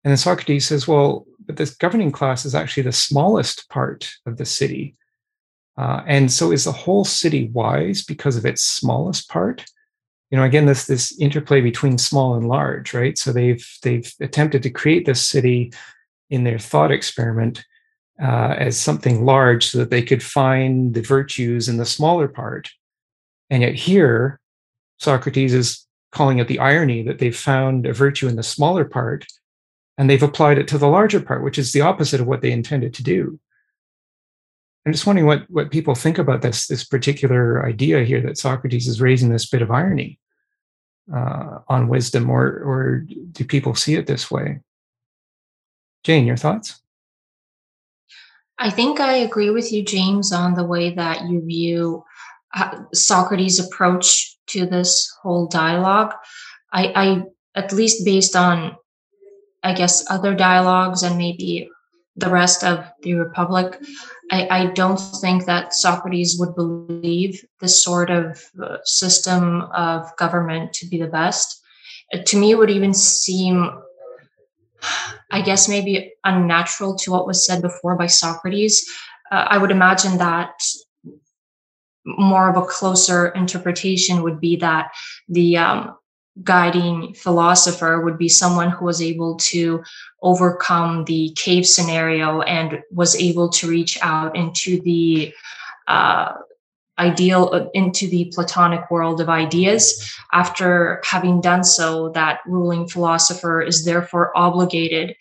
And 0.05 0.11
then 0.11 0.17
Socrates 0.17 0.67
says, 0.67 0.87
well, 0.87 1.27
but 1.41 1.57
this 1.57 1.75
governing 1.75 2.13
class 2.13 2.45
is 2.45 2.55
actually 2.55 2.85
the 2.85 2.93
smallest 2.93 3.69
part 3.69 4.11
of 4.27 4.37
the 4.37 4.45
city. 4.45 4.97
Uh, 5.77 6.03
and 6.07 6.31
so 6.31 6.53
is 6.53 6.65
the 6.65 6.73
whole 6.73 7.05
city 7.05 7.49
wise 7.53 8.05
because 8.05 8.37
of 8.37 8.47
its 8.47 8.63
smallest 8.63 9.29
part? 9.29 9.65
You 10.31 10.37
know 10.37 10.45
again 10.45 10.67
this 10.67 10.87
this 10.87 11.19
interplay 11.21 11.61
between 11.61 11.99
small 11.99 12.35
and 12.35 12.49
large 12.49 12.95
right? 12.95 13.17
So 13.19 13.33
they've 13.33 13.67
they've 13.83 14.13
attempted 14.21 14.63
to 14.63 14.71
create 14.71 15.07
this 15.07 15.27
city 15.27 15.73
in 16.31 16.45
their 16.45 16.59
thought 16.59 16.91
experiment 16.91 17.65
uh, 18.21 18.55
as 18.59 18.77
something 18.77 19.25
large 19.25 19.67
so 19.67 19.79
that 19.79 19.91
they 19.91 20.03
could 20.03 20.23
find 20.23 20.95
the 20.95 21.03
virtues 21.03 21.69
in 21.69 21.77
the 21.77 21.85
smaller 21.85 22.29
part. 22.29 22.71
And 23.51 23.63
yet 23.63 23.75
here 23.75 24.41
socrates 24.99 25.53
is 25.53 25.87
calling 26.13 26.39
it 26.39 26.49
the 26.49 26.59
irony 26.59 27.03
that 27.03 27.19
they've 27.19 27.37
found 27.37 27.87
a 27.87 27.93
virtue 27.93 28.29
in 28.29 28.37
the 28.37 28.43
smaller 28.43 28.85
part 28.85 29.27
and 29.99 30.09
they've 30.09 30.23
applied 30.23 30.59
it 30.59 30.69
to 30.69 30.79
the 30.79 30.89
larger 30.89 31.21
part 31.21 31.45
which 31.45 31.59
is 31.59 31.73
the 31.73 31.81
opposite 31.83 32.21
of 32.21 32.27
what 32.27 32.41
they 32.41 32.51
intended 32.51 32.95
to 32.95 33.03
do 33.03 33.39
I'm 34.87 34.93
just 34.93 35.05
wondering 35.05 35.27
what 35.27 35.51
what 35.51 35.73
people 35.73 35.97
think 35.97 36.17
about 36.17 36.43
this 36.43 36.69
this 36.69 36.85
particular 36.85 37.67
idea 37.67 38.05
here 38.05 38.21
that 38.23 38.39
Socrates 38.39 38.87
is 38.87 39.01
raising 39.01 39.31
this 39.31 39.51
bit 39.51 39.61
of 39.61 39.73
irony 39.73 40.21
uh, 41.13 41.59
on 41.69 41.89
wisdom, 41.89 42.31
or 42.31 42.47
or 42.47 43.05
do 43.33 43.45
people 43.45 43.75
see 43.75 43.97
it 43.97 44.07
this 44.07 44.31
way? 44.31 44.61
Jane, 46.05 46.25
your 46.25 46.37
thoughts? 46.37 46.81
I 48.59 48.71
think 48.71 49.01
I 49.01 49.17
agree 49.17 49.51
with 49.51 49.73
you, 49.73 49.85
James, 49.85 50.33
on 50.33 50.55
the 50.55 50.65
way 50.65 50.95
that 50.95 51.27
you 51.27 51.45
view 51.45 52.05
uh, 52.55 52.85
Socrates' 52.95 53.59
approach 53.59 54.37
to 54.47 54.67
this 54.67 55.13
whole 55.21 55.47
dialogue. 55.47 56.15
I, 56.73 56.93
I, 56.95 57.23
at 57.55 57.73
least 57.73 58.05
based 58.05 58.35
on, 58.35 58.77
I 59.63 59.75
guess, 59.75 60.09
other 60.11 60.35
dialogues 60.35 61.03
and 61.03 61.19
maybe 61.19 61.69
the 62.17 62.31
rest 62.31 62.65
of 62.65 62.85
the 63.03 63.15
Republic, 63.15 63.79
I, 64.31 64.49
I, 64.49 64.67
don't 64.67 64.97
think 64.97 65.45
that 65.45 65.75
Socrates 65.75 66.37
would 66.39 66.55
believe 66.55 67.45
this 67.61 67.83
sort 67.83 68.11
of 68.11 68.43
uh, 68.63 68.79
system 68.85 69.63
of 69.75 70.05
government 70.17 70.73
to 70.75 70.87
be 70.89 70.99
the 70.99 71.07
best. 71.07 71.63
Uh, 72.13 72.19
to 72.25 72.39
me, 72.39 72.53
it 72.53 72.59
would 72.59 72.71
even 72.71 72.95
seem, 72.95 73.71
I 75.31 75.43
guess, 75.43 75.69
maybe 75.69 76.13
unnatural 76.25 76.97
to 76.99 77.11
what 77.11 77.27
was 77.27 77.47
said 77.47 77.61
before 77.61 77.97
by 77.97 78.07
Socrates. 78.07 78.91
Uh, 79.31 79.47
I 79.49 79.59
would 79.59 79.71
imagine 79.71 80.19
that 80.19 80.55
more 82.07 82.49
of 82.49 82.57
a 82.57 82.67
closer 82.67 83.29
interpretation 83.29 84.23
would 84.23 84.41
be 84.41 84.57
that 84.57 84.93
the 85.29 85.59
um, 85.59 85.97
guiding 86.43 87.15
philosopher 87.15 88.01
would 88.01 88.19
be 88.19 88.29
someone 88.29 88.71
who 88.71 88.85
was 88.85 89.01
able 89.01 89.37
to 89.37 89.83
overcome 90.23 91.05
the 91.05 91.33
cave 91.37 91.67
scenario 91.67 92.43
and 92.43 92.83
was 92.91 93.17
able 93.17 93.49
to 93.49 93.69
reach 93.69 93.99
out 94.03 94.37
into 94.37 94.81
the 94.83 95.33
uh, 95.89 96.33
ideal 96.99 97.51
uh, 97.53 97.67
into 97.75 98.09
the 98.09 98.31
platonic 98.35 98.91
world 98.91 99.21
of 99.21 99.29
ideas. 99.29 100.15
After 100.33 101.03
having 101.05 101.41
done 101.41 101.65
so 101.65 102.11
that 102.11 102.41
ruling 102.47 102.89
philosopher 102.89 103.63
is 103.63 103.85
therefore 103.85 104.37
obligated 104.37 105.15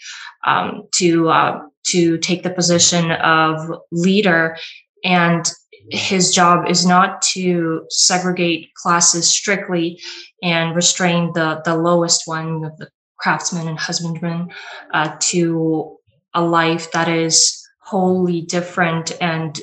um, 0.46 0.84
to 0.96 1.30
uh, 1.30 1.62
to 1.88 2.18
take 2.18 2.44
the 2.44 2.50
position 2.50 3.12
of 3.12 3.72
leader 3.92 4.58
and 5.04 5.50
his 5.90 6.34
job 6.34 6.68
is 6.70 6.86
not 6.86 7.22
to 7.22 7.86
segregate 7.90 8.74
classes 8.74 9.30
strictly 9.30 10.02
and 10.42 10.76
restrain 10.76 11.32
the 11.34 11.62
the 11.66 11.76
lowest 11.76 12.24
one, 12.26 12.64
of 12.64 12.78
the 12.78 12.90
craftsmen 13.18 13.68
and 13.68 13.80
husbandmen, 13.80 14.50
uh, 14.94 15.16
to 15.20 15.98
a 16.34 16.42
life 16.42 16.92
that 16.92 17.08
is 17.08 17.66
wholly 17.82 18.42
different 18.42 19.12
and 19.22 19.62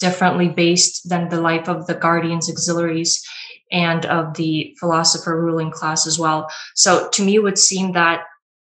differently 0.00 0.48
based 0.48 1.08
than 1.08 1.28
the 1.28 1.40
life 1.40 1.68
of 1.68 1.86
the 1.86 1.94
guardians 1.94 2.50
auxiliaries 2.50 3.24
and 3.70 4.04
of 4.06 4.34
the 4.34 4.76
philosopher 4.78 5.40
ruling 5.40 5.70
class 5.70 6.06
as 6.06 6.18
well. 6.18 6.48
So 6.74 7.08
to 7.10 7.24
me, 7.24 7.36
it 7.36 7.42
would 7.42 7.58
seem 7.58 7.92
that 7.92 8.24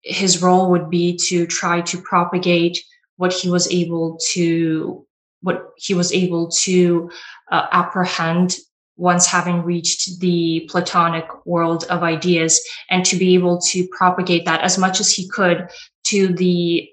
his 0.01 0.41
role 0.41 0.71
would 0.71 0.89
be 0.89 1.17
to 1.27 1.45
try 1.45 1.81
to 1.81 2.01
propagate 2.01 2.79
what 3.17 3.33
he 3.33 3.49
was 3.49 3.69
able 3.71 4.17
to 4.31 5.05
what 5.41 5.71
he 5.77 5.93
was 5.93 6.11
able 6.11 6.49
to 6.49 7.09
uh, 7.51 7.67
apprehend 7.71 8.55
once 8.99 9.25
having 9.25 9.63
reached 9.63 10.19
the 10.19 10.67
platonic 10.69 11.25
world 11.45 11.85
of 11.89 12.03
ideas 12.03 12.59
and 12.89 13.05
to 13.05 13.15
be 13.15 13.33
able 13.33 13.57
to 13.57 13.87
propagate 13.97 14.45
that 14.45 14.61
as 14.61 14.77
much 14.77 14.99
as 14.99 15.09
he 15.09 15.27
could 15.29 15.69
to 16.03 16.33
the 16.33 16.87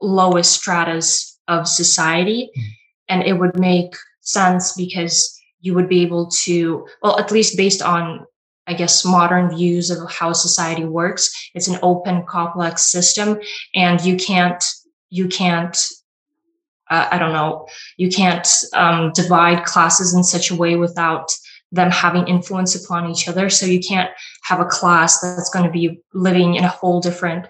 lowest 0.00 0.52
stratas 0.52 1.38
of 1.48 1.68
society 1.68 2.50
mm. 2.56 2.62
and 3.08 3.22
it 3.24 3.34
would 3.34 3.58
make 3.58 3.94
sense 4.20 4.72
because 4.72 5.38
you 5.60 5.74
would 5.74 5.88
be 5.88 6.02
able 6.02 6.26
to 6.28 6.86
well 7.02 7.18
at 7.18 7.30
least 7.30 7.56
based 7.56 7.82
on 7.82 8.24
i 8.66 8.72
guess 8.72 9.04
modern 9.04 9.54
views 9.54 9.90
of 9.90 10.10
how 10.10 10.32
society 10.32 10.84
works 10.84 11.30
it's 11.54 11.68
an 11.68 11.78
open 11.82 12.24
complex 12.26 12.90
system 12.90 13.38
and 13.74 14.00
you 14.00 14.16
can't 14.16 14.64
you 15.10 15.28
can't 15.28 15.86
uh, 16.92 17.08
I 17.10 17.18
don't 17.18 17.32
know, 17.32 17.66
you 17.96 18.10
can't 18.10 18.46
um, 18.74 19.12
divide 19.14 19.64
classes 19.64 20.12
in 20.14 20.22
such 20.22 20.50
a 20.50 20.56
way 20.56 20.76
without 20.76 21.32
them 21.72 21.90
having 21.90 22.28
influence 22.28 22.74
upon 22.74 23.10
each 23.10 23.28
other. 23.28 23.48
So 23.48 23.64
you 23.64 23.80
can't 23.80 24.10
have 24.44 24.60
a 24.60 24.66
class 24.66 25.20
that's 25.20 25.48
going 25.48 25.64
to 25.64 25.70
be 25.70 26.02
living 26.12 26.54
in 26.54 26.64
a 26.64 26.68
whole 26.68 27.00
different 27.00 27.46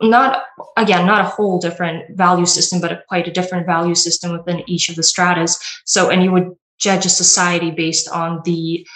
not 0.00 0.44
again 0.78 1.04
not 1.04 1.20
a 1.20 1.28
whole 1.28 1.58
different 1.58 2.16
value 2.16 2.46
system 2.46 2.80
but 2.80 2.92
a, 2.92 3.02
quite 3.08 3.28
a 3.28 3.30
different 3.30 3.66
value 3.66 3.94
system 3.94 4.32
within 4.32 4.62
each 4.66 4.88
of 4.88 4.96
the 4.96 5.02
stratas 5.02 5.60
so 5.84 6.08
and 6.08 6.22
you 6.24 6.32
would 6.32 6.48
judge 6.78 7.04
a 7.04 7.10
society 7.10 7.70
based 7.70 8.08
on 8.08 8.40
the 8.46 8.86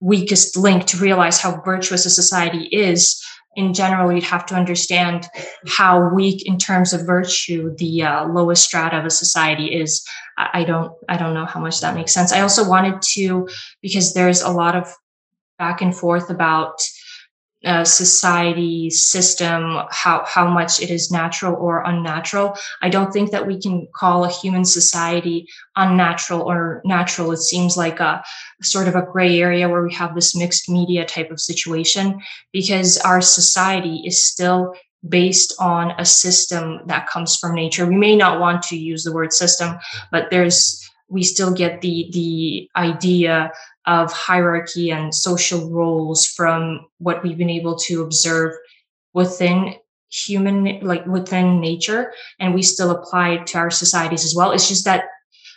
weakest 0.00 0.54
link 0.54 0.84
to 0.84 0.98
realize 0.98 1.40
how 1.40 1.62
virtuous 1.62 2.04
a 2.04 2.10
society 2.10 2.64
is 2.64 3.24
in 3.54 3.74
general 3.74 4.12
you'd 4.12 4.22
have 4.24 4.46
to 4.46 4.54
understand 4.54 5.26
how 5.66 6.08
weak 6.08 6.46
in 6.46 6.58
terms 6.58 6.92
of 6.92 7.06
virtue 7.06 7.74
the 7.76 8.02
uh, 8.02 8.26
lowest 8.26 8.64
strata 8.64 8.98
of 8.98 9.04
a 9.04 9.10
society 9.10 9.66
is. 9.66 10.04
I, 10.38 10.60
I 10.60 10.64
don't 10.64 10.92
i 11.08 11.16
don't 11.16 11.34
know 11.34 11.46
how 11.46 11.60
much 11.60 11.80
that 11.80 11.94
makes 11.94 12.12
sense. 12.12 12.32
I 12.32 12.40
also 12.40 12.68
wanted 12.68 13.02
to 13.14 13.48
because 13.82 14.14
there's 14.14 14.40
a 14.42 14.50
lot 14.50 14.74
of 14.74 14.92
back 15.58 15.82
and 15.82 15.94
forth 15.94 16.30
about 16.30 16.80
uh, 17.64 17.84
society 17.84 18.90
system 18.90 19.78
how 19.90 20.24
how 20.26 20.48
much 20.48 20.80
it 20.80 20.90
is 20.90 21.10
natural 21.10 21.54
or 21.54 21.82
unnatural. 21.84 22.56
I 22.80 22.88
don't 22.88 23.12
think 23.12 23.30
that 23.30 23.46
we 23.46 23.60
can 23.60 23.86
call 23.94 24.24
a 24.24 24.30
human 24.30 24.64
society 24.64 25.46
unnatural 25.76 26.42
or 26.42 26.82
natural. 26.84 27.32
It 27.32 27.38
seems 27.38 27.76
like 27.76 28.00
a 28.00 28.22
sort 28.62 28.88
of 28.88 28.94
a 28.96 29.06
gray 29.12 29.40
area 29.40 29.68
where 29.68 29.84
we 29.84 29.94
have 29.94 30.14
this 30.14 30.34
mixed 30.34 30.68
media 30.68 31.04
type 31.04 31.30
of 31.30 31.40
situation 31.40 32.20
because 32.52 32.98
our 32.98 33.20
society 33.20 34.02
is 34.04 34.24
still 34.24 34.74
based 35.08 35.54
on 35.58 35.92
a 35.98 36.04
system 36.04 36.80
that 36.86 37.08
comes 37.08 37.36
from 37.36 37.54
nature. 37.54 37.86
We 37.86 37.96
may 37.96 38.16
not 38.16 38.40
want 38.40 38.62
to 38.64 38.76
use 38.76 39.02
the 39.04 39.12
word 39.12 39.32
system 39.32 39.78
but 40.10 40.30
there's 40.30 40.78
we 41.08 41.22
still 41.22 41.52
get 41.52 41.82
the 41.82 42.08
the 42.12 42.68
idea 42.74 43.52
of 43.86 44.12
hierarchy 44.12 44.90
and 44.90 45.14
social 45.14 45.70
roles 45.70 46.26
from 46.26 46.86
what 46.98 47.22
we've 47.22 47.38
been 47.38 47.50
able 47.50 47.76
to 47.76 48.02
observe 48.02 48.54
within 49.12 49.74
human 50.10 50.78
like 50.80 51.06
within 51.06 51.58
nature 51.60 52.12
and 52.38 52.54
we 52.54 52.62
still 52.62 52.90
apply 52.90 53.30
it 53.30 53.46
to 53.46 53.58
our 53.58 53.70
societies 53.70 54.24
as 54.24 54.34
well. 54.34 54.52
It's 54.52 54.68
just 54.68 54.84
that 54.84 55.04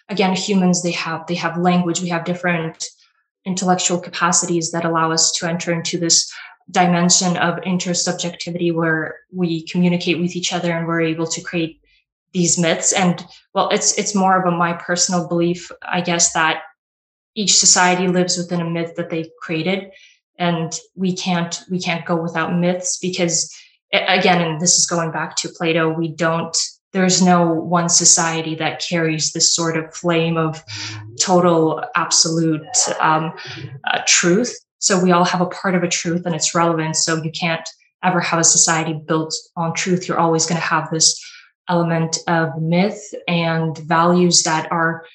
again 0.10 0.36
humans 0.36 0.82
they 0.82 0.92
have 0.92 1.28
they 1.28 1.36
have 1.36 1.58
language 1.58 2.02
we 2.02 2.10
have 2.10 2.26
different 2.26 2.86
intellectual 3.46 4.00
capacities 4.00 4.72
that 4.72 4.86
allow 4.86 5.12
us 5.12 5.32
to 5.34 5.48
enter 5.48 5.72
into 5.72 5.98
this 5.98 6.32
dimension 6.72 7.38
of 7.38 7.56
intersubjectivity 7.62 8.74
where 8.74 9.20
we 9.32 9.66
communicate 9.68 10.20
with 10.20 10.36
each 10.36 10.52
other 10.52 10.72
and 10.72 10.88
we're 10.88 11.02
able 11.02 11.28
to 11.28 11.42
create 11.42 11.80
these 12.34 12.58
myths. 12.58 12.92
And 12.92 13.24
well 13.54 13.70
it's 13.70 13.98
it's 13.98 14.16
more 14.16 14.40
of 14.40 14.52
a 14.52 14.56
my 14.56 14.74
personal 14.74 15.28
belief 15.28 15.72
i 15.84 16.02
guess 16.02 16.34
that 16.34 16.64
each 17.36 17.58
society 17.58 18.08
lives 18.08 18.38
within 18.38 18.62
a 18.62 18.70
myth 18.70 18.96
that 18.96 19.10
they 19.10 19.30
created. 19.42 19.92
And 20.38 20.78
we 20.96 21.16
can't 21.16 21.62
we 21.70 21.80
can't 21.80 22.06
go 22.06 22.16
without 22.16 22.58
myths 22.58 22.98
because 22.98 23.56
again 23.94 24.42
and 24.42 24.60
this 24.60 24.78
is 24.78 24.86
going 24.86 25.12
back 25.12 25.38
to 25.38 25.50
plato 25.50 25.90
we 25.90 26.10
don't 26.10 26.58
there's 26.96 27.22
no 27.22 27.46
one 27.46 27.90
society 27.90 28.56
that 28.56 28.82
carries 28.82 29.34
this 29.34 29.54
sort 29.54 29.76
of 29.76 29.94
flame 29.94 30.38
of 30.38 30.64
total 31.20 31.84
absolute 31.96 32.66
um, 33.02 33.34
uh, 33.84 34.00
truth. 34.08 34.58
So 34.80 35.04
we 35.04 35.12
all 35.12 35.26
have 35.26 35.42
a 35.42 35.48
part 35.48 35.76
of 35.76 35.84
a 35.84 35.90
truth 35.90 36.26
and 36.26 36.34
it's 36.34 36.56
relevant. 36.56 36.96
So 36.96 37.22
you 37.22 37.32
can't 37.32 37.68
ever 38.02 38.22
have 38.22 38.40
a 38.40 38.46
society 38.46 38.94
built 38.94 39.36
on 39.58 39.74
truth. 39.74 40.08
You're 40.08 40.20
always 40.20 40.46
going 40.46 40.62
to 40.62 40.66
have 40.66 40.90
this 40.90 41.22
element 41.68 42.18
of 42.28 42.62
myth 42.62 43.14
and 43.28 43.78
values 43.80 44.44
that 44.44 44.72
are 44.72 45.06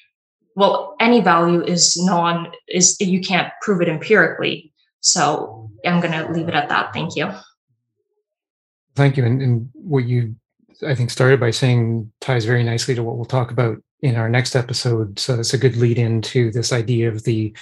well 0.55 0.95
any 0.99 1.21
value 1.21 1.63
is 1.63 1.97
non 1.97 2.51
is 2.67 2.99
you 2.99 3.21
can't 3.21 3.51
prove 3.61 3.81
it 3.81 3.89
empirically. 3.89 4.73
So 4.99 5.71
i'm 5.85 5.99
going 5.99 6.13
to 6.13 6.31
leave 6.31 6.47
it 6.47 6.55
at 6.55 6.69
that. 6.69 6.93
Thank 6.93 7.15
you. 7.15 7.29
Thank 8.95 9.17
you. 9.17 9.25
And, 9.25 9.41
and 9.41 9.69
what 9.73 10.05
you 10.05 10.35
i 10.87 10.95
think 10.95 11.09
started 11.11 11.39
by 11.39 11.51
saying 11.51 12.11
ties 12.21 12.45
very 12.45 12.63
nicely 12.63 12.95
to 12.95 13.03
what 13.03 13.15
we'll 13.15 13.25
talk 13.25 13.51
about 13.51 13.77
in 14.01 14.15
our 14.15 14.29
next 14.29 14.55
episode. 14.55 15.19
So 15.19 15.39
it's 15.39 15.53
a 15.53 15.57
good 15.57 15.75
lead 15.75 15.97
into 15.97 16.51
this 16.51 16.73
idea 16.73 17.09
of 17.09 17.23
the 17.23 17.55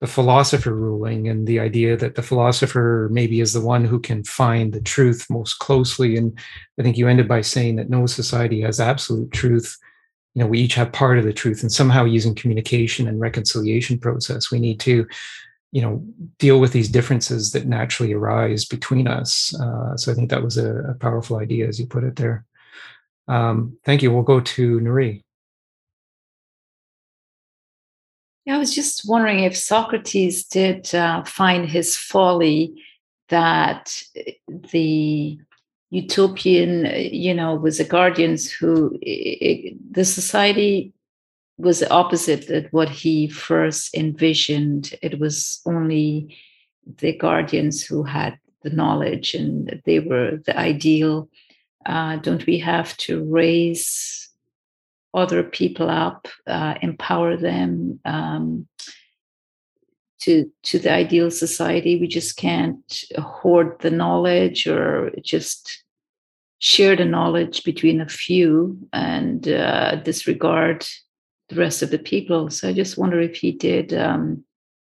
the 0.00 0.06
philosopher 0.06 0.74
ruling 0.74 1.26
and 1.26 1.46
the 1.46 1.58
idea 1.58 1.96
that 1.96 2.16
the 2.16 2.22
philosopher 2.22 3.08
maybe 3.10 3.40
is 3.40 3.54
the 3.54 3.62
one 3.62 3.82
who 3.82 3.98
can 3.98 4.22
find 4.24 4.74
the 4.74 4.80
truth 4.80 5.24
most 5.30 5.54
closely. 5.54 6.16
And 6.16 6.38
i 6.78 6.82
think 6.82 6.96
you 6.96 7.08
ended 7.08 7.28
by 7.28 7.40
saying 7.40 7.76
that 7.76 7.90
no 7.90 8.06
society 8.06 8.60
has 8.62 8.80
absolute 8.80 9.32
truth 9.32 9.78
you 10.36 10.42
know 10.42 10.46
we 10.46 10.60
each 10.60 10.74
have 10.74 10.92
part 10.92 11.18
of 11.18 11.24
the 11.24 11.32
truth 11.32 11.62
and 11.62 11.72
somehow 11.72 12.04
using 12.04 12.34
communication 12.34 13.08
and 13.08 13.18
reconciliation 13.18 13.98
process 13.98 14.50
we 14.50 14.60
need 14.60 14.78
to 14.78 15.06
you 15.72 15.80
know 15.80 16.04
deal 16.38 16.60
with 16.60 16.72
these 16.72 16.90
differences 16.90 17.52
that 17.52 17.66
naturally 17.66 18.12
arise 18.12 18.64
between 18.64 19.08
us. 19.08 19.58
Uh, 19.58 19.96
so 19.96 20.12
i 20.12 20.14
think 20.14 20.30
that 20.30 20.42
was 20.42 20.58
a, 20.58 20.74
a, 20.90 20.94
powerful 20.94 21.38
idea 21.38 21.66
as 21.66 21.80
you 21.80 21.86
put 21.86 22.04
it 22.04 22.16
there. 22.16 22.44
Um, 23.28 23.76
thank 23.84 24.02
you. 24.02 24.12
We'll 24.12 24.22
go 24.22 24.40
to 24.40 24.80
nuri. 24.80 25.22
Yeah 28.44 28.56
i 28.56 28.58
was 28.58 28.74
just 28.74 29.08
wondering 29.08 29.40
if 29.40 29.56
socrates 29.56 30.44
did 30.44 30.94
uh, 30.94 31.24
find 31.24 31.68
his 31.68 31.96
folly 31.96 32.84
that 33.28 34.02
the 34.70 35.38
utopian, 35.90 36.86
you 37.12 37.34
know, 37.34 37.54
was 37.54 37.78
the 37.78 37.84
guardians 37.84 38.50
who 38.50 38.98
it, 39.02 39.76
the 39.92 40.04
society 40.04 40.92
was 41.58 41.80
the 41.80 41.90
opposite 41.90 42.50
of 42.50 42.66
what 42.72 42.88
he 42.88 43.28
first 43.28 43.94
envisioned. 43.94 44.94
It 45.02 45.18
was 45.18 45.60
only 45.64 46.36
the 46.98 47.16
guardians 47.16 47.82
who 47.82 48.02
had 48.02 48.38
the 48.62 48.70
knowledge 48.70 49.34
and 49.34 49.80
they 49.84 50.00
were 50.00 50.38
the 50.44 50.58
ideal. 50.58 51.28
Uh, 51.84 52.16
don't 52.16 52.44
we 52.46 52.58
have 52.58 52.96
to 52.96 53.24
raise 53.24 54.28
other 55.14 55.42
people 55.42 55.88
up, 55.88 56.28
uh, 56.46 56.74
empower 56.82 57.36
them 57.36 58.00
um, 58.04 58.66
to 60.20 60.50
to 60.64 60.78
the 60.78 60.92
ideal 60.92 61.30
society? 61.30 61.98
We 61.98 62.08
just 62.08 62.36
can't 62.36 63.04
hoard 63.18 63.78
the 63.80 63.90
knowledge 63.90 64.66
or 64.66 65.10
just 65.22 65.84
share 66.58 66.96
the 66.96 67.04
knowledge 67.04 67.64
between 67.64 68.00
a 68.00 68.08
few 68.08 68.78
and 68.92 69.48
uh, 69.48 69.96
disregard 69.96 70.86
the 71.48 71.56
rest 71.56 71.82
of 71.82 71.90
the 71.90 71.98
people. 71.98 72.50
So 72.50 72.68
I 72.68 72.72
just 72.72 72.98
wonder 72.98 73.20
if 73.20 73.36
he 73.36 73.52
did 73.52 73.92
um, 73.92 74.44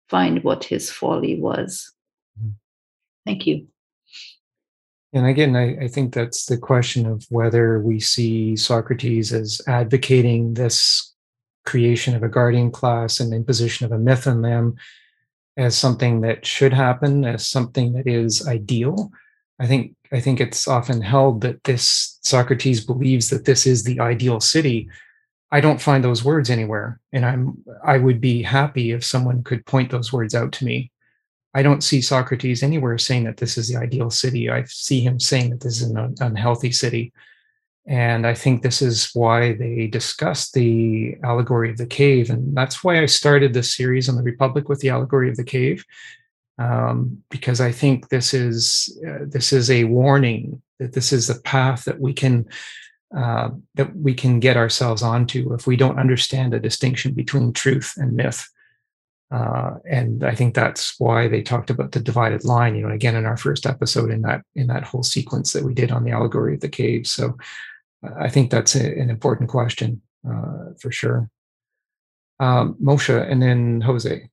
find 0.09 0.43
what 0.43 0.63
his 0.63 0.91
folly 0.91 1.39
was. 1.39 1.93
Mm-hmm. 2.39 2.49
Thank 3.25 3.47
you. 3.47 3.67
And 5.13 5.25
again, 5.25 5.55
I, 5.55 5.85
I, 5.85 5.87
think 5.87 6.13
that's 6.13 6.45
the 6.45 6.57
question 6.57 7.07
of 7.07 7.25
whether 7.29 7.79
we 7.79 7.99
see 7.99 8.55
Socrates 8.55 9.33
as 9.33 9.59
advocating 9.67 10.53
this 10.53 11.15
creation 11.65 12.15
of 12.15 12.21
a 12.21 12.29
guardian 12.29 12.69
class 12.69 13.19
and 13.19 13.33
imposition 13.33 13.85
of 13.85 13.91
a 13.91 13.97
myth 13.97 14.27
on 14.27 14.43
them 14.43 14.75
as 15.59 15.77
something 15.77 16.21
that 16.21 16.45
should 16.45 16.71
happen, 16.71 17.25
as 17.25 17.45
something 17.45 17.91
that 17.91 18.07
is 18.07 18.47
ideal. 18.47 19.11
I 19.59 19.67
think 19.67 19.93
I 20.11 20.21
think 20.21 20.39
it's 20.39 20.67
often 20.67 21.01
held 21.01 21.41
that 21.41 21.65
this 21.65 22.17
Socrates 22.23 22.83
believes 22.83 23.29
that 23.29 23.43
this 23.43 23.67
is 23.67 23.83
the 23.83 23.99
ideal 23.99 24.39
city. 24.39 24.89
I 25.51 25.59
don't 25.59 25.81
find 25.81 26.01
those 26.01 26.23
words 26.23 26.49
anywhere, 26.49 27.01
and 27.11 27.25
I'm 27.25 27.57
I 27.83 27.97
would 27.97 28.21
be 28.21 28.41
happy 28.41 28.91
if 28.91 29.03
someone 29.03 29.43
could 29.43 29.65
point 29.65 29.91
those 29.91 30.13
words 30.13 30.33
out 30.33 30.53
to 30.53 30.65
me. 30.65 30.91
I 31.53 31.61
don't 31.61 31.83
see 31.83 32.01
Socrates 32.01 32.63
anywhere 32.63 32.97
saying 32.97 33.25
that 33.25 33.37
this 33.37 33.57
is 33.57 33.67
the 33.67 33.75
ideal 33.75 34.11
city. 34.11 34.49
I 34.49 34.63
see 34.63 35.01
him 35.01 35.19
saying 35.19 35.49
that 35.49 35.59
this 35.59 35.81
is 35.81 35.89
an 35.89 36.15
unhealthy 36.21 36.71
city. 36.71 37.11
And 37.89 38.27
I 38.27 38.35
think 38.35 38.61
this 38.61 38.83
is 38.83 39.09
why 39.15 39.53
they 39.53 39.87
discussed 39.87 40.53
the 40.53 41.17
allegory 41.23 41.71
of 41.71 41.77
the 41.77 41.87
cave. 41.87 42.29
And 42.29 42.55
that's 42.55 42.83
why 42.83 43.01
I 43.01 43.07
started 43.07 43.51
this 43.51 43.75
series 43.75 44.07
on 44.07 44.15
the 44.15 44.21
Republic 44.21 44.69
with 44.69 44.79
the 44.79 44.89
allegory 44.89 45.27
of 45.27 45.37
the 45.37 45.43
cave, 45.43 45.83
um, 46.59 47.23
because 47.31 47.59
I 47.59 47.71
think 47.71 48.09
this 48.09 48.31
is 48.31 48.95
uh, 49.07 49.25
this 49.25 49.51
is 49.51 49.71
a 49.71 49.85
warning 49.85 50.61
that 50.77 50.93
this 50.93 51.11
is 51.11 51.27
the 51.27 51.41
path 51.41 51.85
that 51.85 51.99
we 51.99 52.13
can 52.13 52.47
uh, 53.17 53.49
that 53.73 53.95
we 53.95 54.13
can 54.13 54.39
get 54.39 54.55
ourselves 54.55 55.01
onto 55.01 55.51
if 55.55 55.65
we 55.65 55.75
don't 55.75 55.97
understand 55.97 56.53
the 56.53 56.59
distinction 56.59 57.15
between 57.15 57.53
truth 57.53 57.95
and 57.97 58.13
myth. 58.13 58.47
Uh, 59.31 59.77
and 59.89 60.23
I 60.23 60.35
think 60.35 60.53
that's 60.53 60.99
why 60.99 61.27
they 61.27 61.41
talked 61.41 61.71
about 61.71 61.93
the 61.93 61.99
divided 61.99 62.45
line. 62.45 62.75
You 62.75 62.87
know, 62.87 62.93
again 62.93 63.15
in 63.15 63.25
our 63.25 63.37
first 63.37 63.65
episode 63.65 64.11
in 64.11 64.21
that 64.21 64.43
in 64.53 64.67
that 64.67 64.83
whole 64.83 65.01
sequence 65.01 65.53
that 65.53 65.63
we 65.63 65.73
did 65.73 65.91
on 65.91 66.03
the 66.03 66.11
allegory 66.11 66.53
of 66.53 66.61
the 66.61 66.69
cave. 66.69 67.07
So 67.07 67.35
I 68.03 68.29
think 68.29 68.51
that's 68.51 68.75
a, 68.75 68.99
an 68.99 69.09
important 69.09 69.49
question 69.49 70.01
uh, 70.27 70.73
for 70.79 70.91
sure. 70.91 71.29
Um, 72.39 72.75
Moshe 72.81 73.29
and 73.29 73.41
then 73.41 73.81
Jose 73.81 74.29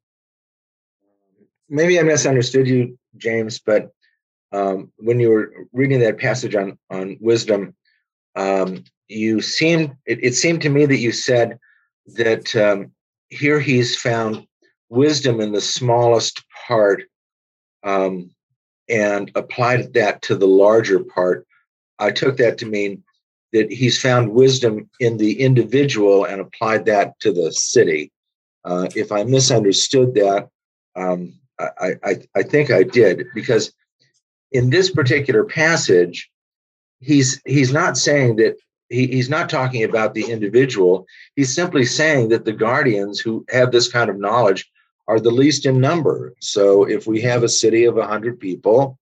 maybe 1.68 1.98
I 1.98 2.02
misunderstood 2.02 2.66
you, 2.66 2.98
James, 3.16 3.58
but 3.58 3.90
um, 4.52 4.92
when 4.96 5.20
you 5.20 5.30
were 5.30 5.52
reading 5.72 6.00
that 6.00 6.18
passage 6.18 6.54
on 6.54 6.78
on 6.90 7.16
wisdom, 7.20 7.74
um, 8.36 8.84
you 9.08 9.40
seemed 9.40 9.96
it, 10.06 10.22
it, 10.22 10.34
seemed 10.34 10.62
to 10.62 10.68
me 10.68 10.86
that 10.86 10.98
you 10.98 11.12
said 11.12 11.58
that 12.06 12.54
um, 12.56 12.92
here 13.28 13.60
he's 13.60 13.96
found 13.96 14.46
wisdom 14.88 15.40
in 15.40 15.52
the 15.52 15.60
smallest 15.60 16.44
part 16.66 17.02
um, 17.82 18.30
and 18.88 19.30
applied 19.34 19.92
that 19.94 20.22
to 20.22 20.36
the 20.36 20.46
larger 20.46 21.00
part, 21.00 21.46
I 21.98 22.10
took 22.12 22.36
that 22.36 22.58
to 22.58 22.66
mean 22.66 23.02
that 23.56 23.72
he's 23.72 24.00
found 24.00 24.30
wisdom 24.30 24.90
in 25.00 25.16
the 25.16 25.40
individual 25.40 26.26
and 26.26 26.42
applied 26.42 26.84
that 26.84 27.18
to 27.20 27.32
the 27.32 27.50
city. 27.50 28.12
Uh, 28.66 28.86
if 28.94 29.10
I 29.12 29.24
misunderstood 29.24 30.14
that, 30.14 30.50
um, 30.94 31.32
I, 31.58 31.94
I, 32.04 32.16
I 32.34 32.42
think 32.42 32.70
I 32.70 32.82
did 32.82 33.26
because 33.34 33.72
in 34.52 34.68
this 34.68 34.90
particular 34.90 35.44
passage, 35.44 36.30
he's 37.00 37.40
he's 37.46 37.72
not 37.72 37.96
saying 37.96 38.36
that 38.36 38.56
he, 38.90 39.06
he's 39.06 39.30
not 39.30 39.48
talking 39.48 39.84
about 39.84 40.12
the 40.12 40.30
individual. 40.30 41.06
He's 41.34 41.54
simply 41.54 41.86
saying 41.86 42.28
that 42.28 42.44
the 42.44 42.52
guardians 42.52 43.18
who 43.18 43.46
have 43.48 43.72
this 43.72 43.88
kind 43.90 44.10
of 44.10 44.18
knowledge 44.18 44.70
are 45.08 45.18
the 45.18 45.30
least 45.30 45.64
in 45.64 45.80
number. 45.80 46.34
So 46.40 46.84
if 46.84 47.06
we 47.06 47.22
have 47.22 47.42
a 47.42 47.48
city 47.48 47.84
of 47.84 47.94
100 47.94 48.38
people, 48.38 48.98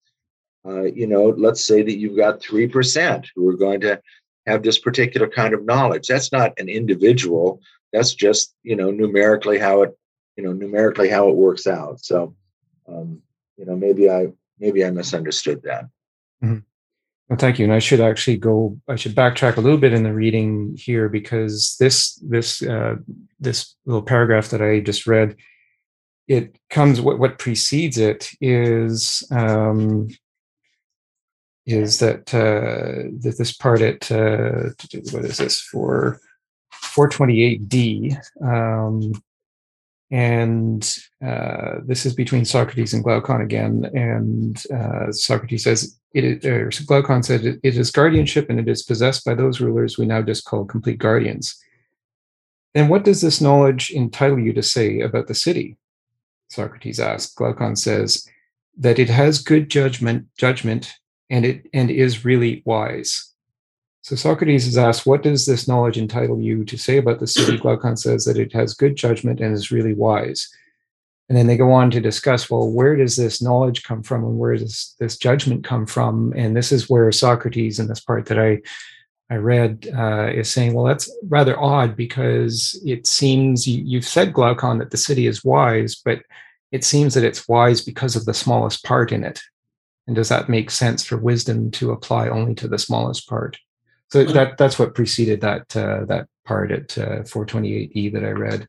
uh, 0.67 0.85
you 0.85 1.07
know, 1.07 1.35
let's 1.37 1.65
say 1.67 1.83
that 1.83 1.99
you've 1.99 2.17
got 2.17 2.41
3% 2.41 3.27
who 3.35 3.49
are 3.49 3.57
going 3.57 3.81
to 3.81 4.01
have 4.47 4.63
this 4.63 4.79
particular 4.79 5.29
kind 5.29 5.55
of 5.55 5.65
knowledge. 5.65 6.09
That's 6.09 6.33
not 6.33 6.59
an 6.59 6.69
individual. 6.69 7.61
That's 7.93 8.15
just, 8.15 8.55
you 8.63 8.77
know, 8.77 8.91
numerically 8.91 9.59
how 9.59 9.83
it, 9.83 9.99
you 10.37 10.45
know, 10.45 10.53
numerically 10.53 11.09
how 11.09 11.29
it 11.29 11.37
works 11.37 11.67
out. 11.67 12.05
So, 12.05 12.35
um, 12.89 13.23
you 13.57 13.65
know, 13.65 13.77
maybe 13.77 14.11
I, 14.11 14.29
maybe 14.59 14.85
I 14.85 14.91
misunderstood 14.91 15.63
that. 15.63 15.85
Mm-hmm. 16.43 16.59
Well, 17.29 17.39
thank 17.39 17.59
you. 17.59 17.65
And 17.65 17.73
I 17.73 17.79
should 17.79 18.01
actually 18.01 18.37
go. 18.37 18.79
I 18.87 18.97
should 18.97 19.15
backtrack 19.15 19.57
a 19.57 19.61
little 19.61 19.79
bit 19.79 19.95
in 19.95 20.03
the 20.03 20.13
reading 20.13 20.77
here 20.79 21.09
because 21.09 21.77
this 21.81 22.17
this 22.17 22.61
uh, 22.61 22.97
this 23.41 23.75
little 23.87 24.03
paragraph 24.03 24.51
that 24.51 24.61
I 24.61 24.81
just 24.81 25.07
read, 25.07 25.37
it 26.29 26.59
comes. 26.69 27.01
What 27.01 27.19
what 27.19 27.39
precedes 27.39 27.97
it 27.97 28.29
is 28.43 29.23
um, 29.31 30.09
is 31.67 31.99
that 31.99 32.35
uh, 32.35 33.09
that 33.21 33.37
this 33.39 33.53
part 33.53 33.81
at 33.81 34.11
uh, 34.11 34.71
what 35.13 35.25
is 35.25 35.39
this 35.39 35.61
for 35.61 36.21
428d 36.73 38.19
um, 38.43 39.13
and 40.15 40.97
uh, 41.27 41.81
this 41.85 42.07
is 42.07 42.15
between 42.15 42.45
Socrates 42.45 42.95
and 42.95 43.03
Glaucon 43.03 43.41
again. 43.41 43.91
And 43.95 44.63
uh, 44.73 45.11
Socrates 45.11 45.65
says, 45.65 45.99
it, 46.13 46.45
or 46.45 46.71
Glaucon 46.87 47.25
said, 47.25 47.45
it 47.45 47.77
is 47.77 47.91
guardianship 47.91 48.49
and 48.49 48.61
it 48.61 48.69
is 48.69 48.85
possessed 48.85 49.25
by 49.25 49.35
those 49.35 49.61
rulers 49.61 49.99
we 49.99 50.07
now 50.07 50.23
just 50.23 50.45
call 50.45 50.65
complete 50.67 50.99
guardians. 50.99 51.61
Then 52.75 52.89
what 52.89 53.05
does 53.05 53.23
this 53.23 53.41
knowledge 53.41 53.91
entitle 53.91 54.39
you 54.39 54.53
to 54.53 54.63
say 54.63 55.01
about 55.01 55.27
the 55.27 55.35
city? 55.35 55.77
Socrates 56.49 57.01
asked. 57.01 57.35
Glaucon 57.35 57.75
says 57.75 58.25
that 58.77 59.01
it 59.01 59.09
has 59.09 59.43
good 59.43 59.69
judgment, 59.69 60.27
judgment, 60.39 60.93
and 61.31 61.45
it 61.45 61.69
and 61.73 61.91
is 61.91 62.25
really 62.25 62.63
wise. 62.65 63.33
So 64.03 64.17
Socrates 64.17 64.67
is 64.67 64.77
asked, 64.77 65.07
What 65.07 65.23
does 65.23 65.47
this 65.47 65.67
knowledge 65.67 65.97
entitle 65.97 66.41
you 66.41 66.65
to 66.65 66.77
say 66.77 66.99
about 66.99 67.21
the 67.21 67.27
city? 67.27 67.57
Glaucon 67.63 67.97
says 67.97 68.25
that 68.25 68.37
it 68.37 68.53
has 68.53 68.75
good 68.75 68.97
judgment 68.97 69.41
and 69.41 69.55
is 69.55 69.71
really 69.71 69.95
wise. 69.95 70.49
And 71.29 71.39
then 71.39 71.47
they 71.47 71.57
go 71.57 71.73
on 71.73 71.91
to 71.91 72.01
discuss, 72.01 72.51
well, 72.51 72.71
where 72.71 72.97
does 72.97 73.17
this 73.17 73.41
knowledge 73.41 73.83
come 73.83 74.03
from 74.03 74.25
and 74.25 74.39
where 74.39 74.57
does 74.57 74.95
this 75.01 75.17
judgment 75.17 75.65
come 75.65 75.87
from? 75.87 76.35
And 76.37 76.55
this 76.55 76.71
is 76.71 76.91
where 76.91 77.11
Socrates, 77.13 77.79
in 77.79 77.89
this 77.89 78.01
part 78.01 78.27
that 78.27 78.39
I 78.39 78.61
I 79.31 79.37
read, 79.37 79.89
uh, 79.97 80.31
is 80.35 80.51
saying, 80.51 80.75
well, 80.75 80.85
that's 80.85 81.11
rather 81.29 81.59
odd 81.59 81.97
because 81.97 82.79
it 82.85 83.07
seems 83.07 83.67
you, 83.67 83.83
you've 83.83 84.07
said 84.07 84.35
Glaucon 84.35 84.79
that 84.79 84.91
the 84.91 84.99
city 84.99 85.27
is 85.27 85.43
wise, 85.43 85.95
but 85.95 86.23
it 86.73 86.85
seems 86.85 87.15
that 87.15 87.25
it's 87.25 87.49
wise 87.49 87.81
because 87.81 88.17
of 88.17 88.27
the 88.27 88.35
smallest 88.35 88.85
part 88.85 89.13
in 89.13 89.25
it. 89.25 89.41
And 90.07 90.15
does 90.17 90.29
that 90.29 90.49
make 90.49 90.71
sense 90.71 91.05
for 91.05 91.17
wisdom 91.17 91.71
to 91.73 91.93
apply 91.93 92.29
only 92.29 92.55
to 92.57 92.69
the 92.69 92.79
smallest 92.79 93.29
part? 93.29 93.59
So 94.11 94.23
that 94.25 94.59
that's 94.59 94.79
what 94.79 94.95
preceded 94.95 95.41
that 95.41 95.75
uh, 95.77 96.05
that 96.05 96.29
part 96.45 96.71
at 96.71 96.97
uh, 96.99 97.23
428e 97.23 98.13
that 98.13 98.25
I 98.25 98.31
read. 98.31 98.69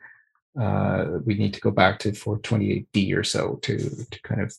Uh, 0.60 1.20
we 1.26 1.36
need 1.36 1.53
to 1.53 1.60
go 1.60 1.72
back 1.72 1.99
to 1.99 2.12
428d 2.12 3.16
or 3.16 3.24
so 3.24 3.60
to 3.64 3.78
to 3.78 4.22
kind 4.24 4.41
of 4.41 4.56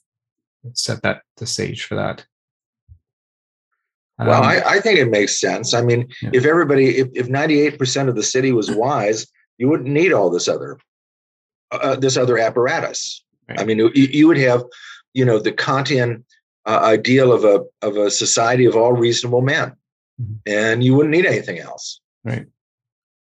set 0.75 1.03
that 1.03 1.23
the 1.39 1.47
stage 1.47 1.85
for 1.85 1.95
that. 1.97 2.27
Um, 4.19 4.29
well, 4.29 4.43
I, 4.43 4.61
I, 4.65 4.81
think 4.81 4.99
it 4.99 5.11
makes 5.11 5.39
sense. 5.39 5.75
I 5.75 5.83
mean, 5.83 6.09
yeah. 6.23 6.31
if 6.33 6.47
everybody, 6.47 6.99
if, 6.99 7.09
if 7.13 7.29
98% 7.29 8.09
of 8.09 8.15
the 8.15 8.23
city 8.23 8.51
was 8.51 8.71
wise, 8.71 9.27
you 9.59 9.69
wouldn't 9.69 9.91
need 9.91 10.13
all 10.13 10.31
this 10.31 10.49
other, 10.49 10.79
uh, 11.71 11.97
this 11.97 12.17
other 12.17 12.39
apparatus. 12.39 13.23
Right. 13.49 13.61
I 13.61 13.65
mean, 13.65 13.79
you, 13.79 13.91
you, 13.95 14.27
would 14.27 14.39
have, 14.39 14.65
you 15.13 15.25
know, 15.25 15.39
the 15.39 15.53
Kantian 15.53 16.25
uh, 16.67 16.81
ideal 16.83 17.33
of 17.33 17.45
a 17.45 17.65
of 17.87 17.97
a 17.97 18.11
society 18.11 18.65
of 18.65 18.77
all 18.77 18.93
reasonable 18.93 19.41
men 19.41 19.77
mm-hmm. 20.21 20.35
and 20.47 20.83
you 20.83 20.95
wouldn't 20.95 21.15
need 21.15 21.27
anything 21.27 21.59
else. 21.59 22.01
Right. 22.25 22.47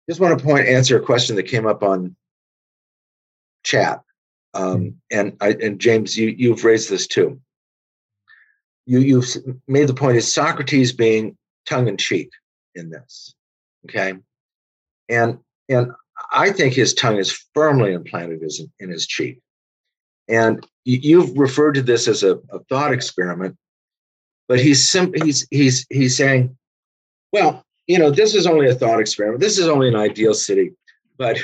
Just 0.10 0.20
want 0.20 0.38
to 0.38 0.44
point 0.44 0.68
answer 0.68 0.98
a 0.98 1.06
question 1.06 1.36
that 1.36 1.44
came 1.44 1.66
up 1.66 1.82
on 1.82 2.16
chat, 3.64 4.02
um, 4.54 4.78
mm-hmm. 4.78 4.90
and 5.12 5.38
I, 5.42 5.50
and 5.62 5.80
James, 5.80 6.18
you 6.18 6.36
you've 6.38 6.64
raised 6.64 6.90
this 6.90 7.08
too. 7.08 7.40
You 8.86 9.00
you've 9.00 9.28
made 9.68 9.88
the 9.88 9.94
point 9.94 10.18
is 10.18 10.32
Socrates 10.32 10.92
being 10.92 11.38
tongue 11.66 11.88
in 11.88 11.98
cheek 11.98 12.30
in 12.76 12.90
this, 12.90 13.34
okay, 13.86 14.16
and 15.10 15.40
and 15.70 15.92
I 16.32 16.52
think 16.52 16.74
his 16.74 16.94
tongue 16.94 17.18
is 17.18 17.46
firmly 17.54 17.94
implanted 17.94 18.44
in 18.80 18.90
his 18.90 19.08
cheek. 19.08 19.40
And 20.28 20.66
you've 20.86 21.38
referred 21.38 21.74
to 21.74 21.82
this 21.82 22.08
as 22.08 22.24
a, 22.24 22.40
a 22.52 22.60
thought 22.70 22.94
experiment, 22.94 23.58
but 24.48 24.60
he's 24.60 24.92
he's 24.92 25.48
he's 25.52 25.86
he's 25.90 26.18
saying 26.18 26.56
well, 27.34 27.66
you 27.88 28.00
know, 28.00 28.12
this 28.12 28.36
is 28.36 28.48
only 28.48 28.70
a 28.70 28.76
thought 28.76 29.02
experiment. 29.02 29.42
This 29.42 29.58
is 29.58 29.68
only 29.68 29.90
an 29.90 29.96
ideal 29.96 30.34
city. 30.34 30.72
But 31.18 31.40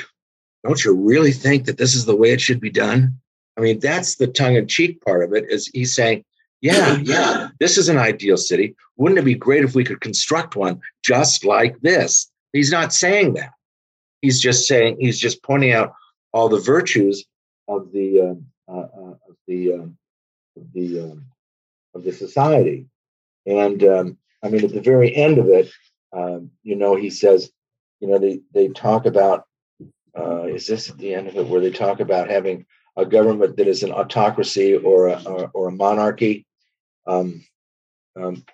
don't 0.64 0.82
you 0.82 0.94
really 0.94 1.32
think 1.32 1.66
that 1.66 1.76
this 1.76 1.94
is 1.94 2.06
the 2.06 2.16
way 2.16 2.30
it 2.30 2.40
should 2.40 2.60
be 2.60 2.70
done? 2.70 3.18
I 3.58 3.60
mean, 3.60 3.80
that's 3.80 4.14
the 4.16 4.28
tongue 4.28 4.54
in 4.54 4.68
cheek 4.68 5.04
part 5.04 5.22
of 5.22 5.34
it 5.34 5.44
is 5.50 5.66
he's 5.66 5.94
saying, 5.94 6.24
yeah, 6.62 6.96
yeah, 7.02 7.48
this 7.58 7.76
is 7.76 7.88
an 7.88 7.98
ideal 7.98 8.36
city. 8.36 8.74
Wouldn't 8.96 9.18
it 9.18 9.24
be 9.24 9.34
great 9.34 9.64
if 9.64 9.74
we 9.74 9.84
could 9.84 10.00
construct 10.00 10.56
one 10.56 10.80
just 11.04 11.44
like 11.44 11.78
this? 11.80 12.30
He's 12.52 12.70
not 12.70 12.92
saying 12.92 13.34
that. 13.34 13.50
He's 14.22 14.40
just 14.40 14.68
saying, 14.68 14.96
he's 15.00 15.18
just 15.18 15.42
pointing 15.42 15.72
out 15.72 15.94
all 16.32 16.48
the 16.48 16.60
virtues 16.60 17.24
of 17.66 17.90
the, 17.92 18.20
uh, 18.68 18.72
uh, 18.72 18.86
uh 18.86 19.14
the, 19.50 19.72
um, 19.74 19.98
of 20.56 20.72
the, 20.72 21.00
um, 21.00 21.26
of 21.94 22.04
the 22.04 22.12
society. 22.12 22.86
And 23.46 23.82
um, 23.84 24.18
I 24.42 24.48
mean, 24.48 24.64
at 24.64 24.72
the 24.72 24.80
very 24.80 25.14
end 25.14 25.38
of 25.38 25.48
it, 25.48 25.70
um, 26.12 26.50
you 26.62 26.76
know, 26.76 26.96
he 26.96 27.10
says, 27.10 27.50
you 28.00 28.08
know, 28.08 28.18
they 28.18 28.40
they 28.52 28.68
talk 28.68 29.06
about. 29.06 29.44
Uh, 30.18 30.42
is 30.42 30.66
this 30.66 30.90
at 30.90 30.98
the 30.98 31.14
end 31.14 31.28
of 31.28 31.36
it 31.36 31.46
where 31.46 31.60
they 31.60 31.70
talk 31.70 32.00
about 32.00 32.28
having 32.28 32.66
a 32.96 33.06
government 33.06 33.56
that 33.56 33.68
is 33.68 33.84
an 33.84 33.92
autocracy 33.92 34.74
or 34.74 35.08
a 35.08 35.22
or, 35.54 35.68
a 35.68 35.72
monarchy? 35.72 36.46
Um, 37.06 37.44
um, 38.16 38.44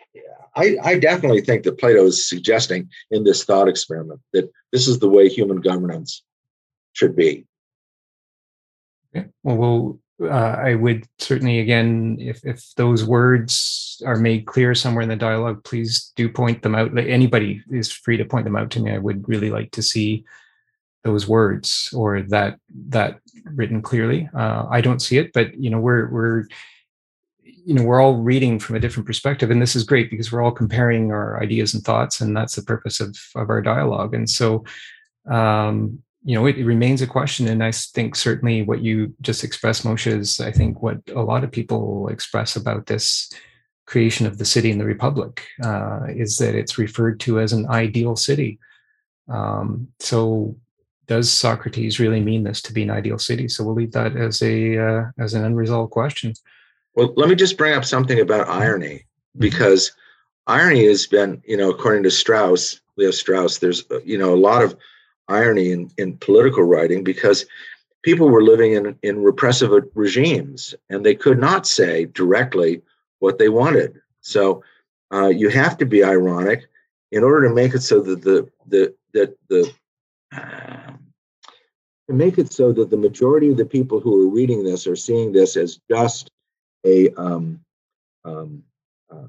I, 0.55 0.77
I 0.83 0.99
definitely 0.99 1.41
think 1.41 1.63
that 1.65 1.79
Plato 1.79 2.05
is 2.05 2.29
suggesting 2.29 2.91
in 3.11 3.25
this 3.25 3.45
thought 3.45 3.69
experiment 3.69 4.21
that 4.35 4.51
this 4.71 4.87
is 4.87 4.99
the 4.99 5.09
way 5.09 5.29
human 5.29 5.61
governance 5.63 6.23
should 6.93 7.17
be. 7.17 7.47
Okay. 9.15 9.29
Well, 9.43 9.57
we'll 9.57 10.01
uh, 10.23 10.57
I 10.59 10.75
would 10.75 11.07
certainly, 11.19 11.61
again, 11.61 12.17
if 12.19 12.45
if 12.45 12.75
those 12.77 13.05
words 13.05 14.03
are 14.07 14.17
made 14.17 14.47
clear 14.47 14.75
somewhere 14.75 15.03
in 15.03 15.09
the 15.09 15.17
dialogue, 15.17 15.63
please 15.65 16.13
do 16.17 16.29
point 16.29 16.63
them 16.63 16.75
out. 16.75 16.95
Like 16.95 17.07
anybody 17.07 17.63
is 17.71 17.93
free 17.93 18.17
to 18.17 18.25
point 18.25 18.45
them 18.45 18.57
out 18.57 18.71
to 18.73 18.81
me. 18.81 18.93
I 18.93 18.99
would 18.99 19.29
really 19.29 19.51
like 19.51 19.73
to 19.73 19.83
see 19.83 20.25
those 21.05 21.29
words 21.29 21.93
or 21.95 22.23
that 22.23 22.59
that 22.89 23.21
written 23.45 23.83
clearly. 23.83 24.29
Uh, 24.35 24.67
I 24.71 24.81
don't 24.81 25.03
see 25.03 25.19
it, 25.19 25.33
but 25.33 25.55
you 25.59 25.71
know, 25.71 25.79
we're 25.79 26.09
we're 26.11 26.45
you 27.43 27.75
know 27.75 27.83
we're 27.83 28.01
all 28.01 28.17
reading 28.17 28.59
from 28.59 28.77
a 28.77 28.81
different 28.81 29.07
perspective, 29.07 29.51
and 29.51 29.61
this 29.61 29.77
is 29.77 29.85
great 29.85 30.11
because 30.11 30.33
we're 30.33 30.43
all 30.43 30.53
comparing 30.53 31.13
our 31.13 31.43
ideas 31.43 31.75
and 31.75 31.85
thoughts, 31.85 32.21
and 32.21 32.37
that's 32.37 32.57
the 32.57 32.63
purpose 32.63 33.01
of 33.01 33.17
of 33.35 33.51
our 33.51 33.61
dialogue. 33.61 34.15
And 34.15 34.29
so, 34.29 34.65
um, 35.31 36.03
you 36.27 36.35
know, 36.35 36.45
it, 36.47 36.59
it, 36.59 36.65
remains 36.65 37.03
a 37.03 37.07
question. 37.07 37.47
And 37.47 37.63
I 37.63 37.71
think 37.71 38.17
certainly 38.17 38.63
what 38.63 38.83
you 38.83 39.15
just 39.21 39.45
expressed, 39.45 39.85
Moshe, 39.85 40.09
is 40.09 40.41
I 40.41 40.51
think 40.51 40.83
what 40.83 40.99
a 41.15 41.23
lot 41.23 41.45
of 41.45 41.53
people 41.53 42.09
express 42.09 42.57
about 42.57 42.87
this 42.87 43.33
creation 43.87 44.27
of 44.27 44.37
the 44.37 44.45
city 44.45 44.73
and 44.73 44.81
the 44.81 44.85
republic 44.85 45.47
uh, 45.63 46.01
is 46.09 46.39
that 46.39 46.57
it's 46.57 46.79
referred 46.79 47.21
to 47.21 47.39
as 47.39 47.53
an 47.53 47.69
ideal 47.69 48.17
city. 48.17 48.59
Um, 49.29 49.87
so 50.01 50.57
does 51.07 51.33
Socrates 51.33 52.01
really 52.01 52.21
mean 52.21 52.43
this 52.43 52.61
to 52.63 52.73
be 52.73 52.83
an 52.83 52.91
ideal 52.91 53.21
city? 53.21 53.47
So 53.47 53.63
we'll 53.63 53.77
leave 53.77 53.93
that 53.93 54.17
as 54.17 54.43
a 54.43 54.79
uh, 54.79 55.05
as 55.21 55.35
an 55.35 55.45
unresolved 55.45 55.93
question. 55.93 56.35
Well, 56.97 57.15
let 57.17 57.29
me 57.29 57.37
just 57.37 57.57
bring 57.57 57.75
up 57.75 57.85
something 57.85 58.19
about 58.19 58.49
irony 58.49 58.97
mm-hmm. 58.97 59.41
because 59.41 59.93
irony 60.49 60.87
has 60.87 61.07
been, 61.07 61.41
you 61.47 61.57
know, 61.57 61.71
according 61.71 62.03
to 62.03 62.11
Strauss, 62.11 62.81
Leo 62.97 63.13
Strauss, 63.13 63.59
there's, 63.59 63.85
you 64.05 64.19
know, 64.19 64.35
a 64.35 64.43
lot 64.51 64.65
of 64.65 64.77
irony 65.29 65.73
in, 65.73 65.91
in 65.99 66.17
political 66.19 66.65
writing 66.65 67.05
because 67.05 67.47
people 68.03 68.29
were 68.29 68.43
living 68.43 68.73
in, 68.73 68.97
in 69.03 69.23
repressive 69.23 69.71
regimes 69.95 70.75
and 70.91 71.05
they 71.05 71.15
could 71.15 71.39
not 71.39 71.67
say 71.67 72.07
directly 72.07 72.83
what 73.19 73.39
they 73.39 73.49
wanted. 73.49 74.01
So 74.21 74.63
uh, 75.13 75.29
you 75.29 75.49
have 75.49 75.77
to 75.79 75.87
be 75.87 76.05
ironic 76.05 76.67
in 77.13 77.23
order 77.25 77.49
to 77.49 77.55
make 77.55 77.75
it 77.75 77.83
so 77.83 78.01
that 78.01 78.23
the 78.23 78.49
the 78.67 78.95
that 79.13 79.37
the 79.49 79.73
uh, 80.37 80.93
to 82.09 82.15
make 82.15 82.39
it 82.39 82.53
so 82.53 82.73
that 82.73 82.91
the 82.91 82.97
majority 82.97 83.49
of 83.51 83.57
the 83.57 83.65
people 83.65 84.01
who 84.01 84.27
are 84.27 84.33
reading 84.33 84.65
this 84.65 84.87
are 84.87 84.97
seeing 84.97 85.33
this 85.33 85.57
as 85.57 85.81
just 85.91 86.31
a 86.85 87.13
um, 87.15 87.61
um, 88.25 88.63
uh, 89.11 89.27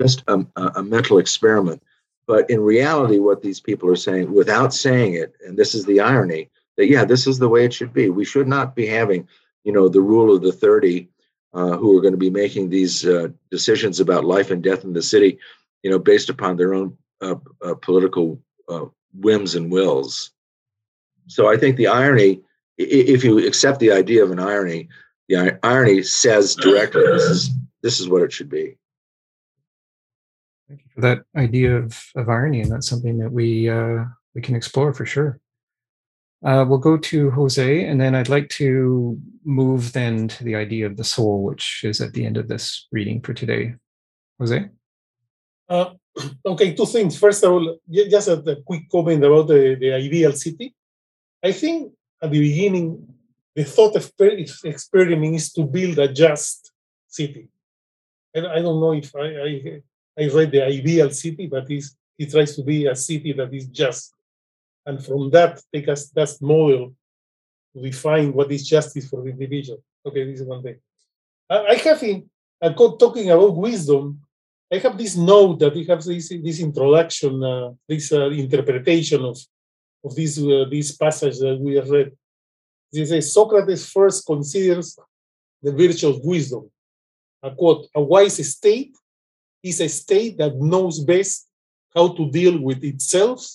just 0.00 0.22
a, 0.28 0.46
a, 0.56 0.82
mental 0.82 1.18
experiment. 1.18 1.82
But 2.30 2.48
in 2.48 2.60
reality, 2.60 3.18
what 3.18 3.42
these 3.42 3.58
people 3.58 3.88
are 3.90 3.96
saying, 3.96 4.32
without 4.32 4.72
saying 4.72 5.14
it, 5.14 5.34
and 5.44 5.58
this 5.58 5.74
is 5.74 5.84
the 5.84 5.98
irony, 5.98 6.48
that 6.76 6.86
yeah, 6.86 7.04
this 7.04 7.26
is 7.26 7.40
the 7.40 7.48
way 7.48 7.64
it 7.64 7.74
should 7.74 7.92
be. 7.92 8.08
We 8.08 8.24
should 8.24 8.46
not 8.46 8.76
be 8.76 8.86
having, 8.86 9.26
you 9.64 9.72
know, 9.72 9.88
the 9.88 10.00
rule 10.00 10.32
of 10.32 10.40
the 10.40 10.52
thirty, 10.52 11.08
uh, 11.54 11.76
who 11.76 11.98
are 11.98 12.00
going 12.00 12.12
to 12.12 12.26
be 12.28 12.30
making 12.30 12.70
these 12.70 13.04
uh, 13.04 13.30
decisions 13.50 13.98
about 13.98 14.24
life 14.24 14.52
and 14.52 14.62
death 14.62 14.84
in 14.84 14.92
the 14.92 15.02
city, 15.02 15.40
you 15.82 15.90
know, 15.90 15.98
based 15.98 16.30
upon 16.30 16.56
their 16.56 16.72
own 16.72 16.96
uh, 17.20 17.34
uh 17.62 17.74
political 17.74 18.40
uh, 18.68 18.84
whims 19.12 19.56
and 19.56 19.72
wills. 19.72 20.30
So 21.26 21.50
I 21.50 21.56
think 21.56 21.76
the 21.76 21.88
irony, 21.88 22.42
if 22.78 23.24
you 23.24 23.44
accept 23.44 23.80
the 23.80 23.90
idea 23.90 24.22
of 24.22 24.30
an 24.30 24.38
irony, 24.38 24.88
the 25.28 25.58
irony 25.64 26.04
says 26.04 26.54
directly, 26.54 27.02
this 27.08 27.24
is 27.24 27.50
this 27.82 27.98
is 27.98 28.08
what 28.08 28.22
it 28.22 28.32
should 28.32 28.50
be. 28.50 28.76
Thank 30.70 30.82
you 30.82 30.90
for 30.94 31.00
that 31.00 31.22
idea 31.34 31.76
of, 31.76 32.00
of 32.14 32.28
irony, 32.28 32.60
and 32.60 32.70
that's 32.70 32.88
something 32.88 33.18
that 33.18 33.32
we 33.32 33.68
uh, 33.68 34.04
we 34.36 34.40
can 34.40 34.54
explore 34.54 34.94
for 34.94 35.04
sure. 35.04 35.40
Uh, 36.44 36.64
we'll 36.68 36.78
go 36.78 36.96
to 36.96 37.28
Jose, 37.32 37.84
and 37.86 38.00
then 38.00 38.14
I'd 38.14 38.28
like 38.28 38.48
to 38.50 39.18
move 39.44 39.92
then 39.92 40.28
to 40.28 40.44
the 40.44 40.54
idea 40.54 40.86
of 40.86 40.96
the 40.96 41.02
soul, 41.02 41.42
which 41.42 41.80
is 41.82 42.00
at 42.00 42.12
the 42.12 42.24
end 42.24 42.36
of 42.36 42.46
this 42.46 42.86
reading 42.92 43.20
for 43.20 43.34
today. 43.34 43.74
Jose? 44.38 44.68
Uh, 45.68 45.90
okay, 46.46 46.72
two 46.72 46.86
things. 46.86 47.18
First 47.18 47.42
of 47.42 47.50
all, 47.50 47.78
just 47.90 48.28
a, 48.28 48.34
a 48.34 48.62
quick 48.62 48.88
comment 48.88 49.24
about 49.24 49.48
the, 49.48 49.74
the 49.74 49.92
ideal 49.92 50.32
city. 50.34 50.72
I 51.42 51.50
think 51.50 51.92
at 52.22 52.30
the 52.30 52.38
beginning, 52.38 53.08
the 53.56 53.64
thought 53.64 53.96
of 53.96 54.12
experiment 54.64 55.34
is 55.34 55.52
to 55.54 55.64
build 55.64 55.98
a 55.98 56.12
just 56.12 56.70
city. 57.08 57.48
And 58.32 58.46
I 58.46 58.62
don't 58.62 58.80
know 58.80 58.92
if 58.92 59.10
I, 59.16 59.26
I, 59.26 59.82
I 60.20 60.28
read 60.28 60.52
the 60.52 60.64
ideal 60.64 61.10
city, 61.10 61.46
but 61.46 61.70
is 61.70 61.96
he 62.18 62.26
tries 62.26 62.54
to 62.56 62.62
be 62.62 62.86
a 62.86 62.94
city 62.94 63.32
that 63.32 63.52
is 63.54 63.66
just. 63.66 64.12
And 64.84 65.02
from 65.04 65.30
that, 65.30 65.62
take 65.72 65.88
us 65.88 66.08
that 66.10 66.30
model 66.40 66.94
to 67.72 67.82
define 67.82 68.32
what 68.32 68.52
is 68.52 68.68
justice 68.68 69.08
for 69.08 69.22
the 69.22 69.30
individual. 69.30 69.82
Okay, 70.04 70.24
this 70.24 70.40
is 70.40 70.46
one 70.46 70.62
thing. 70.62 70.76
I, 71.48 71.74
have 71.74 72.02
in 72.02 72.28
uh, 72.60 72.72
talking 72.72 73.30
about 73.30 73.56
wisdom. 73.56 74.20
I 74.72 74.78
have 74.78 74.96
this 74.96 75.16
note 75.16 75.58
that 75.60 75.74
we 75.74 75.84
have 75.86 76.02
this 76.04 76.28
this 76.28 76.60
introduction, 76.60 77.42
uh, 77.42 77.70
this 77.88 78.12
uh, 78.12 78.30
interpretation 78.30 79.24
of 79.24 79.38
of 80.04 80.14
this, 80.14 80.38
uh, 80.38 80.64
this 80.70 80.96
passage 80.96 81.38
that 81.38 81.58
we 81.60 81.74
have 81.76 81.90
read. 81.90 82.12
It 82.92 83.06
says 83.06 83.32
Socrates 83.32 83.88
first 83.88 84.26
considers 84.26 84.98
the 85.62 85.72
virtue 85.72 86.08
of 86.08 86.24
wisdom. 86.24 86.70
A 87.42 87.50
quote, 87.50 87.88
a 87.94 88.02
wise 88.02 88.46
state 88.46 88.94
is 89.62 89.80
a 89.80 89.88
state 89.88 90.38
that 90.38 90.56
knows 90.56 91.00
best 91.00 91.48
how 91.94 92.08
to 92.08 92.30
deal 92.30 92.58
with 92.58 92.82
itself 92.84 93.46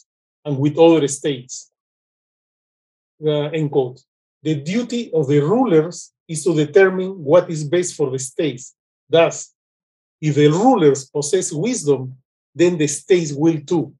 and 0.43 0.57
with 0.57 0.77
other 0.77 1.07
states. 1.07 1.71
Uh, 3.25 3.49
end 3.49 3.71
quote. 3.71 4.01
The 4.43 4.55
duty 4.55 5.11
of 5.13 5.27
the 5.27 5.39
rulers 5.39 6.11
is 6.27 6.43
to 6.43 6.53
determine 6.53 7.23
what 7.23 7.49
is 7.49 7.63
best 7.63 7.95
for 7.95 8.11
the 8.11 8.19
states. 8.19 8.75
Thus, 9.09 9.53
if 10.21 10.35
the 10.35 10.47
rulers 10.47 11.05
possess 11.05 11.51
wisdom, 11.51 12.15
then 12.53 12.77
the 12.77 12.87
states 12.87 13.33
will 13.33 13.59
too 13.61 13.93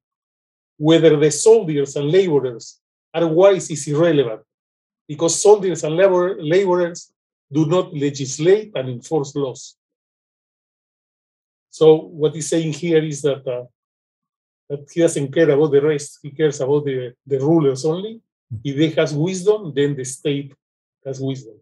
whether 0.78 1.18
the 1.18 1.32
soldiers 1.32 1.96
and 1.96 2.12
laborers 2.12 2.80
are 3.14 3.28
wise 3.28 3.70
is 3.70 3.88
irrelevant 3.88 4.42
because 5.08 5.42
soldiers 5.42 5.84
and 5.84 5.96
labor, 5.96 6.42
laborers 6.42 7.12
do 7.52 7.66
not 7.66 7.94
legislate 7.94 8.72
and 8.76 8.90
enforce 8.90 9.36
laws. 9.36 9.78
So 11.78 11.86
what 12.22 12.34
he's 12.34 12.48
saying 12.48 12.72
here 12.72 13.04
is 13.04 13.22
that 13.24 13.46
uh, 13.46 13.66
that 14.70 14.88
he 14.94 15.02
doesn't 15.02 15.34
care 15.34 15.50
about 15.50 15.72
the 15.74 15.82
rest. 15.82 16.20
He 16.24 16.32
cares 16.32 16.62
about 16.62 16.86
the, 16.86 17.14
the 17.28 17.40
rulers 17.40 17.84
only. 17.84 18.22
If 18.64 18.78
they 18.78 19.02
has 19.02 19.14
wisdom, 19.14 19.74
then 19.76 19.94
the 19.94 20.06
state 20.06 20.54
has 21.06 21.20
wisdom. 21.20 21.58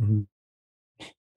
Mm-hmm. 0.00 0.22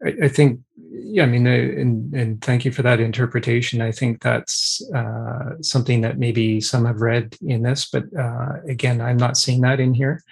I, 0.07 0.25
I 0.25 0.27
think 0.27 0.61
yeah, 0.89 1.23
I 1.23 1.27
mean, 1.27 1.45
uh, 1.45 1.81
and, 1.81 2.13
and 2.15 2.41
thank 2.41 2.65
you 2.65 2.71
for 2.71 2.81
that 2.81 2.99
interpretation. 2.99 3.79
I 3.79 3.91
think 3.91 4.23
that's 4.23 4.81
uh, 4.99 5.61
something 5.61 6.01
that 6.01 6.17
maybe 6.17 6.59
some 6.61 6.85
have 6.85 7.01
read 7.01 7.37
in 7.45 7.61
this, 7.61 7.89
but 7.93 8.05
uh, 8.17 8.53
again, 8.67 9.01
I'm 9.01 9.17
not 9.17 9.37
seeing 9.37 9.61
that 9.61 9.79
in 9.79 9.93
here. 9.93 10.23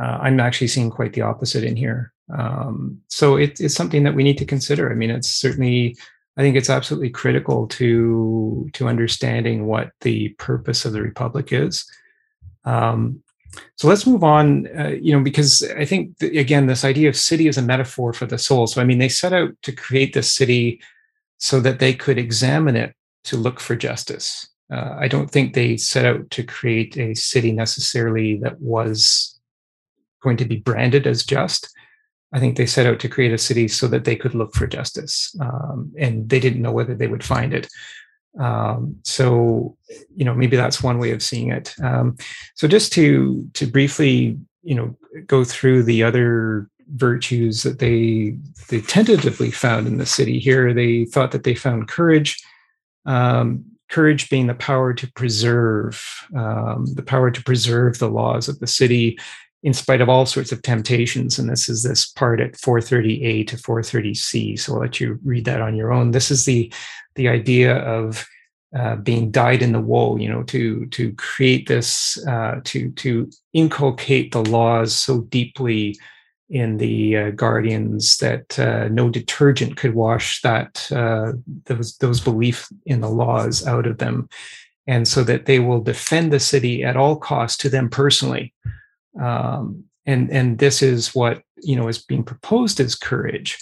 Uh, 0.00 0.18
I'm 0.22 0.38
actually 0.38 0.68
seeing 0.68 0.90
quite 0.90 1.12
the 1.12 1.22
opposite 1.22 1.64
in 1.64 1.74
here. 1.74 2.12
Um, 2.32 3.00
so 3.08 3.36
it, 3.36 3.60
it's 3.60 3.74
something 3.74 4.04
that 4.04 4.14
we 4.14 4.22
need 4.22 4.38
to 4.38 4.44
consider. 4.44 4.92
I 4.92 4.94
mean, 4.94 5.10
it's 5.10 5.30
certainly, 5.30 5.96
I 6.36 6.42
think 6.42 6.56
it's 6.56 6.70
absolutely 6.70 7.10
critical 7.10 7.66
to 7.68 8.68
to 8.74 8.88
understanding 8.88 9.66
what 9.66 9.90
the 10.00 10.30
purpose 10.30 10.84
of 10.84 10.92
the 10.92 11.02
republic 11.02 11.52
is. 11.52 11.90
Um, 12.64 13.22
so 13.76 13.88
let's 13.88 14.06
move 14.06 14.24
on, 14.24 14.66
uh, 14.78 14.88
you 15.00 15.12
know, 15.12 15.22
because 15.22 15.62
I 15.76 15.84
think, 15.84 16.18
th- 16.18 16.36
again, 16.36 16.66
this 16.66 16.84
idea 16.84 17.08
of 17.08 17.16
city 17.16 17.48
is 17.48 17.56
a 17.56 17.62
metaphor 17.62 18.12
for 18.12 18.26
the 18.26 18.38
soul. 18.38 18.66
So, 18.66 18.80
I 18.80 18.84
mean, 18.84 18.98
they 18.98 19.08
set 19.08 19.32
out 19.32 19.50
to 19.62 19.72
create 19.72 20.12
this 20.12 20.32
city 20.32 20.80
so 21.38 21.60
that 21.60 21.78
they 21.78 21.94
could 21.94 22.18
examine 22.18 22.76
it 22.76 22.94
to 23.24 23.36
look 23.36 23.60
for 23.60 23.76
justice. 23.76 24.48
Uh, 24.70 24.96
I 24.98 25.08
don't 25.08 25.30
think 25.30 25.54
they 25.54 25.76
set 25.76 26.04
out 26.04 26.28
to 26.30 26.42
create 26.42 26.96
a 26.98 27.14
city 27.14 27.52
necessarily 27.52 28.38
that 28.38 28.60
was 28.60 29.38
going 30.22 30.36
to 30.38 30.44
be 30.44 30.56
branded 30.56 31.06
as 31.06 31.24
just. 31.24 31.72
I 32.32 32.40
think 32.40 32.56
they 32.56 32.66
set 32.66 32.86
out 32.86 33.00
to 33.00 33.08
create 33.08 33.32
a 33.32 33.38
city 33.38 33.68
so 33.68 33.86
that 33.88 34.04
they 34.04 34.16
could 34.16 34.34
look 34.34 34.54
for 34.54 34.66
justice. 34.66 35.34
Um, 35.40 35.92
and 35.98 36.28
they 36.28 36.40
didn't 36.40 36.62
know 36.62 36.72
whether 36.72 36.94
they 36.94 37.06
would 37.06 37.24
find 37.24 37.54
it. 37.54 37.68
Um, 38.38 38.96
so, 39.02 39.76
you 40.14 40.24
know, 40.24 40.34
maybe 40.34 40.56
that's 40.56 40.82
one 40.82 40.98
way 40.98 41.12
of 41.12 41.22
seeing 41.22 41.50
it. 41.50 41.74
Um, 41.82 42.16
so, 42.54 42.68
just 42.68 42.92
to 42.92 43.48
to 43.54 43.66
briefly, 43.66 44.38
you 44.62 44.74
know, 44.74 44.96
go 45.26 45.44
through 45.44 45.84
the 45.84 46.02
other 46.02 46.68
virtues 46.94 47.62
that 47.62 47.78
they 47.78 48.36
they 48.68 48.80
tentatively 48.82 49.50
found 49.50 49.86
in 49.86 49.96
the 49.96 50.06
city. 50.06 50.38
Here, 50.38 50.74
they 50.74 51.06
thought 51.06 51.32
that 51.32 51.44
they 51.44 51.54
found 51.54 51.88
courage. 51.88 52.42
Um, 53.06 53.64
courage 53.88 54.28
being 54.28 54.48
the 54.48 54.54
power 54.54 54.92
to 54.92 55.10
preserve 55.12 56.04
um, 56.34 56.86
the 56.94 57.04
power 57.04 57.30
to 57.30 57.42
preserve 57.42 57.98
the 57.98 58.10
laws 58.10 58.48
of 58.48 58.58
the 58.58 58.66
city 58.66 59.18
in 59.66 59.74
spite 59.74 60.00
of 60.00 60.08
all 60.08 60.24
sorts 60.24 60.52
of 60.52 60.62
temptations. 60.62 61.40
And 61.40 61.50
this 61.50 61.68
is 61.68 61.82
this 61.82 62.06
part 62.06 62.40
at 62.40 62.52
430A 62.52 63.48
to 63.48 63.56
430C. 63.56 64.56
So 64.56 64.74
I'll 64.74 64.80
let 64.80 65.00
you 65.00 65.18
read 65.24 65.44
that 65.46 65.60
on 65.60 65.74
your 65.74 65.92
own. 65.92 66.12
This 66.12 66.30
is 66.30 66.44
the 66.44 66.72
the 67.16 67.28
idea 67.28 67.76
of 67.78 68.24
uh, 68.76 68.94
being 68.94 69.32
dyed 69.32 69.62
in 69.62 69.72
the 69.72 69.80
wool, 69.80 70.20
you 70.20 70.28
know, 70.28 70.44
to 70.44 70.86
to 70.86 71.12
create 71.14 71.66
this, 71.66 72.16
uh, 72.28 72.60
to 72.62 72.92
to 72.92 73.28
inculcate 73.54 74.30
the 74.30 74.44
laws 74.44 74.94
so 74.94 75.22
deeply 75.22 75.98
in 76.48 76.76
the 76.76 77.16
uh, 77.16 77.30
guardians 77.30 78.18
that 78.18 78.56
uh, 78.60 78.86
no 78.86 79.10
detergent 79.10 79.76
could 79.76 79.94
wash 79.96 80.42
that 80.42 80.86
uh, 80.92 81.32
those 81.64 81.96
those 81.96 82.20
belief 82.20 82.68
in 82.84 83.00
the 83.00 83.10
laws 83.10 83.66
out 83.66 83.88
of 83.88 83.98
them, 83.98 84.28
and 84.86 85.08
so 85.08 85.24
that 85.24 85.46
they 85.46 85.58
will 85.58 85.80
defend 85.80 86.32
the 86.32 86.38
city 86.38 86.84
at 86.84 86.96
all 86.96 87.16
costs 87.16 87.58
to 87.58 87.68
them 87.68 87.90
personally. 87.90 88.54
Um, 89.20 89.84
and 90.06 90.30
and 90.30 90.58
this 90.58 90.82
is 90.82 91.14
what 91.14 91.42
you 91.62 91.76
know 91.76 91.88
is 91.88 91.98
being 91.98 92.24
proposed 92.24 92.80
as 92.80 92.94
courage. 92.94 93.58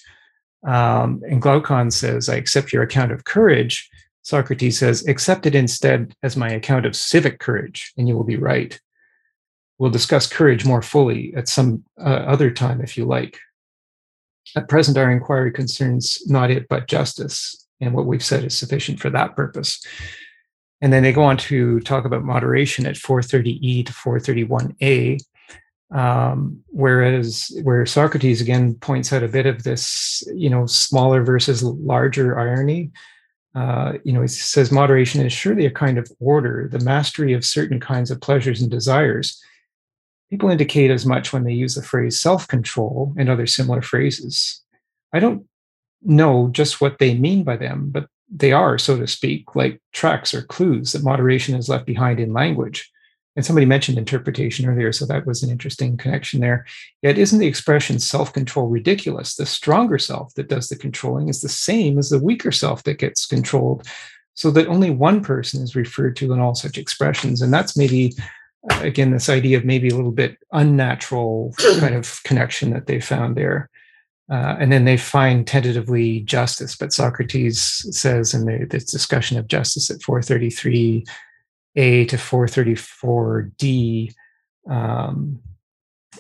Um, 0.67 1.23
and 1.29 1.43
Glaucon 1.43 1.91
says, 1.91 2.29
"I 2.29 2.37
accept 2.37 2.73
your 2.73 2.83
account 2.83 3.13
of 3.13 3.25
courage." 3.25 3.89
Socrates 4.23 4.79
says, 4.79 5.07
"Accept 5.07 5.47
it 5.47 5.55
instead 5.55 6.15
as 6.23 6.37
my 6.37 6.51
account 6.51 6.87
of 6.87 6.97
civic 6.97 7.41
courage, 7.41 7.93
and 7.97 8.09
you 8.09 8.17
will 8.17 8.25
be 8.25 8.37
right." 8.37 8.79
We'll 9.79 9.91
discuss 9.91 10.29
courage 10.29 10.65
more 10.65 10.83
fully 10.83 11.35
at 11.35 11.49
some 11.49 11.85
uh, 11.99 12.05
other 12.05 12.51
time, 12.51 12.81
if 12.81 12.97
you 12.97 13.05
like. 13.05 13.41
At 14.57 14.69
present, 14.69 14.97
our 14.97 15.11
inquiry 15.11 15.51
concerns 15.51 16.23
not 16.27 16.51
it, 16.51 16.69
but 16.69 16.87
justice, 16.87 17.67
and 17.81 17.93
what 17.93 18.07
we've 18.07 18.25
said 18.25 18.45
is 18.45 18.57
sufficient 18.57 19.01
for 19.01 19.11
that 19.11 19.35
purpose. 19.35 19.85
And 20.81 20.93
then 20.93 21.03
they 21.03 21.13
go 21.13 21.25
on 21.25 21.39
to 21.39 21.81
talk 21.81 22.05
about 22.05 22.25
moderation 22.25 22.87
at 22.87 22.97
430e 22.97 23.87
to 23.87 23.93
431a, 23.93 25.19
um, 25.95 26.61
whereas 26.71 27.57
where 27.63 27.87
Socrates 27.87 28.41
again 28.41 28.75
points 28.75 29.13
out 29.13 29.23
a 29.23 29.29
bit 29.29 29.47
of 29.47 29.63
this, 29.63 30.25
you 30.35 30.51
know, 30.51 30.67
smaller 30.67 31.23
versus 31.23 31.63
larger 31.63 32.39
irony. 32.39 32.91
Uh, 33.55 33.93
you 34.03 34.13
know, 34.13 34.21
he 34.21 34.27
says 34.27 34.73
moderation 34.73 35.25
is 35.25 35.33
surely 35.33 35.65
a 35.65 35.71
kind 35.71 35.97
of 35.97 36.11
order, 36.19 36.69
the 36.71 36.81
mastery 36.81 37.33
of 37.33 37.45
certain 37.45 37.79
kinds 37.79 38.11
of 38.11 38.21
pleasures 38.21 38.61
and 38.61 38.73
desires. 38.73 39.41
People 40.31 40.51
indicate 40.51 40.91
as 40.91 41.07
much 41.07 41.33
when 41.33 41.45
they 41.45 41.53
use 41.53 41.77
the 41.77 41.83
phrase 41.83 42.21
self 42.21 42.49
control 42.49 43.15
and 43.17 43.29
other 43.29 43.47
similar 43.47 43.81
phrases. 43.81 44.63
I 45.13 45.21
don't 45.21 45.47
know 46.03 46.49
just 46.51 46.81
what 46.81 46.99
they 46.99 47.15
mean 47.15 47.45
by 47.45 47.57
them, 47.57 47.91
but 47.93 48.09
they 48.29 48.51
are, 48.51 48.79
so 48.79 48.99
to 48.99 49.07
speak, 49.07 49.55
like 49.55 49.81
tracks 49.93 50.35
or 50.35 50.43
clues 50.43 50.91
that 50.91 51.05
moderation 51.05 51.55
is 51.55 51.69
left 51.69 51.87
behind 51.87 52.19
in 52.19 52.33
language. 52.33 52.91
And 53.37 53.45
somebody 53.45 53.67
mentioned 53.67 53.99
interpretation 53.99 54.69
earlier, 54.69 54.93
so 54.93 55.07
that 55.07 55.27
was 55.27 55.43
an 55.43 55.51
interesting 55.51 55.97
connection 55.97 56.41
there. 56.41 56.67
Yet, 57.03 57.19
isn't 57.19 57.39
the 57.39 57.49
expression 57.49 57.99
self 57.99 58.33
control 58.33 58.69
ridiculous? 58.69 59.35
The 59.35 59.47
stronger 59.47 59.99
self 59.99 60.35
that 60.35 60.49
does 60.49 60.69
the 60.69 60.77
controlling 60.77 61.29
is 61.29 61.41
the 61.41 61.49
same 61.49 61.99
as 61.99 62.11
the 62.11 62.21
weaker 62.21 62.53
self 62.53 62.85
that 62.85 62.99
gets 62.99 63.27
controlled, 63.27 63.87
so 64.35 64.51
that 64.53 64.69
only 64.69 64.91
one 64.91 65.23
person 65.23 65.63
is 65.63 65.75
referred 65.75 66.15
to 66.17 66.33
in 66.33 66.41
all 66.41 66.55
such 66.55 66.79
expressions. 66.79 67.43
And 67.43 67.53
that's 67.53 67.77
maybe 67.77 68.15
again 68.71 69.11
this 69.11 69.29
idea 69.29 69.57
of 69.57 69.65
maybe 69.65 69.89
a 69.89 69.95
little 69.95 70.13
bit 70.13 70.39
unnatural 70.53 71.53
kind 71.81 71.95
of 71.95 72.21
connection 72.25 72.71
that 72.71 72.87
they 72.87 73.01
found 73.01 73.37
there 73.37 73.69
uh, 74.31 74.57
and 74.59 74.73
then 74.73 74.87
they 74.87 74.97
find 74.97 75.47
tentatively 75.47 76.21
justice 76.21 76.75
but 76.75 76.93
socrates 76.93 77.87
says 77.91 78.33
in 78.33 78.47
the, 78.47 78.67
this 78.71 78.85
discussion 78.85 79.39
of 79.39 79.49
justice 79.49 79.91
at 79.91 80.01
433a 81.77 82.09
to 82.09 82.17
434d 82.17 84.15
um, 84.71 85.41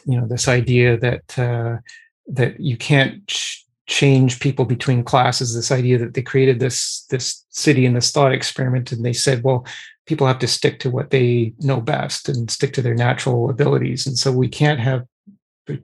you 0.04 0.20
know 0.20 0.26
this 0.26 0.48
idea 0.48 0.98
that 0.98 1.38
uh, 1.38 1.78
that 2.26 2.60
you 2.60 2.76
can't 2.76 3.26
ch- 3.26 3.64
change 3.86 4.40
people 4.40 4.64
between 4.64 5.04
classes 5.04 5.54
this 5.54 5.70
idea 5.70 5.98
that 5.98 6.14
they 6.14 6.22
created 6.22 6.58
this 6.58 7.06
this 7.10 7.44
city 7.50 7.86
in 7.86 7.94
this 7.94 8.10
thought 8.10 8.32
experiment 8.32 8.92
and 8.92 9.04
they 9.04 9.12
said 9.12 9.42
well 9.44 9.66
people 10.06 10.26
have 10.26 10.38
to 10.38 10.46
stick 10.46 10.78
to 10.80 10.90
what 10.90 11.10
they 11.10 11.54
know 11.60 11.80
best 11.80 12.28
and 12.28 12.50
stick 12.50 12.72
to 12.74 12.82
their 12.82 12.94
natural 12.94 13.50
abilities. 13.50 14.06
And 14.06 14.18
so 14.18 14.30
we 14.32 14.48
can't 14.48 14.80
have, 14.80 15.06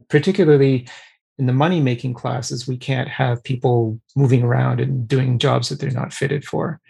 particularly 0.08 0.88
in 1.38 1.46
the 1.46 1.52
money 1.52 1.80
making 1.80 2.14
classes, 2.14 2.68
we 2.68 2.76
can't 2.76 3.08
have 3.08 3.42
people 3.42 3.98
moving 4.14 4.42
around 4.42 4.80
and 4.80 5.08
doing 5.08 5.38
jobs 5.38 5.68
that 5.68 5.80
they're 5.80 5.90
not 5.90 6.12
fitted 6.12 6.44
for. 6.44 6.80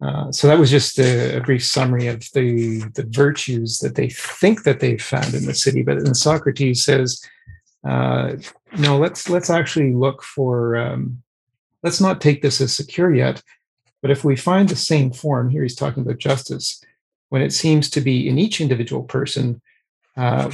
Uh, 0.00 0.30
so 0.30 0.46
that 0.46 0.58
was 0.58 0.70
just 0.70 0.98
a, 0.98 1.38
a, 1.38 1.40
brief 1.40 1.64
summary 1.64 2.06
of 2.06 2.20
the 2.32 2.78
the 2.94 3.04
virtues 3.08 3.78
that 3.78 3.96
they 3.96 4.08
think 4.08 4.62
that 4.62 4.78
they've 4.78 5.02
found 5.02 5.34
in 5.34 5.44
the 5.44 5.54
city. 5.54 5.82
But 5.82 6.04
then 6.04 6.14
Socrates 6.14 6.84
says, 6.84 7.20
uh, 7.82 8.36
no, 8.78 8.96
let's 8.96 9.28
let's 9.28 9.50
actually 9.50 9.92
look 9.92 10.22
for. 10.22 10.76
Um, 10.76 11.22
let's 11.82 12.00
not 12.00 12.20
take 12.20 12.42
this 12.42 12.60
as 12.60 12.76
secure 12.76 13.12
yet. 13.12 13.42
But 14.00 14.10
if 14.10 14.24
we 14.24 14.36
find 14.36 14.68
the 14.68 14.76
same 14.76 15.12
form, 15.12 15.50
here 15.50 15.62
he's 15.62 15.74
talking 15.74 16.04
about 16.04 16.18
justice, 16.18 16.82
when 17.30 17.42
it 17.42 17.52
seems 17.52 17.90
to 17.90 18.00
be 18.00 18.28
in 18.28 18.38
each 18.38 18.60
individual 18.60 19.02
person 19.02 19.60
uh, 20.16 20.50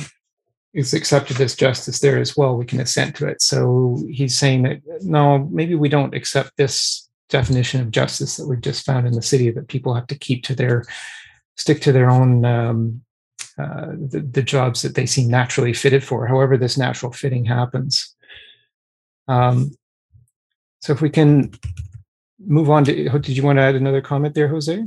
is 0.73 0.95
accepted 0.95 1.41
as 1.41 1.55
justice 1.55 1.99
there 2.01 2.19
as 2.19 2.37
well, 2.37 2.57
we 2.57 2.65
can 2.65 2.81
assent 2.81 3.17
to 3.17 3.27
it. 3.27 3.43
So 3.43 4.03
he's 4.11 4.37
saying 4.37 4.63
that 4.63 4.81
no, 5.03 5.39
maybe 5.51 5.75
we 5.75 5.89
don't 5.89 6.15
accept 6.15 6.57
this 6.57 7.09
definition 7.35 7.81
of 7.81 7.91
justice 7.91 8.37
that 8.37 8.47
we've 8.47 8.69
just 8.71 8.87
found 8.87 9.09
in 9.09 9.15
the 9.15 9.29
city 9.33 9.51
that 9.51 9.67
people 9.75 9.93
have 9.93 10.07
to 10.07 10.17
keep 10.27 10.45
to 10.45 10.55
their 10.55 10.85
stick 11.57 11.81
to 11.83 11.91
their 11.91 12.09
own 12.09 12.45
um, 12.45 13.03
uh, 13.59 13.91
the, 14.13 14.21
the, 14.37 14.43
jobs 14.43 14.83
that 14.83 14.95
they 14.95 15.07
seem 15.07 15.29
naturally 15.29 15.73
fitted 15.73 16.03
for, 16.05 16.27
however 16.27 16.57
this 16.57 16.79
natural 16.79 17.11
fitting 17.11 17.45
happens. 17.45 18.15
Um, 19.27 19.57
so 20.81 20.93
if 20.93 21.01
we 21.01 21.11
can 21.11 21.53
move 22.39 22.71
on 22.71 22.85
to, 22.85 22.93
did 23.27 23.37
you 23.37 23.43
want 23.43 23.59
to 23.59 23.63
add 23.63 23.75
another 23.75 24.01
comment 24.01 24.35
there, 24.35 24.49
Jose? 24.49 24.85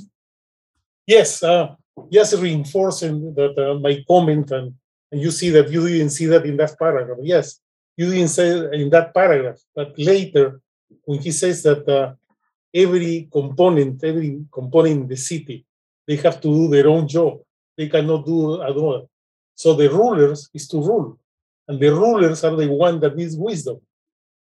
Yes, 1.05 1.43
uh, 1.43 1.75
just 2.11 2.33
reinforcing 2.45 3.33
that 3.35 3.53
uh, 3.57 3.79
my 3.79 4.03
comment, 4.07 4.51
and, 4.51 4.73
and 5.11 5.21
you 5.21 5.31
see 5.31 5.49
that 5.49 5.69
you 5.69 5.81
didn't 5.87 6.15
see 6.17 6.27
that 6.27 6.45
in 6.45 6.55
that 6.57 6.79
paragraph. 6.79 7.19
Yes, 7.21 7.59
you 7.97 8.05
didn't 8.09 8.35
say 8.39 8.49
in 8.81 8.89
that 8.91 9.13
paragraph, 9.13 9.59
but 9.75 9.89
later 9.97 10.61
when 11.07 11.19
he 11.19 11.31
says 11.31 11.63
that 11.63 11.83
uh, 11.87 12.13
every 12.83 13.27
component, 13.31 14.03
every 14.03 14.45
component 14.51 15.01
in 15.01 15.07
the 15.07 15.17
city, 15.17 15.65
they 16.07 16.17
have 16.17 16.39
to 16.41 16.47
do 16.47 16.67
their 16.69 16.87
own 16.87 17.07
job. 17.07 17.39
They 17.77 17.87
cannot 17.89 18.25
do 18.25 18.61
another. 18.61 19.05
So 19.55 19.73
the 19.73 19.89
rulers 19.89 20.49
is 20.53 20.67
to 20.69 20.77
rule, 20.77 21.19
and 21.67 21.79
the 21.79 21.89
rulers 21.89 22.43
are 22.43 22.55
the 22.55 22.71
one 22.71 22.99
that 23.01 23.15
needs 23.15 23.35
wisdom. 23.35 23.77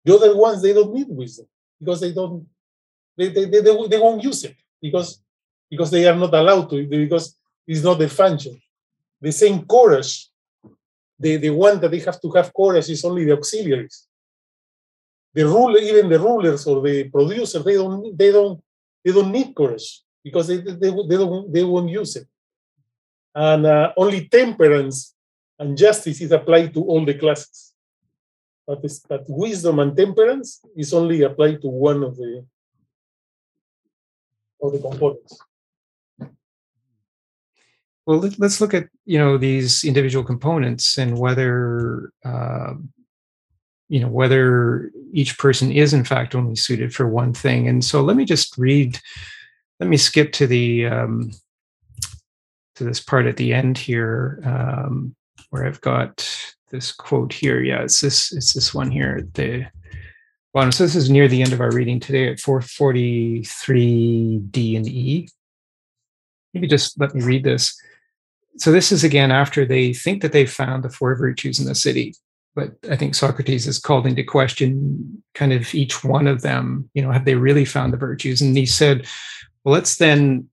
The 0.05 0.15
other 0.17 0.37
ones 0.37 0.63
they 0.63 0.73
don't 0.73 0.95
need 0.95 1.09
wisdom 1.09 1.47
because 1.79 2.01
they 2.01 2.13
don't 2.13 2.47
they, 3.19 3.29
they, 3.31 3.47
they, 3.47 3.61
they 3.61 3.99
won't 3.99 4.23
use 4.23 4.45
it 4.45 4.57
because, 4.81 5.21
because 5.69 5.91
they 5.91 6.07
are 6.07 6.15
not 6.15 6.33
allowed 6.33 6.71
to, 6.71 6.87
because 6.87 7.37
it's 7.67 7.83
not 7.83 7.99
their 7.99 8.09
function. 8.09 8.61
The 9.21 9.33
same 9.33 9.67
courage, 9.67 10.31
the, 11.19 11.37
the 11.37 11.51
one 11.51 11.81
that 11.81 11.91
they 11.91 11.99
have 11.99 12.21
to 12.21 12.31
have 12.31 12.55
courage 12.55 12.89
is 12.89 13.05
only 13.05 13.25
the 13.25 13.33
auxiliaries. 13.33 14.08
The 15.39 15.47
ruler, 15.47 15.79
even 15.79 16.09
the 16.09 16.19
rulers 16.19 16.67
or 16.67 16.83
the 16.83 17.05
producers, 17.05 17.63
they 17.63 17.75
don't, 17.75 18.19
they 18.19 18.33
don't, 18.33 18.61
they 19.05 19.13
don't 19.13 19.31
need 19.31 19.55
courage 19.55 20.03
because 20.25 20.49
they, 20.49 20.57
they, 20.57 20.91
they, 21.11 21.17
don't, 21.23 21.53
they 21.53 21.63
won't 21.63 21.89
use 21.89 22.17
it. 22.17 22.27
And 23.37 23.65
uh, 23.65 23.93
only 23.97 24.27
temperance 24.27 25.15
and 25.57 25.79
justice 25.79 26.21
is 26.21 26.33
applied 26.33 26.75
to 26.75 26.83
all 26.83 27.05
the 27.05 27.15
classes. 27.15 27.73
But, 28.67 28.83
but 29.09 29.27
wisdom 29.29 29.79
and 29.79 29.97
temperance 29.97 30.61
is 30.77 30.93
only 30.93 31.23
applied 31.23 31.63
to 31.63 31.69
one 31.69 32.03
of 32.03 32.17
the 32.17 32.45
of 34.61 34.73
the 34.73 34.81
components. 34.81 35.39
Well, 38.07 38.29
let's 38.39 38.61
look 38.61 38.75
at 38.75 38.89
you 39.05 39.19
know 39.19 39.39
these 39.39 39.85
individual 39.85 40.25
components 40.25 40.99
and 40.99 41.17
whether 41.17 42.11
uh, 42.25 42.75
you 43.89 44.01
know 44.01 44.09
whether 44.09 44.91
each 45.13 45.39
person 45.39 45.73
is 45.73 45.95
in 45.95 46.05
fact 46.05 46.35
only 46.35 46.55
suited 46.55 46.95
for 46.95 47.09
one 47.09 47.33
thing. 47.33 47.69
And 47.69 47.85
so 47.85 48.03
let 48.03 48.17
me 48.17 48.25
just 48.25 48.57
read. 48.59 48.99
Let 49.81 49.89
me 49.89 49.97
skip 49.97 50.33
to 50.33 50.47
the 50.47 50.87
um, 50.87 51.33
to 52.77 52.85
this 52.85 53.01
part 53.01 53.27
at 53.27 53.37
the 53.37 53.53
end 53.55 53.79
here, 53.79 54.41
um, 54.45 55.15
where 55.51 55.67
I've 55.67 55.81
got 55.81 56.29
this 56.71 56.93
quote 56.93 57.33
here. 57.33 57.63
Yeah, 57.63 57.83
it's 57.83 58.01
this. 58.01 58.33
It's 58.33 58.53
this 58.53 58.75
one 58.75 58.91
here. 58.91 59.27
The 59.35 59.67
well, 60.55 60.73
so 60.73 60.85
this 60.85 60.97
is 60.97 61.11
near 61.11 61.29
the 61.29 61.43
end 61.43 61.53
of 61.53 61.61
our 61.61 61.71
reading 61.71 62.01
today 62.01 62.31
at 62.31 62.41
443 62.41 64.39
D 64.51 64.77
and 64.77 64.89
E. 64.89 65.29
Maybe 66.53 66.67
just 66.67 66.99
let 66.99 67.15
me 67.15 67.23
read 67.23 67.45
this. 67.45 67.81
So 68.57 68.73
this 68.73 68.91
is 68.91 69.05
again 69.05 69.31
after 69.31 69.65
they 69.65 69.93
think 69.93 70.23
that 70.23 70.33
they've 70.33 70.51
found 70.51 70.83
the 70.83 70.91
four 70.91 71.15
virtues 71.15 71.61
in 71.61 71.67
the 71.67 71.75
city, 71.75 72.15
but 72.59 72.91
I 72.91 72.97
think 72.97 73.15
Socrates 73.15 73.67
is 73.67 73.79
called 73.79 74.07
into 74.07 74.25
question 74.25 75.23
kind 75.35 75.53
of 75.53 75.73
each 75.75 76.03
one 76.03 76.27
of 76.27 76.43
them. 76.43 76.91
You 76.95 77.03
know, 77.03 77.13
have 77.13 77.25
they 77.25 77.37
really 77.37 77.65
found 77.65 77.93
the 77.93 77.99
virtues? 77.99 78.41
And 78.41 78.57
he 78.57 78.67
said, 78.67 79.07
well, 79.63 79.73
let's 79.73 79.97
then 79.97 80.49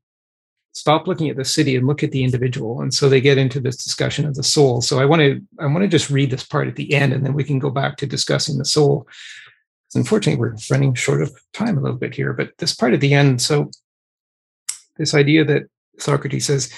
stop 0.74 1.08
looking 1.08 1.30
at 1.30 1.38
the 1.38 1.46
city 1.46 1.76
and 1.76 1.88
look 1.88 2.04
at 2.04 2.12
the 2.12 2.24
individual. 2.24 2.82
And 2.82 2.94
so 2.94 3.10
they 3.10 3.22
get 3.22 3.38
into 3.38 3.60
this 3.60 3.84
discussion 3.84 4.26
of 4.26 4.36
the 4.36 4.44
soul. 4.44 4.82
So 4.82 5.00
I 5.00 5.06
want 5.06 5.22
to 5.22 5.42
I 5.60 5.66
want 5.66 5.82
to 5.82 5.88
just 5.88 6.12
read 6.12 6.30
this 6.30 6.44
part 6.44 6.68
at 6.68 6.76
the 6.76 6.94
end, 6.94 7.12
and 7.14 7.26
then 7.26 7.34
we 7.34 7.44
can 7.44 7.60
go 7.60 7.72
back 7.72 7.98
to 7.98 8.06
discussing 8.06 8.58
the 8.58 8.66
soul 8.66 9.08
unfortunately, 9.96 10.40
we're 10.40 10.56
running 10.70 10.94
short 10.94 11.22
of 11.22 11.32
time 11.54 11.78
a 11.78 11.82
little 11.82 11.98
bit 11.98 12.14
here, 12.14 12.34
but 12.34 12.52
this 12.58 12.76
part 12.76 12.94
at 12.94 13.02
the 13.02 13.14
end. 13.14 13.42
So, 13.42 13.72
this 14.98 15.14
idea 15.14 15.44
that 15.46 15.64
Socrates 15.98 16.46
says, 16.46 16.72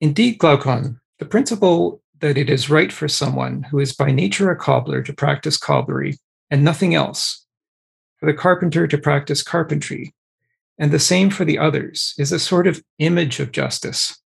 indeed, 0.00 0.38
Glaucon, 0.38 1.00
the 1.18 1.26
principle 1.26 2.00
that 2.20 2.38
it 2.38 2.50
is 2.50 2.70
right 2.70 2.92
for 2.92 3.08
someone 3.08 3.64
who 3.64 3.78
is 3.78 3.92
by 3.92 4.10
nature 4.10 4.50
a 4.50 4.56
cobbler 4.56 5.02
to 5.02 5.12
practice 5.12 5.58
cobblery 5.58 6.18
and 6.50 6.64
nothing 6.64 6.94
else, 6.94 7.46
for 8.18 8.26
the 8.26 8.36
carpenter 8.36 8.86
to 8.86 8.98
practice 8.98 9.42
carpentry, 9.42 10.14
and 10.78 10.90
the 10.90 10.98
same 10.98 11.30
for 11.30 11.44
the 11.44 11.58
others, 11.58 12.14
is 12.18 12.32
a 12.32 12.38
sort 12.38 12.66
of 12.66 12.82
image 12.98 13.40
of 13.40 13.52
justice. 13.52 14.20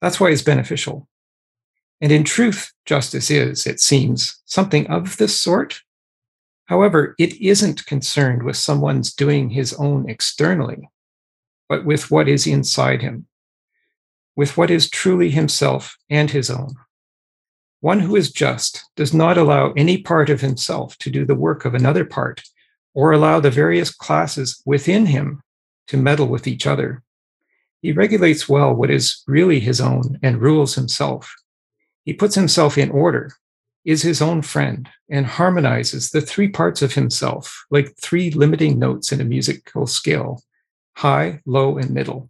That's 0.00 0.20
why 0.20 0.30
it's 0.30 0.42
beneficial. 0.42 1.08
And 2.00 2.10
in 2.12 2.24
truth, 2.24 2.72
justice 2.86 3.30
is, 3.30 3.66
it 3.66 3.80
seems, 3.80 4.40
something 4.46 4.86
of 4.86 5.16
this 5.18 5.36
sort 5.36 5.82
However, 6.70 7.16
it 7.18 7.34
isn't 7.40 7.84
concerned 7.84 8.44
with 8.44 8.56
someone's 8.56 9.12
doing 9.12 9.50
his 9.50 9.74
own 9.74 10.08
externally, 10.08 10.88
but 11.68 11.84
with 11.84 12.12
what 12.12 12.28
is 12.28 12.46
inside 12.46 13.02
him, 13.02 13.26
with 14.36 14.56
what 14.56 14.70
is 14.70 14.88
truly 14.88 15.30
himself 15.30 15.98
and 16.08 16.30
his 16.30 16.48
own. 16.48 16.76
One 17.80 18.00
who 18.00 18.16
is 18.16 18.30
just 18.30 18.84
does 18.94 19.14
not 19.14 19.38
allow 19.38 19.72
any 19.72 19.98
part 19.98 20.28
of 20.28 20.40
himself 20.40 20.98
to 20.98 21.10
do 21.10 21.24
the 21.24 21.34
work 21.34 21.64
of 21.64 21.74
another 21.74 22.04
part, 22.04 22.42
or 22.94 23.12
allow 23.12 23.40
the 23.40 23.50
various 23.50 23.90
classes 23.90 24.62
within 24.66 25.06
him 25.06 25.40
to 25.88 25.96
meddle 25.96 26.28
with 26.28 26.46
each 26.46 26.66
other. 26.66 27.02
He 27.80 27.92
regulates 27.92 28.48
well 28.48 28.74
what 28.74 28.90
is 28.90 29.22
really 29.26 29.60
his 29.60 29.80
own 29.80 30.18
and 30.22 30.42
rules 30.42 30.74
himself. 30.74 31.34
He 32.04 32.12
puts 32.12 32.34
himself 32.34 32.76
in 32.76 32.90
order 32.90 33.32
is 33.84 34.02
his 34.02 34.20
own 34.20 34.42
friend 34.42 34.88
and 35.08 35.24
harmonizes 35.24 36.10
the 36.10 36.20
three 36.20 36.48
parts 36.48 36.82
of 36.82 36.94
himself 36.94 37.64
like 37.70 37.96
three 37.96 38.30
limiting 38.30 38.78
notes 38.78 39.10
in 39.10 39.20
a 39.20 39.24
musical 39.24 39.86
scale 39.86 40.42
high, 40.96 41.40
low, 41.46 41.78
and 41.78 41.90
middle. 41.92 42.28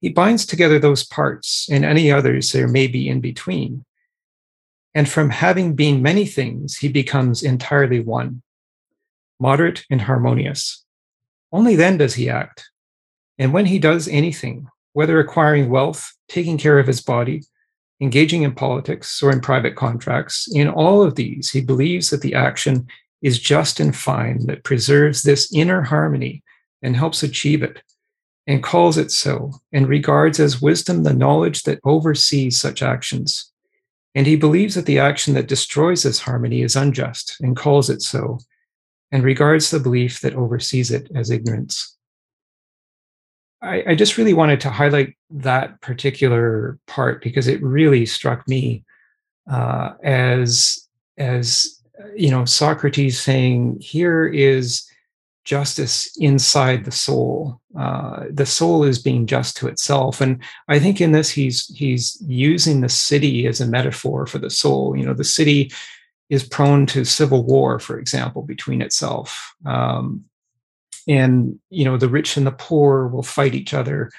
He 0.00 0.10
binds 0.10 0.44
together 0.44 0.78
those 0.78 1.02
parts 1.02 1.66
and 1.70 1.82
any 1.82 2.12
others 2.12 2.52
there 2.52 2.68
may 2.68 2.88
be 2.88 3.08
in 3.08 3.22
between. 3.22 3.85
And 4.96 5.06
from 5.06 5.28
having 5.28 5.74
been 5.74 6.00
many 6.00 6.24
things, 6.24 6.78
he 6.78 6.88
becomes 6.88 7.42
entirely 7.42 8.00
one, 8.00 8.40
moderate 9.38 9.84
and 9.90 10.00
harmonious. 10.00 10.86
Only 11.52 11.76
then 11.76 11.98
does 11.98 12.14
he 12.14 12.30
act. 12.30 12.70
And 13.38 13.52
when 13.52 13.66
he 13.66 13.78
does 13.78 14.08
anything, 14.08 14.68
whether 14.94 15.20
acquiring 15.20 15.68
wealth, 15.68 16.14
taking 16.30 16.56
care 16.56 16.78
of 16.78 16.86
his 16.86 17.02
body, 17.02 17.42
engaging 18.00 18.42
in 18.42 18.54
politics, 18.54 19.22
or 19.22 19.30
in 19.30 19.42
private 19.42 19.76
contracts, 19.76 20.48
in 20.50 20.66
all 20.66 21.02
of 21.02 21.14
these, 21.14 21.50
he 21.50 21.60
believes 21.60 22.08
that 22.08 22.22
the 22.22 22.34
action 22.34 22.86
is 23.20 23.38
just 23.38 23.78
and 23.78 23.94
fine, 23.94 24.46
that 24.46 24.64
preserves 24.64 25.20
this 25.20 25.52
inner 25.52 25.82
harmony 25.82 26.42
and 26.80 26.96
helps 26.96 27.22
achieve 27.22 27.62
it, 27.62 27.82
and 28.46 28.62
calls 28.62 28.96
it 28.96 29.10
so, 29.10 29.52
and 29.74 29.88
regards 29.88 30.40
as 30.40 30.62
wisdom 30.62 31.02
the 31.02 31.12
knowledge 31.12 31.64
that 31.64 31.80
oversees 31.84 32.58
such 32.58 32.80
actions. 32.80 33.52
And 34.16 34.26
he 34.26 34.34
believes 34.34 34.74
that 34.74 34.86
the 34.86 34.98
action 34.98 35.34
that 35.34 35.46
destroys 35.46 36.02
this 36.02 36.20
harmony 36.20 36.62
is 36.62 36.74
unjust, 36.74 37.36
and 37.40 37.54
calls 37.54 37.90
it 37.90 38.00
so, 38.00 38.38
and 39.12 39.22
regards 39.22 39.70
the 39.70 39.78
belief 39.78 40.20
that 40.22 40.34
oversees 40.34 40.90
it 40.90 41.10
as 41.14 41.30
ignorance. 41.30 41.96
I, 43.60 43.84
I 43.88 43.94
just 43.94 44.16
really 44.16 44.32
wanted 44.32 44.58
to 44.62 44.70
highlight 44.70 45.16
that 45.28 45.82
particular 45.82 46.78
part 46.86 47.22
because 47.22 47.46
it 47.46 47.62
really 47.62 48.06
struck 48.06 48.48
me 48.48 48.84
uh, 49.50 49.90
as 50.02 50.88
as 51.18 51.82
you 52.14 52.30
know 52.30 52.46
Socrates 52.46 53.20
saying, 53.20 53.80
"Here 53.80 54.26
is 54.26 54.90
justice 55.46 56.14
inside 56.18 56.84
the 56.84 56.92
soul. 56.92 57.60
Uh, 57.78 58.24
the 58.30 58.44
soul 58.44 58.84
is 58.84 58.98
being 58.98 59.26
just 59.26 59.56
to 59.56 59.68
itself." 59.68 60.20
And 60.20 60.42
I 60.68 60.78
think 60.78 61.00
in 61.00 61.12
this, 61.12 61.30
he's 61.30 61.66
he's 61.74 62.22
using 62.26 62.80
the 62.80 62.88
city 62.90 63.46
as 63.46 63.60
a 63.60 63.66
metaphor 63.66 64.26
for 64.26 64.38
the 64.38 64.50
soul. 64.50 64.96
You 64.96 65.06
know, 65.06 65.14
the 65.14 65.24
city 65.24 65.72
is 66.28 66.46
prone 66.46 66.86
to 66.86 67.04
civil 67.04 67.44
war, 67.44 67.78
for 67.78 67.98
example, 67.98 68.42
between 68.42 68.82
itself. 68.82 69.54
Um, 69.64 70.24
and 71.08 71.58
you 71.70 71.84
know, 71.84 71.96
the 71.96 72.08
rich 72.08 72.36
and 72.36 72.46
the 72.46 72.52
poor 72.52 73.08
will 73.08 73.22
fight 73.22 73.54
each 73.54 73.72
other. 73.72 74.10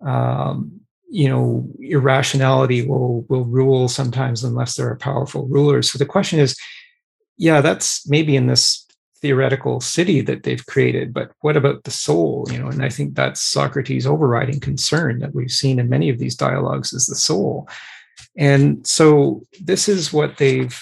Um, 0.00 0.80
you 1.10 1.28
know, 1.28 1.68
irrationality 1.80 2.86
will 2.86 3.22
will 3.28 3.44
rule 3.44 3.88
sometimes 3.88 4.44
unless 4.44 4.76
there 4.76 4.88
are 4.88 4.96
powerful 4.96 5.46
rulers. 5.48 5.90
So 5.90 5.98
the 5.98 6.06
question 6.06 6.38
is, 6.38 6.56
yeah, 7.36 7.60
that's 7.60 8.08
maybe 8.08 8.36
in 8.36 8.46
this 8.46 8.86
theoretical 9.20 9.80
city 9.80 10.20
that 10.22 10.42
they've 10.42 10.64
created, 10.66 11.12
but 11.12 11.32
what 11.40 11.56
about 11.56 11.84
the 11.84 11.90
soul? 11.90 12.46
You 12.50 12.58
know, 12.58 12.68
and 12.68 12.82
I 12.82 12.88
think 12.88 13.14
that's 13.14 13.40
Socrates' 13.40 14.06
overriding 14.06 14.60
concern 14.60 15.18
that 15.20 15.34
we've 15.34 15.50
seen 15.50 15.78
in 15.78 15.88
many 15.88 16.08
of 16.10 16.18
these 16.18 16.36
dialogues 16.36 16.92
is 16.92 17.06
the 17.06 17.14
soul. 17.14 17.68
And 18.36 18.86
so 18.86 19.42
this 19.60 19.88
is 19.88 20.12
what 20.12 20.36
they've 20.36 20.78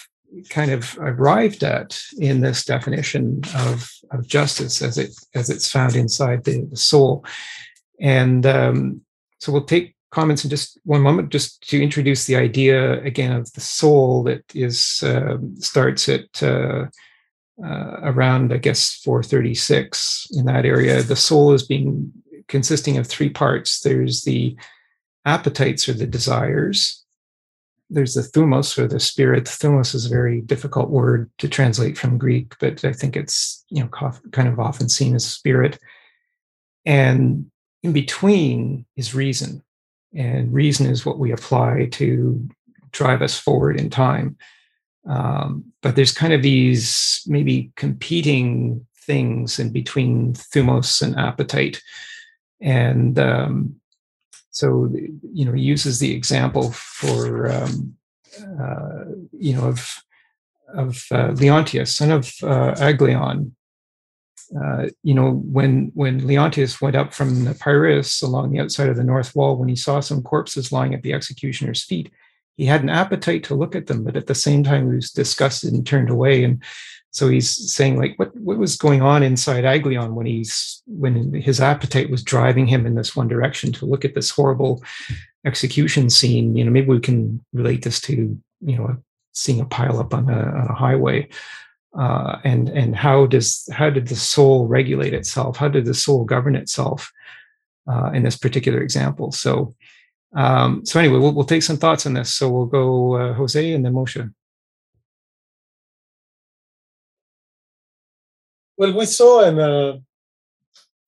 kind 0.50 0.70
of 0.70 0.98
arrived 1.00 1.62
at 1.62 1.98
in 2.18 2.40
this 2.40 2.64
definition 2.64 3.42
of, 3.56 3.90
of 4.10 4.26
justice 4.26 4.82
as 4.82 4.98
it 4.98 5.10
as 5.34 5.48
it's 5.50 5.70
found 5.70 5.96
inside 5.96 6.44
the, 6.44 6.66
the 6.70 6.76
soul. 6.76 7.24
And 8.00 8.44
um, 8.44 9.00
so 9.38 9.52
we'll 9.52 9.64
take 9.64 9.94
comments 10.10 10.44
in 10.44 10.50
just 10.50 10.78
one 10.84 11.02
moment, 11.02 11.30
just 11.30 11.68
to 11.68 11.82
introduce 11.82 12.24
the 12.24 12.36
idea 12.36 13.02
again 13.02 13.32
of 13.32 13.52
the 13.52 13.60
soul 13.60 14.22
that 14.24 14.42
is 14.54 15.02
uh, 15.02 15.36
starts 15.58 16.08
at 16.08 16.42
uh, 16.42 16.86
uh, 17.64 17.96
around, 18.02 18.52
I 18.52 18.58
guess, 18.58 18.94
436 18.96 20.28
in 20.32 20.44
that 20.46 20.64
area. 20.64 21.02
The 21.02 21.16
soul 21.16 21.52
is 21.52 21.66
being 21.66 22.12
consisting 22.48 22.96
of 22.96 23.06
three 23.06 23.30
parts. 23.30 23.80
There's 23.80 24.22
the 24.22 24.56
appetites 25.24 25.88
or 25.88 25.94
the 25.94 26.06
desires, 26.06 27.04
there's 27.88 28.14
the 28.14 28.22
thumos 28.22 28.76
or 28.78 28.88
the 28.88 29.00
spirit. 29.00 29.44
Thumos 29.44 29.94
is 29.94 30.06
a 30.06 30.10
very 30.10 30.40
difficult 30.40 30.90
word 30.90 31.30
to 31.38 31.48
translate 31.48 31.96
from 31.96 32.18
Greek, 32.18 32.54
but 32.58 32.84
I 32.84 32.92
think 32.92 33.16
it's 33.16 33.64
you 33.70 33.82
know 33.82 33.88
kind 34.32 34.48
of 34.48 34.58
often 34.58 34.88
seen 34.88 35.14
as 35.14 35.24
spirit. 35.24 35.78
And 36.84 37.50
in 37.82 37.92
between 37.92 38.86
is 38.96 39.14
reason, 39.14 39.62
and 40.14 40.52
reason 40.52 40.86
is 40.86 41.06
what 41.06 41.18
we 41.18 41.32
apply 41.32 41.88
to 41.92 42.48
drive 42.90 43.22
us 43.22 43.38
forward 43.38 43.78
in 43.78 43.90
time. 43.90 44.36
Um, 45.08 45.72
but 45.82 45.94
there's 45.94 46.12
kind 46.12 46.32
of 46.32 46.42
these 46.42 47.22
maybe 47.26 47.70
competing 47.76 48.86
things 48.96 49.58
in 49.58 49.70
between 49.70 50.34
thumos 50.34 51.00
and 51.00 51.16
appetite, 51.16 51.80
and 52.60 53.18
um, 53.18 53.76
so 54.50 54.90
you 55.32 55.44
know 55.44 55.52
he 55.52 55.62
uses 55.62 55.98
the 55.98 56.12
example 56.12 56.72
for 56.72 57.50
um, 57.52 57.94
uh, 58.60 59.04
you 59.38 59.54
know 59.54 59.64
of 59.68 59.94
of 60.74 61.06
uh, 61.12 61.28
Leontius, 61.32 61.94
son 61.94 62.10
of 62.10 62.32
uh, 62.42 62.74
Aglaion. 62.76 63.52
Uh, 64.60 64.86
you 65.02 65.14
know 65.14 65.32
when 65.32 65.92
when 65.94 66.20
Leontius 66.20 66.80
went 66.80 66.96
up 66.96 67.14
from 67.14 67.44
the 67.44 67.54
Piraeus 67.54 68.22
along 68.22 68.50
the 68.50 68.60
outside 68.60 68.88
of 68.88 68.96
the 68.96 69.04
north 69.04 69.36
wall, 69.36 69.56
when 69.56 69.68
he 69.68 69.76
saw 69.76 70.00
some 70.00 70.22
corpses 70.22 70.72
lying 70.72 70.94
at 70.94 71.02
the 71.02 71.12
executioner's 71.12 71.84
feet, 71.84 72.10
he 72.56 72.64
had 72.64 72.82
an 72.82 72.88
appetite 72.88 73.44
to 73.44 73.54
look 73.54 73.74
at 73.74 73.86
them, 73.86 74.02
but 74.04 74.16
at 74.16 74.26
the 74.26 74.34
same 74.34 74.64
time 74.64 74.88
he 74.88 74.96
was 74.96 75.10
disgusted 75.10 75.72
and 75.72 75.86
turned 75.86 76.10
away. 76.10 76.42
And 76.42 76.62
so 77.10 77.28
he's 77.28 77.72
saying 77.72 77.96
like 77.96 78.18
what 78.18 78.36
what 78.36 78.58
was 78.58 78.76
going 78.76 79.02
on 79.02 79.22
inside 79.22 79.64
Aglaion 79.64 80.14
when 80.14 80.26
he's 80.26 80.82
when 80.86 81.32
his 81.34 81.60
appetite 81.60 82.10
was 82.10 82.22
driving 82.22 82.66
him 82.66 82.86
in 82.86 82.94
this 82.94 83.14
one 83.14 83.28
direction 83.28 83.72
to 83.72 83.86
look 83.86 84.04
at 84.04 84.14
this 84.14 84.30
horrible 84.30 84.82
execution 85.44 86.10
scene. 86.10 86.56
You 86.56 86.64
know, 86.64 86.70
maybe 86.70 86.88
we 86.88 87.00
can 87.00 87.44
relate 87.52 87.82
this 87.84 88.00
to 88.02 88.38
you 88.60 88.76
know 88.76 88.96
seeing 89.32 89.60
a 89.60 89.66
pile 89.66 89.98
up 89.98 90.14
on 90.14 90.28
a, 90.28 90.38
on 90.38 90.66
a 90.68 90.74
highway. 90.74 91.28
Uh, 91.98 92.38
and 92.44 92.68
and 92.68 92.94
how 92.94 93.26
does 93.26 93.66
how 93.72 93.88
did 93.88 94.08
the 94.08 94.16
soul 94.16 94.66
regulate 94.66 95.14
itself? 95.14 95.56
How 95.56 95.68
did 95.68 95.86
the 95.86 95.94
soul 95.94 96.24
govern 96.24 96.54
itself 96.54 97.10
uh, 97.90 98.10
in 98.12 98.22
this 98.22 98.36
particular 98.36 98.82
example? 98.82 99.32
So 99.32 99.74
um, 100.34 100.84
so 100.84 100.98
anyway, 101.00 101.18
we'll, 101.18 101.32
we'll 101.32 101.44
take 101.44 101.62
some 101.62 101.76
thoughts 101.76 102.06
on 102.06 102.14
this. 102.14 102.34
So 102.34 102.50
we'll 102.50 102.66
go 102.66 103.14
uh, 103.14 103.32
Jose 103.34 103.72
and 103.72 103.84
then 103.84 103.92
Moshe. 103.92 104.32
Well, 108.76 108.92
we 108.92 109.06
saw 109.06 109.42
in 109.44 109.58
uh, 109.58 109.98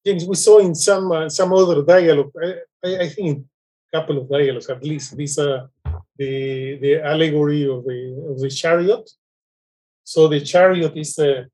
James, 0.07 0.25
we 0.25 0.37
saw 0.37 0.59
in 0.59 0.75
some 0.75 1.13
uh, 1.13 1.29
some 1.29 1.53
other 1.53 1.83
dialogue. 1.83 2.33
I, 2.43 2.97
I, 3.05 3.09
think 3.09 3.45
a 3.93 4.01
couple 4.01 4.19
of 4.19 4.31
dialogues 4.31 4.71
at 4.71 4.83
least. 4.83 5.17
This 5.17 5.39
uh, 5.39 5.67
the 6.17 6.79
the 6.81 7.03
allegory 7.03 7.65
of 7.69 7.85
the 7.85 8.27
of 8.31 8.41
the 8.41 8.49
chariot. 8.49 9.11
So 10.05 10.29
the 10.29 10.41
chariot 10.41 10.97
is 10.97 11.15
the 11.17 11.49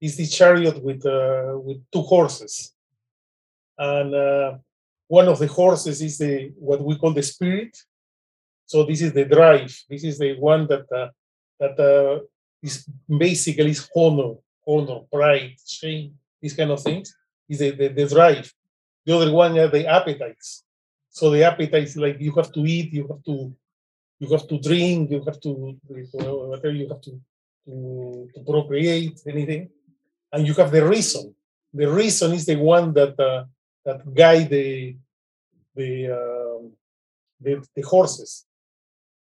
is 0.00 0.16
the 0.16 0.26
chariot 0.26 0.82
with 0.82 1.06
uh, 1.06 1.54
with 1.56 1.78
two 1.90 2.02
horses, 2.02 2.74
and 3.78 4.14
uh, 4.14 4.58
one 5.08 5.28
of 5.28 5.38
the 5.38 5.46
horses 5.46 6.02
is 6.02 6.18
the 6.18 6.52
what 6.58 6.82
we 6.82 6.96
call 6.96 7.12
the 7.12 7.22
spirit. 7.22 7.76
So 8.66 8.84
this 8.84 9.00
is 9.02 9.12
the 9.12 9.24
drive. 9.24 9.74
This 9.88 10.04
is 10.04 10.18
the 10.18 10.34
one 10.38 10.66
that 10.66 10.90
uh, 10.92 11.08
that 11.60 11.78
uh, 11.78 12.24
is 12.62 12.84
basically 13.08 13.70
is 13.70 13.88
honor 13.94 14.34
honor, 14.66 15.00
pride, 15.12 15.56
shame, 15.64 16.18
these 16.40 16.54
kind 16.54 16.70
of 16.70 16.82
things, 16.82 17.14
is 17.48 17.60
the, 17.60 17.70
the, 17.70 17.88
the 17.88 18.06
drive. 18.08 18.52
The 19.04 19.16
other 19.16 19.32
one 19.32 19.56
are 19.58 19.68
the 19.68 19.86
appetites. 19.86 20.64
So 21.10 21.30
the 21.30 21.44
appetites, 21.44 21.96
like 21.96 22.20
you 22.20 22.32
have 22.32 22.52
to 22.52 22.60
eat, 22.60 22.92
you 22.92 23.06
have 23.06 23.22
to, 23.24 23.54
you 24.18 24.28
have 24.30 24.48
to 24.48 24.58
drink, 24.58 25.10
you 25.10 25.22
have 25.24 25.40
to 25.40 25.78
whatever 25.88 26.72
you 26.72 26.88
have 26.88 27.00
to, 27.02 27.20
to, 27.66 28.28
to 28.34 28.40
procreate, 28.44 29.20
anything, 29.26 29.70
and 30.32 30.46
you 30.46 30.54
have 30.54 30.72
the 30.72 30.84
reason. 30.84 31.34
The 31.72 31.90
reason 31.90 32.32
is 32.32 32.46
the 32.46 32.56
one 32.56 32.92
that 32.94 33.18
uh, 33.20 33.44
that 33.86 34.02
guide 34.14 34.50
the 34.50 34.96
the, 35.74 35.90
uh, 36.18 36.62
the 37.40 37.52
the 37.76 37.82
horses. 37.82 38.44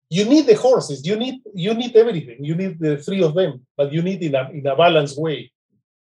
You 0.10 0.26
need 0.26 0.46
the 0.46 0.56
horses. 0.56 1.06
You 1.06 1.16
need 1.18 1.42
you 1.54 1.74
need 1.74 1.96
everything. 1.96 2.40
You 2.50 2.56
need 2.56 2.80
the 2.80 2.98
three 2.98 3.22
of 3.22 3.36
them 3.36 3.66
but 3.78 3.92
you 3.92 4.02
need 4.02 4.24
in 4.24 4.34
a, 4.34 4.50
in 4.52 4.66
a 4.66 4.76
balanced 4.76 5.20
way. 5.20 5.52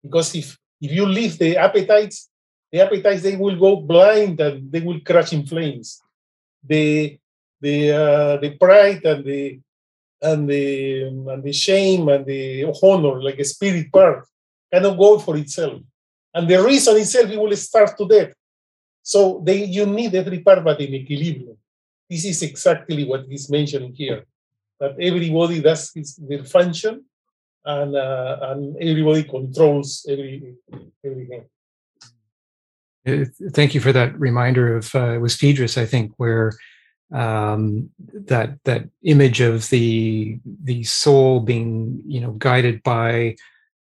Because 0.03 0.35
if 0.35 0.59
if 0.81 0.91
you 0.91 1.07
leave 1.07 1.39
the 1.39 1.57
appetites 1.57 2.29
the 2.73 2.81
appetites 2.81 3.23
they 3.23 3.37
will 3.37 3.59
go 3.59 3.77
blind 3.77 4.41
and 4.41 4.73
they 4.73 4.81
will 4.81 5.01
crash 5.01 5.33
in 5.33 5.47
flames. 5.47 6.01
The 6.65 7.19
the 7.61 7.77
uh, 7.93 8.37
the 8.39 8.51
pride 8.59 9.05
and 9.05 9.25
the 9.25 9.61
and 10.23 10.49
the 10.49 11.03
and 11.33 11.43
the 11.43 11.53
shame 11.53 12.09
and 12.09 12.25
the 12.25 12.65
honor 12.83 13.23
like 13.23 13.39
a 13.39 13.45
spirit 13.45 13.93
part 13.93 14.27
cannot 14.73 14.97
go 14.97 15.19
for 15.19 15.37
itself 15.37 15.83
and 16.35 16.49
the 16.49 16.63
reason 16.63 16.97
itself 16.97 17.31
it 17.31 17.41
will 17.41 17.57
start 17.57 17.97
to 17.97 18.07
death 18.07 18.33
so 19.03 19.43
they 19.45 19.65
you 19.65 19.87
need 19.87 20.15
every 20.15 20.41
part 20.41 20.65
but 20.65 20.81
in 20.81 20.95
equilibrium 20.95 21.57
this 22.09 22.25
is 22.25 22.43
exactly 22.43 23.05
what 23.05 23.25
he's 23.29 23.49
mentioning 23.51 23.93
here 23.95 24.25
that 24.81 24.97
everybody 25.01 25.61
does 25.61 25.93
his, 25.95 26.17
their 26.17 26.45
function 26.45 27.05
and, 27.65 27.95
uh, 27.97 28.37
and 28.43 28.77
everybody 28.81 29.23
controls 29.23 30.05
every, 30.09 30.55
everything. 31.05 31.45
Uh, 33.07 33.25
thank 33.51 33.75
you 33.75 33.81
for 33.81 33.93
that 33.93 34.19
reminder 34.19 34.77
of 34.77 34.95
uh, 34.95 35.13
it 35.13 35.19
was 35.19 35.37
Phaedrus, 35.37 35.79
I 35.79 35.87
think, 35.87 36.13
where 36.17 36.53
um, 37.13 37.91
that 38.13 38.59
that 38.65 38.89
image 39.03 39.41
of 39.41 39.69
the 39.69 40.39
the 40.65 40.83
soul 40.85 41.41
being 41.41 42.01
you 42.07 42.21
know 42.21 42.31
guided 42.33 42.83
by 42.83 43.37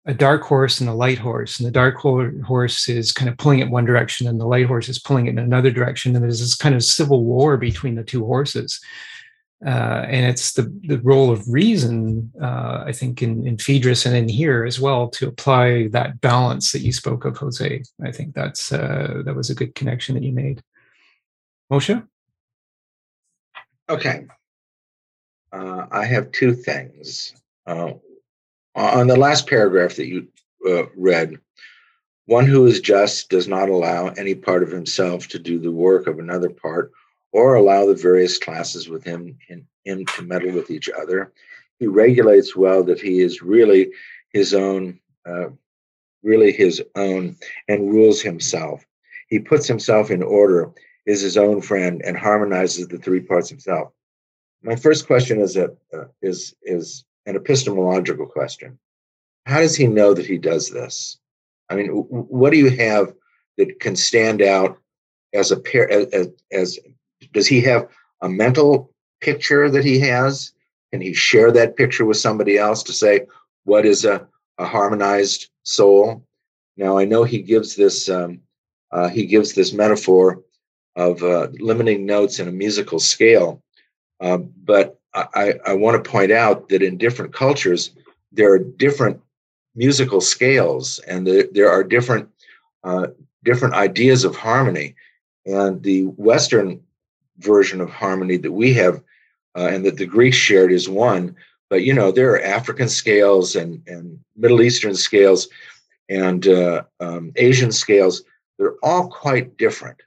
a 0.06 0.14
dark 0.14 0.42
horse 0.42 0.80
and 0.80 0.90
a 0.90 0.94
light 0.94 1.20
horse 1.20 1.60
and 1.60 1.68
the 1.68 1.72
dark 1.72 1.96
horse 1.98 2.90
is 2.90 3.12
kind 3.12 3.30
of 3.30 3.38
pulling 3.38 3.60
it 3.60 3.70
one 3.70 3.86
direction 3.86 4.28
and 4.28 4.40
the 4.40 4.46
light 4.46 4.66
horse 4.66 4.90
is 4.90 4.98
pulling 5.00 5.28
it 5.28 5.32
in 5.32 5.40
another 5.40 5.72
direction 5.72 6.16
and 6.16 6.24
there's 6.24 6.40
this 6.40 6.56
kind 6.56 6.74
of 6.74 6.84
civil 6.84 7.24
war 7.24 7.56
between 7.56 7.96
the 7.96 8.04
two 8.04 8.26
horses 8.26 8.80
uh, 9.64 10.06
and 10.08 10.26
it's 10.26 10.54
the 10.54 10.64
the 10.86 11.00
role 11.02 11.30
of 11.30 11.48
reason 11.48 12.32
uh, 12.42 12.84
i 12.86 12.92
think 12.92 13.22
in, 13.22 13.46
in 13.46 13.58
phaedrus 13.58 14.08
and 14.08 14.16
in 14.16 14.28
here 14.28 14.66
as 14.66 14.80
well 14.80 15.08
to 15.08 15.28
apply 15.28 15.88
that 15.90 16.20
balance 16.20 16.72
that 16.72 16.82
you 16.82 16.92
spoke 16.92 17.26
of 17.26 17.38
jose 17.38 17.84
i 18.04 18.12
think 18.12 18.34
that's 18.34 18.72
uh, 18.72 19.22
that 19.24 19.36
was 19.36 19.52
a 19.52 19.56
good 19.56 19.76
connection 19.76 20.16
that 20.16 20.24
you 20.24 20.32
made 20.32 20.64
moshe 21.72 22.04
Okay. 23.92 24.26
Uh, 25.52 25.86
I 25.92 26.06
have 26.06 26.32
two 26.32 26.54
things. 26.54 27.34
Uh, 28.76 28.92
on 29.00 29.08
the 29.08 29.18
last 29.18 29.48
paragraph 29.48 29.96
that 29.96 30.08
you 30.08 30.28
uh, 30.68 30.86
read, 30.96 31.38
one 32.26 32.46
who 32.46 32.66
is 32.66 32.80
just 32.80 33.30
does 33.30 33.48
not 33.48 33.70
allow 33.70 34.08
any 34.10 34.36
part 34.36 34.64
of 34.64 34.72
himself 34.72 35.28
to 35.28 35.40
do 35.40 35.60
the 35.60 35.72
work 35.72 36.08
of 36.08 36.20
another 36.20 36.50
part 36.50 36.92
or 37.34 37.56
allow 37.56 37.86
the 37.86 37.96
various 37.96 38.38
classes 38.38 38.88
within 38.88 39.38
him, 39.48 39.68
him 39.86 40.06
to 40.06 40.22
meddle 40.22 40.52
with 40.52 40.70
each 40.70 40.90
other. 40.90 41.32
He 41.80 41.88
regulates 41.88 42.56
well 42.56 42.84
that 42.84 43.02
he 43.02 43.22
is 43.22 43.42
really 43.42 43.92
his 44.30 44.54
own, 44.54 45.00
uh, 45.26 45.50
really 46.24 46.52
his 46.52 46.82
own, 46.96 47.36
and 47.68 47.92
rules 47.92 48.22
himself. 48.22 48.86
He 49.28 49.40
puts 49.40 49.68
himself 49.68 50.12
in 50.12 50.22
order 50.22 50.72
is 51.06 51.22
his 51.22 51.38
own 51.38 51.62
friend 51.62 52.02
and 52.06 52.16
harmonizes 52.16 52.88
the 52.88 52.98
three 52.98 53.22
parts 53.22 53.50
himself. 53.50 53.92
My 54.62 54.76
first 54.76 55.08
question 55.08 55.42
is 55.42 55.58
a 55.58 55.72
uh, 55.94 56.06
is 56.22 56.56
is 56.62 57.06
an 57.26 57.36
epistemological 57.36 58.26
question. 58.26 58.80
How 59.46 59.60
does 59.60 59.76
he 59.76 59.88
know 59.88 60.14
that 60.14 60.26
he 60.26 60.38
does 60.38 60.70
this? 60.70 61.18
I 61.70 61.76
mean, 61.76 61.90
what 61.90 62.52
do 62.52 62.58
you 62.58 62.70
have 62.70 63.14
that 63.58 63.80
can 63.80 63.96
stand 63.96 64.42
out 64.42 64.78
as 65.34 65.52
a 65.52 65.60
pair? 65.60 65.90
As, 65.92 66.30
as 66.52 66.80
does 67.34 67.48
he 67.48 67.62
have 67.62 67.88
a 68.22 68.30
mental 68.30 68.94
picture 69.22 69.70
that 69.70 69.86
he 69.86 70.00
has? 70.00 70.52
Can 70.92 71.02
he 71.02 71.14
share 71.14 71.52
that 71.52 71.78
picture 71.78 72.06
with 72.06 72.18
somebody 72.18 72.58
else 72.58 72.84
to 72.84 72.94
say 72.94 73.26
what 73.64 73.86
is 73.86 74.06
a, 74.06 74.28
a 74.58 74.66
harmonized 74.66 75.50
soul? 75.64 76.26
Now 76.78 76.98
I 76.98 77.06
know 77.06 77.24
he 77.24 77.42
gives 77.42 77.76
this 77.76 78.10
um, 78.10 78.42
uh, 78.92 79.08
he 79.08 79.26
gives 79.26 79.54
this 79.54 79.72
metaphor 79.72 80.42
of 80.96 81.24
uh, 81.24 81.48
limiting 81.60 82.06
notes 82.06 82.40
in 82.40 82.48
a 82.48 82.52
musical 82.52 83.00
scale. 83.00 83.64
Uh, 84.20 84.38
but 84.38 85.00
I, 85.14 85.54
I 85.66 85.74
want 85.74 86.02
to 86.02 86.10
point 86.10 86.32
out 86.32 86.70
that 86.70 86.82
in 86.82 86.98
different 86.98 87.34
cultures, 87.34 87.92
there 88.32 88.52
are 88.54 88.60
different 88.60 89.22
musical 89.76 90.22
scales 90.22 91.00
and 91.00 91.28
the, 91.28 91.50
there 91.54 91.70
are 91.70 91.84
different 91.84 92.30
uh, 92.84 93.08
different 93.44 93.74
ideas 93.74 94.24
of 94.24 94.36
harmony. 94.36 94.96
And 95.46 95.82
the 95.84 96.04
Western 96.04 96.82
version 97.40 97.82
of 97.82 97.90
harmony 97.90 98.38
that 98.38 98.52
we 98.52 98.74
have 98.76 99.02
uh, 99.56 99.68
and 99.72 99.86
that 99.86 99.98
the 99.98 100.06
Greeks 100.06 100.38
shared 100.38 100.72
is 100.72 100.88
one. 100.88 101.36
But 101.70 101.84
you 101.84 101.94
know, 101.94 102.12
there 102.12 102.32
are 102.32 102.42
African 102.42 102.90
scales 102.90 103.56
and, 103.56 103.82
and 103.88 104.20
Middle 104.36 104.62
Eastern 104.62 104.96
scales 104.96 105.48
and 106.10 106.48
uh, 106.48 106.84
um, 107.00 107.32
Asian 107.36 107.72
scales. 107.72 108.24
They're 108.58 108.76
all 108.84 109.10
quite 109.10 109.58
different. 109.58 110.02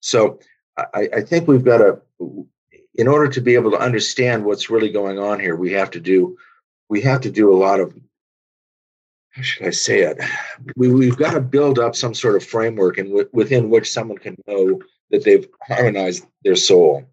So 0.00 0.38
I, 0.76 1.08
I 1.16 1.20
think 1.20 1.46
we've 1.46 1.64
got 1.64 1.78
to, 1.78 2.46
in 2.94 3.08
order 3.08 3.28
to 3.28 3.40
be 3.40 3.54
able 3.54 3.70
to 3.70 3.78
understand 3.78 4.44
what's 4.44 4.70
really 4.70 4.90
going 4.90 5.18
on 5.18 5.40
here, 5.40 5.56
we 5.56 5.72
have 5.72 5.90
to 5.92 6.00
do, 6.00 6.36
we 6.88 7.00
have 7.02 7.20
to 7.22 7.30
do 7.30 7.52
a 7.52 7.56
lot 7.56 7.80
of, 7.80 7.94
how 9.30 9.42
should 9.42 9.66
I 9.66 9.70
say 9.70 10.00
it? 10.00 10.18
We, 10.76 10.92
we've 10.92 11.16
got 11.16 11.34
to 11.34 11.40
build 11.40 11.78
up 11.78 11.94
some 11.94 12.14
sort 12.14 12.36
of 12.36 12.44
framework 12.44 12.98
in 12.98 13.06
w- 13.06 13.28
within 13.32 13.70
which 13.70 13.92
someone 13.92 14.18
can 14.18 14.36
know 14.46 14.80
that 15.10 15.24
they've 15.24 15.48
harmonized 15.66 16.26
their 16.44 16.56
soul. 16.56 17.04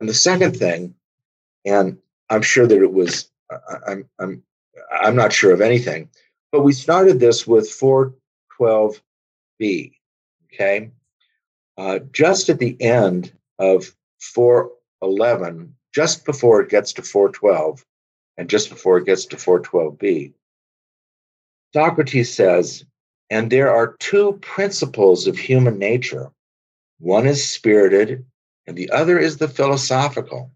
And 0.00 0.08
the 0.08 0.14
second 0.14 0.56
thing, 0.56 0.94
and 1.64 1.98
I'm 2.28 2.42
sure 2.42 2.66
that 2.66 2.82
it 2.82 2.92
was, 2.92 3.30
I'm, 3.86 4.08
I'm, 4.18 4.42
I'm 4.90 5.14
not 5.14 5.32
sure 5.32 5.52
of 5.52 5.60
anything, 5.60 6.08
but 6.50 6.62
we 6.62 6.72
started 6.72 7.20
this 7.20 7.46
with 7.46 7.70
412b. 7.70 9.92
Okay. 10.52 10.90
Uh, 11.78 12.00
just 12.12 12.48
at 12.48 12.58
the 12.58 12.76
end 12.80 13.32
of 13.58 13.94
411, 15.02 15.74
just 15.92 16.24
before 16.24 16.60
it 16.60 16.70
gets 16.70 16.92
to 16.92 17.02
412, 17.02 17.84
and 18.36 18.48
just 18.48 18.70
before 18.70 18.98
it 18.98 19.04
gets 19.04 19.26
to 19.26 19.36
412b, 19.36 20.32
Socrates 21.74 22.32
says, 22.32 22.84
and 23.28 23.50
there 23.50 23.74
are 23.74 23.96
two 23.98 24.34
principles 24.42 25.26
of 25.26 25.36
human 25.36 25.76
nature. 25.76 26.30
One 27.00 27.26
is 27.26 27.44
spirited, 27.48 28.24
and 28.68 28.76
the 28.76 28.90
other 28.90 29.18
is 29.18 29.38
the 29.38 29.48
philosophical. 29.48 30.52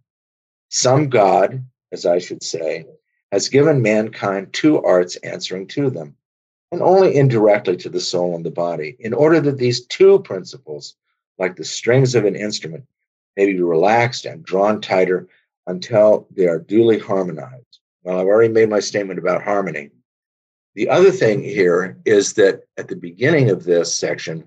Some 0.68 1.08
God, 1.08 1.66
as 1.90 2.06
I 2.06 2.18
should 2.20 2.44
say, 2.44 2.86
has 3.32 3.48
given 3.48 3.82
mankind 3.82 4.52
two 4.52 4.80
arts 4.80 5.16
answering 5.16 5.66
to 5.68 5.90
them, 5.90 6.16
and 6.70 6.82
only 6.82 7.16
indirectly 7.16 7.76
to 7.78 7.88
the 7.88 8.00
soul 8.00 8.36
and 8.36 8.46
the 8.46 8.52
body, 8.52 8.96
in 9.00 9.12
order 9.12 9.40
that 9.40 9.58
these 9.58 9.86
two 9.86 10.20
principles 10.20 10.94
like 11.36 11.56
the 11.56 11.64
strings 11.64 12.14
of 12.14 12.24
an 12.24 12.36
instrument, 12.36 12.84
may 13.36 13.46
be 13.46 13.60
relaxed 13.60 14.24
and 14.24 14.44
drawn 14.44 14.80
tighter 14.80 15.28
until 15.66 16.26
they 16.30 16.46
are 16.46 16.58
duly 16.58 16.98
harmonized. 16.98 17.80
Well, 18.02 18.20
I've 18.20 18.26
already 18.26 18.52
made 18.52 18.68
my 18.68 18.80
statement 18.80 19.18
about 19.18 19.42
harmony. 19.42 19.90
The 20.74 20.88
other 20.88 21.10
thing 21.10 21.42
here 21.42 21.98
is 22.04 22.34
that 22.34 22.62
at 22.76 22.88
the 22.88 22.96
beginning 22.96 23.50
of 23.50 23.64
this 23.64 23.94
section, 23.94 24.46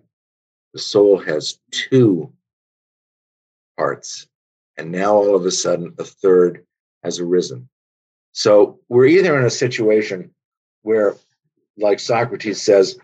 the 0.73 0.79
soul 0.79 1.17
has 1.17 1.59
two 1.71 2.31
parts, 3.77 4.27
and 4.77 4.91
now 4.91 5.13
all 5.13 5.35
of 5.35 5.45
a 5.45 5.51
sudden 5.51 5.93
a 5.97 6.03
third 6.03 6.65
has 7.03 7.19
arisen. 7.19 7.67
So 8.31 8.79
we're 8.89 9.05
either 9.05 9.37
in 9.37 9.45
a 9.45 9.49
situation 9.49 10.33
where, 10.83 11.15
like 11.77 11.99
Socrates 11.99 12.61
says, 12.61 12.97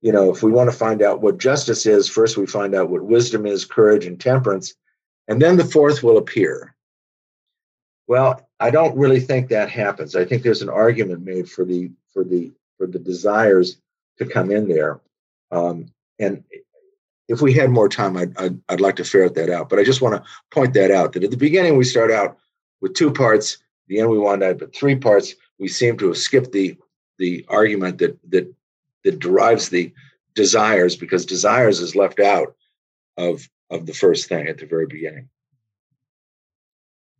you 0.00 0.12
know, 0.12 0.30
if 0.30 0.42
we 0.42 0.52
want 0.52 0.70
to 0.70 0.76
find 0.76 1.02
out 1.02 1.22
what 1.22 1.38
justice 1.38 1.86
is, 1.86 2.08
first 2.08 2.36
we 2.36 2.46
find 2.46 2.74
out 2.74 2.90
what 2.90 3.02
wisdom 3.02 3.46
is, 3.46 3.64
courage, 3.64 4.06
and 4.06 4.20
temperance, 4.20 4.74
and 5.28 5.40
then 5.40 5.56
the 5.56 5.64
fourth 5.64 6.02
will 6.02 6.18
appear. 6.18 6.74
Well, 8.06 8.48
I 8.58 8.70
don't 8.70 8.96
really 8.96 9.20
think 9.20 9.48
that 9.48 9.70
happens. 9.70 10.16
I 10.16 10.24
think 10.24 10.42
there's 10.42 10.62
an 10.62 10.70
argument 10.70 11.24
made 11.24 11.48
for 11.48 11.64
the 11.64 11.90
for 12.12 12.24
the 12.24 12.50
for 12.76 12.86
the 12.86 12.98
desires 12.98 13.76
to 14.18 14.26
come 14.26 14.50
in 14.50 14.68
there, 14.68 15.00
um, 15.50 15.92
and 16.18 16.42
if 17.28 17.42
we 17.42 17.52
had 17.52 17.70
more 17.70 17.88
time, 17.88 18.16
I'd, 18.16 18.36
I'd, 18.38 18.58
I'd 18.70 18.80
like 18.80 18.96
to 18.96 19.04
ferret 19.04 19.34
that 19.34 19.50
out. 19.50 19.68
But 19.68 19.78
I 19.78 19.84
just 19.84 20.00
want 20.00 20.14
to 20.14 20.30
point 20.50 20.72
that 20.74 20.90
out 20.90 21.12
that 21.12 21.24
at 21.24 21.30
the 21.30 21.36
beginning 21.36 21.76
we 21.76 21.84
start 21.84 22.10
out 22.10 22.38
with 22.80 22.94
two 22.94 23.12
parts. 23.12 23.58
the 23.86 24.00
end 24.00 24.10
we 24.10 24.18
wind 24.18 24.42
up 24.42 24.60
with 24.60 24.74
three 24.74 24.96
parts. 24.96 25.34
We 25.58 25.68
seem 25.68 25.98
to 25.98 26.08
have 26.08 26.16
skipped 26.16 26.52
the 26.52 26.76
the 27.18 27.44
argument 27.48 27.98
that 27.98 28.18
that 28.30 28.52
that 29.04 29.18
derives 29.18 29.68
the 29.68 29.92
desires 30.34 30.96
because 30.96 31.26
desires 31.26 31.80
is 31.80 31.96
left 31.96 32.20
out 32.20 32.54
of 33.16 33.48
of 33.70 33.86
the 33.86 33.92
first 33.92 34.28
thing 34.28 34.46
at 34.48 34.58
the 34.58 34.66
very 34.66 34.86
beginning. 34.86 35.28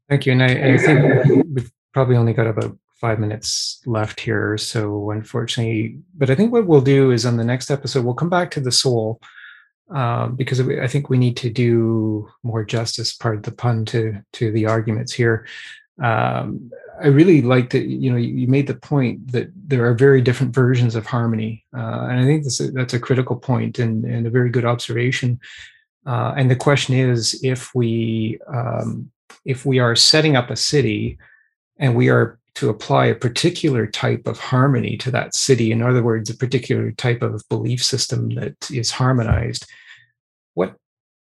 Thank 0.08 0.26
you. 0.26 0.32
And 0.32 0.42
I, 0.42 0.74
I 0.74 0.78
think 0.78 1.46
we've 1.54 1.70
probably 1.92 2.16
only 2.16 2.32
got 2.32 2.46
about 2.46 2.76
five 3.00 3.18
minutes 3.18 3.80
left 3.86 4.20
here. 4.20 4.58
So 4.58 5.10
unfortunately, 5.10 5.98
but 6.16 6.30
I 6.30 6.34
think 6.34 6.52
what 6.52 6.66
we'll 6.66 6.80
do 6.80 7.10
is 7.10 7.26
on 7.26 7.36
the 7.36 7.44
next 7.44 7.70
episode, 7.70 8.04
we'll 8.04 8.14
come 8.14 8.30
back 8.30 8.50
to 8.52 8.60
the 8.60 8.72
soul 8.72 9.20
um, 9.90 10.36
because 10.36 10.60
I 10.60 10.86
think 10.86 11.08
we 11.08 11.18
need 11.18 11.36
to 11.38 11.50
do 11.50 12.28
more 12.42 12.64
justice, 12.64 13.14
part 13.14 13.36
of 13.36 13.42
the 13.42 13.52
pun, 13.52 13.84
to 13.86 14.20
to 14.34 14.52
the 14.52 14.66
arguments 14.66 15.12
here. 15.12 15.46
Um, 16.02 16.70
I 17.02 17.06
really 17.06 17.42
like 17.42 17.70
that. 17.70 17.86
You 17.86 18.10
know, 18.10 18.18
you 18.18 18.46
made 18.48 18.66
the 18.66 18.74
point 18.74 19.32
that 19.32 19.50
there 19.54 19.86
are 19.86 19.94
very 19.94 20.20
different 20.20 20.54
versions 20.54 20.94
of 20.94 21.06
harmony, 21.06 21.64
uh, 21.74 22.08
and 22.10 22.20
I 22.20 22.24
think 22.24 22.42
that's 22.42 22.60
a, 22.60 22.70
that's 22.70 22.94
a 22.94 23.00
critical 23.00 23.36
point 23.36 23.78
and, 23.78 24.04
and 24.04 24.26
a 24.26 24.30
very 24.30 24.50
good 24.50 24.64
observation. 24.64 25.40
Uh, 26.08 26.32
and 26.38 26.50
the 26.50 26.56
question 26.56 26.94
is, 26.94 27.38
if 27.44 27.74
we 27.74 28.38
um, 28.52 29.10
if 29.44 29.66
we 29.66 29.78
are 29.78 29.94
setting 29.94 30.36
up 30.36 30.48
a 30.50 30.56
city, 30.56 31.18
and 31.78 31.94
we 31.94 32.08
are 32.08 32.38
to 32.54 32.70
apply 32.70 33.06
a 33.06 33.14
particular 33.14 33.86
type 33.86 34.26
of 34.26 34.38
harmony 34.38 34.96
to 34.96 35.10
that 35.10 35.34
city, 35.34 35.70
in 35.70 35.82
other 35.82 36.02
words, 36.02 36.30
a 36.30 36.36
particular 36.36 36.92
type 36.92 37.22
of 37.22 37.46
belief 37.50 37.84
system 37.84 38.30
that 38.30 38.56
is 38.70 38.90
harmonized, 38.90 39.66
what 40.54 40.74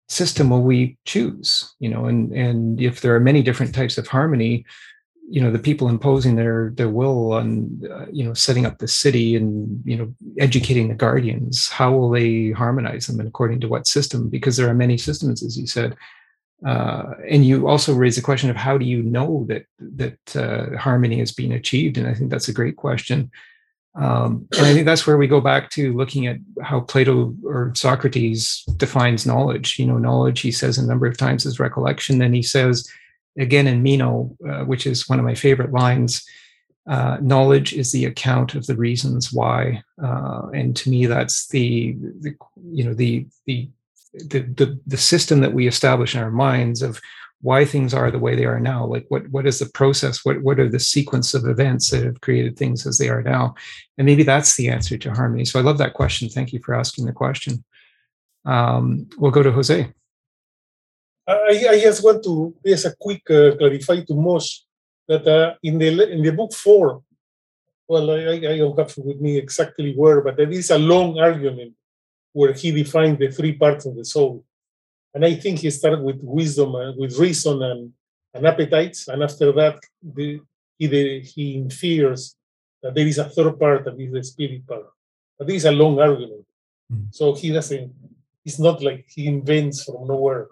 system 0.08 0.50
will 0.50 0.64
we 0.64 0.98
choose? 1.06 1.76
You 1.80 1.90
know, 1.90 2.06
and 2.06 2.32
and 2.32 2.82
if 2.82 3.02
there 3.02 3.14
are 3.16 3.20
many 3.20 3.44
different 3.44 3.76
types 3.76 3.98
of 3.98 4.08
harmony, 4.08 4.66
you 5.30 5.40
know 5.42 5.52
the 5.52 5.60
people 5.60 5.90
imposing 5.90 6.36
their 6.36 6.72
their 6.76 6.90
will 6.90 7.34
on 7.34 7.82
uh, 7.92 8.06
you 8.12 8.24
know 8.24 8.34
setting 8.34 8.66
up 8.66 8.80
the 8.80 8.88
city 8.88 9.36
and 9.36 9.82
you 9.86 9.96
know 9.96 10.14
educating 10.40 10.88
the 10.88 10.96
guardians 10.96 11.68
how 11.70 11.92
will 11.92 12.10
they 12.10 12.52
harmonize 12.52 13.06
them 13.08 13.20
and 13.20 13.30
according 13.30 13.60
to 13.60 13.68
what 13.68 13.86
system 13.86 14.28
because 14.30 14.58
there 14.58 14.70
are 14.70 14.74
many 14.74 14.98
systems 14.98 15.44
as 15.44 15.58
you 15.58 15.68
said 15.68 15.96
uh, 16.66 17.14
and 17.28 17.46
you 17.46 17.68
also 17.68 17.94
raise 17.94 18.16
the 18.16 18.22
question 18.22 18.50
of 18.50 18.56
how 18.56 18.78
do 18.78 18.86
you 18.86 19.02
know 19.02 19.46
that 19.48 19.66
that 19.80 20.36
uh, 20.36 20.78
harmony 20.78 21.22
is 21.22 21.32
being 21.32 21.54
achieved? 21.54 21.98
And 21.98 22.08
I 22.08 22.14
think 22.14 22.30
that's 22.30 22.50
a 22.50 22.54
great 22.54 22.76
question. 22.76 23.32
Um, 23.96 24.48
and 24.58 24.66
I 24.66 24.74
think 24.74 24.86
that's 24.86 25.08
where 25.08 25.18
we 25.18 25.28
go 25.28 25.42
back 25.42 25.70
to 25.72 25.94
looking 25.94 26.28
at 26.28 26.38
how 26.62 26.82
Plato 26.82 27.34
or 27.44 27.74
Socrates 27.76 28.64
defines 28.78 29.26
knowledge. 29.26 29.80
You 29.80 29.86
know, 29.86 29.98
knowledge, 29.98 30.42
he 30.42 30.52
says 30.52 30.78
a 30.78 30.86
number 30.86 31.08
of 31.08 31.18
times, 31.18 31.46
is 31.46 31.60
recollection. 31.60 32.20
Then 32.20 32.34
he 32.34 32.44
says 32.44 32.88
again 33.40 33.68
in 33.68 33.82
Meno, 33.82 34.36
uh, 34.48 34.66
which 34.66 34.86
is 34.86 35.10
one 35.10 35.20
of 35.20 35.26
my 35.26 35.36
favorite 35.36 35.72
lines, 35.72 36.24
uh, 36.88 37.18
knowledge 37.22 37.74
is 37.74 37.92
the 37.92 38.06
account 38.06 38.56
of 38.56 38.66
the 38.66 38.76
reasons 38.76 39.32
why. 39.32 39.84
Uh, 40.04 40.48
and 40.54 40.76
to 40.76 40.90
me, 40.90 41.06
that's 41.06 41.48
the, 41.50 41.96
the 42.22 42.36
you 42.72 42.84
know 42.84 42.94
the 42.94 43.28
the 43.46 43.70
the, 44.14 44.40
the 44.40 44.80
the 44.88 44.98
system 44.98 45.40
that 45.42 45.54
we 45.54 45.68
establish 45.68 46.16
in 46.16 46.22
our 46.22 46.32
minds 46.32 46.82
of 46.82 47.00
why 47.42 47.64
things 47.64 47.94
are 47.94 48.12
the 48.12 48.20
way 48.20 48.36
they 48.36 48.46
are 48.46 48.60
now. 48.60 48.86
Like 48.86 49.06
what 49.10 49.28
what 49.30 49.46
is 49.46 49.60
the 49.60 49.68
process? 49.68 50.26
What 50.26 50.42
what 50.42 50.60
are 50.60 50.70
the 50.70 50.80
sequence 50.80 51.34
of 51.34 51.46
events 51.46 51.92
that 51.92 52.04
have 52.04 52.22
created 52.22 52.58
things 52.58 52.88
as 52.88 52.98
they 52.98 53.10
are 53.10 53.22
now? 53.22 53.56
And 53.98 54.06
maybe 54.06 54.24
that's 54.24 54.56
the 54.56 54.70
answer 54.70 54.98
to 54.98 55.14
harmony. 55.14 55.46
So 55.46 55.60
i 55.60 55.64
love 55.64 55.78
that 55.78 55.94
question. 55.94 56.28
Thank 56.28 56.54
you 56.54 56.60
for 56.60 56.74
asking 56.74 57.06
the 57.06 57.14
question. 57.14 57.64
Um, 58.46 59.08
we'll 59.18 59.32
go 59.32 59.44
to 59.44 59.52
jose 59.52 59.92
I, 61.30 61.68
I 61.70 61.80
just 61.80 62.04
want 62.04 62.24
to 62.24 62.56
just 62.66 62.86
a 62.86 62.96
quick 63.00 63.22
uh, 63.30 63.56
clarify 63.58 64.02
to 64.02 64.16
Mosh 64.16 64.62
that 65.08 65.28
uh, 65.28 65.56
in 65.64 65.78
the 65.78 66.12
in 66.12 66.22
the 66.24 66.32
book 66.32 66.54
four, 66.54 67.04
well, 67.88 68.12
I, 68.12 68.36
I 68.36 68.58
don't 68.58 68.78
have 68.78 68.96
with 68.98 69.20
me 69.20 69.38
exactly 69.38 69.94
where, 69.96 70.22
but 70.22 70.38
there 70.38 70.50
is 70.50 70.72
a 70.72 70.78
long 70.78 71.20
argument 71.20 71.74
where 72.34 72.54
he 72.54 72.72
defined 72.72 73.18
the 73.20 73.32
three 73.32 73.54
parts 73.54 73.86
of 73.86 73.96
the 73.96 74.06
soul. 74.06 74.44
And 75.14 75.26
I 75.26 75.34
think 75.36 75.60
he 75.60 75.72
started 75.72 76.02
with 76.02 76.20
wisdom, 76.22 76.76
uh, 76.76 76.94
with 76.96 77.18
reason 77.18 77.64
and, 77.64 77.92
and 78.34 78.46
appetites. 78.46 79.08
And 79.08 79.24
after 79.24 79.52
that, 79.54 79.80
the, 80.04 80.40
he, 80.78 80.86
the, 80.86 81.22
he 81.22 81.56
infers 81.56 82.36
that 82.84 82.94
there 82.94 83.08
is 83.08 83.18
a 83.18 83.30
third 83.30 83.60
part 83.60 83.86
that 83.86 84.00
is 84.00 84.12
the 84.12 84.24
spirit 84.24 84.68
part. 84.68 84.86
But 85.38 85.48
this 85.48 85.58
is 85.58 85.66
a 85.66 85.72
long 85.72 86.00
argument. 86.00 86.46
Mm. 86.94 87.08
So 87.12 87.34
he 87.34 87.52
doesn't, 87.52 87.92
it's 88.46 88.60
not 88.60 88.84
like 88.84 89.06
he 89.10 89.26
invents 89.26 89.84
from 89.84 90.08
nowhere. 90.08 90.48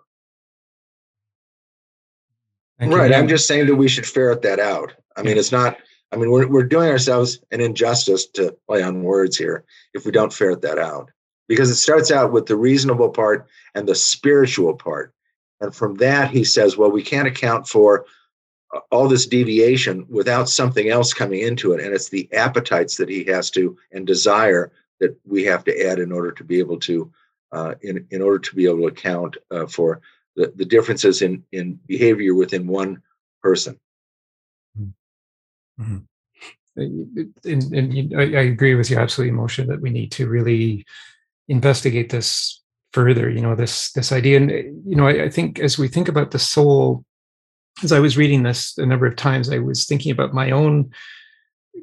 Thank 2.80 2.94
right. 2.94 3.14
I'm 3.14 3.28
just 3.28 3.48
saying 3.48 3.68
that 3.68 3.76
we 3.76 3.88
should 3.88 4.06
ferret 4.06 4.44
that 4.44 4.60
out. 4.60 4.94
I 5.16 5.24
mean, 5.24 5.38
it's 5.38 5.52
not, 5.52 5.78
I 6.12 6.16
mean, 6.16 6.30
we're, 6.30 6.48
we're 6.48 6.64
doing 6.64 6.90
ourselves 6.90 7.40
an 7.52 7.60
injustice 7.60 8.28
to 8.28 8.56
play 8.68 8.84
on 8.84 9.04
words 9.04 9.36
here 9.36 9.66
if 9.94 10.06
we 10.06 10.12
don't 10.12 10.32
ferret 10.32 10.62
that 10.62 10.78
out 10.78 11.10
because 11.48 11.70
it 11.70 11.76
starts 11.76 12.12
out 12.12 12.32
with 12.32 12.46
the 12.46 12.56
reasonable 12.56 13.10
part 13.10 13.48
and 13.74 13.88
the 13.88 13.96
spiritual 13.96 14.76
part. 14.76 15.14
And 15.60 15.74
from 15.74 15.96
that, 15.96 16.30
he 16.30 16.44
says, 16.44 16.78
well, 16.78 16.92
we 16.92 17.02
can't 17.02 17.28
account 17.28 17.68
for 17.68 18.06
uh, 18.74 18.80
all 18.92 19.08
this 19.08 19.26
deviation 19.26 20.06
without 20.08 20.48
something 20.50 20.90
else 20.90 21.14
coming 21.14 21.42
into 21.42 21.74
it. 21.74 21.84
And 21.84 21.96
it's 21.96 22.10
the 22.10 22.32
appetites 22.32 22.98
that 22.98 23.10
he 23.10 23.24
has 23.26 23.50
to 23.52 23.76
and 23.92 24.06
desire 24.06 24.72
that 25.00 25.18
we 25.26 25.44
have 25.46 25.64
to 25.64 25.88
add 25.88 26.00
in 26.00 26.12
order 26.12 26.32
to 26.32 26.44
be 26.44 26.60
able 26.60 26.80
to, 26.82 27.12
uh, 27.52 27.74
in, 27.82 28.06
in 28.12 28.22
order 28.22 28.40
to 28.40 28.56
be 28.56 28.66
able 28.66 28.82
to 28.82 28.88
account 28.88 29.38
uh, 29.50 29.66
for 29.66 30.02
the, 30.38 30.54
the 30.56 30.66
differences 30.66 31.22
in, 31.22 31.44
in 31.52 31.80
behavior 31.88 32.34
within 32.34 32.68
one 32.68 33.02
person. 33.42 33.78
Mm-hmm. 34.80 35.84
mm-hmm. 35.84 35.98
And, 36.80 37.74
and 37.74 38.22
I, 38.22 38.42
agree 38.42 38.76
with 38.76 38.92
you 38.92 38.98
absolutely, 38.98 39.36
Moshe, 39.36 39.66
that 39.66 39.82
we 39.82 39.90
need 39.90 40.12
to 40.12 40.30
really 40.30 40.86
investigate 41.48 42.12
this 42.12 42.62
further 42.94 43.30
you 43.30 43.42
know 43.42 43.56
this 43.56 43.92
this 43.92 44.12
idea 44.12 44.38
and 44.38 44.52
you 44.86 44.96
know 44.96 45.08
I, 45.08 45.26
I, 45.26 45.30
think 45.30 45.60
as 45.60 45.78
we 45.78 45.88
think 45.88 46.08
about 46.08 46.32
the 46.32 46.40
soul 46.40 47.04
as 47.84 47.92
i 47.92 48.00
was 48.00 48.18
reading 48.18 48.44
this 48.44 48.78
a 48.78 48.86
number 48.86 49.06
of 49.06 49.16
times 49.16 49.50
i 49.50 49.60
was 49.60 49.86
thinking 49.86 50.12
about 50.12 50.34
my 50.34 50.52
own 50.52 50.92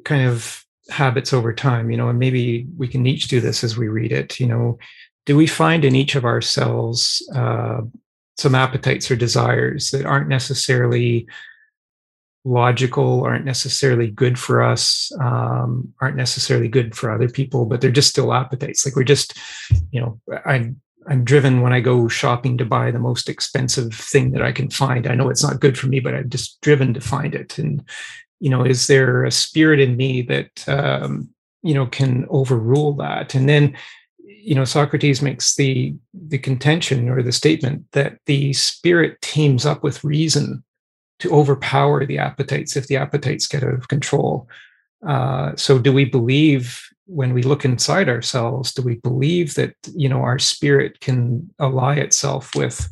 kind 0.03 0.27
of 0.27 0.65
habits 0.89 1.31
over 1.31 1.53
time 1.53 1.91
you 1.91 1.97
know 1.97 2.09
and 2.09 2.19
maybe 2.19 2.67
we 2.77 2.87
can 2.87 3.05
each 3.05 3.27
do 3.27 3.39
this 3.39 3.63
as 3.63 3.77
we 3.77 3.87
read 3.87 4.11
it 4.11 4.39
you 4.39 4.47
know 4.47 4.77
do 5.25 5.37
we 5.37 5.47
find 5.47 5.85
in 5.85 5.95
each 5.95 6.15
of 6.15 6.25
ourselves 6.25 7.27
uh, 7.35 7.81
some 8.37 8.55
appetites 8.55 9.09
or 9.09 9.15
desires 9.15 9.91
that 9.91 10.05
aren't 10.05 10.27
necessarily 10.27 11.27
logical, 12.45 13.23
aren't 13.23 13.45
necessarily 13.45 14.09
good 14.09 14.37
for 14.37 14.61
us, 14.61 15.11
um, 15.19 15.93
aren't 15.99 16.15
necessarily 16.15 16.67
good 16.67 16.95
for 16.95 17.11
other 17.11 17.27
people, 17.27 17.65
but 17.65 17.81
they're 17.81 17.91
just 17.91 18.09
still 18.09 18.33
appetites. 18.33 18.85
Like 18.85 18.95
we're 18.95 19.03
just, 19.03 19.37
you 19.91 19.99
know, 19.99 20.21
I'm 20.45 20.79
I'm 21.07 21.23
driven 21.23 21.61
when 21.61 21.73
I 21.73 21.81
go 21.81 22.07
shopping 22.07 22.57
to 22.57 22.65
buy 22.65 22.89
the 22.89 22.99
most 22.99 23.29
expensive 23.29 23.93
thing 23.93 24.31
that 24.31 24.41
I 24.41 24.51
can 24.51 24.69
find. 24.69 25.05
I 25.05 25.13
know 25.13 25.29
it's 25.29 25.43
not 25.43 25.59
good 25.59 25.77
for 25.77 25.87
me, 25.87 25.99
but 25.99 26.15
I'm 26.15 26.29
just 26.29 26.59
driven 26.61 26.93
to 26.93 27.01
find 27.01 27.35
it. 27.35 27.57
And 27.57 27.83
you 28.39 28.49
know, 28.49 28.63
is 28.63 28.87
there 28.87 29.23
a 29.23 29.31
spirit 29.31 29.79
in 29.79 29.97
me 29.97 30.21
that 30.23 30.67
um, 30.67 31.29
you 31.63 31.73
know 31.73 31.87
can 31.87 32.25
overrule 32.29 32.93
that? 32.93 33.35
And 33.35 33.49
then 33.49 33.75
you 34.45 34.53
know 34.53 34.63
socrates 34.63 35.23
makes 35.23 35.55
the 35.55 35.93
the 36.13 36.37
contention 36.37 37.09
or 37.09 37.23
the 37.23 37.31
statement 37.31 37.83
that 37.93 38.19
the 38.27 38.53
spirit 38.53 39.19
teams 39.21 39.65
up 39.65 39.83
with 39.83 40.03
reason 40.03 40.63
to 41.19 41.33
overpower 41.33 42.05
the 42.05 42.19
appetites 42.19 42.75
if 42.75 42.87
the 42.87 42.97
appetites 42.97 43.47
get 43.47 43.63
out 43.63 43.73
of 43.73 43.87
control. 43.87 44.47
Uh, 45.07 45.55
so, 45.55 45.79
do 45.79 45.91
we 45.91 46.05
believe 46.05 46.81
when 47.07 47.33
we 47.33 47.41
look 47.41 47.65
inside 47.65 48.07
ourselves? 48.07 48.73
Do 48.73 48.83
we 48.83 48.95
believe 48.95 49.55
that 49.55 49.73
you 49.95 50.07
know 50.07 50.21
our 50.21 50.39
spirit 50.39 50.99
can 50.99 51.49
ally 51.59 51.95
itself 51.95 52.53
with 52.55 52.87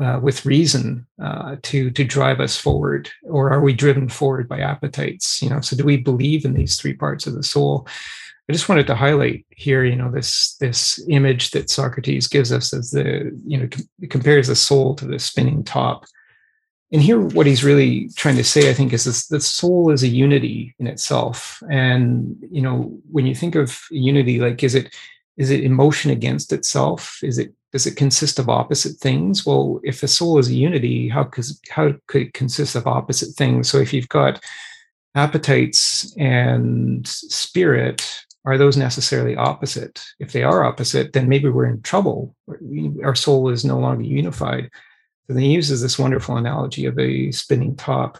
uh, 0.00 0.20
with 0.22 0.44
reason 0.44 1.06
uh, 1.22 1.56
to 1.62 1.90
to 1.92 2.04
drive 2.04 2.40
us 2.40 2.58
forward, 2.58 3.10
or 3.24 3.50
are 3.50 3.62
we 3.62 3.72
driven 3.72 4.08
forward 4.08 4.48
by 4.48 4.60
appetites? 4.60 5.40
You 5.40 5.48
know, 5.48 5.60
so 5.60 5.76
do 5.76 5.84
we 5.84 5.96
believe 5.96 6.44
in 6.44 6.52
these 6.52 6.76
three 6.76 6.94
parts 6.94 7.26
of 7.26 7.34
the 7.34 7.42
soul? 7.42 7.88
I 8.48 8.52
just 8.52 8.68
wanted 8.68 8.86
to 8.88 8.94
highlight 8.94 9.46
here, 9.50 9.84
you 9.84 9.96
know, 9.96 10.10
this 10.10 10.56
this 10.56 11.02
image 11.08 11.50
that 11.52 11.70
Socrates 11.70 12.28
gives 12.28 12.52
us 12.52 12.74
as 12.74 12.90
the 12.90 13.38
you 13.46 13.58
know 13.58 13.68
com- 13.68 13.88
compares 14.10 14.48
the 14.48 14.56
soul 14.56 14.94
to 14.96 15.06
the 15.06 15.18
spinning 15.18 15.64
top. 15.64 16.04
And 16.92 17.00
here 17.00 17.20
what 17.20 17.46
he's 17.46 17.64
really 17.64 18.10
trying 18.16 18.36
to 18.36 18.44
say 18.44 18.70
i 18.70 18.74
think 18.74 18.92
is 18.92 19.04
this 19.04 19.26
the 19.26 19.40
soul 19.40 19.90
is 19.90 20.02
a 20.02 20.08
unity 20.08 20.74
in 20.78 20.86
itself. 20.86 21.62
And 21.70 22.36
you 22.50 22.60
know 22.60 22.94
when 23.10 23.26
you 23.26 23.34
think 23.34 23.54
of 23.54 23.80
unity 23.90 24.40
like 24.40 24.62
is 24.62 24.74
it 24.74 24.94
is 25.38 25.50
it 25.50 25.64
emotion 25.64 26.10
against 26.10 26.52
itself? 26.52 27.18
Is 27.22 27.38
it 27.38 27.54
does 27.72 27.86
it 27.86 27.96
consist 27.96 28.38
of 28.38 28.50
opposite 28.50 28.98
things? 28.98 29.46
Well 29.46 29.80
if 29.84 30.02
the 30.02 30.08
soul 30.08 30.38
is 30.38 30.48
a 30.48 30.54
unity 30.54 31.08
how 31.08 31.24
could 31.24 31.46
how 31.70 31.94
could 32.08 32.22
it 32.22 32.34
consist 32.34 32.76
of 32.76 32.86
opposite 32.86 33.34
things? 33.36 33.70
So 33.70 33.78
if 33.78 33.94
you've 33.94 34.08
got 34.10 34.44
appetites 35.14 36.14
and 36.18 37.06
spirit 37.06 38.24
are 38.44 38.58
those 38.58 38.76
necessarily 38.76 39.36
opposite 39.36 40.04
if 40.18 40.32
they 40.32 40.42
are 40.42 40.64
opposite 40.64 41.12
then 41.12 41.28
maybe 41.28 41.48
we're 41.48 41.66
in 41.66 41.80
trouble 41.82 42.34
our 43.02 43.14
soul 43.14 43.48
is 43.48 43.64
no 43.64 43.78
longer 43.78 44.04
unified 44.04 44.70
so 45.26 45.36
he 45.36 45.52
uses 45.52 45.80
this 45.80 45.98
wonderful 45.98 46.36
analogy 46.36 46.86
of 46.86 46.98
a 46.98 47.30
spinning 47.32 47.76
top 47.76 48.18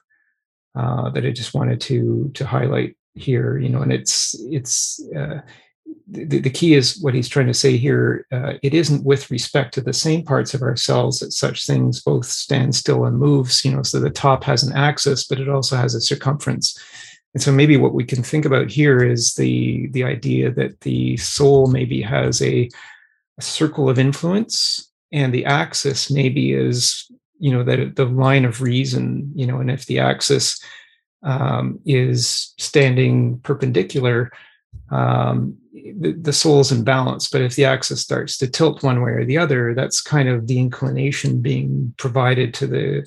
uh, 0.75 1.11
that 1.11 1.25
I 1.25 1.31
just 1.31 1.55
wanted 1.55 1.81
to 1.83 2.31
to 2.35 2.47
highlight 2.47 2.97
here. 3.15 3.59
You 3.59 3.69
know, 3.69 3.83
and 3.83 3.93
it's 3.93 4.35
it's 4.51 5.03
uh, 5.15 5.41
the, 6.09 6.41
the 6.41 6.51
key 6.51 6.75
is 6.75 6.99
what 7.01 7.15
he's 7.15 7.29
trying 7.29 7.47
to 7.47 7.55
say 7.55 7.77
here. 7.77 8.27
Uh, 8.33 8.55
it 8.63 8.75
isn't 8.75 9.05
with 9.05 9.31
respect 9.31 9.75
to 9.75 9.81
the 9.81 9.93
same 9.93 10.25
parts 10.25 10.55
of 10.55 10.63
ourselves 10.63 11.21
that 11.21 11.33
such 11.33 11.67
things 11.67 12.03
both 12.03 12.27
stand 12.27 12.75
still 12.75 13.05
and 13.05 13.19
moves. 13.19 13.65
You 13.65 13.73
know, 13.73 13.83
so 13.83 14.01
the 14.01 14.11
top 14.11 14.43
has 14.45 14.63
an 14.63 14.75
axis, 14.75 15.25
but 15.25 15.41
it 15.41 15.49
also 15.49 15.77
has 15.77 15.95
a 15.95 16.01
circumference. 16.01 16.79
And 17.35 17.43
so 17.43 17.53
maybe 17.53 17.77
what 17.77 17.95
we 17.95 18.05
can 18.05 18.23
think 18.23 18.45
about 18.45 18.71
here 18.71 19.03
is 19.03 19.35
the 19.35 19.89
the 19.89 20.05
idea 20.05 20.51
that 20.53 20.81
the 20.81 21.17
soul 21.17 21.67
maybe 21.67 22.01
has 22.01 22.41
a, 22.41 22.71
a 23.39 23.43
circle 23.43 23.91
of 23.91 23.99
influence 23.99 24.91
and 25.13 25.35
the 25.35 25.45
axis 25.45 26.11
maybe 26.11 26.53
is 26.53 27.11
you 27.39 27.51
know 27.51 27.65
that 27.65 27.97
the 27.97 28.05
line 28.05 28.45
of 28.45 28.63
reason 28.63 29.33
you 29.35 29.47
know 29.47 29.59
and 29.59 29.71
if 29.71 29.87
the 29.87 29.99
axis 29.99 30.63
um, 31.25 31.81
is 31.85 32.55
standing 32.59 33.41
perpendicular 33.41 34.31
um, 34.91 35.57
the, 35.73 36.13
the 36.13 36.33
soul's 36.33 36.71
in 36.71 36.85
balance. 36.85 37.29
But 37.29 37.41
if 37.41 37.57
the 37.57 37.65
axis 37.65 38.01
starts 38.01 38.37
to 38.39 38.49
tilt 38.49 38.83
one 38.83 39.03
way 39.03 39.13
or 39.13 39.25
the 39.25 39.39
other 39.39 39.75
that's 39.75 40.01
kind 40.01 40.29
of 40.29 40.47
the 40.47 40.59
inclination 40.59 41.41
being 41.41 41.95
provided 41.97 42.55
to 42.55 42.67
the 42.69 43.07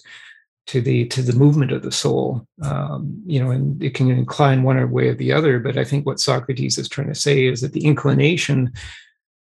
to 0.68 0.82
the 0.82 1.06
to 1.06 1.22
the 1.22 1.34
movement 1.34 1.72
of 1.72 1.82
the 1.82 1.92
soul 1.92 2.46
um, 2.64 3.22
you 3.26 3.40
know 3.40 3.52
and 3.52 3.82
it 3.82 3.94
can 3.94 4.12
incline 4.12 4.64
one 4.64 4.92
way 4.92 5.08
or 5.08 5.16
the 5.16 5.34
other 5.34 5.60
but 5.60 5.78
i 5.78 5.84
think 5.84 6.06
what 6.06 6.20
socrates 6.20 6.78
is 6.78 6.90
trying 6.90 7.08
to 7.08 7.16
say 7.16 7.46
is 7.46 7.62
that 7.62 7.74
the 7.74 7.86
inclination 7.86 8.72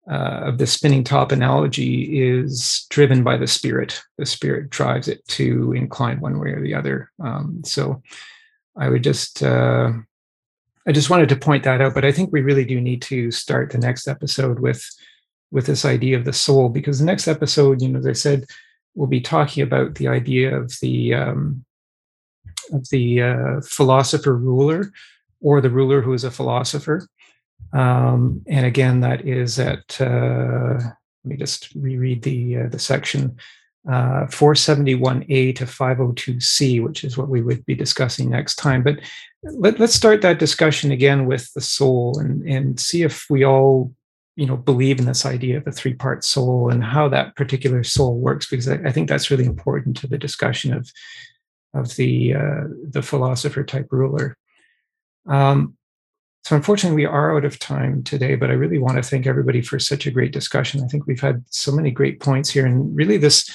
uh, 0.10 0.42
of 0.46 0.58
the 0.58 0.68
spinning 0.68 1.04
top 1.04 1.32
analogy 1.32 2.20
is 2.22 2.86
driven 2.90 3.24
by 3.24 3.38
the 3.38 3.48
spirit. 3.48 4.02
The 4.18 4.26
spirit 4.26 4.70
drives 4.70 5.08
it 5.08 5.26
to 5.30 5.74
incline 5.74 6.20
one 6.20 6.40
way 6.40 6.50
or 6.50 6.62
the 6.62 6.74
other. 6.74 7.12
Um, 7.24 7.62
so 7.64 8.02
I 8.76 8.90
would 8.90 9.04
just, 9.04 9.44
uh, 9.44 9.92
I 10.88 10.92
just 10.92 11.10
wanted 11.10 11.30
to 11.30 11.36
point 11.36 11.64
that 11.66 11.82
out. 11.82 11.94
But 11.94 12.06
I 12.06 12.12
think 12.12 12.32
we 12.32 12.42
really 12.42 12.66
do 12.66 12.82
need 12.82 13.02
to 13.04 13.32
start 13.32 13.72
the 13.72 13.78
next 13.78 14.08
episode 14.08 14.60
with 14.60 14.84
with 15.52 15.66
this 15.66 15.84
idea 15.84 16.18
of 16.18 16.24
the 16.24 16.32
soul, 16.32 16.70
because 16.70 17.00
the 17.00 17.06
next 17.06 17.28
episode, 17.28 17.82
you 17.82 17.90
know, 17.90 18.00
as 18.00 18.08
I 18.08 18.14
said, 18.14 18.46
we'll 18.96 19.08
be 19.08 19.22
talking 19.22 19.64
about 19.64 19.96
the 19.96 20.08
idea 20.08 20.56
of 20.56 20.74
the 20.82 21.14
um, 21.14 21.66
of 22.72 22.88
the 22.90 23.22
uh, 23.22 23.62
philosopher 23.62 24.36
ruler 24.36 24.92
or 25.42 25.62
the 25.62 25.70
ruler 25.70 26.02
who 26.02 26.14
is 26.14 26.24
a 26.24 26.32
philosopher. 26.32 27.08
Um, 27.74 28.44
and 28.48 28.66
again, 28.66 29.02
that 29.02 29.28
is 29.28 29.60
at 29.60 30.00
uh, 30.00 30.80
let 31.24 31.26
me 31.26 31.38
just 31.38 31.74
reread 31.76 32.24
the 32.24 32.58
uh, 32.58 32.68
the 32.68 32.80
section 32.80 33.38
uh, 33.90 34.26
471A 34.28 35.56
to 35.56 35.66
502C, 35.66 36.84
which 36.84 37.04
is 37.04 37.18
what 37.18 37.30
we 37.30 37.42
would 37.42 37.66
be 37.66 37.76
discussing 37.76 38.30
next 38.30 38.56
time. 38.56 38.84
But 38.84 39.00
let, 39.44 39.82
us 39.82 39.94
start 39.94 40.22
that 40.22 40.40
discussion 40.40 40.92
again 40.92 41.26
with 41.26 41.52
the 41.54 41.62
soul 41.62 42.20
and, 42.20 42.48
and 42.48 42.80
see 42.80 43.02
if 43.02 43.26
we 43.30 43.44
all 43.44 43.92
you 44.36 44.46
know 44.46 44.58
believe 44.58 45.00
in 45.00 45.06
this 45.06 45.26
idea 45.26 45.58
of 45.58 45.68
a 45.68 45.72
three 45.72 45.94
part 45.94 46.24
soul 46.24 46.70
and 46.70 46.84
how 46.84 47.10
that 47.10 47.36
particular 47.36 47.84
soul 47.84 48.18
works 48.18 48.50
because 48.50 48.70
I, 48.70 48.76
I, 48.86 48.92
think 48.92 49.10
that's 49.10 49.30
really 49.30 49.46
important 49.46 49.98
to 49.98 50.08
the 50.08 50.18
discussion 50.18 50.74
of 50.74 50.92
of 51.74 51.96
the 51.96 52.36
uh, 52.36 52.64
the 52.90 53.02
philosopher 53.02 53.64
type 53.64 53.88
ruler. 53.92 54.38
Um, 55.28 55.78
so 56.44 56.56
unfortunately 56.56 56.96
we 56.96 57.06
are 57.06 57.38
out 57.38 57.46
of 57.46 57.60
time 57.60 58.04
today 58.04 58.36
but 58.36 58.50
i 58.50 58.54
really 58.54 58.80
want 58.80 58.98
to 58.98 59.04
thank 59.04 59.28
everybody 59.28 59.62
for 59.62 59.78
such 59.80 60.08
a 60.08 60.12
great 60.12 60.34
discussion. 60.34 60.84
I 60.84 60.88
think 60.88 61.06
we've 61.06 61.22
had 61.22 61.44
so 61.50 61.72
many 61.72 61.92
great 61.92 62.20
points 62.20 62.50
here 62.50 62.66
and 62.66 62.96
really 62.96 63.18
this 63.18 63.50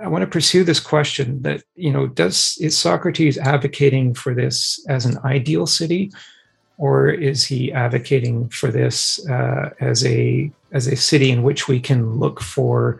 i 0.00 0.08
want 0.08 0.22
to 0.22 0.26
pursue 0.26 0.64
this 0.64 0.80
question 0.80 1.42
that 1.42 1.62
you 1.74 1.92
know 1.92 2.06
does 2.06 2.56
is 2.60 2.76
socrates 2.76 3.38
advocating 3.38 4.14
for 4.14 4.34
this 4.34 4.84
as 4.88 5.04
an 5.06 5.18
ideal 5.24 5.66
city 5.66 6.10
or 6.82 7.08
is 7.08 7.44
he 7.44 7.72
advocating 7.72 8.48
for 8.48 8.72
this 8.72 9.24
uh, 9.28 9.70
as 9.78 10.04
a 10.04 10.50
as 10.72 10.88
a 10.88 10.96
city 10.96 11.30
in 11.30 11.44
which 11.44 11.68
we 11.68 11.78
can 11.78 12.18
look 12.18 12.40
for 12.40 12.98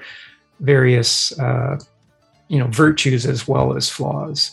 various 0.60 1.36
uh, 1.40 1.76
you 2.46 2.60
know 2.60 2.68
virtues 2.68 3.26
as 3.26 3.48
well 3.48 3.76
as 3.76 3.88
flaws? 3.88 4.52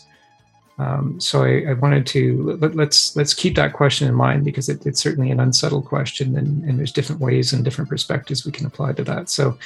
Um, 0.78 1.20
so 1.20 1.44
I, 1.44 1.70
I, 1.70 1.72
wanted 1.74 2.06
to 2.06 2.56
let, 2.58 2.70
us 2.70 2.76
let's, 2.76 3.16
let's 3.16 3.34
keep 3.34 3.54
that 3.56 3.74
question 3.74 4.08
in 4.08 4.14
mind 4.14 4.46
because 4.46 4.70
it, 4.70 4.86
it's 4.86 5.00
certainly 5.00 5.30
an 5.30 5.38
unsettled 5.38 5.84
question, 5.84 6.38
and, 6.38 6.64
and 6.64 6.78
there's 6.78 6.90
different 6.90 7.20
ways 7.20 7.52
and 7.52 7.62
different 7.62 7.90
perspectives 7.90 8.46
we 8.46 8.50
can 8.50 8.64
apply 8.64 8.94
to 8.94 9.04
that. 9.04 9.28
So 9.28 9.58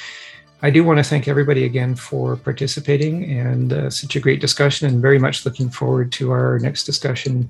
I 0.61 0.69
do 0.69 0.83
want 0.83 0.99
to 0.99 1.03
thank 1.03 1.27
everybody 1.27 1.63
again 1.63 1.95
for 1.95 2.35
participating 2.35 3.31
and 3.31 3.71
uh, 3.71 3.89
such 3.89 4.15
a 4.15 4.19
great 4.19 4.41
discussion, 4.41 4.87
and 4.87 5.01
very 5.01 5.17
much 5.17 5.45
looking 5.45 5.69
forward 5.69 6.11
to 6.13 6.31
our 6.31 6.59
next 6.59 6.83
discussion 6.83 7.49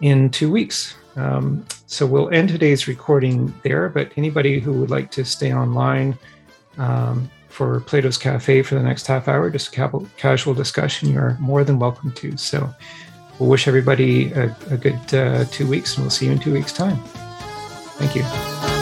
in 0.00 0.30
two 0.30 0.50
weeks. 0.50 0.94
Um, 1.18 1.66
so 1.86 2.06
we'll 2.06 2.30
end 2.30 2.48
today's 2.48 2.86
recording 2.86 3.52
there, 3.62 3.88
but 3.88 4.12
anybody 4.16 4.60
who 4.60 4.72
would 4.74 4.90
like 4.90 5.10
to 5.12 5.24
stay 5.24 5.52
online 5.52 6.16
um, 6.78 7.30
for 7.48 7.80
Plato's 7.80 8.16
Cafe 8.16 8.62
for 8.62 8.76
the 8.76 8.82
next 8.82 9.06
half 9.06 9.26
hour, 9.26 9.50
just 9.50 9.76
a 9.76 10.06
casual 10.16 10.54
discussion, 10.54 11.10
you're 11.10 11.36
more 11.40 11.64
than 11.64 11.78
welcome 11.78 12.12
to. 12.12 12.36
So 12.36 12.72
we'll 13.38 13.48
wish 13.48 13.66
everybody 13.66 14.32
a, 14.32 14.54
a 14.70 14.76
good 14.76 15.14
uh, 15.14 15.44
two 15.46 15.66
weeks 15.66 15.96
and 15.96 16.04
we'll 16.04 16.10
see 16.10 16.26
you 16.26 16.32
in 16.32 16.38
two 16.38 16.52
weeks' 16.52 16.72
time. 16.72 16.98
Thank 17.98 18.14
you. 18.14 18.77